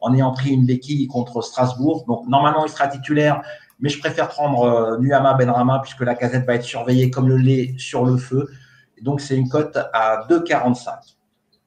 en 0.00 0.14
ayant 0.14 0.32
pris 0.32 0.48
une 0.48 0.64
béquille 0.64 1.06
contre 1.06 1.42
Strasbourg. 1.42 2.06
Donc, 2.08 2.26
normalement, 2.26 2.64
il 2.64 2.70
sera 2.70 2.88
titulaire, 2.88 3.42
mais 3.78 3.90
je 3.90 3.98
préfère 3.98 4.28
prendre 4.28 4.96
Nuama 5.02 5.34
Benrama 5.34 5.80
puisque 5.80 6.00
la 6.00 6.14
casette 6.14 6.46
va 6.46 6.54
être 6.54 6.64
surveillée 6.64 7.10
comme 7.10 7.28
le 7.28 7.36
lait 7.36 7.74
sur 7.76 8.06
le 8.06 8.16
feu. 8.16 8.48
Donc, 9.02 9.20
c'est 9.20 9.36
une 9.36 9.48
cote 9.48 9.76
à 9.92 10.26
2,45. 10.28 11.16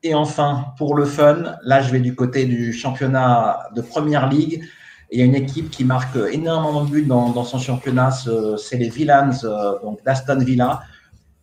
Et 0.04 0.16
enfin, 0.16 0.68
pour 0.78 0.96
le 0.96 1.06
fun, 1.06 1.58
là, 1.64 1.82
je 1.82 1.92
vais 1.92 2.00
du 2.00 2.16
côté 2.16 2.46
du 2.46 2.72
championnat 2.72 3.68
de 3.76 3.82
Première 3.82 4.30
Ligue. 4.30 4.64
il 5.12 5.20
y 5.20 5.22
a 5.22 5.26
une 5.26 5.36
équipe 5.36 5.70
qui 5.70 5.84
marque 5.84 6.18
énormément 6.32 6.86
de 6.86 6.90
buts 6.90 7.06
dans, 7.06 7.44
son 7.44 7.60
championnat, 7.60 8.12
c'est 8.12 8.78
les 8.78 8.90
Villans, 8.90 9.32
euh, 9.44 9.80
donc 9.84 10.04
d'Aston 10.04 10.40
Villa. 10.40 10.82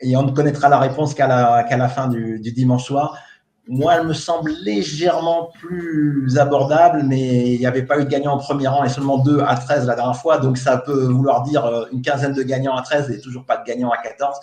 et 0.00 0.16
on 0.16 0.24
ne 0.24 0.32
connaîtra 0.32 0.68
la 0.68 0.78
réponse 0.78 1.14
qu'à 1.14 1.26
la, 1.28 1.88
fin 1.88 2.08
du 2.08 2.40
dimanche 2.40 2.84
soir. 2.84 3.16
Moi, 3.70 3.96
elle 3.96 4.06
me 4.06 4.14
semble 4.14 4.50
légèrement 4.64 5.50
plus 5.60 6.38
abordable, 6.38 7.02
mais 7.06 7.52
il 7.52 7.58
n'y 7.58 7.66
avait 7.66 7.82
pas 7.82 7.98
eu 7.98 8.04
de 8.04 8.08
gagnant 8.08 8.32
en 8.32 8.38
premier 8.38 8.66
rang 8.66 8.82
et 8.82 8.88
seulement 8.88 9.18
2 9.18 9.40
à 9.40 9.56
13 9.56 9.86
la 9.86 9.94
dernière 9.94 10.16
fois. 10.16 10.38
Donc, 10.38 10.56
ça 10.56 10.78
peut 10.78 11.04
vouloir 11.04 11.42
dire 11.42 11.66
euh, 11.66 11.84
une 11.92 12.00
quinzaine 12.00 12.32
de 12.32 12.42
gagnants 12.42 12.74
à 12.76 12.82
13 12.82 13.10
et 13.10 13.20
toujours 13.20 13.44
pas 13.44 13.58
de 13.58 13.64
gagnants 13.64 13.90
à 13.90 13.98
14. 13.98 14.38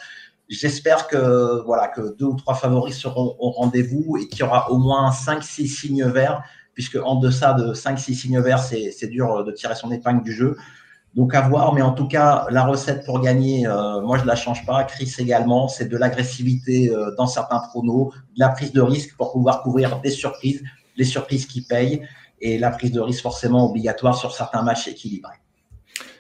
J'espère 0.48 1.08
que, 1.08 1.64
voilà, 1.66 1.88
que 1.88 2.16
deux 2.16 2.26
ou 2.26 2.36
trois 2.36 2.54
favoris 2.54 2.96
seront 2.96 3.36
au 3.40 3.50
rendez-vous 3.50 4.18
et 4.18 4.28
qu'il 4.28 4.42
y 4.42 4.44
aura 4.44 4.70
au 4.70 4.78
moins 4.78 5.10
5-6 5.10 5.68
signes 5.68 6.06
verts, 6.06 6.44
puisque 6.76 6.98
en 7.04 7.16
deçà 7.16 7.54
de 7.54 7.74
5-6 7.74 8.14
signes 8.14 8.42
verts, 8.42 8.60
c'est 8.60 9.08
dur 9.08 9.44
de 9.44 9.52
tirer 9.52 9.74
son 9.74 9.92
épingle 9.92 10.22
du 10.22 10.34
jeu. 10.34 10.56
Donc 11.16 11.34
à 11.34 11.48
voir, 11.48 11.74
mais 11.74 11.82
en 11.82 11.94
tout 11.94 12.08
cas, 12.08 12.46
la 12.52 12.66
recette 12.66 13.06
pour 13.06 13.22
gagner, 13.22 13.66
euh, 13.66 14.02
moi 14.02 14.18
je 14.18 14.24
ne 14.24 14.28
la 14.28 14.36
change 14.36 14.66
pas. 14.66 14.84
Chris 14.84 15.14
également, 15.18 15.70
c'est 15.70 15.88
de 15.88 15.96
l'agressivité 15.96 16.90
euh, 16.90 17.12
dans 17.18 17.26
certains 17.26 17.60
pronos, 17.60 18.12
de 18.14 18.40
la 18.40 18.50
prise 18.50 18.74
de 18.74 18.82
risque 18.82 19.16
pour 19.16 19.32
pouvoir 19.32 19.64
couvrir 19.64 20.02
des 20.02 20.10
surprises, 20.10 20.62
les 20.98 21.06
surprises 21.06 21.46
qui 21.46 21.62
payent, 21.62 22.02
et 22.42 22.58
la 22.60 22.70
prise 22.70 22.92
de 22.92 23.00
risque 23.00 23.22
forcément 23.22 23.70
obligatoire 23.70 24.18
sur 24.18 24.34
certains 24.34 24.62
matchs 24.62 24.90
équilibrés. 24.90 25.38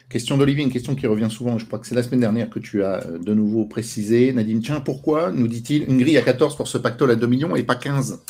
Question 0.07 0.37
d'Olivier, 0.37 0.63
une 0.63 0.71
question 0.71 0.95
qui 0.95 1.07
revient 1.07 1.29
souvent, 1.29 1.57
je 1.57 1.65
crois 1.65 1.79
que 1.79 1.87
c'est 1.87 1.95
la 1.95 2.03
semaine 2.03 2.21
dernière 2.21 2.49
que 2.49 2.59
tu 2.59 2.81
as 2.85 3.05
euh, 3.05 3.17
de 3.17 3.33
nouveau 3.33 3.65
précisé. 3.65 4.31
Nadine, 4.31 4.61
tiens, 4.61 4.79
pourquoi, 4.79 5.29
nous 5.29 5.49
dit-il, 5.49 5.83
une 5.89 5.97
grille 5.97 6.17
à 6.17 6.21
14 6.21 6.55
pour 6.55 6.69
ce 6.69 6.77
pactole 6.77 7.11
à 7.11 7.15
2 7.15 7.27
millions 7.27 7.55
et 7.57 7.63
pas 7.63 7.75
15 7.75 8.21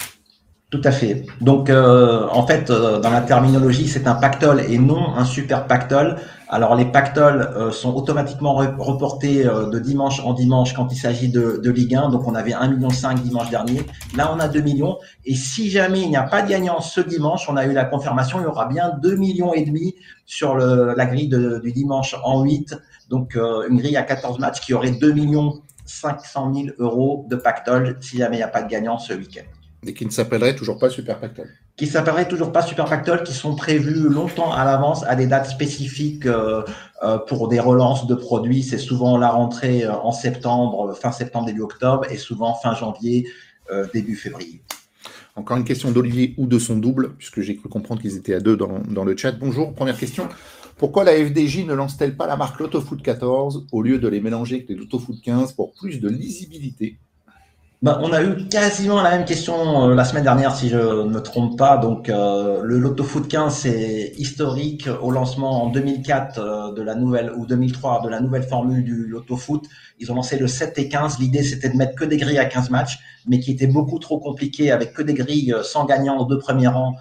tout 0.72 0.82
à 0.84 0.92
fait. 0.92 1.26
Donc, 1.40 1.70
en 1.70 2.48
fait, 2.48 2.70
dans 2.70 3.12
la 3.12 3.22
terminologie, 3.22 3.88
c'est 3.88 4.08
un 4.08 4.16
pactole 4.16 4.62
et 4.68 4.78
non 4.78 5.16
un 5.16 5.24
super 5.24 5.68
pactole. 5.68 6.18
Alors 6.48 6.76
les 6.76 6.86
pactoles 6.86 7.42
euh, 7.42 7.72
sont 7.72 7.94
automatiquement 7.96 8.56
reportés 8.56 9.46
euh, 9.46 9.68
de 9.68 9.80
dimanche 9.80 10.20
en 10.20 10.34
dimanche 10.34 10.74
quand 10.74 10.92
il 10.92 10.96
s'agit 10.96 11.30
de, 11.30 11.70
Ligue 11.70 11.96
1. 11.96 12.10
Donc 12.10 12.28
on 12.28 12.36
avait 12.36 12.52
1,5 12.52 12.70
million 12.70 12.90
dimanche 13.24 13.50
dernier. 13.50 13.82
Là 14.16 14.32
on 14.36 14.40
a 14.40 14.48
2 14.48 14.62
millions. 14.62 14.98
Et 15.26 15.36
si 15.36 15.70
jamais 15.70 16.02
il 16.02 16.10
n'y 16.10 16.18
a 16.18 16.24
pas 16.24 16.42
de 16.44 16.50
gagnant 16.50 16.82
ce 16.82 17.02
dimanche, 17.02 17.50
on 17.50 17.58
a 17.58 17.66
eu 17.66 17.74
la 17.74 17.86
confirmation, 17.86 18.40
il 18.40 18.44
y 18.44 18.48
aura 18.48 18.68
bien 18.68 18.92
2 19.02 19.16
millions 19.16 19.54
et 19.54 19.66
demi 19.66 19.96
sur 20.26 20.56
la 20.56 21.06
grille 21.06 21.30
du 21.30 21.72
dimanche 21.72 22.16
en 22.24 22.44
8. 22.44 22.76
Donc 23.10 23.36
euh, 23.36 23.68
une 23.70 23.78
grille 23.78 23.98
à 23.98 24.04
14 24.04 24.40
matchs 24.40 24.62
qui 24.62 24.74
aurait 24.74 24.92
2 24.92 25.12
millions 25.14 25.62
500 25.86 26.54
000 26.54 26.68
euros 26.80 27.26
de 27.30 27.36
pactole 27.36 27.98
si 28.02 28.18
jamais 28.18 28.38
il 28.38 28.40
n'y 28.40 28.44
a 28.44 28.48
pas 28.48 28.64
de 28.64 28.70
gagnant 28.70 28.98
ce 28.98 29.14
week-end. 29.14 29.46
Et 29.86 29.94
qui 29.94 30.06
ne 30.06 30.12
s'appellerait 30.12 30.56
toujours 30.56 30.80
pas 30.80 30.90
Super 30.90 31.20
Pactole. 31.20 31.50
Qui 31.78 31.88
s'appellerait 31.88 32.30
toujours 32.30 32.54
pas 32.54 32.62
Super 32.62 32.86
Pactole, 32.86 33.24
qui 33.24 33.34
sont 33.34 33.54
prévus 33.54 34.08
longtemps 34.08 34.54
à 34.54 34.64
l'avance 34.64 35.04
à 35.04 35.16
des 35.16 35.28
dates 35.28 35.50
spécifiques 35.50 36.26
euh, 36.26 36.64
euh, 37.04 37.18
pour 37.18 37.50
des 37.50 37.60
relances 37.60 38.08
de 38.08 38.16
produits. 38.16 38.64
C'est 38.64 38.78
souvent 38.78 39.18
la 39.18 39.30
rentrée 39.30 39.84
euh, 39.84 39.94
en 39.94 40.14
septembre, 40.14 40.94
fin 40.94 41.12
septembre, 41.12 41.48
début 41.48 41.62
octobre, 41.62 42.06
et 42.10 42.16
souvent 42.16 42.54
fin 42.54 42.74
janvier, 42.74 43.28
début 43.94 44.16
février. 44.16 44.62
Encore 45.36 45.58
une 45.58 45.66
question 45.66 45.92
d'Olivier 45.92 46.36
ou 46.38 46.46
de 46.46 46.60
son 46.60 46.78
double, 46.78 47.14
puisque 47.18 47.42
j'ai 47.42 47.58
cru 47.58 47.68
comprendre 47.68 48.00
qu'ils 48.00 48.16
étaient 48.16 48.36
à 48.36 48.40
deux 48.40 48.56
dans, 48.56 48.80
dans, 48.88 49.04
le 49.04 49.18
chat. 49.18 49.32
Bonjour, 49.32 49.74
première 49.74 49.98
question. 49.98 50.30
Pourquoi 50.78 51.04
la 51.04 51.14
FDJ 51.14 51.66
ne 51.66 51.74
lance-t-elle 51.74 52.16
pas 52.16 52.28
la 52.28 52.38
marque 52.38 52.60
LotoFoot 52.60 53.02
14 53.02 53.68
au 53.72 53.82
lieu 53.82 53.98
de 53.98 54.08
les 54.08 54.22
mélanger 54.22 54.58
avec 54.58 54.70
les 54.70 54.76
LotoFoot 54.76 55.20
15 55.22 55.54
pour 55.54 55.74
plus 55.74 56.00
de 56.00 56.08
lisibilité? 56.08 57.00
Bah, 57.82 58.00
on 58.02 58.14
a 58.14 58.24
eu 58.24 58.48
quasiment 58.48 59.02
la 59.02 59.12
même 59.12 59.26
question 59.26 59.90
euh, 59.90 59.96
la 59.96 60.06
semaine 60.06 60.24
dernière, 60.24 60.56
si 60.56 60.70
je 60.70 60.78
ne 60.78 61.10
me 61.10 61.22
trompe 61.22 61.58
pas. 61.58 61.78
Donc, 61.78 62.10
euh, 62.10 62.62
le 62.64 62.80
Lotto 62.80 63.04
Foot 63.04 63.28
15, 63.28 63.54
c'est 63.54 64.14
historique 64.18 64.90
au 65.02 65.12
lancement 65.12 65.64
en 65.64 65.70
2004 65.70 66.40
euh, 66.40 66.74
de 66.74 66.82
la 66.82 66.96
nouvelle 66.96 67.32
ou 67.36 67.46
2003 67.46 68.02
de 68.04 68.10
la 68.10 68.22
nouvelle 68.22 68.44
formule 68.44 68.84
du 68.84 69.08
Lotto 69.08 69.36
Foot. 69.36 69.66
Ils 70.00 70.12
ont 70.12 70.16
lancé 70.16 70.38
le 70.38 70.48
7 70.48 70.80
et 70.80 70.90
15. 70.90 71.20
L'idée, 71.20 71.44
c'était 71.44 71.70
de 71.70 71.76
mettre 71.76 71.96
que 71.96 72.06
des 72.06 72.18
grilles 72.18 72.40
à 72.40 72.46
15 72.46 72.70
matchs, 72.70 73.00
mais 73.28 73.40
qui 73.40 73.52
était 73.52 73.68
beaucoup 73.68 74.00
trop 74.00 74.20
compliqué 74.20 74.72
avec 74.72 74.94
que 74.94 75.02
des 75.02 75.14
grilles 75.14 75.54
sans 75.64 75.86
gagnant 75.86 76.18
aux 76.18 76.26
deux 76.26 76.40
premiers 76.40 76.68
rangs 76.68 76.96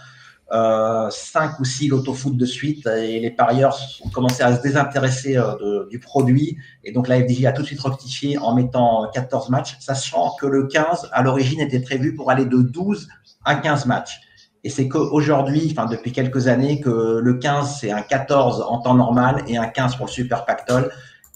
euh, 0.54 1.10
cinq 1.10 1.58
ou 1.58 1.64
six 1.64 1.88
loto-foot 1.88 2.36
de 2.36 2.46
suite 2.46 2.86
et 2.86 3.18
les 3.18 3.30
parieurs 3.30 3.76
ont 4.04 4.08
commencé 4.08 4.42
à 4.42 4.56
se 4.56 4.62
désintéresser 4.62 5.36
euh, 5.36 5.86
du 5.90 5.98
produit. 5.98 6.56
Et 6.84 6.92
donc 6.92 7.08
la 7.08 7.18
FDJ 7.20 7.46
a 7.46 7.52
tout 7.52 7.62
de 7.62 7.66
suite 7.66 7.80
rectifié 7.80 8.38
en 8.38 8.54
mettant 8.54 9.10
14 9.12 9.50
matchs, 9.50 9.76
sachant 9.80 10.36
que 10.40 10.46
le 10.46 10.68
15 10.68 11.10
à 11.12 11.22
l'origine 11.22 11.60
était 11.60 11.80
prévu 11.80 12.14
pour 12.14 12.30
aller 12.30 12.44
de 12.44 12.58
12 12.58 13.08
à 13.44 13.56
15 13.56 13.86
matchs. 13.86 14.20
Et 14.62 14.70
c'est 14.70 14.88
qu'aujourd'hui, 14.88 15.68
enfin 15.72 15.86
depuis 15.86 16.12
quelques 16.12 16.46
années, 16.46 16.80
que 16.80 17.18
le 17.22 17.34
15 17.34 17.78
c'est 17.80 17.90
un 17.90 18.02
14 18.02 18.64
en 18.68 18.78
temps 18.78 18.94
normal 18.94 19.42
et 19.48 19.56
un 19.56 19.66
15 19.66 19.96
pour 19.96 20.06
le 20.06 20.12
Super 20.12 20.44
Pactol 20.44 20.90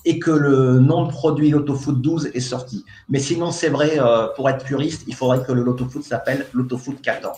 et 0.05 0.19
que 0.19 0.31
le 0.31 0.79
nom 0.79 1.07
de 1.07 1.11
produit 1.11 1.51
Loto-Foot 1.51 2.01
12 2.01 2.31
est 2.35 2.41
sorti. 2.41 2.85
Mais 3.09 3.19
sinon, 3.19 3.51
c'est 3.51 3.69
vrai, 3.69 3.99
euh, 3.99 4.29
pour 4.37 4.49
être 4.49 4.65
puriste, 4.65 5.03
il 5.07 5.15
faudrait 5.15 5.43
que 5.45 5.53
le 5.53 5.63
Loto-Foot 5.63 6.05
s'appelle 6.05 6.47
Loto-Foot 6.55 7.03
14. 7.03 7.37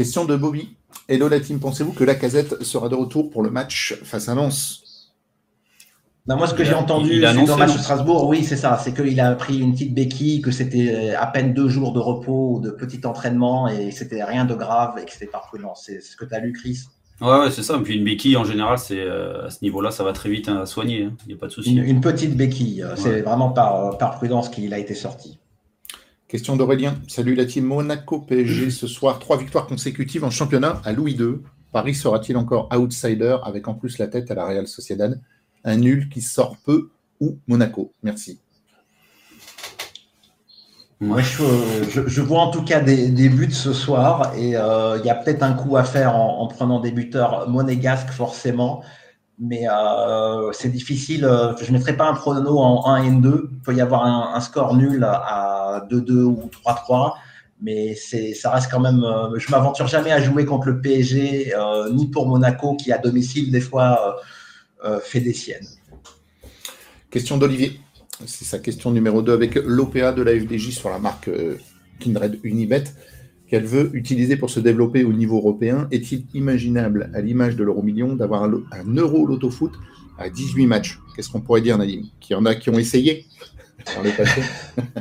Question 0.00 0.24
de 0.24 0.34
Bobby. 0.34 0.78
Hello 1.10 1.28
la 1.28 1.40
team, 1.40 1.60
pensez-vous 1.60 1.92
que 1.92 2.04
la 2.04 2.14
casette 2.14 2.62
sera 2.62 2.88
de 2.88 2.94
retour 2.94 3.28
pour 3.28 3.42
le 3.42 3.50
match 3.50 4.00
face 4.02 4.30
à 4.30 4.34
Lens? 4.34 5.10
Non, 6.26 6.38
moi, 6.38 6.46
ce 6.46 6.54
que 6.54 6.64
j'ai 6.64 6.72
entendu 6.72 7.20
dans 7.20 7.34
le 7.34 7.56
match 7.58 7.74
de 7.74 7.78
Strasbourg, 7.78 8.26
oui, 8.26 8.42
c'est 8.42 8.56
ça. 8.56 8.80
C'est 8.82 8.94
qu'il 8.94 9.20
a 9.20 9.34
pris 9.34 9.58
une 9.58 9.72
petite 9.72 9.92
béquille, 9.92 10.40
que 10.40 10.52
c'était 10.52 11.14
à 11.14 11.26
peine 11.26 11.52
deux 11.52 11.68
jours 11.68 11.92
de 11.92 11.98
repos 11.98 12.54
ou 12.54 12.60
de 12.60 12.70
petit 12.70 13.06
entraînement 13.06 13.68
et 13.68 13.90
que 13.90 13.94
c'était 13.94 14.24
rien 14.24 14.46
de 14.46 14.54
grave 14.54 14.94
et 15.02 15.04
que 15.04 15.12
c'était 15.12 15.26
pas 15.26 15.42
prudent. 15.46 15.74
C'est 15.74 16.00
ce 16.00 16.16
que 16.16 16.24
tu 16.24 16.34
as 16.34 16.40
lu, 16.40 16.54
Chris? 16.54 16.78
Ouais, 17.20 17.50
c'est 17.50 17.62
ça. 17.62 17.76
Et 17.76 17.82
puis 17.82 17.94
une 17.94 18.04
béquille, 18.04 18.38
en 18.38 18.44
général, 18.44 18.78
c'est 18.78 19.02
euh, 19.02 19.48
à 19.48 19.50
ce 19.50 19.58
niveau-là, 19.60 19.90
ça 19.90 20.02
va 20.02 20.14
très 20.14 20.30
vite 20.30 20.48
hein, 20.48 20.62
à 20.62 20.64
soigner. 20.64 21.04
Hein. 21.04 21.12
Il 21.26 21.28
n'y 21.28 21.34
a 21.34 21.36
pas 21.36 21.48
de 21.48 21.52
souci. 21.52 21.76
Une, 21.76 22.00
petite 22.00 22.38
béquille. 22.38 22.86
C'est 22.96 23.20
vraiment 23.20 23.50
par, 23.50 23.98
par 23.98 24.12
prudence 24.12 24.48
qu'il 24.48 24.72
a 24.72 24.78
été 24.78 24.94
sorti. 24.94 25.38
Question 26.30 26.54
d'Aurélien. 26.54 26.94
Salut 27.08 27.34
la 27.34 27.44
team 27.44 27.64
Monaco 27.64 28.20
PSG 28.20 28.70
ce 28.70 28.86
soir. 28.86 29.18
Trois 29.18 29.36
victoires 29.36 29.66
consécutives 29.66 30.22
en 30.22 30.30
championnat 30.30 30.80
à 30.84 30.92
Louis 30.92 31.14
II. 31.14 31.40
Paris 31.72 31.96
sera-t-il 31.96 32.36
encore 32.36 32.68
outsider 32.72 33.38
avec 33.42 33.66
en 33.66 33.74
plus 33.74 33.98
la 33.98 34.06
tête 34.06 34.30
à 34.30 34.36
la 34.36 34.46
Real 34.46 34.68
Sociedad? 34.68 35.20
Un 35.64 35.78
nul 35.78 36.08
qui 36.08 36.20
sort 36.20 36.56
peu 36.64 36.90
ou 37.18 37.38
Monaco? 37.48 37.92
Merci. 38.04 38.38
Moi, 41.00 41.20
je, 41.20 42.20
vois 42.20 42.42
en 42.42 42.50
tout 42.52 42.62
cas 42.62 42.78
des, 42.78 43.28
buts 43.28 43.50
ce 43.50 43.72
soir 43.72 44.32
et 44.36 44.54
euh, 44.54 44.98
il 45.00 45.06
y 45.06 45.10
a 45.10 45.16
peut-être 45.16 45.42
un 45.42 45.54
coup 45.54 45.76
à 45.76 45.82
faire 45.82 46.14
en, 46.14 46.46
prenant 46.46 46.78
des 46.78 46.92
buteurs 46.92 47.48
monégasques 47.48 48.10
forcément 48.10 48.84
mais 49.40 49.66
euh, 49.66 50.52
c'est 50.52 50.68
difficile. 50.68 51.24
Euh, 51.24 51.56
je 51.56 51.72
ne 51.72 51.78
mettrai 51.78 51.96
pas 51.96 52.06
un 52.06 52.12
prono 52.12 52.58
en 52.58 52.86
1 52.86 53.04
et 53.04 53.20
2. 53.22 53.48
Il 53.50 53.58
peut 53.60 53.74
y 53.74 53.80
avoir 53.80 54.04
un, 54.04 54.40
score 54.40 54.76
nul 54.76 55.02
à 55.02 55.86
2-2 55.90 56.12
ou 56.24 56.50
3-3, 56.64 57.14
mais 57.62 57.94
ça 57.94 58.50
reste 58.50 58.70
quand 58.70 58.80
même. 58.80 59.02
Euh, 59.02 59.38
je 59.38 59.50
m'aventure 59.50 59.86
jamais 59.86 60.12
à 60.12 60.20
jouer 60.20 60.44
contre 60.44 60.68
le 60.68 60.80
PSG, 60.80 61.54
ni 61.92 62.08
pour 62.08 62.28
Monaco 62.28 62.76
qui 62.76 62.92
à 62.92 62.98
domicile 62.98 63.50
des 63.50 63.62
fois 63.62 64.16
fait 65.02 65.20
des 65.20 65.32
siennes. 65.34 65.66
Question 67.10 67.38
d'Olivier. 67.38 67.80
C'est 68.26 68.44
sa 68.44 68.58
question 68.58 68.90
numéro 68.90 69.22
2 69.22 69.32
avec 69.32 69.54
l'OPA 69.54 70.12
de 70.12 70.22
la 70.22 70.32
FDJ 70.38 70.70
sur 70.70 70.90
la 70.90 70.98
marque 70.98 71.30
Kindred 71.98 72.38
Unibet 72.44 72.84
qu'elle 73.50 73.66
veut 73.66 73.90
utiliser 73.94 74.36
pour 74.36 74.48
se 74.48 74.60
développer 74.60 75.02
au 75.02 75.12
niveau 75.12 75.36
européen, 75.38 75.88
est-il 75.90 76.24
imaginable, 76.34 77.10
à 77.14 77.20
l'image 77.20 77.56
de 77.56 77.64
l'euro 77.64 77.82
million, 77.82 78.14
d'avoir 78.14 78.44
un, 78.44 78.94
euro 78.96 79.26
loto 79.26 79.50
foot 79.50 79.72
à 80.18 80.30
18 80.30 80.66
matchs? 80.66 81.00
Qu'est-ce 81.14 81.28
qu'on 81.28 81.40
pourrait 81.40 81.60
dire, 81.60 81.76
Nadim 81.76 82.02
Qu'il 82.20 82.34
y 82.34 82.38
en 82.38 82.46
a 82.46 82.54
qui 82.54 82.70
ont 82.70 82.78
essayé? 82.78 83.26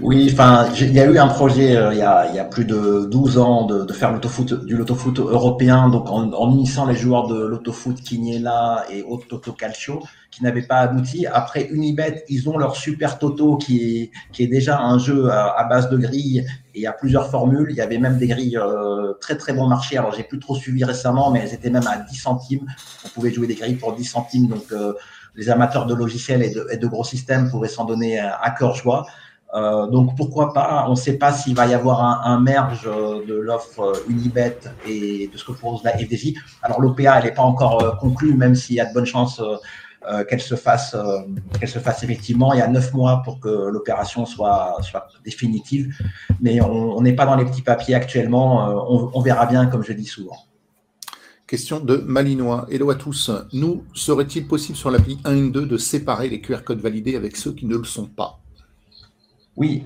Oui, 0.02 0.30
enfin, 0.32 0.70
il 0.80 0.94
y 0.94 1.00
a 1.00 1.06
eu 1.06 1.18
un 1.18 1.28
projet 1.28 1.76
euh, 1.76 1.94
il, 1.94 2.00
y 2.00 2.02
a, 2.02 2.44
plus 2.46 2.66
de 2.66 3.08
12 3.10 3.38
ans 3.38 3.66
de, 3.66 3.92
faire 3.94 4.12
l'autofoot, 4.12 4.66
du 4.66 4.76
lotofoot 4.76 5.20
européen, 5.20 5.90
donc 5.90 6.10
en, 6.10 6.52
unissant 6.52 6.86
les 6.86 6.96
joueurs 6.96 7.28
de 7.28 7.46
l'autofoot 7.46 8.00
Quiniela 8.02 8.86
et 8.92 9.04
Toto 9.28 9.52
Calcio, 9.52 10.04
qui 10.32 10.44
n'avaient 10.44 10.64
pas 10.64 10.78
abouti. 10.78 11.26
Après 11.26 11.68
Unibet, 11.68 12.24
ils 12.30 12.50
ont 12.50 12.58
leur 12.58 12.76
super 12.76 13.20
Toto 13.20 13.58
qui 13.58 14.02
est, 14.02 14.12
qui 14.32 14.44
est 14.44 14.48
déjà 14.48 14.80
un 14.80 14.98
jeu 14.98 15.30
à, 15.30 15.64
base 15.70 15.90
de 15.90 15.98
grilles 15.98 16.46
et 16.74 16.80
il 16.80 16.82
y 16.82 16.88
a 16.88 16.94
plusieurs 16.94 17.30
formules. 17.30 17.68
Il 17.70 17.76
y 17.76 17.82
avait 17.82 17.98
même 17.98 18.18
des 18.18 18.28
grilles 18.28 18.58
euh, 18.58 19.14
très 19.20 19.38
très 19.38 19.54
bon 19.54 19.68
marché. 19.68 19.98
Alors 19.98 20.14
j'ai 20.14 20.24
plus 20.24 20.40
trop 20.40 20.56
suivi 20.56 20.84
récemment, 20.84 21.32
mais 21.32 21.40
elles 21.40 21.54
étaient 21.54 21.70
même 21.70 21.88
à 21.88 21.98
10 21.98 22.16
centimes. 22.16 22.66
On 23.06 23.10
pouvait 23.10 23.32
jouer 23.32 23.48
des 23.48 23.56
grilles 23.56 23.76
pour 23.76 23.94
10 23.94 24.04
centimes, 24.04 24.48
donc 24.48 24.66
euh, 24.72 24.94
les 25.40 25.50
amateurs 25.50 25.86
de 25.86 25.94
logiciels 25.94 26.44
et 26.44 26.78
de, 26.78 26.88
gros 26.88 27.04
systèmes 27.04 27.50
pourraient 27.50 27.76
s'en 27.78 27.86
donner 27.86 28.20
à 28.20 28.54
cœur 28.58 28.76
joie. 28.76 29.06
Euh, 29.56 29.88
donc 29.88 30.16
pourquoi 30.16 30.54
pas 30.54 30.86
On 30.88 30.92
ne 30.92 30.96
sait 30.96 31.18
pas 31.18 31.32
s'il 31.32 31.56
va 31.56 31.66
y 31.66 31.74
avoir 31.74 32.28
un, 32.28 32.40
merge 32.40 32.86
de 32.86 33.34
l'offre 33.34 34.04
Unibet 34.08 34.60
et 34.88 35.30
de 35.32 35.38
ce 35.38 35.44
que 35.46 35.54
propose 35.54 35.84
la 35.84 35.98
FDJ. 35.98 36.34
Alors 36.62 36.82
l'OPA, 36.82 37.18
elle 37.18 37.24
n'est 37.26 37.34
pas 37.34 37.48
encore 37.54 37.98
conclue, 37.98 38.34
même 38.36 38.54
s'il 38.54 38.76
y 38.76 38.80
a 38.80 38.86
de 38.86 38.94
bonnes 38.94 39.08
chances 39.08 39.42
euh, 40.08 40.24
qu'elle 40.24 40.40
se 40.40 40.56
fasse, 40.56 40.94
euh, 40.94 41.20
qu'elle 41.60 41.68
se 41.68 41.78
fasse 41.80 42.04
effectivement. 42.04 42.54
Il 42.54 42.60
y 42.60 42.62
a 42.62 42.68
neuf 42.68 42.94
mois 42.94 43.22
pour 43.22 43.42
que 43.42 43.50
l'opération 43.50 44.26
soit, 44.26 44.78
soit 44.82 45.10
définitive, 45.26 45.94
mais 46.40 46.62
on 46.62 47.02
n'est 47.02 47.14
pas 47.14 47.26
dans 47.26 47.36
les 47.36 47.44
petits 47.44 47.62
papiers 47.62 47.96
actuellement. 47.96 48.70
Euh, 48.70 49.10
on, 49.14 49.20
verra 49.20 49.46
bien, 49.46 49.66
comme 49.66 49.84
je 49.84 49.92
dis 49.92 50.06
souvent. 50.06 50.38
Question 51.50 51.80
de 51.80 51.98
Malinois. 51.98 52.68
Hello 52.70 52.92
à 52.92 52.96
tous. 52.96 53.32
Nous, 53.54 53.84
serait-il 53.96 54.48
possible 54.48 54.78
sur 54.78 54.92
l'appli 54.92 55.18
1 55.26 55.48
2 55.48 55.66
de 55.66 55.78
séparer 55.78 56.30
les 56.30 56.42
QR 56.42 56.60
codes 56.64 56.80
validés 56.80 57.16
avec 57.16 57.36
ceux 57.36 57.54
qui 57.54 57.66
ne 57.66 57.76
le 57.76 57.86
sont 57.86 58.06
pas? 58.06 58.38
Oui, 59.58 59.84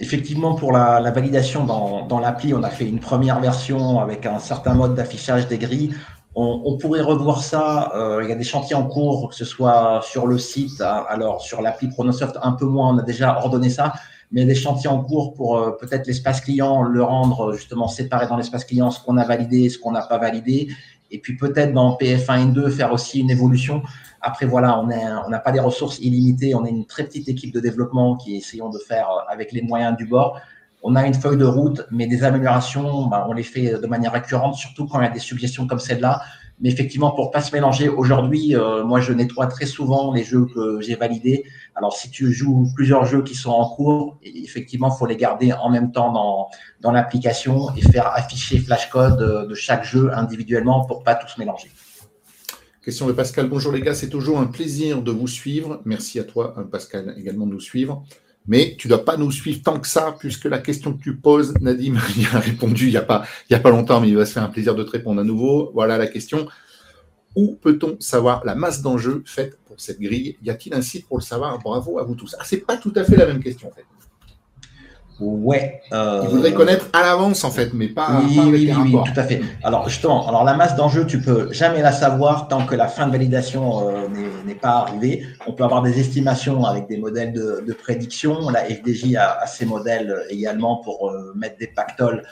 effectivement, 0.00 0.54
pour 0.54 0.72
la, 0.72 1.10
validation 1.10 1.66
dans, 1.66 2.06
dans 2.06 2.20
l'appli, 2.20 2.54
on 2.54 2.62
a 2.62 2.70
fait 2.70 2.88
une 2.88 3.00
première 3.00 3.38
version 3.38 4.00
avec 4.00 4.24
un 4.24 4.38
certain 4.38 4.72
mode 4.72 4.94
d'affichage 4.94 5.46
des 5.46 5.58
grilles. 5.58 5.94
On, 6.34 6.78
pourrait 6.78 7.02
revoir 7.02 7.42
ça. 7.42 7.92
Euh, 7.94 8.20
il 8.22 8.30
y 8.30 8.32
a 8.32 8.34
des 8.34 8.44
chantiers 8.44 8.76
en 8.76 8.86
cours, 8.86 9.28
que 9.28 9.34
ce 9.34 9.44
soit 9.44 10.00
sur 10.02 10.26
le 10.26 10.38
site, 10.38 10.80
hein. 10.80 11.04
alors 11.10 11.42
sur 11.42 11.60
l'appli 11.60 11.88
Pronosoft 11.88 12.38
un 12.42 12.52
peu 12.52 12.64
moins, 12.64 12.94
on 12.94 12.98
a 12.98 13.02
déjà 13.02 13.36
ordonné 13.36 13.68
ça, 13.68 13.92
mais 14.32 14.44
des 14.44 14.54
chantiers 14.54 14.88
en 14.88 15.02
cours 15.02 15.34
pour 15.34 15.58
euh, 15.58 15.70
peut-être 15.72 16.06
l'espace 16.06 16.40
client, 16.40 16.82
le 16.82 17.02
rendre 17.02 17.52
justement 17.52 17.88
séparé 17.88 18.26
dans 18.26 18.36
l'espace 18.36 18.64
client, 18.64 18.90
ce 18.90 19.02
qu'on 19.02 19.16
a 19.16 19.24
validé, 19.24 19.68
ce 19.68 19.78
qu'on 19.78 19.92
n'a 19.92 20.02
pas 20.02 20.18
validé, 20.18 20.68
et 21.10 21.18
puis 21.18 21.36
peut-être 21.36 21.72
dans 21.72 21.96
PF1 21.96 22.48
et 22.48 22.52
2 22.52 22.70
faire 22.70 22.92
aussi 22.92 23.20
une 23.20 23.30
évolution. 23.30 23.82
Après 24.20 24.46
voilà, 24.46 24.78
on 24.80 24.86
n'a 24.86 25.38
pas 25.38 25.52
des 25.52 25.60
ressources 25.60 25.98
illimitées, 26.00 26.54
on 26.54 26.64
est 26.66 26.70
une 26.70 26.86
très 26.86 27.04
petite 27.04 27.28
équipe 27.28 27.54
de 27.54 27.60
développement 27.60 28.16
qui 28.16 28.36
essayons 28.36 28.70
de 28.70 28.78
faire 28.78 29.08
euh, 29.10 29.32
avec 29.32 29.52
les 29.52 29.62
moyens 29.62 29.96
du 29.96 30.06
bord 30.06 30.40
on 30.82 30.94
a 30.94 31.04
une 31.04 31.14
feuille 31.14 31.36
de 31.36 31.44
route, 31.44 31.82
mais 31.90 32.06
des 32.06 32.22
améliorations, 32.22 33.06
bah, 33.06 33.26
on 33.28 33.32
les 33.32 33.42
fait 33.42 33.72
de 33.80 33.86
manière 33.88 34.12
récurrente, 34.12 34.54
surtout 34.54 34.86
quand 34.86 35.00
il 35.00 35.04
y 35.04 35.08
a 35.08 35.10
des 35.10 35.18
suggestions 35.18 35.66
comme 35.66 35.80
celle-là. 35.80 36.22
Mais 36.60 36.70
effectivement, 36.70 37.10
pour 37.10 37.30
pas 37.30 37.42
se 37.42 37.54
mélanger, 37.54 37.88
aujourd'hui, 37.88 38.56
euh, 38.56 38.82
moi, 38.82 39.00
je 39.00 39.12
nettoie 39.12 39.46
très 39.46 39.66
souvent 39.66 40.12
les 40.14 40.24
jeux 40.24 40.46
que 40.46 40.80
j'ai 40.80 40.94
validés. 40.94 41.44
Alors, 41.74 41.94
si 41.94 42.10
tu 42.10 42.32
joues 42.32 42.68
plusieurs 42.74 43.04
jeux 43.04 43.22
qui 43.22 43.34
sont 43.34 43.50
en 43.50 43.68
cours, 43.68 44.18
effectivement, 44.22 44.90
faut 44.90 45.06
les 45.06 45.16
garder 45.16 45.52
en 45.52 45.68
même 45.68 45.92
temps 45.92 46.12
dans, 46.12 46.48
dans 46.80 46.92
l'application 46.92 47.74
et 47.76 47.82
faire 47.82 48.06
afficher 48.14 48.58
flashcode 48.58 49.48
de 49.48 49.54
chaque 49.54 49.84
jeu 49.84 50.10
individuellement 50.14 50.86
pour 50.86 51.02
pas 51.02 51.14
tout 51.14 51.28
se 51.28 51.38
mélanger. 51.38 51.70
Question 52.82 53.08
de 53.08 53.12
Pascal. 53.12 53.48
Bonjour 53.48 53.72
les 53.72 53.80
gars, 53.80 53.94
c'est 53.94 54.08
toujours 54.08 54.38
un 54.38 54.46
plaisir 54.46 55.02
de 55.02 55.10
vous 55.10 55.26
suivre. 55.26 55.82
Merci 55.84 56.20
à 56.20 56.24
toi, 56.24 56.54
Pascal, 56.70 57.14
également 57.18 57.44
de 57.44 57.50
nous 57.50 57.60
suivre. 57.60 58.04
Mais 58.48 58.76
tu 58.78 58.88
ne 58.88 58.94
dois 58.94 59.04
pas 59.04 59.16
nous 59.16 59.32
suivre 59.32 59.62
tant 59.62 59.80
que 59.80 59.88
ça, 59.88 60.14
puisque 60.18 60.44
la 60.44 60.58
question 60.58 60.92
que 60.92 61.02
tu 61.02 61.16
poses, 61.16 61.54
Nadim 61.60 61.98
il 62.16 62.26
a 62.32 62.38
répondu 62.38 62.86
il 62.86 62.90
n'y 62.90 62.96
a, 62.96 63.02
pas, 63.02 63.24
a 63.50 63.58
pas 63.58 63.70
longtemps, 63.70 64.00
mais 64.00 64.08
il 64.08 64.16
va 64.16 64.26
se 64.26 64.32
faire 64.32 64.44
un 64.44 64.48
plaisir 64.48 64.74
de 64.74 64.84
te 64.84 64.90
répondre 64.90 65.20
à 65.20 65.24
nouveau. 65.24 65.70
Voilà 65.74 65.98
la 65.98 66.06
question. 66.06 66.46
Où 67.34 67.58
peut-on 67.60 67.98
savoir 68.00 68.44
la 68.44 68.54
masse 68.54 68.80
d'enjeux 68.80 69.22
faite 69.26 69.58
pour 69.66 69.78
cette 69.78 70.00
grille? 70.00 70.38
Y 70.42 70.50
a-t-il 70.50 70.74
un 70.74 70.80
site 70.80 71.06
pour 71.06 71.18
le 71.18 71.22
savoir? 71.22 71.58
Bravo 71.58 71.98
à 71.98 72.04
vous 72.04 72.14
tous. 72.14 72.34
Ah, 72.38 72.44
Ce 72.44 72.54
n'est 72.54 72.62
pas 72.62 72.78
tout 72.78 72.92
à 72.96 73.04
fait 73.04 73.16
la 73.16 73.26
même 73.26 73.42
question, 73.42 73.68
en 73.68 73.72
fait. 73.72 73.84
Ouais. 75.18 75.80
Euh... 75.92 76.20
Il 76.24 76.30
voudrait 76.30 76.52
connaître 76.52 76.86
à 76.92 77.02
l'avance 77.02 77.44
en 77.44 77.50
fait, 77.50 77.72
mais 77.72 77.88
pas. 77.88 78.20
Oui, 78.24 78.38
oui, 78.44 78.72
oui, 78.76 78.92
tout 78.92 79.20
à 79.20 79.24
fait. 79.24 79.40
Alors 79.62 79.88
justement, 79.88 80.28
alors 80.28 80.44
la 80.44 80.54
masse 80.54 80.76
d'enjeux, 80.76 81.06
tu 81.06 81.20
peux 81.20 81.52
jamais 81.52 81.80
la 81.80 81.92
savoir 81.92 82.48
tant 82.48 82.66
que 82.66 82.74
la 82.74 82.86
fin 82.86 83.06
de 83.06 83.12
validation 83.12 83.88
euh, 83.88 84.08
n'est 84.44 84.54
pas 84.54 84.86
arrivée. 84.86 85.26
On 85.46 85.52
peut 85.52 85.64
avoir 85.64 85.82
des 85.82 85.98
estimations 85.98 86.64
avec 86.64 86.86
des 86.88 86.98
modèles 86.98 87.32
de, 87.32 87.72
prédiction. 87.72 88.50
La 88.50 88.64
FDJ 88.64 89.16
a, 89.16 89.46
ses 89.46 89.64
modèles 89.64 90.24
également 90.28 90.78
pour 90.78 91.10
euh, 91.10 91.32
mettre 91.34 91.58
des 91.58 91.68
pactoles 91.68 92.22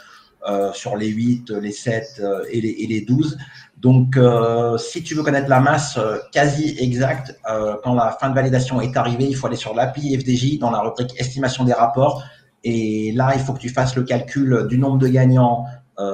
sur 0.74 0.98
les 0.98 1.08
8, 1.08 1.52
les 1.52 1.72
7 1.72 2.22
et 2.50 2.60
les, 2.60 2.68
et 2.68 2.86
les 2.86 3.00
12. 3.00 3.38
Donc, 3.84 4.16
euh, 4.16 4.78
si 4.78 5.02
tu 5.02 5.14
veux 5.14 5.22
connaître 5.22 5.50
la 5.50 5.60
masse 5.60 5.98
euh, 5.98 6.16
quasi 6.32 6.74
exacte, 6.78 7.38
euh, 7.50 7.76
quand 7.84 7.94
la 7.94 8.16
fin 8.18 8.30
de 8.30 8.34
validation 8.34 8.80
est 8.80 8.96
arrivée, 8.96 9.26
il 9.26 9.36
faut 9.36 9.46
aller 9.46 9.56
sur 9.56 9.74
l'API 9.74 10.18
FDJ 10.18 10.58
dans 10.58 10.70
la 10.70 10.80
rubrique 10.80 11.12
estimation 11.20 11.64
des 11.64 11.74
rapports. 11.74 12.24
Et 12.64 13.12
là, 13.12 13.32
il 13.34 13.40
faut 13.40 13.52
que 13.52 13.60
tu 13.60 13.68
fasses 13.68 13.94
le 13.94 14.02
calcul 14.02 14.66
du 14.68 14.78
nombre 14.78 14.98
de 14.98 15.08
gagnants 15.08 15.64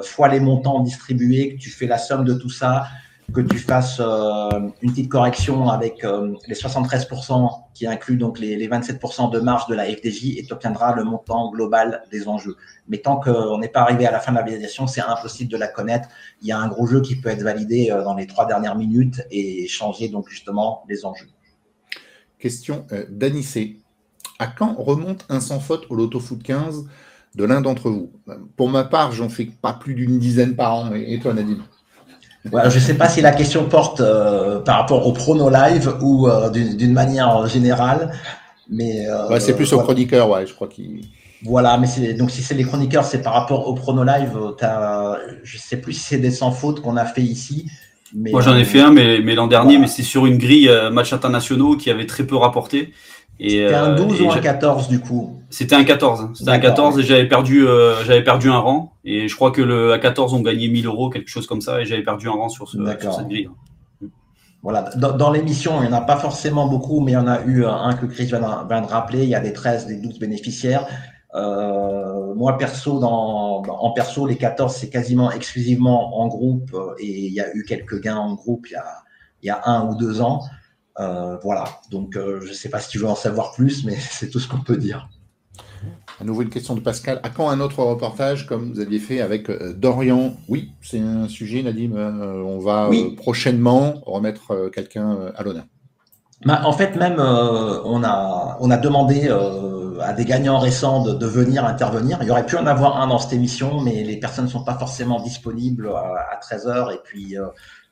fois 0.02 0.28
les 0.28 0.40
montants 0.40 0.80
distribués, 0.80 1.54
que 1.54 1.58
tu 1.58 1.70
fais 1.70 1.86
la 1.86 1.96
somme 1.96 2.24
de 2.24 2.34
tout 2.34 2.50
ça, 2.50 2.84
que 3.32 3.40
tu 3.40 3.58
fasses 3.58 4.00
euh, 4.00 4.48
une 4.82 4.90
petite 4.90 5.08
correction 5.08 5.68
avec 5.68 6.04
euh, 6.04 6.34
les 6.46 6.54
73% 6.54 7.48
qui 7.74 7.86
inclut 7.86 8.16
donc 8.16 8.38
les, 8.38 8.56
les 8.56 8.68
27% 8.68 9.30
de 9.30 9.40
marge 9.40 9.66
de 9.68 9.74
la 9.74 9.84
FDJ 9.84 10.38
et 10.38 10.44
tu 10.44 10.52
obtiendras 10.52 10.94
le 10.94 11.04
montant 11.04 11.50
global 11.50 12.02
des 12.10 12.28
enjeux. 12.28 12.56
Mais 12.88 12.98
tant 12.98 13.20
qu'on 13.20 13.58
n'est 13.58 13.68
pas 13.68 13.80
arrivé 13.80 14.06
à 14.06 14.10
la 14.10 14.20
fin 14.20 14.32
de 14.32 14.36
la 14.36 14.42
validation, 14.42 14.86
c'est 14.86 15.00
impossible 15.00 15.50
de 15.50 15.56
la 15.56 15.68
connaître. 15.68 16.08
Il 16.42 16.48
y 16.48 16.52
a 16.52 16.58
un 16.58 16.68
gros 16.68 16.86
jeu 16.86 17.00
qui 17.00 17.16
peut 17.16 17.28
être 17.28 17.42
validé 17.42 17.90
euh, 17.90 18.02
dans 18.02 18.14
les 18.14 18.26
trois 18.26 18.46
dernières 18.46 18.76
minutes 18.76 19.22
et 19.30 19.66
changer 19.68 20.08
donc 20.08 20.28
justement 20.28 20.84
les 20.88 21.04
enjeux. 21.04 21.28
Question 22.38 22.86
d'Anissé. 23.10 23.79
À 24.40 24.46
quand 24.46 24.74
remonte 24.76 25.24
un 25.28 25.38
sans 25.38 25.60
faute 25.60 25.84
au 25.90 25.94
Loto 25.94 26.18
Foot 26.18 26.42
15 26.42 26.86
de 27.36 27.44
l'un 27.44 27.60
d'entre 27.60 27.90
vous? 27.90 28.10
Pour 28.56 28.68
ma 28.68 28.82
part, 28.82 29.12
j'en 29.12 29.28
fais 29.28 29.44
pas 29.44 29.74
plus 29.74 29.94
d'une 29.94 30.18
dizaine 30.18 30.56
par 30.56 30.74
an. 30.74 30.90
Et 30.94 31.20
toi, 31.20 31.34
Nadine 31.34 31.62
je 32.44 32.48
ne 32.74 32.80
sais 32.80 32.94
pas 32.94 33.08
si 33.08 33.20
la 33.20 33.32
question 33.32 33.64
porte 33.64 34.00
euh, 34.00 34.60
par 34.60 34.78
rapport 34.78 35.06
au 35.06 35.12
prono 35.12 35.50
live 35.50 35.94
ou 36.00 36.28
euh, 36.28 36.48
d'une 36.48 36.92
manière 36.92 37.46
générale, 37.46 38.12
mais 38.70 39.06
euh, 39.08 39.38
c'est 39.38 39.54
plus 39.54 39.72
aux 39.72 39.80
chroniqueurs, 39.80 40.30
ouais, 40.30 40.46
je 40.46 40.54
crois 40.54 40.68
qu'il. 40.68 41.02
Voilà, 41.42 41.78
mais 41.78 42.14
donc 42.14 42.30
si 42.30 42.42
c'est 42.42 42.54
les 42.54 42.64
chroniqueurs, 42.64 43.04
c'est 43.04 43.22
par 43.22 43.32
rapport 43.32 43.66
au 43.68 43.74
prono 43.74 44.04
live. 44.04 44.38
Je 45.42 45.58
sais 45.58 45.78
plus 45.78 45.94
si 45.94 46.00
c'est 46.00 46.18
des 46.18 46.30
sans 46.30 46.50
faute 46.50 46.80
qu'on 46.80 46.96
a 46.96 47.04
fait 47.04 47.22
ici. 47.22 47.70
Mais, 48.14 48.30
Moi 48.30 48.40
j'en 48.40 48.56
ai 48.56 48.64
fait 48.64 48.80
un, 48.80 48.90
mais, 48.90 49.20
mais 49.20 49.34
l'an 49.34 49.46
dernier, 49.46 49.78
mais 49.78 49.86
c'est 49.86 50.02
sur 50.02 50.26
une 50.26 50.36
grille 50.36 50.70
match 50.90 51.12
internationaux 51.12 51.76
qui 51.76 51.90
avait 51.90 52.06
très 52.06 52.24
peu 52.24 52.36
rapporté. 52.36 52.92
C'était 53.40 53.74
un 53.74 53.94
12 53.94 54.20
ou 54.20 54.30
un 54.30 54.38
14 54.38 54.88
du 54.88 55.00
coup 55.00 55.40
C'était 55.48 55.74
un 55.74 55.84
14. 55.84 56.30
C'était 56.34 56.50
un 56.50 56.58
14 56.58 56.98
et 56.98 57.02
j'avais 57.02 57.26
perdu, 57.26 57.66
j'avais 58.04 58.22
perdu 58.22 58.50
un 58.50 58.58
rang. 58.58 58.92
Et 59.04 59.28
je 59.28 59.34
crois 59.34 59.50
que 59.50 59.62
le 59.62 59.94
A14 59.94 60.34
ont 60.34 60.40
gagné 60.40 60.68
1000 60.68 60.86
euros, 60.86 61.08
quelque 61.08 61.28
chose 61.28 61.46
comme 61.46 61.60
ça, 61.60 61.80
et 61.80 61.86
j'avais 61.86 62.02
perdu 62.02 62.28
un 62.28 62.32
rang 62.32 62.48
sur, 62.48 62.68
ce, 62.68 62.76
cette 62.76 63.28
grille. 63.28 63.48
Voilà. 64.62 64.90
Dans, 64.94 65.30
l'émission, 65.30 65.82
il 65.82 65.88
n'y 65.88 65.94
en 65.94 65.96
a 65.96 66.02
pas 66.02 66.18
forcément 66.18 66.66
beaucoup, 66.66 67.00
mais 67.00 67.12
il 67.12 67.14
y 67.14 67.18
en 67.18 67.26
a 67.26 67.40
eu 67.44 67.64
un 67.64 67.94
que 67.94 68.04
Chris 68.04 68.26
vient 68.26 68.40
de, 68.40 68.86
rappeler. 68.86 69.22
Il 69.22 69.28
y 69.28 69.34
a 69.34 69.40
des 69.40 69.54
13, 69.54 69.86
des 69.86 69.96
12 69.96 70.18
bénéficiaires. 70.18 70.86
Euh, 71.34 72.34
moi, 72.34 72.58
perso, 72.58 72.98
dans, 72.98 73.62
en 73.62 73.90
perso, 73.92 74.26
les 74.26 74.36
14, 74.36 74.74
c'est 74.74 74.90
quasiment 74.90 75.30
exclusivement 75.30 76.20
en 76.20 76.28
groupe 76.28 76.76
et 76.98 77.26
il 77.26 77.32
y 77.32 77.40
a 77.40 77.54
eu 77.54 77.64
quelques 77.64 78.02
gains 78.02 78.16
en 78.16 78.34
groupe 78.34 78.66
il 78.68 78.72
y 78.72 78.76
a, 78.76 78.84
il 79.42 79.46
y 79.46 79.50
a 79.50 79.60
un 79.64 79.88
ou 79.88 79.94
deux 79.94 80.20
ans. 80.20 80.42
Euh, 80.98 81.36
voilà. 81.42 81.64
Donc, 81.90 82.16
euh, 82.16 82.40
je 82.42 82.48
ne 82.48 82.52
sais 82.52 82.68
pas 82.68 82.80
si 82.80 82.88
tu 82.88 82.98
veux 82.98 83.06
en 83.06 83.14
savoir 83.14 83.52
plus, 83.52 83.84
mais 83.84 83.96
c'est 84.10 84.30
tout 84.30 84.40
ce 84.40 84.48
qu'on 84.48 84.60
peut 84.60 84.76
dire. 84.76 85.08
À 86.20 86.24
nouveau 86.24 86.42
une 86.42 86.50
question 86.50 86.74
de 86.74 86.80
Pascal. 86.80 87.20
À 87.22 87.30
quand 87.30 87.48
un 87.48 87.60
autre 87.60 87.82
reportage 87.82 88.46
comme 88.46 88.72
vous 88.72 88.80
aviez 88.80 88.98
fait 88.98 89.20
avec 89.20 89.48
euh, 89.48 89.72
Dorian? 89.72 90.34
Oui, 90.48 90.72
c'est 90.82 91.00
un 91.00 91.28
sujet, 91.28 91.62
Nadim. 91.62 91.92
On 91.94 92.58
va 92.58 92.90
prochainement 93.16 93.94
remettre 94.04 94.70
quelqu'un 94.74 95.32
à 95.34 95.42
l'honneur. 95.42 95.64
Bah, 96.44 96.62
en 96.64 96.72
fait, 96.72 96.96
même 96.96 97.18
on, 97.18 98.02
a, 98.04 98.58
on 98.60 98.70
a 98.70 98.76
demandé 98.76 99.30
à 100.02 100.12
des 100.12 100.26
gagnants 100.26 100.58
récents 100.58 101.02
de, 101.02 101.26
venir 101.26 101.64
intervenir. 101.64 102.18
Il 102.20 102.28
y 102.28 102.30
aurait 102.30 102.44
pu 102.44 102.56
en 102.56 102.66
avoir 102.66 103.00
un 103.00 103.06
dans 103.06 103.18
cette 103.18 103.32
émission, 103.32 103.80
mais 103.80 104.02
les 104.04 104.18
personnes 104.18 104.46
ne 104.46 104.50
sont 104.50 104.64
pas 104.64 104.76
forcément 104.78 105.20
disponibles 105.20 105.88
à, 105.88 106.38
13h. 106.42 106.94
Et 106.94 107.00
puis, 107.02 107.36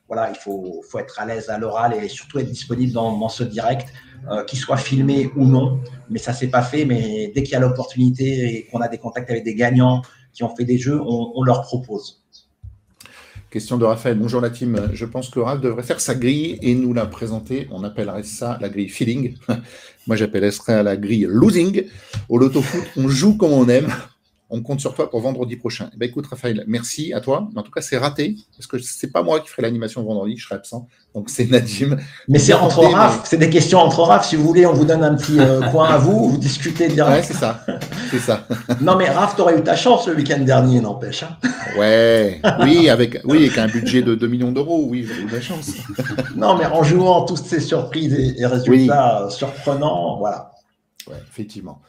voilà, 0.09 0.31
il 0.31 0.35
faut, 0.35 0.81
être 0.97 1.19
à 1.19 1.25
l'aise 1.25 1.49
à 1.49 1.59
l'oral 1.59 1.93
et 1.93 2.09
surtout 2.09 2.39
être 2.39 2.49
disponible 2.49 2.91
dans, 2.91 3.29
ce 3.29 3.43
direct. 3.43 3.87
Euh, 4.29 4.43
qu'il 4.43 4.59
soit 4.59 4.75
filmé 4.75 5.31
ou 5.37 5.45
non. 5.45 5.79
Mais 6.09 6.19
ça 6.19 6.33
s'est 6.33 6.49
pas 6.49 6.61
fait. 6.61 6.83
Mais 6.83 7.31
dès 7.33 7.41
qu'il 7.43 7.53
y 7.53 7.55
a 7.55 7.59
l'opportunité 7.59 8.53
et 8.53 8.65
qu'on 8.65 8.81
a 8.81 8.89
des 8.89 8.97
contacts 8.97 9.29
avec 9.29 9.45
des 9.45 9.55
gagnants 9.55 10.01
qui 10.33 10.43
ont 10.43 10.53
fait 10.53 10.65
des 10.65 10.77
jeux, 10.77 10.99
on, 11.01 11.41
leur 11.43 11.61
propose. 11.61 12.21
Question 13.49 13.77
de 13.77 13.85
Raphaël. 13.85 14.19
Bonjour 14.19 14.41
la 14.41 14.49
team. 14.49 14.89
Je 14.91 15.05
pense 15.05 15.29
que 15.29 15.39
Raph 15.39 15.61
devrait 15.61 15.83
faire 15.83 16.01
sa 16.01 16.15
grille 16.15 16.59
et 16.61 16.75
nous 16.75 16.93
la 16.93 17.05
présenter. 17.05 17.69
On 17.71 17.83
appellerait 17.85 18.23
ça 18.23 18.57
la 18.59 18.67
grille 18.67 18.89
feeling. 18.89 19.35
Moi, 20.07 20.17
j'appellerais 20.17 20.51
ça 20.51 20.83
la 20.83 20.97
grille 20.97 21.25
losing. 21.29 21.85
Au 22.27 22.37
loto 22.37 22.61
foot, 22.61 22.83
on 22.97 23.07
joue 23.07 23.37
comme 23.37 23.53
on 23.53 23.69
aime 23.69 23.87
on 24.49 24.61
compte 24.61 24.79
sur 24.79 24.95
toi 24.95 25.09
pour 25.09 25.21
vendredi 25.21 25.55
prochain. 25.55 25.89
Eh 25.93 25.97
ben, 25.97 26.09
écoute, 26.09 26.25
Raphaël, 26.27 26.63
merci 26.67 27.13
à 27.13 27.21
toi. 27.21 27.47
En 27.55 27.61
tout 27.61 27.71
cas, 27.71 27.81
c'est 27.81 27.97
raté, 27.97 28.35
parce 28.57 28.67
que 28.67 28.79
c'est 28.79 29.11
pas 29.11 29.21
moi 29.21 29.39
qui 29.39 29.47
ferai 29.47 29.61
l'animation 29.61 30.03
vendredi, 30.03 30.37
je 30.37 30.45
serai 30.45 30.55
absent. 30.55 30.87
Donc, 31.13 31.29
c'est 31.29 31.45
Nadim. 31.45 31.97
Mais 32.27 32.39
c'est 32.39 32.53
entre 32.53 32.83
RAF, 32.83 33.21
c'est 33.25 33.37
des 33.37 33.49
questions 33.49 33.79
entre 33.79 34.01
RAF. 34.01 34.27
Si 34.27 34.35
vous 34.35 34.43
voulez, 34.43 34.65
on 34.65 34.73
vous 34.73 34.85
donne 34.85 35.03
un 35.03 35.15
petit 35.15 35.39
euh, 35.39 35.61
coin 35.69 35.89
à 35.89 35.97
vous, 35.97 36.29
vous 36.29 36.37
discutez 36.37 36.87
direct. 36.87 37.17
Ouais, 37.17 37.23
c'est 37.23 37.39
ça. 37.39 37.63
C'est 38.09 38.19
ça. 38.19 38.47
non, 38.81 38.95
mais 38.95 39.09
Raph, 39.09 39.35
tu 39.35 39.41
aurais 39.41 39.57
eu 39.57 39.63
ta 39.63 39.75
chance 39.75 40.07
le 40.07 40.15
week-end 40.15 40.39
dernier, 40.39 40.81
n'empêche. 40.81 41.23
Hein. 41.23 41.37
ouais, 41.77 42.41
oui, 42.61 42.89
avec, 42.89 43.19
oui, 43.25 43.37
avec 43.37 43.57
un 43.57 43.67
budget 43.67 44.01
de 44.01 44.15
2 44.15 44.27
millions 44.27 44.51
d'euros, 44.51 44.85
oui, 44.87 45.07
avez 45.09 45.21
eu 45.21 45.25
de 45.25 45.35
la 45.35 45.41
chance. 45.41 45.71
non, 46.35 46.57
mais 46.57 46.65
en 46.65 46.83
jouant 46.83 47.25
toutes 47.25 47.45
ces 47.45 47.59
surprises 47.59 48.13
et, 48.37 48.45
résultats 48.45 49.27
surprenants, 49.29 50.17
voilà. 50.17 50.51
Ouais, 51.07 51.17
effectivement. 51.29 51.81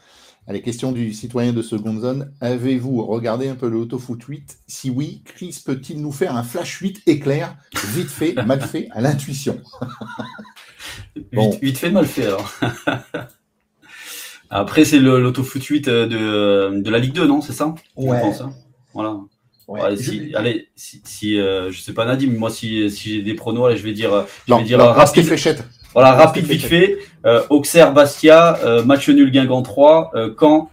Allez, 0.47 0.63
question 0.63 0.91
du 0.91 1.13
citoyen 1.13 1.53
de 1.53 1.61
seconde 1.61 2.01
zone. 2.01 2.33
Avez-vous 2.41 3.05
regardé 3.05 3.47
un 3.47 3.55
peu 3.55 3.69
le 3.69 3.77
Autofoot 3.77 4.21
8 4.23 4.57
Si 4.67 4.89
oui, 4.89 5.21
Chris 5.23 5.61
peut-il 5.63 6.01
nous 6.01 6.11
faire 6.11 6.35
un 6.35 6.43
flash 6.43 6.77
8 6.77 7.03
éclair, 7.05 7.55
vite 7.93 8.09
fait, 8.09 8.33
mal 8.45 8.59
fait, 8.59 8.87
à 8.91 9.01
l'intuition 9.01 9.61
bon. 11.31 11.51
vite, 11.61 11.77
fait, 11.77 11.91
mal 11.91 12.07
fait 12.07 12.25
alors. 12.25 12.51
Après, 14.49 14.83
c'est 14.83 14.99
l'Autofoot 14.99 15.63
8 15.63 15.87
euh, 15.87 16.07
de, 16.07 16.17
euh, 16.17 16.81
de, 16.81 16.89
la 16.89 16.99
Ligue 16.99 17.13
2, 17.13 17.27
non 17.27 17.41
C'est 17.41 17.53
ça? 17.53 17.73
Ouais. 17.95 18.19
Pense, 18.19 18.41
hein? 18.41 18.53
Voilà. 18.93 19.95
si, 19.95 20.33
allez, 20.35 20.67
si, 20.75 21.39
euh, 21.39 21.71
je 21.71 21.79
sais 21.79 21.93
pas 21.93 22.05
Nadim, 22.05 22.31
moi 22.37 22.49
si, 22.49 22.89
si 22.91 23.15
j'ai 23.15 23.21
des 23.21 23.35
pronos, 23.35 23.67
allez, 23.67 23.77
je 23.77 23.83
vais 23.83 23.93
dire, 23.93 24.25
je 24.47 24.53
vais 24.53 24.63
dire 24.63 24.79
rapide, 24.79 25.23
fléchette. 25.23 25.63
Voilà, 25.93 26.13
rapide 26.13 26.45
vite 26.45 26.65
fait. 26.65 26.97
Euh, 27.25 27.43
Auxerre, 27.49 27.93
Bastia, 27.93 28.57
euh, 28.63 28.83
match 28.83 29.09
nul 29.09 29.31
Guingamp 29.31 29.61
3, 29.61 30.11
euh, 30.15 30.33
Caen, 30.39 30.69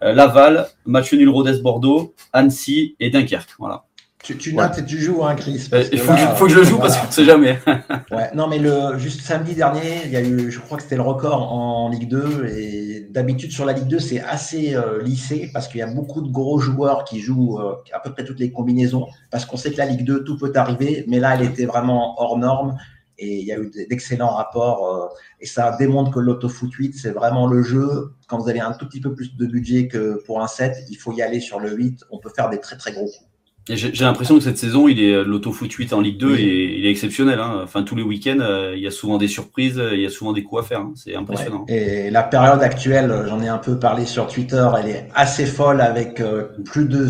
Laval, 0.00 0.66
match 0.86 1.12
nul 1.12 1.28
Rodez 1.28 1.60
Bordeaux, 1.60 2.14
Annecy 2.32 2.96
et 3.00 3.10
Dunkerque. 3.10 3.54
Voilà. 3.58 3.84
Tu, 4.22 4.36
tu 4.36 4.54
notes 4.54 4.78
et 4.78 4.84
tu 4.84 4.98
joues, 4.98 5.24
hein, 5.24 5.34
Chris. 5.34 5.68
Il 5.92 5.98
faut, 5.98 6.44
que 6.44 6.50
je 6.50 6.58
le 6.58 6.64
joue 6.64 6.78
parce 6.78 6.96
qu'on 6.98 7.06
ne 7.06 7.12
sait 7.12 7.24
jamais. 7.24 7.58
ouais, 8.10 8.30
non, 8.34 8.48
mais 8.48 8.58
le, 8.58 8.98
juste 8.98 9.22
samedi 9.22 9.54
dernier, 9.54 10.02
il 10.04 10.10
y 10.10 10.16
a 10.16 10.22
eu, 10.22 10.50
je 10.50 10.60
crois 10.60 10.76
que 10.76 10.82
c'était 10.82 10.96
le 10.96 11.02
record 11.02 11.52
en 11.52 11.88
Ligue 11.88 12.08
2. 12.08 12.46
Et 12.54 13.06
d'habitude, 13.10 13.50
sur 13.50 13.64
la 13.64 13.72
Ligue 13.72 13.88
2, 13.88 13.98
c'est 13.98 14.20
assez 14.20 14.76
lissé 15.02 15.50
parce 15.52 15.68
qu'il 15.68 15.80
y 15.80 15.82
a 15.82 15.86
beaucoup 15.86 16.20
de 16.20 16.30
gros 16.30 16.58
joueurs 16.58 17.04
qui 17.04 17.20
jouent 17.20 17.58
à 17.92 18.00
peu 18.00 18.12
près 18.12 18.24
toutes 18.24 18.40
les 18.40 18.52
combinaisons. 18.52 19.06
Parce 19.30 19.46
qu'on 19.46 19.56
sait 19.56 19.72
que 19.72 19.78
la 19.78 19.86
Ligue 19.86 20.04
2, 20.04 20.22
tout 20.24 20.36
peut 20.36 20.52
arriver. 20.54 21.04
Mais 21.08 21.18
là, 21.18 21.34
elle 21.34 21.42
était 21.42 21.66
vraiment 21.66 22.20
hors 22.20 22.38
norme 22.38 22.76
et 23.20 23.38
il 23.38 23.46
y 23.46 23.52
a 23.52 23.58
eu 23.58 23.70
d'excellents 23.88 24.34
rapports. 24.34 25.12
Euh, 25.12 25.14
et 25.40 25.46
ça 25.46 25.76
démontre 25.78 26.10
que 26.10 26.18
l'autofoot 26.18 26.72
8, 26.72 26.94
c'est 26.94 27.10
vraiment 27.10 27.46
le 27.46 27.62
jeu. 27.62 28.14
Quand 28.26 28.38
vous 28.38 28.48
avez 28.48 28.60
un 28.60 28.72
tout 28.72 28.86
petit 28.86 29.00
peu 29.00 29.14
plus 29.14 29.36
de 29.36 29.46
budget 29.46 29.86
que 29.86 30.20
pour 30.24 30.42
un 30.42 30.48
7, 30.48 30.76
il 30.88 30.96
faut 30.96 31.12
y 31.12 31.22
aller 31.22 31.40
sur 31.40 31.60
le 31.60 31.72
8. 31.72 32.04
On 32.10 32.18
peut 32.18 32.30
faire 32.34 32.50
des 32.50 32.58
très 32.58 32.76
très 32.76 32.92
gros 32.92 33.06
coups. 33.06 33.30
J'ai 33.68 34.04
l'impression 34.04 34.36
que 34.36 34.42
cette 34.42 34.58
saison, 34.58 34.88
il 34.88 35.00
est 35.00 35.22
l'autofoot 35.22 35.70
8 35.70 35.92
en 35.92 36.00
Ligue 36.00 36.18
2, 36.18 36.36
et 36.36 36.78
il 36.78 36.86
est 36.86 36.90
exceptionnel. 36.90 37.38
Hein. 37.38 37.60
Enfin, 37.62 37.82
tous 37.82 37.94
les 37.94 38.02
week-ends, 38.02 38.40
euh, 38.40 38.72
il 38.74 38.82
y 38.82 38.86
a 38.86 38.90
souvent 38.90 39.18
des 39.18 39.28
surprises, 39.28 39.80
il 39.92 40.00
y 40.00 40.06
a 40.06 40.10
souvent 40.10 40.32
des 40.32 40.42
coups 40.42 40.62
à 40.62 40.64
faire. 40.64 40.80
Hein. 40.80 40.92
C'est 40.96 41.14
impressionnant. 41.14 41.66
Et 41.68 42.10
la 42.10 42.22
période 42.22 42.62
actuelle, 42.62 43.26
j'en 43.28 43.40
ai 43.40 43.48
un 43.48 43.58
peu 43.58 43.78
parlé 43.78 44.06
sur 44.06 44.26
Twitter, 44.26 44.66
elle 44.78 44.88
est 44.88 45.08
assez 45.14 45.46
folle 45.46 45.80
avec 45.80 46.20
euh, 46.20 46.48
plus 46.64 46.86
de 46.86 47.08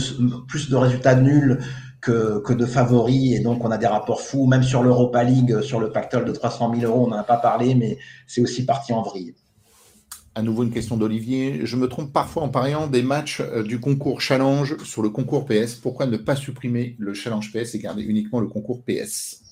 plus 0.49 0.69
de 0.69 0.77
résultats 0.77 1.15
nuls 1.15 1.61
que, 2.01 2.53
de 2.53 2.67
favoris. 2.67 3.39
Et 3.39 3.41
donc, 3.41 3.65
on 3.65 3.71
a 3.71 3.79
des 3.79 3.87
rapports 3.87 4.21
fous. 4.21 4.47
Même 4.47 4.63
sur 4.63 4.83
l'Europa 4.83 5.23
League, 5.23 5.61
sur 5.61 5.81
le 5.81 5.91
pactole 5.91 6.25
de 6.25 6.33
300 6.33 6.75
000 6.75 6.91
euros, 6.91 7.07
on 7.07 7.11
n'en 7.11 7.19
a 7.19 7.25
pas 7.25 7.37
parlé, 7.37 7.75
mais 7.75 7.99
c'est 8.27 8.41
aussi 8.41 8.65
parti 8.65 8.93
en 8.93 9.03
vrille. 9.03 9.35
À 10.35 10.43
nouveau, 10.43 10.63
une 10.63 10.71
question 10.71 10.97
d'Olivier. 10.97 11.61
Je 11.65 11.77
me 11.77 11.89
trompe 11.89 12.13
parfois 12.13 12.45
en 12.45 12.49
pariant 12.49 12.87
des 12.87 13.03
matchs 13.03 13.41
euh, 13.41 13.63
du 13.63 13.81
concours 13.81 14.21
Challenge 14.21 14.77
sur 14.85 15.03
le 15.03 15.11
concours 15.11 15.45
PS. 15.45 15.75
Pourquoi 15.75 16.07
ne 16.07 16.17
pas 16.17 16.37
supprimer 16.37 16.95
le 16.99 17.15
Challenge 17.15 17.53
PS 17.53 17.75
et 17.75 17.81
garder 17.81 18.03
uniquement 18.03 18.41
le 18.41 18.47
concours 18.47 18.83
PS 18.85 19.43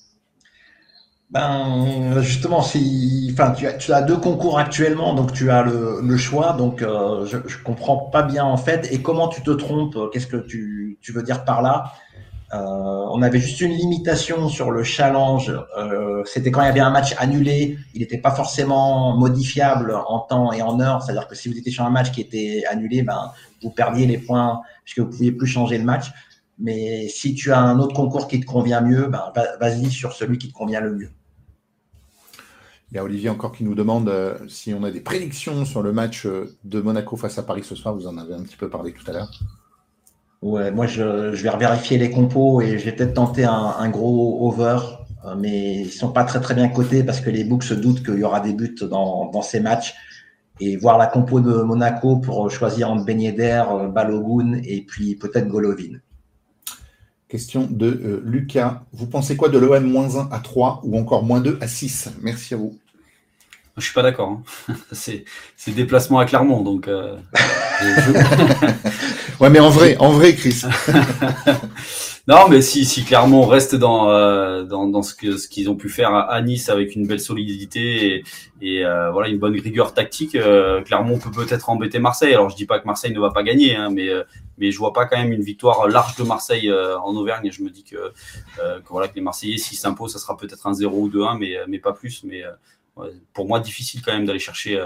ben, 1.31 2.21
justement, 2.23 2.63
si, 2.63 3.29
enfin, 3.31 3.51
tu 3.51 3.67
as, 3.67 3.73
tu 3.73 3.93
as, 3.93 4.01
deux 4.01 4.17
concours 4.17 4.57
actuellement, 4.57 5.13
donc 5.13 5.31
tu 5.31 5.51
as 5.51 5.61
le, 5.61 5.99
le 6.01 6.17
choix. 6.17 6.53
Donc, 6.53 6.81
euh, 6.81 7.23
je, 7.27 7.37
je 7.45 7.61
comprends 7.61 7.97
pas 7.97 8.23
bien 8.23 8.43
en 8.43 8.57
fait. 8.57 8.91
Et 8.91 9.03
comment 9.03 9.27
tu 9.27 9.43
te 9.43 9.51
trompes? 9.51 9.95
Qu'est-ce 10.11 10.25
que 10.25 10.37
tu, 10.37 10.97
tu 11.01 11.11
veux 11.11 11.21
dire 11.21 11.45
par 11.45 11.61
là? 11.61 11.93
euh, 12.08 12.08
on 12.51 13.21
avait 13.21 13.39
juste 13.39 13.61
une 13.61 13.73
limitation 13.73 14.49
sur 14.49 14.71
le 14.71 14.83
challenge. 14.83 15.51
Euh, 15.77 16.23
C'était 16.25 16.51
quand 16.51 16.61
il 16.61 16.65
y 16.65 16.69
avait 16.69 16.79
un 16.79 16.89
match 16.89 17.13
annulé, 17.17 17.77
il 17.93 18.01
n'était 18.01 18.17
pas 18.17 18.31
forcément 18.31 19.15
modifiable 19.17 19.95
en 20.07 20.19
temps 20.19 20.51
et 20.51 20.61
en 20.61 20.79
heure. 20.79 21.03
C'est-à-dire 21.03 21.27
que 21.27 21.35
si 21.35 21.49
vous 21.49 21.57
étiez 21.57 21.71
sur 21.71 21.85
un 21.85 21.89
match 21.89 22.11
qui 22.11 22.21
était 22.21 22.63
annulé, 22.69 23.03
ben, 23.03 23.31
vous 23.61 23.69
perdiez 23.69 24.05
les 24.07 24.17
points 24.17 24.61
puisque 24.83 24.99
vous 24.99 25.05
ne 25.05 25.11
pouviez 25.11 25.31
plus 25.31 25.47
changer 25.47 25.77
le 25.77 25.83
match. 25.83 26.07
Mais 26.57 27.07
si 27.07 27.35
tu 27.35 27.51
as 27.51 27.59
un 27.59 27.79
autre 27.79 27.95
concours 27.95 28.27
qui 28.27 28.39
te 28.39 28.45
convient 28.45 28.81
mieux, 28.81 29.07
ben, 29.07 29.31
vas-y 29.59 29.89
sur 29.91 30.13
celui 30.13 30.37
qui 30.37 30.49
te 30.49 30.53
convient 30.53 30.81
le 30.81 30.95
mieux. 30.95 31.11
Il 32.91 32.95
y 32.95 32.97
a 32.97 33.03
Olivier 33.03 33.29
encore 33.29 33.51
qui 33.51 33.63
nous 33.63 33.75
demande 33.75 34.09
euh, 34.09 34.35
si 34.47 34.73
on 34.73 34.83
a 34.83 34.89
des 34.89 34.99
prédictions 34.99 35.63
sur 35.63 35.83
le 35.83 35.93
match 35.93 36.25
euh, 36.25 36.57
de 36.63 36.81
Monaco 36.81 37.15
face 37.17 37.37
à 37.37 37.43
Paris 37.43 37.63
ce 37.63 37.75
soir. 37.75 37.93
Vous 37.93 38.07
en 38.07 38.17
avez 38.17 38.33
un 38.33 38.41
petit 38.41 38.57
peu 38.57 38.67
parlé 38.67 38.93
tout 38.93 39.09
à 39.09 39.13
l'heure. 39.13 39.29
Ouais, 40.41 40.71
moi 40.71 40.87
je, 40.87 41.03
vais 41.03 41.57
vérifier 41.57 41.97
les 41.97 42.09
compos 42.09 42.61
et 42.61 42.79
je 42.79 42.85
vais 42.85 42.93
peut-être 42.93 43.13
tenter 43.13 43.43
un, 43.43 43.89
gros 43.89 44.47
over, 44.47 44.79
euh, 45.25 45.35
mais 45.37 45.81
ils 45.81 45.91
sont 45.91 46.11
pas 46.11 46.23
très 46.23 46.39
très 46.39 46.53
bien 46.53 46.69
cotés 46.69 47.03
parce 47.03 47.19
que 47.19 47.29
les 47.29 47.43
books 47.43 47.63
se 47.63 47.73
doutent 47.73 48.05
qu'il 48.05 48.19
y 48.19 48.23
aura 48.23 48.39
des 48.39 48.53
buts 48.53 48.75
dans, 48.89 49.41
ces 49.41 49.59
matchs. 49.59 49.95
Et 50.61 50.75
voir 50.75 50.97
la 50.97 51.07
compo 51.07 51.39
de 51.39 51.61
Monaco 51.61 52.17
pour 52.17 52.51
choisir 52.51 52.91
entre 52.91 53.05
Ben 53.05 53.19
Yedder, 53.19 53.63
Balogun 53.93 54.59
et 54.65 54.81
puis 54.81 55.15
peut-être 55.15 55.47
Golovin. 55.47 55.99
Question 57.29 57.67
de 57.69 57.85
euh, 57.85 58.23
Lucas. 58.25 58.81
Vous 58.91 59.07
pensez 59.07 59.37
quoi 59.37 59.49
de 59.49 59.57
l'OM 59.57 59.83
moins 59.83 60.17
1 60.17 60.29
à 60.31 60.39
3 60.39 60.81
ou 60.83 60.97
encore 60.97 61.23
moins 61.23 61.39
2 61.39 61.59
à 61.61 61.67
6 61.67 62.09
Merci 62.21 62.55
à 62.55 62.57
vous. 62.57 62.77
Je 63.77 63.83
suis 63.85 63.93
pas 63.93 64.01
d'accord. 64.01 64.41
Hein. 64.67 64.73
C'est 64.91 65.25
déplacement 65.67 66.19
à 66.19 66.25
Clermont, 66.25 66.63
donc. 66.63 66.87
Euh, 66.87 67.17
ouais, 69.39 69.49
mais 69.49 69.59
en 69.59 69.69
vrai, 69.69 69.97
en 69.97 70.11
vrai, 70.11 70.35
Chris. 70.35 70.63
Non, 72.29 72.47
mais 72.47 72.61
si, 72.61 72.85
si 72.85 73.03
Clermont 73.05 73.47
reste 73.47 73.73
dans, 73.73 74.11
euh, 74.11 74.63
dans, 74.63 74.87
dans, 74.87 75.01
ce 75.01 75.15
ce 75.35 75.47
qu'ils 75.47 75.67
ont 75.67 75.75
pu 75.75 75.89
faire 75.89 76.13
à, 76.13 76.39
Nice 76.43 76.69
avec 76.69 76.95
une 76.95 77.07
belle 77.07 77.19
solidité 77.19 78.05
et, 78.05 78.23
et 78.61 78.85
euh, 78.85 79.09
voilà 79.09 79.29
une 79.29 79.39
bonne 79.39 79.59
rigueur 79.59 79.95
tactique, 79.95 80.35
euh, 80.35 80.83
Clermont 80.83 81.17
peut 81.17 81.31
peut-être 81.31 81.71
embêter 81.71 81.97
Marseille. 81.97 82.31
Alors 82.35 82.51
je 82.51 82.55
dis 82.55 82.67
pas 82.67 82.77
que 82.77 82.85
Marseille 82.85 83.11
ne 83.15 83.19
va 83.19 83.31
pas 83.31 83.41
gagner, 83.41 83.75
hein, 83.75 83.89
mais 83.89 84.09
mais 84.59 84.71
je 84.71 84.77
vois 84.77 84.93
pas 84.93 85.07
quand 85.07 85.17
même 85.17 85.33
une 85.33 85.41
victoire 85.41 85.87
large 85.87 86.17
de 86.17 86.23
Marseille 86.23 86.71
en 86.71 87.15
Auvergne. 87.15 87.47
Et 87.47 87.51
je 87.51 87.63
me 87.63 87.71
dis 87.71 87.83
que, 87.83 88.13
que 88.57 88.89
voilà 88.91 89.07
que 89.07 89.15
les 89.15 89.21
Marseillais 89.21 89.57
s'ils 89.57 89.79
s'imposent, 89.79 90.13
ça 90.13 90.19
sera 90.19 90.37
peut-être 90.37 90.67
un 90.67 90.73
0 90.75 90.95
ou 90.95 91.09
2-1, 91.09 91.39
mais 91.39 91.55
mais 91.67 91.79
pas 91.79 91.93
plus. 91.93 92.23
Mais 92.23 92.43
pour 93.33 93.47
moi 93.47 93.59
difficile 93.59 94.03
quand 94.05 94.13
même 94.13 94.27
d'aller 94.27 94.37
chercher 94.37 94.79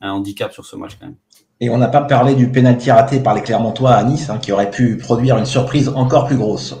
un 0.00 0.10
handicap 0.10 0.52
sur 0.52 0.66
ce 0.66 0.74
match 0.74 0.96
quand 0.98 1.06
même. 1.06 1.16
Et 1.62 1.70
on 1.70 1.78
n'a 1.78 1.86
pas 1.86 2.00
parlé 2.00 2.34
du 2.34 2.48
pénalty 2.48 2.90
raté 2.90 3.20
par 3.20 3.36
les 3.36 3.40
Clermontois 3.40 3.92
à 3.92 4.02
Nice, 4.02 4.28
hein, 4.28 4.38
qui 4.42 4.50
aurait 4.50 4.72
pu 4.72 4.96
produire 4.96 5.38
une 5.38 5.46
surprise 5.46 5.88
encore 5.94 6.26
plus 6.26 6.36
grosse. 6.36 6.76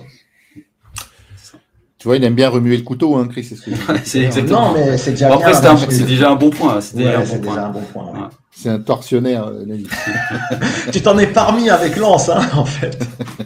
Tu 1.98 2.08
vois, 2.08 2.16
il 2.16 2.24
aime 2.24 2.34
bien 2.34 2.48
remuer 2.48 2.76
le 2.76 2.82
couteau, 2.82 3.14
hein, 3.14 3.28
Chris. 3.28 3.48
C'est 4.02 4.22
exactement. 4.22 4.72
Non, 4.72 4.74
mais 4.74 4.98
c'est 4.98 5.12
déjà, 5.12 5.32
après, 5.32 5.54
c'est 5.88 6.04
déjà 6.04 6.32
un 6.32 6.34
bon 6.34 6.50
point. 6.50 6.80
C'est 6.80 6.96
déjà, 6.96 7.20
un 7.20 7.70
bon 7.70 7.80
point. 7.92 8.30
C'est 8.50 8.70
un 8.70 8.80
tortionnaire, 8.80 9.46
euh, 9.46 9.64
tu 10.92 11.00
t'en 11.00 11.16
es 11.16 11.28
parmi 11.28 11.70
avec 11.70 11.96
Lance, 11.96 12.28
hein, 12.28 12.42
en 12.54 12.64
fait. 12.64 12.98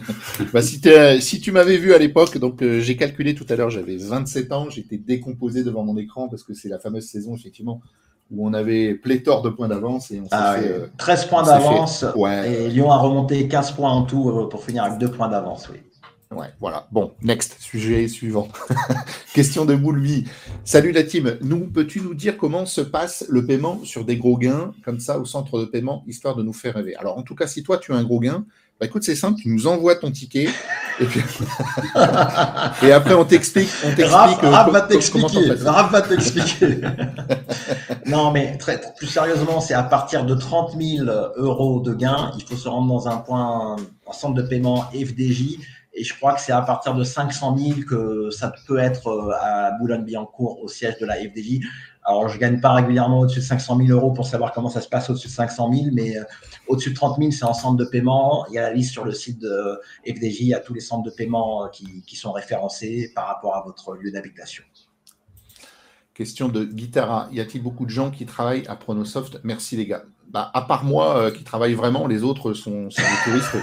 bah, 0.53 0.63
si, 0.63 0.81
si, 1.19 1.39
tu 1.39 1.51
m'avais 1.51 1.77
vu 1.77 1.93
à 1.93 1.99
l'époque, 1.99 2.39
donc 2.39 2.63
euh, 2.63 2.81
j'ai 2.81 2.97
calculé 2.97 3.35
tout 3.35 3.45
à 3.49 3.55
l'heure, 3.55 3.69
j'avais 3.69 3.95
27 3.95 4.51
ans, 4.51 4.69
j'étais 4.71 4.97
décomposé 4.97 5.63
devant 5.63 5.83
mon 5.83 5.97
écran 5.97 6.29
parce 6.29 6.43
que 6.43 6.55
c'est 6.55 6.67
la 6.67 6.79
fameuse 6.79 7.05
saison, 7.05 7.35
effectivement, 7.35 7.79
où 8.31 8.47
on 8.47 8.53
avait 8.53 8.93
pléthore 8.93 9.41
de 9.41 9.49
points 9.49 9.67
d'avance. 9.67 10.11
et 10.11 10.19
on 10.19 10.27
ah 10.31 10.55
fait, 10.55 10.91
13 10.97 11.23
euh, 11.23 11.29
points 11.29 11.43
d'avance. 11.43 12.05
Et 12.45 12.69
Lyon 12.69 12.91
a 12.91 12.97
remonté 12.97 13.47
15 13.47 13.71
points 13.71 13.91
en 13.91 14.03
tout 14.03 14.29
euh, 14.29 14.49
pour 14.49 14.63
finir 14.63 14.83
avec 14.83 14.99
2 14.99 15.11
points 15.11 15.29
d'avance. 15.29 15.69
Oui. 15.71 15.79
Ouais, 16.29 16.47
voilà. 16.59 16.87
Bon, 16.91 17.13
next, 17.21 17.55
sujet 17.59 18.09
suivant. 18.09 18.49
Question 19.33 19.63
de 19.63 19.75
Boulby. 19.75 20.25
Salut 20.65 20.91
la 20.91 21.03
team. 21.03 21.37
Nous, 21.41 21.67
peux-tu 21.67 22.01
nous 22.01 22.13
dire 22.13 22.37
comment 22.37 22.65
se 22.65 22.81
passe 22.81 23.25
le 23.29 23.45
paiement 23.45 23.79
sur 23.85 24.03
des 24.03 24.17
gros 24.17 24.37
gains 24.37 24.73
comme 24.83 24.99
ça 24.99 25.19
au 25.19 25.25
centre 25.25 25.57
de 25.59 25.65
paiement, 25.65 26.03
histoire 26.05 26.35
de 26.35 26.43
nous 26.43 26.51
faire 26.51 26.73
rêver? 26.73 26.95
Alors, 26.97 27.17
en 27.17 27.23
tout 27.23 27.33
cas, 27.33 27.47
si 27.47 27.63
toi, 27.63 27.77
tu 27.77 27.93
as 27.93 27.95
un 27.95 28.03
gros 28.03 28.19
gain, 28.19 28.45
bah, 28.79 28.85
écoute, 28.85 29.03
c'est 29.03 29.15
simple, 29.15 29.39
tu 29.41 29.49
nous 29.49 29.65
envoies 29.65 29.95
ton 29.95 30.11
ticket 30.11 30.49
et, 30.99 31.05
puis... 31.05 31.21
et 32.83 32.91
après 32.91 33.15
on 33.15 33.25
t'explique. 33.25 33.69
On 33.83 33.95
t'explique 33.95 34.39
Raph, 34.41 34.71
va 34.71 34.81
t'expliquer. 34.81 35.51
Raph 35.63 35.91
va 35.91 36.01
t'expliquer. 36.01 36.81
non, 38.05 38.31
mais 38.31 38.55
très, 38.57 38.79
plus 38.95 39.07
sérieusement, 39.07 39.61
c'est 39.61 39.73
à 39.73 39.81
partir 39.83 40.25
de 40.25 40.35
30 40.35 40.79
000 40.79 41.09
euros 41.37 41.81
de 41.81 41.93
gains, 41.93 42.31
il 42.37 42.43
faut 42.43 42.55
se 42.55 42.69
rendre 42.69 42.87
dans 42.87 43.07
un 43.07 43.17
point, 43.17 43.77
un 44.07 44.13
centre 44.13 44.35
de 44.35 44.43
paiement 44.43 44.83
FDJ. 44.93 45.57
Et 45.99 46.03
je 46.03 46.13
crois 46.15 46.33
que 46.33 46.41
c'est 46.41 46.51
à 46.51 46.61
partir 46.61 46.93
de 46.93 47.03
500 47.03 47.57
000 47.57 47.79
que 47.89 48.29
ça 48.29 48.53
peut 48.67 48.77
être 48.77 49.07
euh, 49.07 49.31
à 49.41 49.71
Boulogne-Billancourt 49.79 50.61
au 50.61 50.67
siège 50.67 50.99
de 50.99 51.07
la 51.07 51.15
FDJ. 51.15 51.61
Alors, 52.07 52.29
je 52.29 52.35
ne 52.35 52.39
gagne 52.39 52.61
pas 52.61 52.71
régulièrement 52.71 53.19
au-dessus 53.19 53.39
de 53.39 53.43
500 53.43 53.79
000 53.85 53.89
euros 53.89 54.11
pour 54.11 54.25
savoir 54.25 54.53
comment 54.53 54.69
ça 54.69 54.79
se 54.79 54.87
passe 54.87 55.09
au-dessus 55.09 55.27
de 55.27 55.33
500 55.33 55.73
000, 55.73 55.87
mais 55.91 56.17
euh, 56.17 56.23
au-dessus 56.69 56.91
de 56.91 56.95
30 56.95 57.17
000, 57.19 57.31
c'est 57.31 57.43
en 57.43 57.53
centre 57.53 57.75
de 57.75 57.83
paiement. 57.83 58.45
Il 58.47 58.53
y 58.53 58.57
a 58.57 58.61
la 58.61 58.73
liste 58.73 58.93
sur 58.93 59.03
le 59.03 59.11
site 59.11 59.39
de 59.41 59.77
FDJ, 60.07 60.39
il 60.39 60.47
y 60.47 60.53
a 60.53 60.61
tous 60.61 60.73
les 60.73 60.79
centres 60.79 61.03
de 61.03 61.11
paiement 61.11 61.65
euh, 61.65 61.67
qui, 61.67 62.15
sont 62.15 62.31
référencés 62.31 63.11
par 63.13 63.27
rapport 63.27 63.57
à 63.57 63.63
votre 63.65 63.93
lieu 63.95 64.09
d'habitation. 64.09 64.63
Question 66.13 66.47
de 66.47 66.63
Guitara. 66.63 67.27
Y 67.33 67.41
a-t-il 67.41 67.61
beaucoup 67.61 67.83
de 67.85 67.91
gens 67.91 68.09
qui 68.09 68.25
travaillent 68.25 68.65
à 68.67 68.77
Pronosoft? 68.77 69.41
Merci 69.43 69.75
les 69.75 69.85
gars. 69.85 70.03
Bah, 70.31 70.49
à 70.53 70.61
part 70.61 70.85
moi 70.85 71.17
euh, 71.17 71.31
qui 71.31 71.43
travaille 71.43 71.73
vraiment, 71.73 72.07
les 72.07 72.23
autres 72.23 72.53
sont, 72.53 72.87
des 72.87 73.03
touristes. 73.25 73.57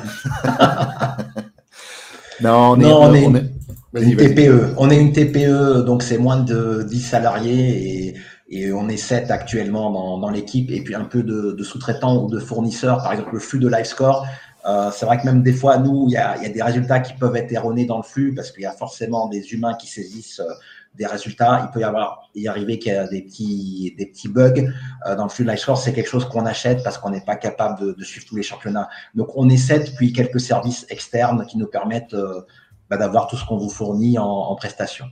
non, 2.42 2.72
on 2.72 2.80
est, 2.80 2.92
on 2.92 3.34
est, 3.34 4.02
une 4.02 4.16
TPE. 4.16 4.74
On 4.76 4.90
est 4.90 5.00
une 5.00 5.12
TPE, 5.12 5.82
donc 5.86 6.02
c'est 6.02 6.18
moins 6.18 6.40
de 6.40 6.82
10 6.82 7.00
salariés 7.00 8.08
et 8.08 8.14
et 8.48 8.72
on 8.72 8.88
est 8.88 8.96
sept 8.96 9.30
actuellement 9.30 9.90
dans, 9.90 10.18
dans 10.18 10.30
l'équipe 10.30 10.70
et 10.70 10.82
puis 10.82 10.94
un 10.94 11.04
peu 11.04 11.22
de, 11.22 11.52
de 11.52 11.64
sous-traitants 11.64 12.24
ou 12.24 12.28
de 12.28 12.38
fournisseurs, 12.38 12.98
par 12.98 13.12
exemple 13.12 13.34
le 13.34 13.40
flux 13.40 13.58
de 13.58 13.68
LiveScore. 13.68 14.26
Euh, 14.66 14.90
c'est 14.90 15.04
vrai 15.04 15.18
que 15.18 15.24
même 15.24 15.42
des 15.42 15.52
fois, 15.52 15.76
nous, 15.78 16.06
il 16.08 16.12
y 16.12 16.16
a, 16.16 16.42
y 16.42 16.46
a, 16.46 16.48
des 16.48 16.62
résultats 16.62 17.00
qui 17.00 17.12
peuvent 17.14 17.36
être 17.36 17.52
erronés 17.52 17.84
dans 17.84 17.98
le 17.98 18.02
flux 18.02 18.34
parce 18.34 18.50
qu'il 18.50 18.62
y 18.62 18.66
a 18.66 18.72
forcément 18.72 19.28
des 19.28 19.52
humains 19.52 19.74
qui 19.74 19.86
saisissent 19.86 20.40
euh, 20.40 20.54
des 20.94 21.06
résultats. 21.06 21.64
Il 21.64 21.72
peut 21.72 21.80
y 21.80 21.84
avoir 21.84 22.30
y 22.34 22.48
arriver 22.48 22.78
qu'il 22.78 22.92
y 22.92 22.96
a 22.96 23.06
des 23.06 23.22
petits, 23.22 23.94
des 23.98 24.06
petits 24.06 24.28
bugs 24.28 24.72
euh, 25.06 25.16
dans 25.16 25.24
le 25.24 25.28
flux 25.28 25.44
de 25.44 25.50
LiveScore. 25.50 25.76
C'est 25.76 25.92
quelque 25.92 26.08
chose 26.08 26.26
qu'on 26.26 26.46
achète 26.46 26.82
parce 26.82 26.96
qu'on 26.96 27.10
n'est 27.10 27.24
pas 27.24 27.36
capable 27.36 27.78
de, 27.80 27.92
de, 27.92 28.04
suivre 28.04 28.26
tous 28.26 28.36
les 28.36 28.42
championnats. 28.42 28.88
Donc, 29.14 29.28
on 29.34 29.50
est 29.50 29.58
sept, 29.58 29.94
puis 29.96 30.12
quelques 30.12 30.40
services 30.40 30.86
externes 30.88 31.44
qui 31.46 31.58
nous 31.58 31.66
permettent 31.66 32.14
euh, 32.14 32.40
bah, 32.88 32.96
d'avoir 32.96 33.26
tout 33.26 33.36
ce 33.36 33.44
qu'on 33.44 33.58
vous 33.58 33.70
fournit 33.70 34.18
en, 34.18 34.24
en 34.24 34.54
prestations. 34.54 35.06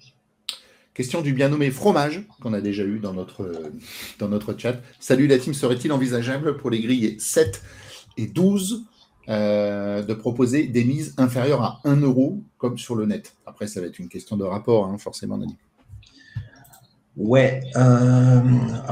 Question 0.95 1.23
du 1.23 1.33
bien 1.33 1.49
nommé 1.49 1.71
fromage, 1.71 2.23
qu'on 2.43 2.53
a 2.53 2.61
déjà 2.61 2.85
eu 2.85 2.99
dans 2.99 3.15
notre, 3.15 3.51
dans 4.19 4.29
notre 4.29 4.55
chat. 4.59 4.77
Salut 5.01 5.27
la 5.27 5.39
team, 5.39 5.55
serait-il 5.55 5.91
envisageable 5.91 6.59
pour 6.59 6.69
les 6.69 6.81
grilles 6.81 7.17
7 7.19 7.63
et 8.19 8.27
12 8.27 8.85
euh, 9.31 10.03
de 10.03 10.13
proposer 10.13 10.67
des 10.67 10.85
mises 10.85 11.15
inférieures 11.17 11.63
à 11.63 11.81
1 11.85 12.03
euro 12.03 12.43
comme 12.59 12.77
sur 12.77 12.95
le 12.95 13.07
net? 13.07 13.37
Après, 13.47 13.69
ça 13.69 13.81
va 13.81 13.87
être 13.87 13.99
une 13.99 14.11
question 14.11 14.37
de 14.37 14.45
rapport, 14.45 14.85
hein, 14.85 14.99
forcément, 14.99 15.39
Nani. 15.39 15.57
Ouais, 17.15 17.61
euh, 17.77 18.41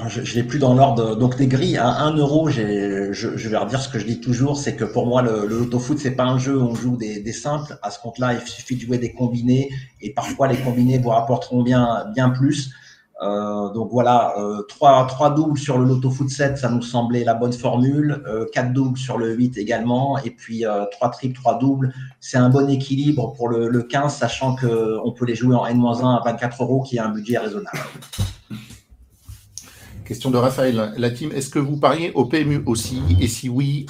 je 0.08 0.20
ne 0.20 0.34
l'ai 0.34 0.42
plus 0.42 0.58
dans 0.58 0.74
l'ordre. 0.74 1.16
Donc 1.16 1.38
des 1.38 1.46
grilles 1.46 1.78
à 1.78 1.88
1 2.02 2.16
euro, 2.18 2.50
je, 2.50 3.12
je 3.12 3.48
vais 3.48 3.56
redire 3.56 3.80
ce 3.80 3.88
que 3.88 3.98
je 3.98 4.04
dis 4.04 4.20
toujours, 4.20 4.58
c'est 4.58 4.76
que 4.76 4.84
pour 4.84 5.06
moi 5.06 5.22
le, 5.22 5.46
le 5.46 5.58
loto-foot 5.58 5.98
c'est 5.98 6.10
pas 6.10 6.24
un 6.24 6.38
jeu 6.38 6.60
on 6.60 6.74
joue 6.74 6.98
des, 6.98 7.20
des 7.20 7.32
simples. 7.32 7.78
À 7.80 7.90
ce 7.90 7.98
compte-là, 7.98 8.34
il 8.34 8.46
suffit 8.46 8.76
de 8.76 8.82
jouer 8.82 8.98
des 8.98 9.12
combinés 9.14 9.70
et 10.02 10.12
parfois 10.12 10.48
les 10.48 10.58
combinés 10.58 10.98
vous 10.98 11.08
rapporteront 11.08 11.62
bien 11.62 12.04
bien 12.14 12.28
plus. 12.28 12.74
Euh, 13.22 13.68
donc 13.70 13.90
voilà, 13.92 14.34
euh, 14.38 14.62
3, 14.68 15.06
3 15.06 15.34
doubles 15.34 15.58
sur 15.58 15.78
le 15.78 15.84
Loto 15.84 16.10
Foot 16.10 16.30
7, 16.30 16.56
ça 16.56 16.70
nous 16.70 16.80
semblait 16.80 17.22
la 17.24 17.34
bonne 17.34 17.52
formule. 17.52 18.22
Euh, 18.26 18.46
4 18.52 18.72
doubles 18.72 18.98
sur 18.98 19.18
le 19.18 19.34
8 19.34 19.58
également. 19.58 20.18
Et 20.18 20.30
puis 20.30 20.64
euh, 20.64 20.84
3 20.92 21.10
triples, 21.10 21.38
3 21.38 21.58
doubles. 21.58 21.92
C'est 22.20 22.38
un 22.38 22.48
bon 22.48 22.68
équilibre 22.70 23.34
pour 23.34 23.48
le, 23.48 23.68
le 23.68 23.82
15, 23.82 24.14
sachant 24.14 24.56
qu'on 24.56 25.12
peut 25.12 25.26
les 25.26 25.34
jouer 25.34 25.54
en 25.54 25.66
N-1 25.66 26.16
à 26.16 26.22
24 26.24 26.62
euros, 26.62 26.82
qui 26.82 26.96
est 26.96 27.00
un 27.00 27.10
budget 27.10 27.38
raisonnable. 27.38 27.78
Question 30.04 30.30
de 30.30 30.38
Raphaël. 30.38 30.92
La 30.96 31.10
team, 31.10 31.30
est-ce 31.32 31.50
que 31.50 31.58
vous 31.58 31.76
pariez 31.76 32.12
au 32.14 32.24
PMU 32.24 32.62
aussi? 32.66 33.00
Et 33.20 33.28
si 33.28 33.48
oui, 33.48 33.86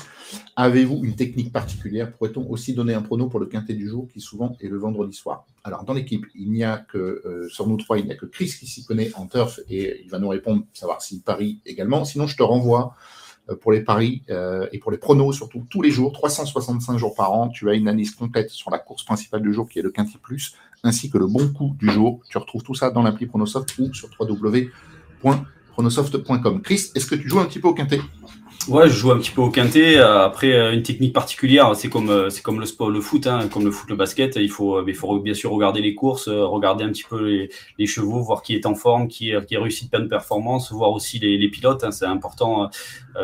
Avez-vous 0.63 1.01
une 1.05 1.17
technique 1.17 1.55
particulière? 1.55 2.13
Pourrait-on 2.13 2.47
aussi 2.51 2.75
donner 2.75 2.93
un 2.93 3.01
prono 3.01 3.29
pour 3.29 3.41
le 3.41 3.47
quintet 3.47 3.73
du 3.73 3.89
jour 3.89 4.07
qui 4.13 4.21
souvent 4.21 4.55
est 4.61 4.69
le 4.69 4.77
vendredi 4.77 5.17
soir? 5.17 5.47
Alors 5.65 5.85
dans 5.85 5.95
l'équipe, 5.95 6.27
il 6.35 6.53
n'y 6.53 6.65
a 6.65 6.77
que 6.77 6.99
euh, 6.99 7.49
sur 7.49 7.67
nous 7.67 7.79
trois, 7.79 7.99
il 7.99 8.05
n'y 8.05 8.13
a 8.13 8.15
que 8.15 8.27
Chris 8.27 8.53
qui 8.61 8.67
s'y 8.67 8.85
connaît 8.85 9.11
en 9.15 9.27
turf 9.27 9.61
et 9.71 10.03
il 10.05 10.11
va 10.11 10.19
nous 10.19 10.29
répondre, 10.29 10.65
savoir 10.75 11.01
s'il 11.01 11.23
parie 11.23 11.63
également. 11.65 12.05
Sinon, 12.05 12.27
je 12.27 12.37
te 12.37 12.43
renvoie 12.43 12.95
euh, 13.49 13.57
pour 13.57 13.73
les 13.73 13.81
paris 13.81 14.23
euh, 14.29 14.69
et 14.71 14.79
pour 14.79 14.91
les 14.91 14.99
pronos 14.99 15.35
surtout 15.35 15.65
tous 15.71 15.81
les 15.81 15.91
jours, 15.91 16.13
365 16.13 16.99
jours 16.99 17.15
par 17.15 17.33
an. 17.33 17.49
Tu 17.49 17.71
as 17.71 17.73
une 17.73 17.89
analyse 17.89 18.15
complète 18.15 18.51
sur 18.51 18.71
la 18.71 18.79
course 18.79 19.03
principale 19.03 19.41
du 19.41 19.55
jour 19.55 19.67
qui 19.67 19.79
est 19.79 19.83
le 19.83 19.91
quintet 19.91 20.19
plus, 20.21 20.57
ainsi 20.83 21.09
que 21.09 21.17
le 21.17 21.27
bon 21.27 21.51
coup 21.55 21.75
du 21.79 21.91
jour. 21.91 22.21
Tu 22.29 22.37
retrouves 22.37 22.65
tout 22.65 22.75
ça 22.75 22.91
dans 22.91 23.03
l'appli 23.03 23.25
Pronosoft 23.25 23.79
ou 23.79 23.95
sur 23.95 24.11
www.pronosoft.com. 24.21 26.61
Chris, 26.61 26.91
est-ce 26.95 27.07
que 27.07 27.15
tu 27.15 27.31
joues 27.31 27.41
un 27.41 27.47
petit 27.47 27.61
peu 27.61 27.69
au 27.69 27.73
quintet? 27.73 28.01
Ouais, 28.69 28.89
je 28.91 28.95
joue 28.95 29.11
un 29.11 29.19
petit 29.19 29.31
peu 29.31 29.41
au 29.41 29.51
quintet. 29.51 29.97
Euh, 29.97 30.23
après, 30.23 30.53
euh, 30.53 30.75
une 30.75 30.83
technique 30.83 31.15
particulière, 31.15 31.75
c'est 31.75 31.89
comme 31.89 32.11
euh, 32.11 32.29
c'est 32.29 32.43
comme 32.43 32.61
le 32.61 32.67
sport, 32.67 32.91
le 32.91 33.01
foot, 33.01 33.27
hein, 33.27 33.49
comme 33.49 33.65
le 33.65 33.71
foot, 33.71 33.89
le 33.89 33.97
basket. 33.97 34.37
Il 34.37 34.51
faut, 34.51 34.87
il 34.87 34.95
faut 34.95 35.19
bien 35.19 35.33
sûr 35.33 35.51
regarder 35.51 35.81
les 35.81 35.95
courses, 35.95 36.29
regarder 36.29 36.85
un 36.85 36.91
petit 36.91 37.05
peu 37.09 37.27
les, 37.27 37.51
les 37.79 37.87
chevaux, 37.87 38.21
voir 38.21 38.43
qui 38.43 38.55
est 38.55 38.67
en 38.67 38.75
forme, 38.75 39.09
qui, 39.09 39.33
qui 39.49 39.57
a 39.57 39.61
réussi 39.63 39.87
de 39.87 39.91
plein 39.91 40.01
de 40.01 40.09
performances, 40.09 40.73
voir 40.73 40.93
aussi 40.93 41.19
les, 41.19 41.39
les 41.39 41.49
pilotes. 41.49 41.85
Hein, 41.85 41.91
c'est 41.91 42.05
important 42.05 42.71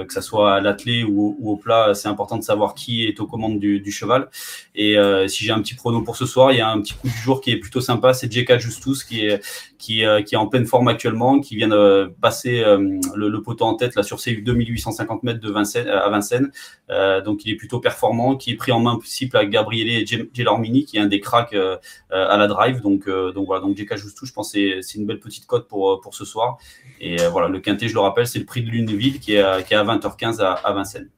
que 0.09 0.13
ça 0.13 0.21
soit 0.21 0.55
à 0.55 0.61
l'athlé 0.61 1.05
ou, 1.05 1.37
ou, 1.39 1.53
au 1.53 1.57
plat. 1.57 1.93
C'est 1.95 2.09
important 2.09 2.39
de 2.39 2.43
savoir 2.43 2.75
qui 2.75 3.05
est 3.05 3.21
aux 3.21 3.27
commandes 3.27 3.61
du, 3.61 3.81
du 3.81 3.93
cheval. 3.93 4.29
Et 4.75 4.97
si 5.29 5.45
j'ai 5.45 5.53
un 5.53 5.61
petit 5.61 5.75
prono 5.75 6.01
pour 6.01 6.17
ce 6.17 6.25
soir, 6.25 6.53
il 6.53 6.59
y 6.59 6.61
a 6.63 6.71
un 6.71 6.81
petit 6.81 6.95
coup 6.95 7.09
du 7.09 7.17
jour 7.17 7.43
qui 7.43 7.51
est 7.53 7.59
plutôt 7.59 7.83
sympa. 7.83 8.15
C'est 8.15 8.33
JK 8.33 8.59
Justus 8.59 9.05
qui 9.05 9.27
est 9.27 9.41
qui, 9.79 10.03
qui 10.25 10.35
est 10.35 10.39
en 10.39 10.47
pleine 10.47 10.65
forme 10.65 10.89
actuellement, 10.89 11.41
qui 11.41 11.57
vient 11.57 11.69
de 11.69 12.11
passer 12.21 12.65
le, 12.65 13.29
le 13.29 13.43
poteau 13.43 13.67
en 13.67 13.75
tête 13.75 13.95
là 13.95 14.03
sur 14.03 14.19
ses 14.19 14.35
2850 14.37 15.23
de 15.35 15.51
Vincennes, 15.51 15.89
à 15.89 16.09
Vincennes. 16.09 16.51
Euh, 16.91 17.21
donc 17.21 17.45
il 17.45 17.53
est 17.53 17.57
plutôt 17.57 17.81
performant, 17.81 18.37
qui 18.37 18.53
est 18.53 18.57
pris 18.57 18.73
en 18.73 18.81
main 18.81 18.97
possible 18.97 19.37
à 19.37 19.45
Gabriele 19.45 20.07
Gelormini, 20.33 20.85
qui 20.85 20.97
est 20.97 21.01
un 21.01 21.07
des 21.07 21.21
cracks 21.21 21.55
euh, 21.55 21.77
à 22.11 22.37
la 22.37 22.47
drive. 22.47 22.81
Donc, 22.81 23.09
euh, 23.09 23.33
donc 23.33 23.47
voilà, 23.47 23.63
donc 23.63 23.77
JK 23.77 23.97
Justou, 23.97 24.27
je 24.27 24.33
pense 24.33 24.53
que 24.53 24.81
c'est 24.81 24.99
une 24.99 25.07
belle 25.07 25.21
petite 25.21 25.47
cote 25.47 25.69
pour, 25.69 26.01
pour 26.01 26.15
ce 26.15 26.25
soir. 26.25 26.59
Et 27.01 27.17
voilà, 27.31 27.49
le 27.49 27.61
quintet, 27.61 27.89
je 27.89 27.95
le 27.95 28.01
rappelle, 28.01 28.27
c'est 28.27 28.39
le 28.39 28.47
prix 28.47 28.63
de 28.63 28.71
Luneville 28.71 29.21
qui 29.21 29.35
est, 29.35 29.67
qui 29.67 29.75
est 29.75 29.77
à 29.77 29.85
20h15 29.85 30.41
à, 30.41 30.73
Vincennes. 30.73 31.11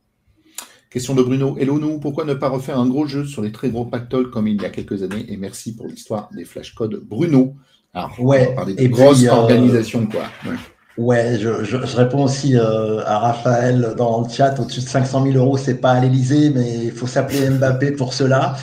Question 0.90 1.14
de 1.14 1.22
Bruno. 1.22 1.56
Hello 1.58 1.78
nous, 1.78 2.00
pourquoi 2.00 2.24
ne 2.24 2.32
pas 2.32 2.48
refaire 2.48 2.78
un 2.78 2.88
gros 2.88 3.06
jeu 3.06 3.26
sur 3.26 3.42
les 3.42 3.52
très 3.52 3.68
gros 3.68 3.84
pactoles 3.84 4.30
comme 4.30 4.48
il 4.48 4.60
y 4.60 4.64
a 4.64 4.70
quelques 4.70 5.02
années? 5.02 5.26
Et 5.28 5.36
merci 5.36 5.76
pour 5.76 5.86
l'histoire 5.86 6.30
des 6.34 6.46
flashcodes 6.46 7.00
Bruno. 7.04 7.56
Alors, 7.92 8.20
ouais, 8.20 8.54
on 8.56 8.64
va 8.64 8.64
des 8.64 8.88
grosses 8.88 9.26
organisations, 9.26 10.06
quoi. 10.06 10.22
Ouais, 10.46 10.56
je, 10.98 11.64
je, 11.64 11.86
je, 11.86 11.96
réponds 11.96 12.24
aussi 12.24 12.56
euh, 12.56 13.02
à 13.04 13.18
Raphaël 13.18 13.94
dans 13.96 14.22
le 14.22 14.28
chat. 14.28 14.58
Au-dessus 14.58 14.80
de 14.80 14.86
500 14.86 15.24
000 15.24 15.36
euros, 15.36 15.56
c'est 15.56 15.80
pas 15.80 15.92
à 15.92 16.00
l'Elysée, 16.00 16.50
mais 16.50 16.86
il 16.86 16.92
faut 16.92 17.06
s'appeler 17.06 17.50
Mbappé 17.50 17.92
pour 17.92 18.12
cela. 18.12 18.56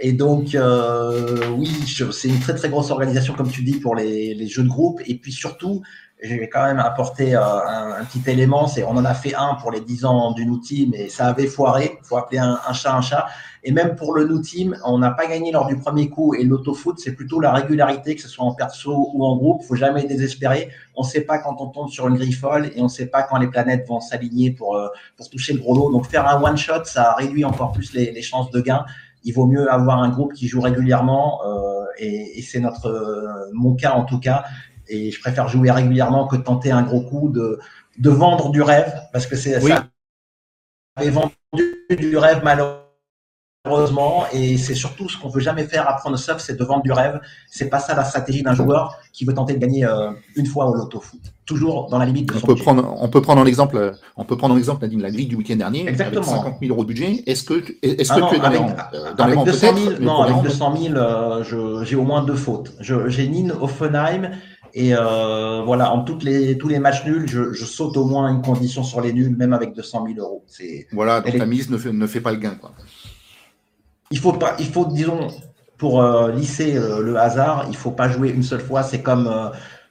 Et 0.00 0.12
donc, 0.12 0.54
euh, 0.54 1.48
oui, 1.56 1.70
c'est 2.12 2.28
une 2.28 2.40
très 2.40 2.54
très 2.54 2.68
grosse 2.68 2.90
organisation, 2.90 3.34
comme 3.34 3.50
tu 3.50 3.62
dis, 3.62 3.80
pour 3.80 3.96
les, 3.96 4.34
les 4.34 4.48
jeux 4.48 4.62
de 4.62 4.68
groupe. 4.68 5.00
Et 5.06 5.14
puis 5.14 5.32
surtout, 5.32 5.82
je 6.20 6.34
vais 6.34 6.48
quand 6.48 6.64
même 6.64 6.80
apporter 6.80 7.36
euh, 7.36 7.40
un, 7.40 8.04
petit 8.04 8.28
élément. 8.28 8.66
C'est, 8.66 8.82
on 8.82 8.90
en 8.90 9.04
a 9.04 9.14
fait 9.14 9.34
un 9.34 9.54
pour 9.54 9.70
les 9.70 9.80
10 9.80 10.04
ans 10.04 10.32
du 10.32 10.46
New 10.46 10.58
Team 10.58 10.92
et 10.94 11.08
ça 11.08 11.28
avait 11.28 11.46
foiré. 11.46 11.98
Il 12.02 12.06
faut 12.06 12.16
appeler 12.16 12.38
un, 12.38 12.58
chat 12.72 12.94
un 12.94 13.00
chat. 13.00 13.26
Et 13.62 13.72
même 13.72 13.94
pour 13.94 14.14
le 14.14 14.26
New 14.26 14.40
Team, 14.40 14.76
on 14.84 14.98
n'a 14.98 15.10
pas 15.10 15.26
gagné 15.26 15.52
lors 15.52 15.66
du 15.66 15.76
premier 15.76 16.08
coup. 16.08 16.34
Et 16.34 16.44
l'autofoot, 16.44 16.98
c'est 16.98 17.14
plutôt 17.14 17.40
la 17.40 17.52
régularité, 17.52 18.16
que 18.16 18.22
ce 18.22 18.28
soit 18.28 18.44
en 18.44 18.54
perso 18.54 19.10
ou 19.14 19.24
en 19.24 19.36
groupe. 19.36 19.60
Il 19.62 19.66
faut 19.66 19.76
jamais 19.76 20.04
désespérer. 20.04 20.70
On 20.96 21.02
ne 21.02 21.08
sait 21.08 21.20
pas 21.20 21.38
quand 21.38 21.60
on 21.60 21.68
tombe 21.68 21.88
sur 21.88 22.08
une 22.08 22.16
grille 22.16 22.32
folle 22.32 22.66
et 22.74 22.80
on 22.80 22.84
ne 22.84 22.88
sait 22.88 23.06
pas 23.06 23.22
quand 23.22 23.38
les 23.38 23.48
planètes 23.48 23.86
vont 23.86 24.00
s'aligner 24.00 24.50
pour, 24.50 24.76
euh, 24.76 24.88
pour 25.16 25.30
toucher 25.30 25.52
le 25.52 25.60
gros 25.60 25.74
lot. 25.74 25.92
Donc 25.92 26.06
faire 26.06 26.26
un 26.26 26.42
one 26.42 26.56
shot, 26.56 26.84
ça 26.84 27.14
réduit 27.14 27.44
encore 27.44 27.70
plus 27.70 27.92
les, 27.92 28.10
les 28.10 28.22
chances 28.22 28.50
de 28.50 28.60
gain 28.60 28.84
il 29.24 29.32
vaut 29.32 29.46
mieux 29.46 29.70
avoir 29.70 30.02
un 30.02 30.08
groupe 30.08 30.32
qui 30.32 30.48
joue 30.48 30.60
régulièrement 30.60 31.40
euh, 31.44 31.84
et, 31.98 32.38
et 32.38 32.42
c'est 32.42 32.60
notre 32.60 32.88
euh, 32.88 33.50
mon 33.52 33.74
cas 33.74 33.92
en 33.92 34.04
tout 34.04 34.20
cas 34.20 34.44
et 34.88 35.10
je 35.10 35.20
préfère 35.20 35.48
jouer 35.48 35.70
régulièrement 35.70 36.26
que 36.26 36.36
tenter 36.36 36.70
un 36.70 36.82
gros 36.82 37.02
coup 37.02 37.28
de, 37.28 37.58
de 37.98 38.10
vendre 38.10 38.50
du 38.50 38.62
rêve, 38.62 38.92
parce 39.12 39.26
que 39.26 39.36
c'est 39.36 39.60
ça 39.60 39.88
avait 40.98 41.10
vendu 41.10 41.34
du 41.90 42.16
rêve 42.16 42.40
malheureusement, 42.44 44.24
et 44.32 44.56
c'est 44.56 44.74
surtout 44.74 45.08
ce 45.08 45.16
qu'on 45.18 45.28
veut 45.28 45.40
jamais 45.40 45.64
faire 45.64 45.88
à 45.88 45.94
prendre 45.94 46.16
sauf, 46.16 46.38
c'est 46.38 46.58
de 46.58 46.64
vendre 46.64 46.82
du 46.82 46.92
rêve. 46.92 47.20
C'est 47.50 47.68
pas 47.68 47.78
ça 47.78 47.94
la 47.94 48.04
stratégie 48.04 48.42
d'un 48.42 48.54
joueur 48.54 48.96
qui 49.12 49.24
veut 49.24 49.34
tenter 49.34 49.54
de 49.54 49.58
gagner 49.58 49.84
euh, 49.84 50.10
une 50.36 50.46
fois 50.46 50.66
au 50.66 50.74
loto 50.74 51.00
foot. 51.00 51.20
Toujours 51.44 51.88
dans 51.88 51.98
la 51.98 52.06
limite 52.06 52.28
de 52.28 52.34
on 52.36 52.46
peut 52.46 52.56
prendre, 52.56 52.96
On 53.00 53.08
peut 53.08 53.22
prendre 53.22 53.44
l'exemple, 53.44 53.92
on 54.16 54.24
peut 54.24 54.36
prendre 54.36 54.54
l'exemple 54.54 54.86
la 54.86 55.10
grille 55.10 55.26
du 55.26 55.36
week-end 55.36 55.56
dernier, 55.56 55.88
Exactement. 55.88 56.22
avec 56.22 56.44
50 56.44 56.60
000 56.60 56.72
euros 56.72 56.82
de 56.82 56.88
budget. 56.88 57.22
Est-ce 57.26 57.44
que, 57.44 57.64
est-ce 57.82 58.12
que 58.12 58.20
ah 58.22 58.28
tu 58.28 58.36
es 58.36 58.38
dans 58.38 58.44
avec, 58.44 58.62
dans 59.16 59.24
avec 59.24 59.44
200 59.44 59.66
000, 59.76 60.00
non, 60.00 60.22
avec 60.22 60.42
200 60.42 60.76
000, 60.76 60.94
euh, 60.96 61.84
j'ai 61.84 61.96
au 61.96 62.04
moins 62.04 62.22
deux 62.22 62.34
fautes. 62.34 62.72
J'ai 62.80 63.28
Nîmes, 63.28 63.54
Offenheim 63.60 64.30
et 64.74 64.94
euh, 64.94 65.62
voilà, 65.64 65.92
en 65.92 66.02
toutes 66.02 66.22
les, 66.22 66.58
tous 66.58 66.68
les 66.68 66.78
matchs 66.78 67.04
nuls, 67.04 67.28
je, 67.28 67.52
je, 67.52 67.64
saute 67.64 67.96
au 67.96 68.04
moins 68.04 68.28
une 68.30 68.42
condition 68.42 68.82
sur 68.82 69.00
les 69.00 69.12
nuls, 69.12 69.36
même 69.36 69.52
avec 69.52 69.74
200 69.74 70.06
000 70.06 70.18
euros. 70.18 70.44
Voilà, 70.92 71.20
donc 71.20 71.34
la 71.34 71.46
mise 71.46 71.70
ne 71.70 71.78
fait, 71.78 71.92
ne 71.92 72.06
fait, 72.06 72.20
pas 72.20 72.32
le 72.32 72.38
gain. 72.38 72.56
Quoi. 72.60 72.72
Il 74.10 74.18
faut 74.18 74.32
pas, 74.32 74.56
il 74.58 74.66
faut, 74.66 74.86
disons, 74.86 75.28
pour 75.76 76.02
euh, 76.02 76.32
lisser 76.32 76.76
euh, 76.76 77.02
le 77.02 77.16
hasard, 77.16 77.66
il 77.68 77.76
faut 77.76 77.90
pas 77.90 78.08
jouer 78.08 78.30
une 78.30 78.42
seule 78.42 78.60
fois. 78.60 78.82
C'est 78.82 79.02
comme 79.02 79.30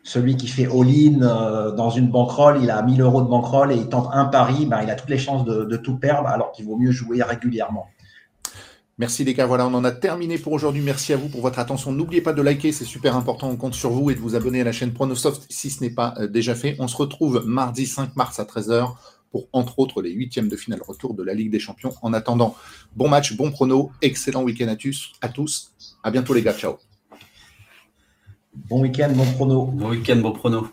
celui 0.03 0.37
qui 0.37 0.47
fait 0.47 0.65
all-in 0.67 1.73
dans 1.75 1.89
une 1.89 2.09
bankroll, 2.09 2.59
il 2.61 2.71
a 2.71 2.81
1000 2.81 3.01
euros 3.01 3.21
de 3.21 3.27
bankroll 3.27 3.71
et 3.71 3.75
il 3.75 3.89
tente 3.89 4.09
un 4.13 4.25
pari, 4.25 4.65
ben, 4.65 4.81
il 4.83 4.89
a 4.89 4.95
toutes 4.95 5.09
les 5.09 5.17
chances 5.17 5.43
de, 5.43 5.65
de 5.65 5.77
tout 5.77 5.97
perdre, 5.97 6.29
alors 6.29 6.51
qu'il 6.51 6.65
vaut 6.65 6.77
mieux 6.77 6.91
jouer 6.91 7.21
régulièrement. 7.23 7.87
Merci 8.99 9.23
les 9.23 9.35
gars, 9.35 9.45
voilà, 9.45 9.67
on 9.67 9.73
en 9.75 9.83
a 9.83 9.91
terminé 9.91 10.39
pour 10.39 10.53
aujourd'hui. 10.53 10.81
Merci 10.81 11.13
à 11.13 11.17
vous 11.17 11.29
pour 11.29 11.41
votre 11.41 11.59
attention. 11.59 11.91
N'oubliez 11.91 12.21
pas 12.21 12.33
de 12.33 12.41
liker, 12.41 12.71
c'est 12.71 12.83
super 12.83 13.15
important, 13.15 13.47
on 13.47 13.55
compte 13.55 13.75
sur 13.75 13.91
vous 13.91 14.09
et 14.09 14.15
de 14.15 14.19
vous 14.19 14.35
abonner 14.35 14.61
à 14.61 14.63
la 14.63 14.71
chaîne 14.71 14.91
Pronosoft 14.91 15.45
si 15.49 15.69
ce 15.69 15.83
n'est 15.83 15.91
pas 15.91 16.15
euh, 16.17 16.27
déjà 16.27 16.55
fait. 16.55 16.75
On 16.79 16.87
se 16.87 16.97
retrouve 16.97 17.43
mardi 17.45 17.85
5 17.85 18.15
mars 18.15 18.39
à 18.39 18.43
13h 18.43 18.95
pour 19.31 19.49
entre 19.53 19.77
autres 19.77 20.01
les 20.01 20.11
huitièmes 20.11 20.49
de 20.49 20.55
finale 20.55 20.81
retour 20.81 21.13
de 21.13 21.21
la 21.21 21.35
Ligue 21.35 21.51
des 21.51 21.59
Champions. 21.59 21.93
En 22.01 22.11
attendant, 22.11 22.55
bon 22.95 23.07
match, 23.07 23.37
bon 23.37 23.51
prono, 23.51 23.91
excellent 24.01 24.41
week-end 24.41 24.67
à 24.67 24.75
tous. 24.75 25.11
À 25.21 25.29
tous. 25.29 25.73
À 26.01 26.09
bientôt 26.09 26.33
les 26.33 26.41
gars, 26.41 26.53
ciao. 26.53 26.77
Bon 28.67 28.81
week-end, 28.81 29.11
bon 29.13 29.25
prono. 29.25 29.65
Bon 29.65 29.89
week-end, 29.89 30.17
bon 30.17 30.31
prono. 30.31 30.65